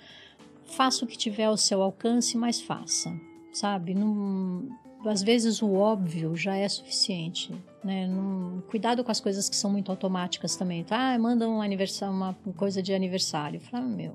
Faça 0.69 1.05
o 1.05 1.09
que 1.09 1.16
tiver 1.16 1.45
ao 1.45 1.57
seu 1.57 1.82
alcance, 1.82 2.36
mas 2.36 2.61
faça, 2.61 3.12
sabe? 3.53 3.95
Não, 3.95 4.69
às 5.05 5.23
vezes 5.23 5.62
o 5.62 5.73
óbvio 5.74 6.36
já 6.36 6.57
é 6.57 6.69
suficiente, 6.69 7.53
né? 7.82 8.07
Não, 8.07 8.62
cuidado 8.69 9.03
com 9.03 9.11
as 9.11 9.20
coisas 9.20 9.49
que 9.49 9.57
são 9.57 9.70
muito 9.70 9.90
automáticas 9.90 10.57
também. 10.57 10.85
Tá? 10.85 11.15
Ah, 11.15 11.19
manda 11.19 11.49
um 11.49 11.62
aniversário, 11.62 12.15
uma 12.15 12.36
coisa 12.57 12.82
de 12.82 12.93
aniversário. 12.93 13.61
Fala, 13.61 13.86
meu, 13.86 14.15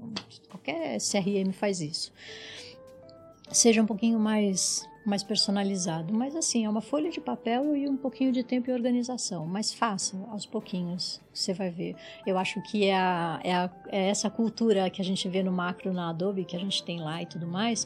qualquer 0.49 0.97
CRM 0.99 1.51
faz 1.51 1.81
isso. 1.81 2.11
Seja 3.51 3.81
um 3.81 3.85
pouquinho 3.85 4.19
mais 4.19 4.87
mais 5.05 5.23
personalizado, 5.23 6.13
mas 6.13 6.35
assim, 6.35 6.65
é 6.65 6.69
uma 6.69 6.81
folha 6.81 7.09
de 7.09 7.19
papel 7.19 7.75
e 7.75 7.87
um 7.87 7.97
pouquinho 7.97 8.31
de 8.31 8.43
tempo 8.43 8.69
e 8.69 8.73
organização, 8.73 9.45
mas 9.45 9.73
faça 9.73 10.17
aos 10.29 10.45
pouquinhos, 10.45 11.21
você 11.33 11.53
vai 11.53 11.69
ver. 11.69 11.95
Eu 12.25 12.37
acho 12.37 12.61
que 12.61 12.85
é, 12.85 12.95
a, 12.95 13.39
é, 13.43 13.53
a, 13.53 13.69
é 13.87 14.09
essa 14.09 14.29
cultura 14.29 14.89
que 14.89 15.01
a 15.01 15.05
gente 15.05 15.27
vê 15.27 15.43
no 15.43 15.51
macro 15.51 15.91
na 15.91 16.09
Adobe, 16.09 16.45
que 16.45 16.55
a 16.55 16.59
gente 16.59 16.83
tem 16.83 17.01
lá 17.01 17.21
e 17.21 17.25
tudo 17.25 17.45
mais, 17.45 17.85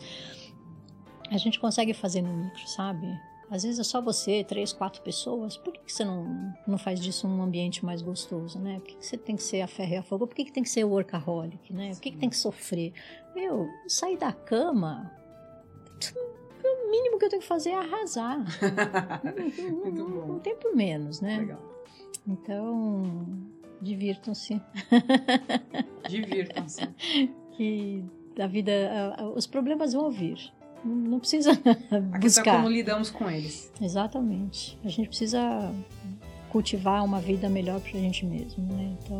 a 1.30 1.38
gente 1.38 1.60
consegue 1.60 1.94
fazer 1.94 2.22
no 2.22 2.34
micro, 2.34 2.68
sabe? 2.68 3.07
Às 3.49 3.64
vezes 3.64 3.80
é 3.80 3.84
só 3.84 4.02
você, 4.02 4.44
três, 4.44 4.73
quatro 4.73 5.02
pessoas. 5.02 5.56
Por 5.56 5.72
que, 5.72 5.80
que 5.80 5.94
você 5.94 6.03
não, 6.03 6.53
não 6.68 6.77
faz 6.77 6.99
disso 6.99 7.27
um 7.27 7.41
ambiente 7.41 7.85
mais 7.85 8.02
gostoso, 8.02 8.60
né? 8.60 8.80
Por 8.80 8.88
que, 8.88 8.95
que 8.95 9.06
você 9.06 9.18
tem 9.18 9.38
que 9.38 9.44
ser 9.44 9.61
a 9.61 9.68
ferro 9.68 9.94
e 9.94 9.98
a 9.98 10.03
fogo? 10.03 10.27
Por 10.27 10.35
que, 10.35 10.45
que 10.45 10.52
tem 10.52 10.64
que 10.64 10.69
ser 10.69 10.84
workaholic, 10.84 11.73
né? 11.73 11.91
Por 11.91 12.02
que, 12.02 12.11
que 12.11 12.18
tem 12.18 12.30
que 12.30 12.35
sofrer? 12.35 12.91
Meu, 13.34 13.69
sair 13.88 14.18
da 14.18 14.34
cama. 14.34 15.11
O 16.88 16.91
mínimo 16.91 17.19
que 17.19 17.26
eu 17.26 17.30
tenho 17.30 17.41
que 17.41 17.47
fazer 17.47 17.72
é 17.72 17.76
arrasar. 17.76 18.38
não, 18.39 19.34
não- 19.69 19.77
Muito 19.84 19.91
não- 19.97 20.09
bom. 20.09 20.27
não 20.27 20.39
tem 20.39 20.55
por 20.55 20.73
menos, 20.73 21.19
né? 21.19 21.38
Legal. 21.39 21.59
Então, 22.26 23.26
divirtam-se. 23.81 24.61
Divirtam-se. 26.07 26.88
Que 27.53 28.03
a 28.39 28.47
vida. 28.47 28.72
a- 29.18 29.22
a- 29.23 29.30
os 29.30 29.45
problemas 29.47 29.93
vão 29.93 30.09
vir. 30.11 30.51
Não, 30.85 31.19
precisa 31.19 31.51
A 31.91 32.18
é 32.18 32.19
buscar. 32.19 32.55
como 32.57 32.69
lidamos 32.69 33.09
com 33.09 33.30
eles. 33.30 33.72
Exatamente. 33.81 34.77
A 34.84 34.89
gente 34.89 35.09
precisa 35.09 35.39
cultivar 36.51 37.03
uma 37.03 37.19
vida 37.19 37.49
melhor 37.49 37.80
pra 37.81 37.91
gente 37.91 38.26
mesmo, 38.26 38.64
né? 38.73 38.95
Então, 39.03 39.19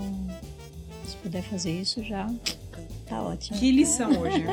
se 1.04 1.16
puder 1.18 1.42
fazer 1.44 1.72
isso 1.72 2.02
já 2.04 2.28
tá 3.08 3.22
ótimo. 3.22 3.58
Que 3.58 3.72
lição 3.72 4.12
hoje. 4.20 4.46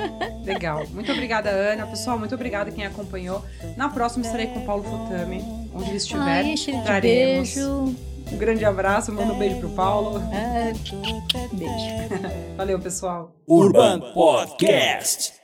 Legal. 0.44 0.86
Muito 0.90 1.10
obrigada, 1.12 1.51
Ana. 1.51 1.86
Pessoal, 1.86 2.18
muito 2.18 2.34
obrigada 2.34 2.70
quem 2.70 2.84
acompanhou. 2.86 3.44
Na 3.76 3.88
próxima 3.88 4.24
estarei 4.24 4.46
com 4.48 4.60
o 4.60 4.66
Paulo 4.66 4.84
Futami, 4.84 5.42
onde 5.74 5.88
ele 5.90 5.96
estiver. 5.96 6.20
Ai, 6.44 6.55
Traremos. 6.84 7.55
beijo. 7.55 7.94
Um 8.32 8.38
grande 8.38 8.64
abraço, 8.64 9.12
manda 9.12 9.32
um 9.34 9.38
beijo 9.38 9.60
pro 9.60 9.68
Paulo. 9.70 10.18
É, 10.32 10.72
beijo. 11.52 12.24
Valeu, 12.56 12.78
pessoal. 12.80 13.32
Urban 13.46 14.01
Podcast. 14.12 15.34